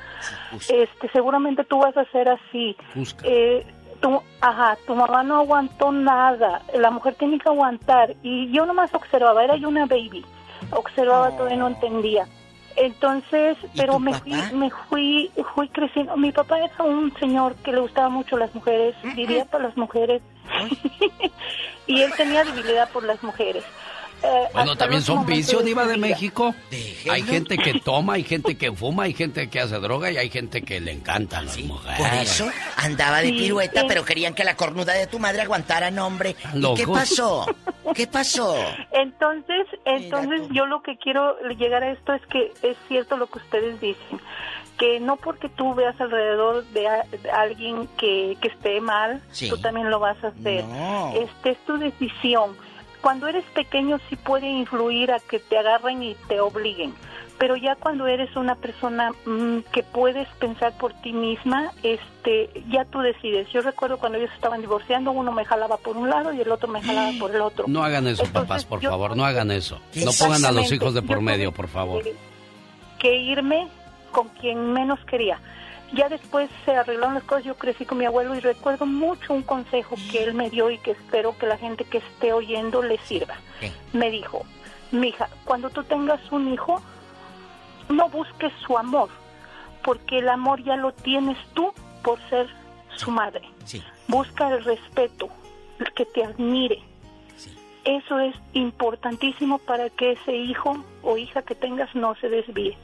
este, 0.68 1.08
seguramente 1.12 1.64
tú 1.64 1.78
vas 1.78 1.96
a 1.96 2.04
ser 2.06 2.28
así. 2.28 2.76
Eh, 3.22 3.66
tu, 4.00 4.20
ajá, 4.40 4.76
tu 4.86 4.94
mamá 4.94 5.22
no 5.22 5.36
aguantó 5.36 5.92
nada, 5.92 6.62
la 6.74 6.90
mujer 6.90 7.14
tiene 7.14 7.38
que 7.38 7.48
aguantar. 7.48 8.14
Y 8.22 8.50
yo 8.50 8.66
nomás 8.66 8.94
observaba, 8.94 9.44
era 9.44 9.56
yo 9.56 9.68
una 9.68 9.86
baby, 9.86 10.24
observaba 10.72 11.36
todo 11.36 11.50
y 11.50 11.56
no 11.56 11.68
entendía. 11.68 12.26
Entonces, 12.76 13.58
pero 13.76 13.98
me 13.98 14.14
fui, 14.14 14.32
me 14.54 14.70
fui, 14.88 15.30
fui 15.54 15.68
creciendo. 15.68 16.16
Mi 16.16 16.32
papá 16.32 16.58
era 16.58 16.84
un 16.84 17.12
señor 17.18 17.54
que 17.56 17.72
le 17.72 17.80
gustaba 17.80 18.08
mucho 18.08 18.36
las 18.36 18.54
mujeres, 18.54 18.94
vivía 19.14 19.44
por 19.44 19.62
las 19.62 19.76
mujeres. 19.76 20.22
y 21.86 22.00
él 22.00 22.12
tenía 22.16 22.44
debilidad 22.44 22.88
por 22.90 23.04
las 23.04 23.22
mujeres. 23.22 23.64
Eh, 24.22 24.48
bueno, 24.52 24.76
también 24.76 25.02
son 25.02 25.26
vicios, 25.26 25.64
Diva 25.64 25.84
de 25.84 25.96
México. 25.96 26.54
Hay 27.10 27.22
gente 27.22 27.58
que 27.58 27.80
toma, 27.84 28.14
hay 28.14 28.24
gente 28.24 28.56
que 28.56 28.70
fuma, 28.72 29.04
hay 29.04 29.14
gente 29.14 29.48
que 29.50 29.60
hace 29.60 29.78
droga 29.78 30.10
y 30.10 30.16
hay 30.16 30.30
gente 30.30 30.62
que 30.62 30.80
le 30.80 30.92
encantan 30.92 31.46
las 31.46 31.58
mujeres. 31.58 31.98
Por 31.98 32.14
eso 32.14 32.50
andaba 32.76 33.20
de 33.20 33.30
pirueta, 33.30 33.84
pero 33.88 34.04
querían 34.04 34.34
que 34.34 34.44
la 34.44 34.56
cornuda 34.56 34.92
de 34.92 35.06
tu 35.06 35.18
madre 35.18 35.42
aguantara 35.42 35.90
nombre. 35.90 36.36
¿Y 36.54 36.74
qué 36.74 36.86
pasó? 36.86 37.46
¿Qué 37.94 38.06
pasó? 38.06 38.54
Entonces, 38.92 39.66
entonces 39.84 40.42
yo 40.52 40.66
lo 40.66 40.82
que 40.82 40.96
quiero 40.98 41.36
llegar 41.58 41.82
a 41.82 41.90
esto 41.90 42.12
es 42.12 42.22
que 42.26 42.52
es 42.62 42.76
cierto 42.88 43.16
lo 43.16 43.26
que 43.26 43.38
ustedes 43.38 43.80
dicen 43.80 44.20
que 44.78 44.98
no 44.98 45.16
porque 45.16 45.48
tú 45.48 45.74
veas 45.74 46.00
alrededor 46.00 46.64
de, 46.68 46.88
alguien 47.32 47.86
que, 47.98 48.36
que, 48.40 48.48
esté 48.48 48.80
mal, 48.80 49.22
tú 49.48 49.58
también 49.58 49.90
lo 49.90 50.00
vas 50.00 50.16
a 50.24 50.28
hacer. 50.28 50.64
Este 51.14 51.50
es 51.50 51.58
tu 51.66 51.78
decisión 51.78 52.56
cuando 53.02 53.28
eres 53.28 53.44
pequeño 53.52 53.98
sí 54.08 54.16
puede 54.16 54.48
influir 54.48 55.12
a 55.12 55.18
que 55.20 55.40
te 55.40 55.58
agarren 55.58 56.02
y 56.02 56.14
te 56.28 56.40
obliguen, 56.40 56.94
pero 57.38 57.56
ya 57.56 57.74
cuando 57.74 58.06
eres 58.06 58.34
una 58.36 58.54
persona 58.54 59.10
mm, 59.26 59.58
que 59.72 59.82
puedes 59.82 60.28
pensar 60.38 60.72
por 60.78 60.92
ti 61.02 61.12
misma, 61.12 61.72
este, 61.82 62.50
ya 62.70 62.84
tú 62.84 63.00
decides. 63.00 63.48
Yo 63.52 63.60
recuerdo 63.62 63.98
cuando 63.98 64.18
ellos 64.18 64.30
estaban 64.32 64.60
divorciando, 64.60 65.10
uno 65.10 65.32
me 65.32 65.44
jalaba 65.44 65.76
por 65.76 65.96
un 65.96 66.08
lado 66.08 66.32
y 66.32 66.40
el 66.40 66.50
otro 66.52 66.68
me 66.68 66.80
jalaba 66.80 67.10
por 67.18 67.34
el 67.34 67.40
otro. 67.40 67.64
No 67.66 67.82
hagan 67.82 68.06
eso, 68.06 68.24
papás, 68.26 68.64
por 68.64 68.80
favor, 68.80 69.16
no 69.16 69.24
hagan 69.24 69.50
eso. 69.50 69.80
No 69.96 70.12
pongan 70.18 70.44
a 70.44 70.52
los 70.52 70.70
hijos 70.70 70.94
de 70.94 71.02
por 71.02 71.20
medio, 71.20 71.50
por 71.52 71.66
favor. 71.66 72.04
Que 73.00 73.16
irme 73.16 73.66
con 74.12 74.28
quien 74.28 74.72
menos 74.72 75.00
quería. 75.06 75.40
Ya 75.94 76.08
después 76.08 76.48
se 76.64 76.74
arreglaron 76.74 77.14
las 77.14 77.24
cosas, 77.24 77.44
yo 77.44 77.54
crecí 77.56 77.84
con 77.84 77.98
mi 77.98 78.06
abuelo 78.06 78.34
y 78.34 78.40
recuerdo 78.40 78.86
mucho 78.86 79.34
un 79.34 79.42
consejo 79.42 79.96
que 80.10 80.24
él 80.24 80.32
me 80.32 80.48
dio 80.48 80.70
y 80.70 80.78
que 80.78 80.92
espero 80.92 81.36
que 81.36 81.46
la 81.46 81.58
gente 81.58 81.84
que 81.84 81.98
esté 81.98 82.32
oyendo 82.32 82.82
le 82.82 82.98
sirva. 82.98 83.36
Me 83.92 84.10
dijo, 84.10 84.46
mija, 84.90 85.28
cuando 85.44 85.68
tú 85.68 85.84
tengas 85.84 86.20
un 86.32 86.52
hijo, 86.52 86.80
no 87.90 88.08
busques 88.08 88.52
su 88.66 88.78
amor, 88.78 89.10
porque 89.84 90.20
el 90.20 90.30
amor 90.30 90.62
ya 90.64 90.76
lo 90.76 90.92
tienes 90.92 91.36
tú 91.52 91.74
por 92.02 92.18
ser 92.30 92.48
su 92.96 93.10
madre. 93.10 93.42
Busca 94.08 94.48
el 94.48 94.64
respeto, 94.64 95.28
el 95.78 95.92
que 95.92 96.06
te 96.06 96.24
admire. 96.24 96.80
Eso 97.84 98.18
es 98.18 98.34
importantísimo 98.54 99.58
para 99.58 99.90
que 99.90 100.12
ese 100.12 100.34
hijo 100.36 100.84
o 101.02 101.16
hija 101.16 101.42
que 101.42 101.54
tengas 101.54 101.94
no 101.94 102.14
se 102.14 102.28
desvíe. 102.28 102.78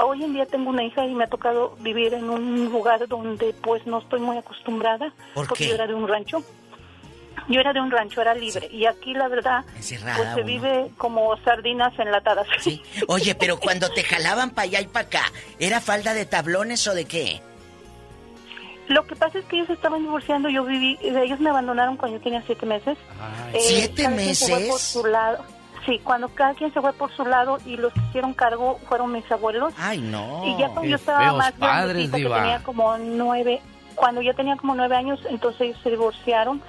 Hoy 0.00 0.24
en 0.24 0.32
día 0.32 0.46
tengo 0.46 0.70
una 0.70 0.84
hija 0.84 1.04
y 1.04 1.14
me 1.14 1.24
ha 1.24 1.26
tocado 1.26 1.76
vivir 1.80 2.14
en 2.14 2.30
un 2.30 2.70
lugar 2.70 3.06
donde 3.08 3.52
pues 3.52 3.86
no 3.86 3.98
estoy 3.98 4.20
muy 4.20 4.38
acostumbrada 4.38 5.12
porque 5.34 5.68
yo 5.68 5.74
era 5.74 5.86
de 5.86 5.94
un 5.94 6.08
rancho. 6.08 6.42
Yo 7.48 7.60
era 7.60 7.72
de 7.72 7.80
un 7.80 7.90
rancho, 7.90 8.20
era 8.20 8.34
libre. 8.34 8.68
Y 8.70 8.86
aquí, 8.86 9.14
la 9.14 9.28
verdad, 9.28 9.64
pues 9.74 10.34
se 10.34 10.42
vive 10.42 10.90
como 10.96 11.36
sardinas 11.38 11.92
enlatadas. 11.98 12.46
Sí. 12.60 12.82
Oye, 13.08 13.34
pero 13.34 13.58
cuando 13.58 13.90
te 13.90 14.04
jalaban 14.04 14.50
para 14.50 14.62
allá 14.62 14.80
y 14.80 14.86
para 14.86 15.06
acá, 15.06 15.32
¿era 15.58 15.80
falda 15.80 16.14
de 16.14 16.24
tablones 16.24 16.86
o 16.86 16.94
de 16.94 17.04
qué? 17.04 17.42
Lo 18.88 19.06
que 19.06 19.16
pasa 19.16 19.38
es 19.38 19.44
que 19.46 19.56
ellos 19.56 19.70
estaban 19.70 20.02
divorciando. 20.02 20.48
Yo 20.48 20.64
viví, 20.64 20.98
ellos 21.02 21.40
me 21.40 21.50
abandonaron 21.50 21.96
cuando 21.96 22.18
yo 22.18 22.22
tenía 22.22 22.42
siete 22.46 22.66
meses. 22.66 22.96
Eh, 23.52 23.58
¿Siete 23.60 24.08
meses? 24.08 24.68
por 24.68 24.78
su 24.78 25.04
lado. 25.06 25.44
Sí, 25.86 26.00
cuando 26.04 26.28
cada 26.28 26.54
quien 26.54 26.72
se 26.72 26.80
fue 26.80 26.92
por 26.92 27.10
su 27.12 27.24
lado 27.24 27.58
y 27.66 27.76
los 27.76 27.92
que 27.92 28.00
hicieron 28.00 28.34
cargo 28.34 28.78
fueron 28.88 29.12
mis 29.12 29.30
abuelos. 29.32 29.74
Ay, 29.76 30.00
no. 30.00 30.44
Y 30.44 30.56
ya 30.56 30.68
cuando 30.68 30.90
yo 30.90 30.96
estaba 30.96 31.32
más 31.32 31.58
grande, 31.58 32.04
que 32.04 32.10
tenía 32.10 32.62
como 32.62 32.96
nueve, 32.98 33.60
cuando 33.96 34.22
yo 34.22 34.34
tenía 34.34 34.56
como 34.56 34.74
nueve 34.74 34.94
años, 34.94 35.20
entonces 35.28 35.60
ellos 35.62 35.78
se 35.82 35.90
divorciaron 35.90 36.62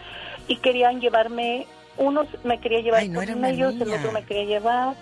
y 0.48 0.58
querían 0.58 1.00
llevarme, 1.00 1.68
unos 1.98 2.28
me 2.44 2.60
quería 2.60 2.80
llevar 2.80 3.08
no 3.08 3.20
con 3.20 3.46
ellos, 3.46 3.76
el 3.80 3.94
otro 3.94 4.12
me 4.12 4.24
quería 4.24 4.46
llevar. 4.46 4.96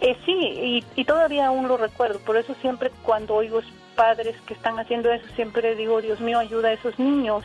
Eh, 0.00 0.16
sí, 0.24 0.32
y, 0.32 0.84
y 0.96 1.04
todavía 1.04 1.46
aún 1.46 1.68
lo 1.68 1.76
recuerdo, 1.76 2.18
por 2.20 2.36
eso 2.36 2.54
siempre 2.60 2.90
cuando 3.02 3.34
oigo 3.34 3.60
padres 3.94 4.34
que 4.46 4.54
están 4.54 4.78
haciendo 4.80 5.12
eso, 5.12 5.26
siempre 5.36 5.76
digo, 5.76 6.00
Dios 6.00 6.20
mío, 6.20 6.38
ayuda 6.38 6.70
a 6.70 6.72
esos 6.72 6.98
niños 6.98 7.44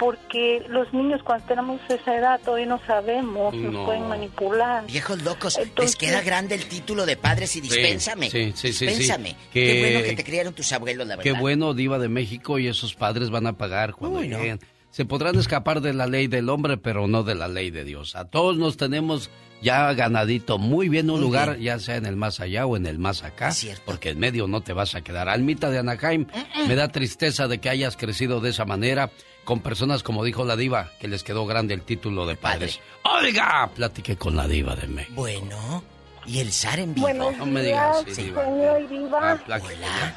porque 0.00 0.64
los 0.70 0.90
niños 0.94 1.20
cuando 1.22 1.44
tenemos 1.44 1.78
esa 1.90 2.16
edad 2.16 2.40
todavía 2.42 2.64
no 2.64 2.80
sabemos, 2.86 3.54
nos 3.54 3.84
pueden 3.84 4.08
manipular. 4.08 4.86
Viejos 4.86 5.22
locos, 5.22 5.60
les 5.76 5.94
queda 5.94 6.22
grande 6.22 6.54
el 6.54 6.64
título 6.64 7.04
de 7.04 7.18
padres 7.18 7.54
y 7.56 7.60
dispénsame. 7.60 8.30
Sí, 8.30 8.54
sí, 8.56 8.72
sí. 8.72 8.86
dispénsame. 8.86 9.36
Qué 9.52 9.78
bueno 9.78 10.02
que 10.02 10.16
te 10.16 10.24
criaron 10.24 10.54
tus 10.54 10.72
abuelos, 10.72 11.06
la 11.06 11.16
verdad. 11.16 11.30
Qué 11.30 11.38
bueno, 11.38 11.74
Diva 11.74 11.98
de 11.98 12.08
México, 12.08 12.58
y 12.58 12.66
esos 12.66 12.94
padres 12.94 13.28
van 13.28 13.46
a 13.46 13.58
pagar 13.58 13.92
cuando 13.92 14.22
lleguen. 14.22 14.58
Se 14.88 15.04
podrán 15.04 15.38
escapar 15.38 15.82
de 15.82 15.92
la 15.92 16.06
ley 16.06 16.28
del 16.28 16.48
hombre, 16.48 16.78
pero 16.78 17.06
no 17.06 17.22
de 17.22 17.34
la 17.34 17.48
ley 17.48 17.70
de 17.70 17.84
Dios. 17.84 18.16
A 18.16 18.24
todos 18.24 18.56
nos 18.56 18.78
tenemos 18.78 19.30
ya 19.60 19.92
ganadito 19.92 20.56
muy 20.56 20.88
bien 20.88 21.10
un 21.10 21.20
lugar, 21.20 21.58
ya 21.58 21.78
sea 21.78 21.96
en 21.96 22.06
el 22.06 22.16
más 22.16 22.40
allá 22.40 22.64
o 22.64 22.76
en 22.76 22.86
el 22.86 22.98
más 22.98 23.22
acá, 23.22 23.52
porque 23.84 24.10
en 24.10 24.18
medio 24.18 24.46
no 24.46 24.62
te 24.62 24.72
vas 24.72 24.94
a 24.94 25.02
quedar. 25.02 25.28
Almita 25.28 25.68
de 25.68 25.78
Anaheim, 25.78 26.26
me 26.66 26.74
da 26.74 26.88
tristeza 26.88 27.46
de 27.48 27.58
que 27.58 27.68
hayas 27.68 27.98
crecido 27.98 28.40
de 28.40 28.50
esa 28.50 28.64
manera 28.64 29.10
con 29.50 29.58
personas 29.62 30.04
como 30.04 30.22
dijo 30.22 30.44
la 30.44 30.54
diva, 30.54 30.90
que 31.00 31.08
les 31.08 31.24
quedó 31.24 31.44
grande 31.44 31.74
el 31.74 31.82
título 31.82 32.24
de 32.24 32.36
padres. 32.36 32.78
Oiga, 33.02 33.68
platiqué 33.74 34.16
con 34.16 34.36
la 34.36 34.46
diva 34.46 34.76
de 34.76 34.86
México. 34.86 35.14
Bueno, 35.16 35.82
y 36.24 36.38
el 36.38 36.52
zar 36.52 36.78
en 36.78 36.94
vivo. 36.94 37.08
no 37.12 37.46
me 37.46 37.60
digas, 37.60 38.04
sí, 38.06 38.22
diva. 38.22 38.44
diva. 38.88 39.40
Ah, 39.48 40.12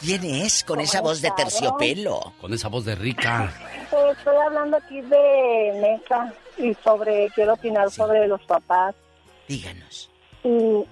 ¿Quién 0.00 0.24
es 0.24 0.64
con 0.64 0.80
esa 0.80 1.02
voz 1.02 1.20
de 1.20 1.30
terciopelo? 1.36 2.32
Con 2.40 2.54
esa 2.54 2.68
voz 2.68 2.86
de 2.86 2.94
rica. 2.94 3.52
estoy 3.82 4.36
hablando 4.46 4.78
aquí 4.78 5.02
de 5.02 5.78
Mesa 5.82 6.32
y 6.56 6.72
sobre, 6.82 7.28
quiero 7.34 7.52
opinar 7.52 7.90
sobre 7.90 8.26
los 8.28 8.40
papás. 8.44 8.94
Díganos. 9.46 10.08
Y 10.42 10.86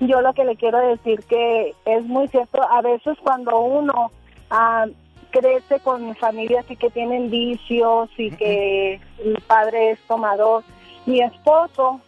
yo 0.00 0.20
lo 0.20 0.34
que 0.34 0.44
le 0.44 0.54
quiero 0.54 0.78
decir 0.86 1.24
que 1.24 1.74
es 1.86 2.04
muy 2.04 2.28
cierto, 2.28 2.62
a 2.62 2.82
veces 2.82 3.16
cuando 3.22 3.58
uno 3.58 4.12
ah, 4.50 4.84
crece 5.30 5.80
con 5.80 6.14
familias 6.16 6.64
y 6.68 6.76
que 6.76 6.90
tienen 6.90 7.30
vicios 7.30 8.10
y 8.16 8.30
que 8.30 9.00
el 9.24 9.42
padre 9.46 9.92
es 9.92 10.00
tomador. 10.06 10.64
Mi 11.06 11.20
esposo, 11.20 12.00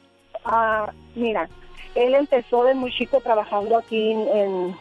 ah, 0.45 0.93
mira, 1.15 1.49
él 1.95 2.15
empezó 2.15 2.65
de 2.65 2.75
muy 2.75 2.93
chico 2.93 3.21
trabajando 3.21 3.79
aquí 3.79 4.13
en, 4.13 4.77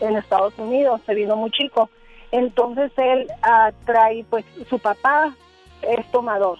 en 0.00 0.16
Estados 0.16 0.54
Unidos, 0.58 1.00
se 1.06 1.14
vino 1.14 1.36
muy 1.36 1.50
chico. 1.50 1.90
Entonces 2.32 2.92
él 2.96 3.26
ah, 3.42 3.72
trae, 3.84 4.24
pues 4.28 4.44
su 4.68 4.78
papá 4.78 5.34
es 5.82 6.10
tomador. 6.10 6.58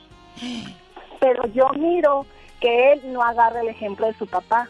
Pero 1.20 1.46
yo 1.48 1.68
miro 1.70 2.26
que 2.60 2.92
él 2.92 3.12
no 3.12 3.22
agarra 3.22 3.60
el 3.60 3.68
ejemplo 3.68 4.06
de 4.06 4.14
su 4.14 4.26
papá. 4.26 4.68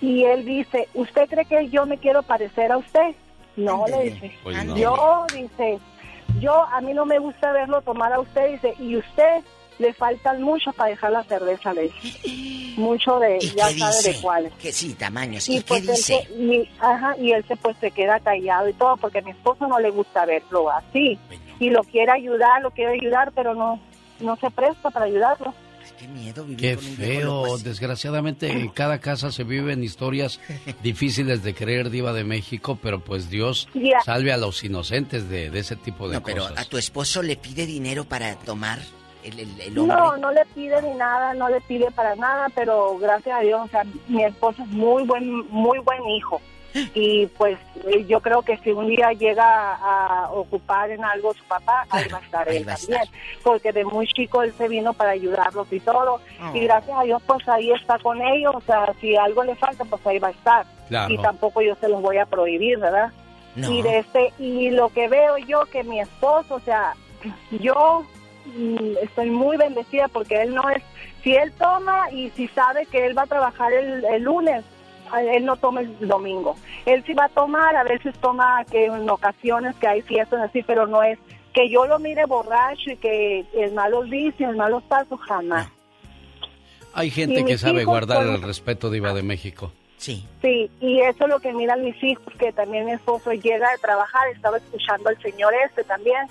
Y 0.00 0.24
él 0.24 0.44
dice, 0.44 0.88
¿usted 0.94 1.28
cree 1.28 1.44
que 1.44 1.68
yo 1.68 1.86
me 1.86 1.98
quiero 1.98 2.22
parecer 2.22 2.70
a 2.72 2.78
usted? 2.78 3.14
No, 3.58 3.84
le 3.86 4.10
dice. 4.10 4.32
Pues 4.42 4.56
yo, 4.74 5.26
dice, 5.34 5.78
yo, 6.40 6.62
a 6.62 6.80
mí 6.80 6.94
no 6.94 7.04
me 7.04 7.18
gusta 7.18 7.52
verlo 7.52 7.82
tomar 7.82 8.12
a 8.12 8.20
usted, 8.20 8.52
dice, 8.52 8.74
y 8.78 8.96
usted 8.96 9.42
le 9.78 9.92
faltan 9.92 10.42
mucho 10.42 10.72
para 10.72 10.90
dejar 10.90 11.12
la 11.12 11.24
cerveza, 11.24 11.72
le 11.72 11.82
dice. 11.82 12.76
Mucho 12.78 13.18
de, 13.18 13.40
ya 13.40 13.70
sabe 13.70 14.02
de 14.04 14.20
cuáles. 14.20 14.52
Que 14.54 14.72
sí, 14.72 14.94
tamaños. 14.94 15.48
¿Y, 15.48 15.60
pues 15.62 15.82
qué 15.82 15.92
dice? 15.92 16.28
y, 16.38 16.68
ajá, 16.78 17.16
y 17.18 17.32
él 17.32 17.44
se, 17.48 17.56
pues 17.56 17.76
se 17.78 17.90
queda 17.90 18.20
callado 18.20 18.68
y 18.68 18.72
todo, 18.72 18.96
porque 18.98 19.18
a 19.18 19.22
mi 19.22 19.32
esposo 19.32 19.66
no 19.66 19.80
le 19.80 19.90
gusta 19.90 20.24
verlo 20.26 20.70
así. 20.70 21.18
Y 21.58 21.70
lo 21.70 21.82
quiere 21.82 22.12
ayudar, 22.12 22.62
lo 22.62 22.70
quiere 22.70 22.92
ayudar, 22.92 23.32
pero 23.34 23.56
no, 23.56 23.80
no 24.20 24.36
se 24.36 24.48
presta 24.52 24.90
para 24.90 25.06
ayudarlo. 25.06 25.52
Qué 25.98 26.08
miedo 26.08 26.44
vivir 26.44 26.60
Qué 26.60 26.76
con 26.76 26.84
un 26.84 26.96
feo. 26.96 27.58
Desgraciadamente 27.58 28.50
en 28.50 28.68
cada 28.74 29.00
casa 29.00 29.32
se 29.32 29.44
viven 29.44 29.82
historias 29.82 30.40
difíciles 30.82 31.42
de 31.42 31.54
creer, 31.54 31.90
Diva 31.90 32.12
de 32.12 32.24
México, 32.24 32.78
pero 32.80 33.00
pues 33.00 33.30
Dios 33.30 33.68
salve 34.04 34.32
a 34.32 34.36
los 34.36 34.62
inocentes 34.64 35.28
de, 35.28 35.46
ese 35.58 35.76
tipo 35.76 36.08
de 36.08 36.16
no, 36.16 36.22
pero 36.22 36.46
¿a 36.46 36.64
tu 36.64 36.78
esposo 36.78 37.22
le 37.22 37.36
pide 37.36 37.66
dinero 37.66 38.04
para 38.04 38.36
tomar 38.36 38.78
el, 39.24 39.38
el, 39.38 39.78
hombre? 39.78 39.96
No, 39.96 40.16
no 40.16 40.32
le 40.32 40.44
pide 40.54 40.80
ni 40.82 40.94
nada, 40.94 41.34
no 41.34 41.48
le 41.48 41.60
pide 41.62 41.90
para 41.90 42.14
nada, 42.14 42.48
pero 42.54 42.96
gracias 42.98 43.38
a 43.38 43.42
Dios, 43.42 43.60
o 43.64 43.68
sea, 43.68 43.84
mi 44.06 44.24
esposo 44.24 44.62
es 44.62 44.68
muy 44.68 45.04
buen, 45.04 45.48
muy 45.48 45.78
buen 45.80 46.08
hijo 46.08 46.40
y 46.74 47.26
pues 47.38 47.58
eh, 47.86 48.04
yo 48.06 48.20
creo 48.20 48.42
que 48.42 48.56
si 48.58 48.70
un 48.70 48.88
día 48.88 49.12
llega 49.12 49.74
a 49.74 50.30
ocupar 50.30 50.90
en 50.90 51.04
algo 51.04 51.34
su 51.34 51.44
papá, 51.44 51.86
ahí 51.90 52.08
va 52.08 52.18
a 52.18 52.20
estar 52.20 52.48
él 52.48 52.66
también, 52.66 53.02
porque 53.42 53.72
de 53.72 53.84
muy 53.84 54.06
chico 54.06 54.42
él 54.42 54.52
se 54.56 54.68
vino 54.68 54.92
para 54.92 55.10
ayudarlos 55.10 55.72
y 55.72 55.80
todo, 55.80 56.20
oh. 56.42 56.56
y 56.56 56.60
gracias 56.60 56.96
a 56.98 57.02
Dios 57.02 57.22
pues 57.26 57.48
ahí 57.48 57.70
está 57.72 57.98
con 57.98 58.20
ellos, 58.20 58.54
o 58.54 58.60
sea, 58.60 58.92
si 59.00 59.16
algo 59.16 59.44
le 59.44 59.54
falta 59.56 59.84
pues 59.84 60.06
ahí 60.06 60.18
va 60.18 60.28
a 60.28 60.32
estar, 60.32 60.66
y 61.08 61.18
tampoco 61.18 61.62
yo 61.62 61.74
se 61.76 61.88
los 61.88 62.02
voy 62.02 62.18
a 62.18 62.26
prohibir, 62.26 62.78
¿verdad? 62.78 63.12
Y 63.56 63.82
de 63.82 63.98
este 63.98 64.32
y 64.38 64.70
lo 64.70 64.88
que 64.90 65.08
veo 65.08 65.36
yo 65.38 65.64
que 65.64 65.82
mi 65.82 66.00
esposo, 66.00 66.54
o 66.54 66.60
sea, 66.60 66.94
yo 67.50 68.04
mm, 68.46 68.98
estoy 69.02 69.30
muy 69.30 69.56
bendecida 69.56 70.06
porque 70.08 70.42
él 70.42 70.54
no 70.54 70.68
es, 70.70 70.82
si 71.24 71.34
él 71.34 71.52
toma 71.58 72.08
y 72.12 72.30
si 72.30 72.46
sabe 72.48 72.86
que 72.86 73.04
él 73.04 73.18
va 73.18 73.22
a 73.22 73.26
trabajar 73.26 73.72
el, 73.72 74.04
el 74.04 74.22
lunes, 74.22 74.64
él 75.16 75.44
no 75.44 75.56
toma 75.56 75.80
el 75.80 75.96
domingo. 76.08 76.56
Él 76.86 77.02
sí 77.06 77.14
va 77.14 77.24
a 77.26 77.28
tomar, 77.28 77.74
a 77.76 77.84
veces 77.84 78.14
toma 78.20 78.64
que 78.70 78.86
en 78.86 79.08
ocasiones 79.08 79.74
que 79.76 79.86
hay 79.88 80.02
fiestas 80.02 80.40
así, 80.40 80.62
pero 80.62 80.86
no 80.86 81.02
es 81.02 81.18
que 81.54 81.68
yo 81.70 81.86
lo 81.86 81.98
mire 81.98 82.24
borracho 82.26 82.90
y 82.92 82.96
que 82.96 83.44
el 83.54 83.72
malos 83.72 84.08
vicios, 84.10 84.50
el 84.50 84.56
malos 84.56 84.82
pasos, 84.84 85.18
jamás. 85.20 85.68
Hay 86.94 87.10
gente 87.10 87.44
que 87.44 87.58
sabe 87.58 87.84
guardar 87.84 88.26
el 88.26 88.42
respeto, 88.42 88.90
Diva 88.90 89.12
de 89.12 89.22
México. 89.22 89.72
Sí. 89.98 90.26
Sí, 90.42 90.70
y 90.80 91.00
eso 91.00 91.24
es 91.24 91.30
lo 91.30 91.40
que 91.40 91.52
miran 91.52 91.82
mis 91.84 92.00
hijos, 92.02 92.32
que 92.38 92.52
también 92.52 92.84
mi 92.86 92.92
esposo 92.92 93.32
llega 93.32 93.70
de 93.72 93.78
trabajar, 93.78 94.28
estaba 94.28 94.58
escuchando 94.58 95.08
al 95.08 95.20
señor 95.20 95.52
este 95.66 95.82
también, 95.84 96.26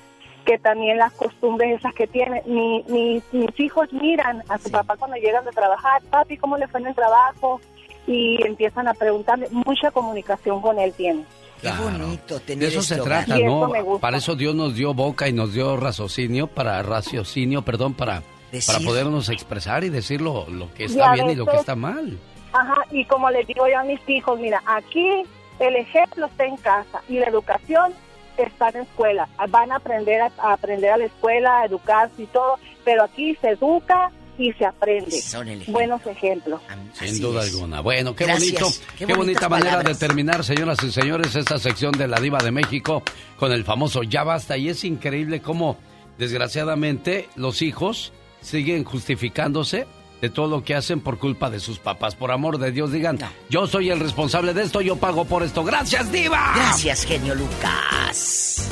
que 0.45 0.57
también 0.57 0.97
las 0.97 1.11
costumbres 1.13 1.77
esas 1.77 1.93
que 1.93 2.07
tiene. 2.07 2.41
Mi, 2.45 2.83
mi- 2.87 3.21
mis 3.33 3.59
hijos 3.59 3.91
miran 3.91 4.41
a 4.47 4.57
su 4.57 4.71
papá 4.71 4.95
cuando 4.95 5.17
llegan 5.17 5.43
de 5.43 5.51
trabajar, 5.51 6.01
papi, 6.09 6.37
¿cómo 6.37 6.57
le 6.57 6.67
fue 6.69 6.79
en 6.79 6.87
el 6.87 6.95
trabajo? 6.95 7.59
Y 8.07 8.41
empiezan 8.45 8.87
a 8.87 8.93
preguntarle, 8.93 9.47
mucha 9.51 9.91
comunicación 9.91 10.61
con 10.61 10.79
él 10.79 10.93
tiene. 10.93 11.23
Qué 11.61 11.69
bonito 11.71 12.39
tener 12.39 12.59
De 12.59 12.67
eso 12.67 12.81
se 12.81 12.93
este 12.95 13.01
hogar. 13.07 13.25
trata, 13.25 13.39
¿no? 13.43 13.75
eso. 13.75 13.99
Para 13.99 14.17
eso 14.17 14.35
Dios 14.35 14.55
nos 14.55 14.75
dio 14.75 14.93
boca 14.93 15.27
y 15.27 15.33
nos 15.33 15.53
dio 15.53 15.75
raciocinio, 15.75 16.47
para 16.47 16.81
raciocinio, 16.83 17.63
perdón, 17.63 17.93
para, 17.95 18.21
Decir. 18.51 18.73
para 18.75 18.85
podernos 18.85 19.29
expresar 19.29 19.83
y 19.83 19.89
decir 19.89 20.21
lo, 20.21 20.47
lo 20.49 20.73
que 20.73 20.85
está 20.85 21.11
a 21.11 21.13
bien 21.15 21.31
y 21.31 21.35
lo 21.35 21.45
que 21.45 21.51
veces- 21.51 21.61
está 21.61 21.75
mal. 21.75 22.17
Ajá, 22.53 22.77
y 22.91 23.03
como 23.05 23.29
les 23.29 23.45
digo 23.45 23.67
yo 23.67 23.77
a 23.79 23.83
mis 23.83 23.99
hijos, 24.07 24.39
mira, 24.39 24.61
aquí 24.65 25.23
el 25.59 25.75
ejemplo 25.75 26.27
está 26.27 26.45
en 26.45 26.55
casa 26.57 27.01
y 27.09 27.19
la 27.19 27.25
educación 27.25 27.91
está 28.37 28.69
en 28.69 28.77
escuela. 28.83 29.27
Van 29.49 29.71
a 29.71 29.77
aprender 29.77 30.21
a, 30.21 30.31
a 30.37 30.53
aprender 30.53 30.91
a 30.91 30.97
la 30.97 31.05
escuela, 31.05 31.59
a 31.61 31.65
educarse 31.65 32.21
y 32.21 32.25
todo, 32.27 32.57
pero 32.85 33.03
aquí 33.03 33.35
se 33.41 33.49
educa 33.49 34.11
y 34.37 34.51
se 34.53 34.65
aprende. 34.65 35.11
Son 35.21 35.47
el 35.47 35.55
ejemplo. 35.61 35.73
Buenos 35.73 36.05
ejemplos. 36.05 36.61
Sin 36.93 37.19
duda 37.21 37.41
alguna. 37.41 37.81
Bueno, 37.81 38.15
qué 38.15 38.25
Gracias. 38.25 38.61
bonito, 38.61 38.81
Qué 38.97 39.05
qué, 39.05 39.13
bonita 39.13 39.49
manera 39.49 39.81
de 39.83 39.95
terminar, 39.95 40.43
señoras 40.43 40.77
y 40.83 40.91
señores, 40.91 41.35
esta 41.35 41.57
sección 41.59 41.91
de 41.93 42.07
la 42.07 42.19
Diva 42.19 42.39
de 42.39 42.51
México 42.51 43.03
con 43.37 43.51
el 43.51 43.63
famoso 43.63 44.03
Ya 44.03 44.23
basta. 44.23 44.57
Y 44.57 44.69
es 44.69 44.83
increíble 44.83 45.41
cómo, 45.41 45.77
desgraciadamente, 46.17 47.29
los 47.35 47.61
hijos 47.61 48.13
siguen 48.41 48.83
justificándose 48.83 49.87
de 50.21 50.29
todo 50.29 50.47
lo 50.47 50.63
que 50.63 50.73
hacen 50.75 50.99
por 51.01 51.19
culpa 51.19 51.49
de 51.49 51.59
sus 51.59 51.79
papás. 51.79 52.15
Por 52.15 52.31
amor 52.31 52.57
de 52.57 52.71
Dios, 52.71 52.91
digan, 52.91 53.19
yo 53.49 53.67
soy 53.67 53.89
el 53.89 53.99
responsable 53.99 54.53
de 54.53 54.63
esto, 54.63 54.81
yo 54.81 54.95
pago 54.95 55.25
por 55.25 55.43
esto. 55.43 55.63
¡Gracias, 55.63 56.11
Diva! 56.11 56.53
Gracias, 56.55 57.05
genio 57.05 57.35
Lucas. 57.35 58.67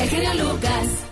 El 0.00 0.08
genio 0.08 0.34
Lucas. 0.34 1.11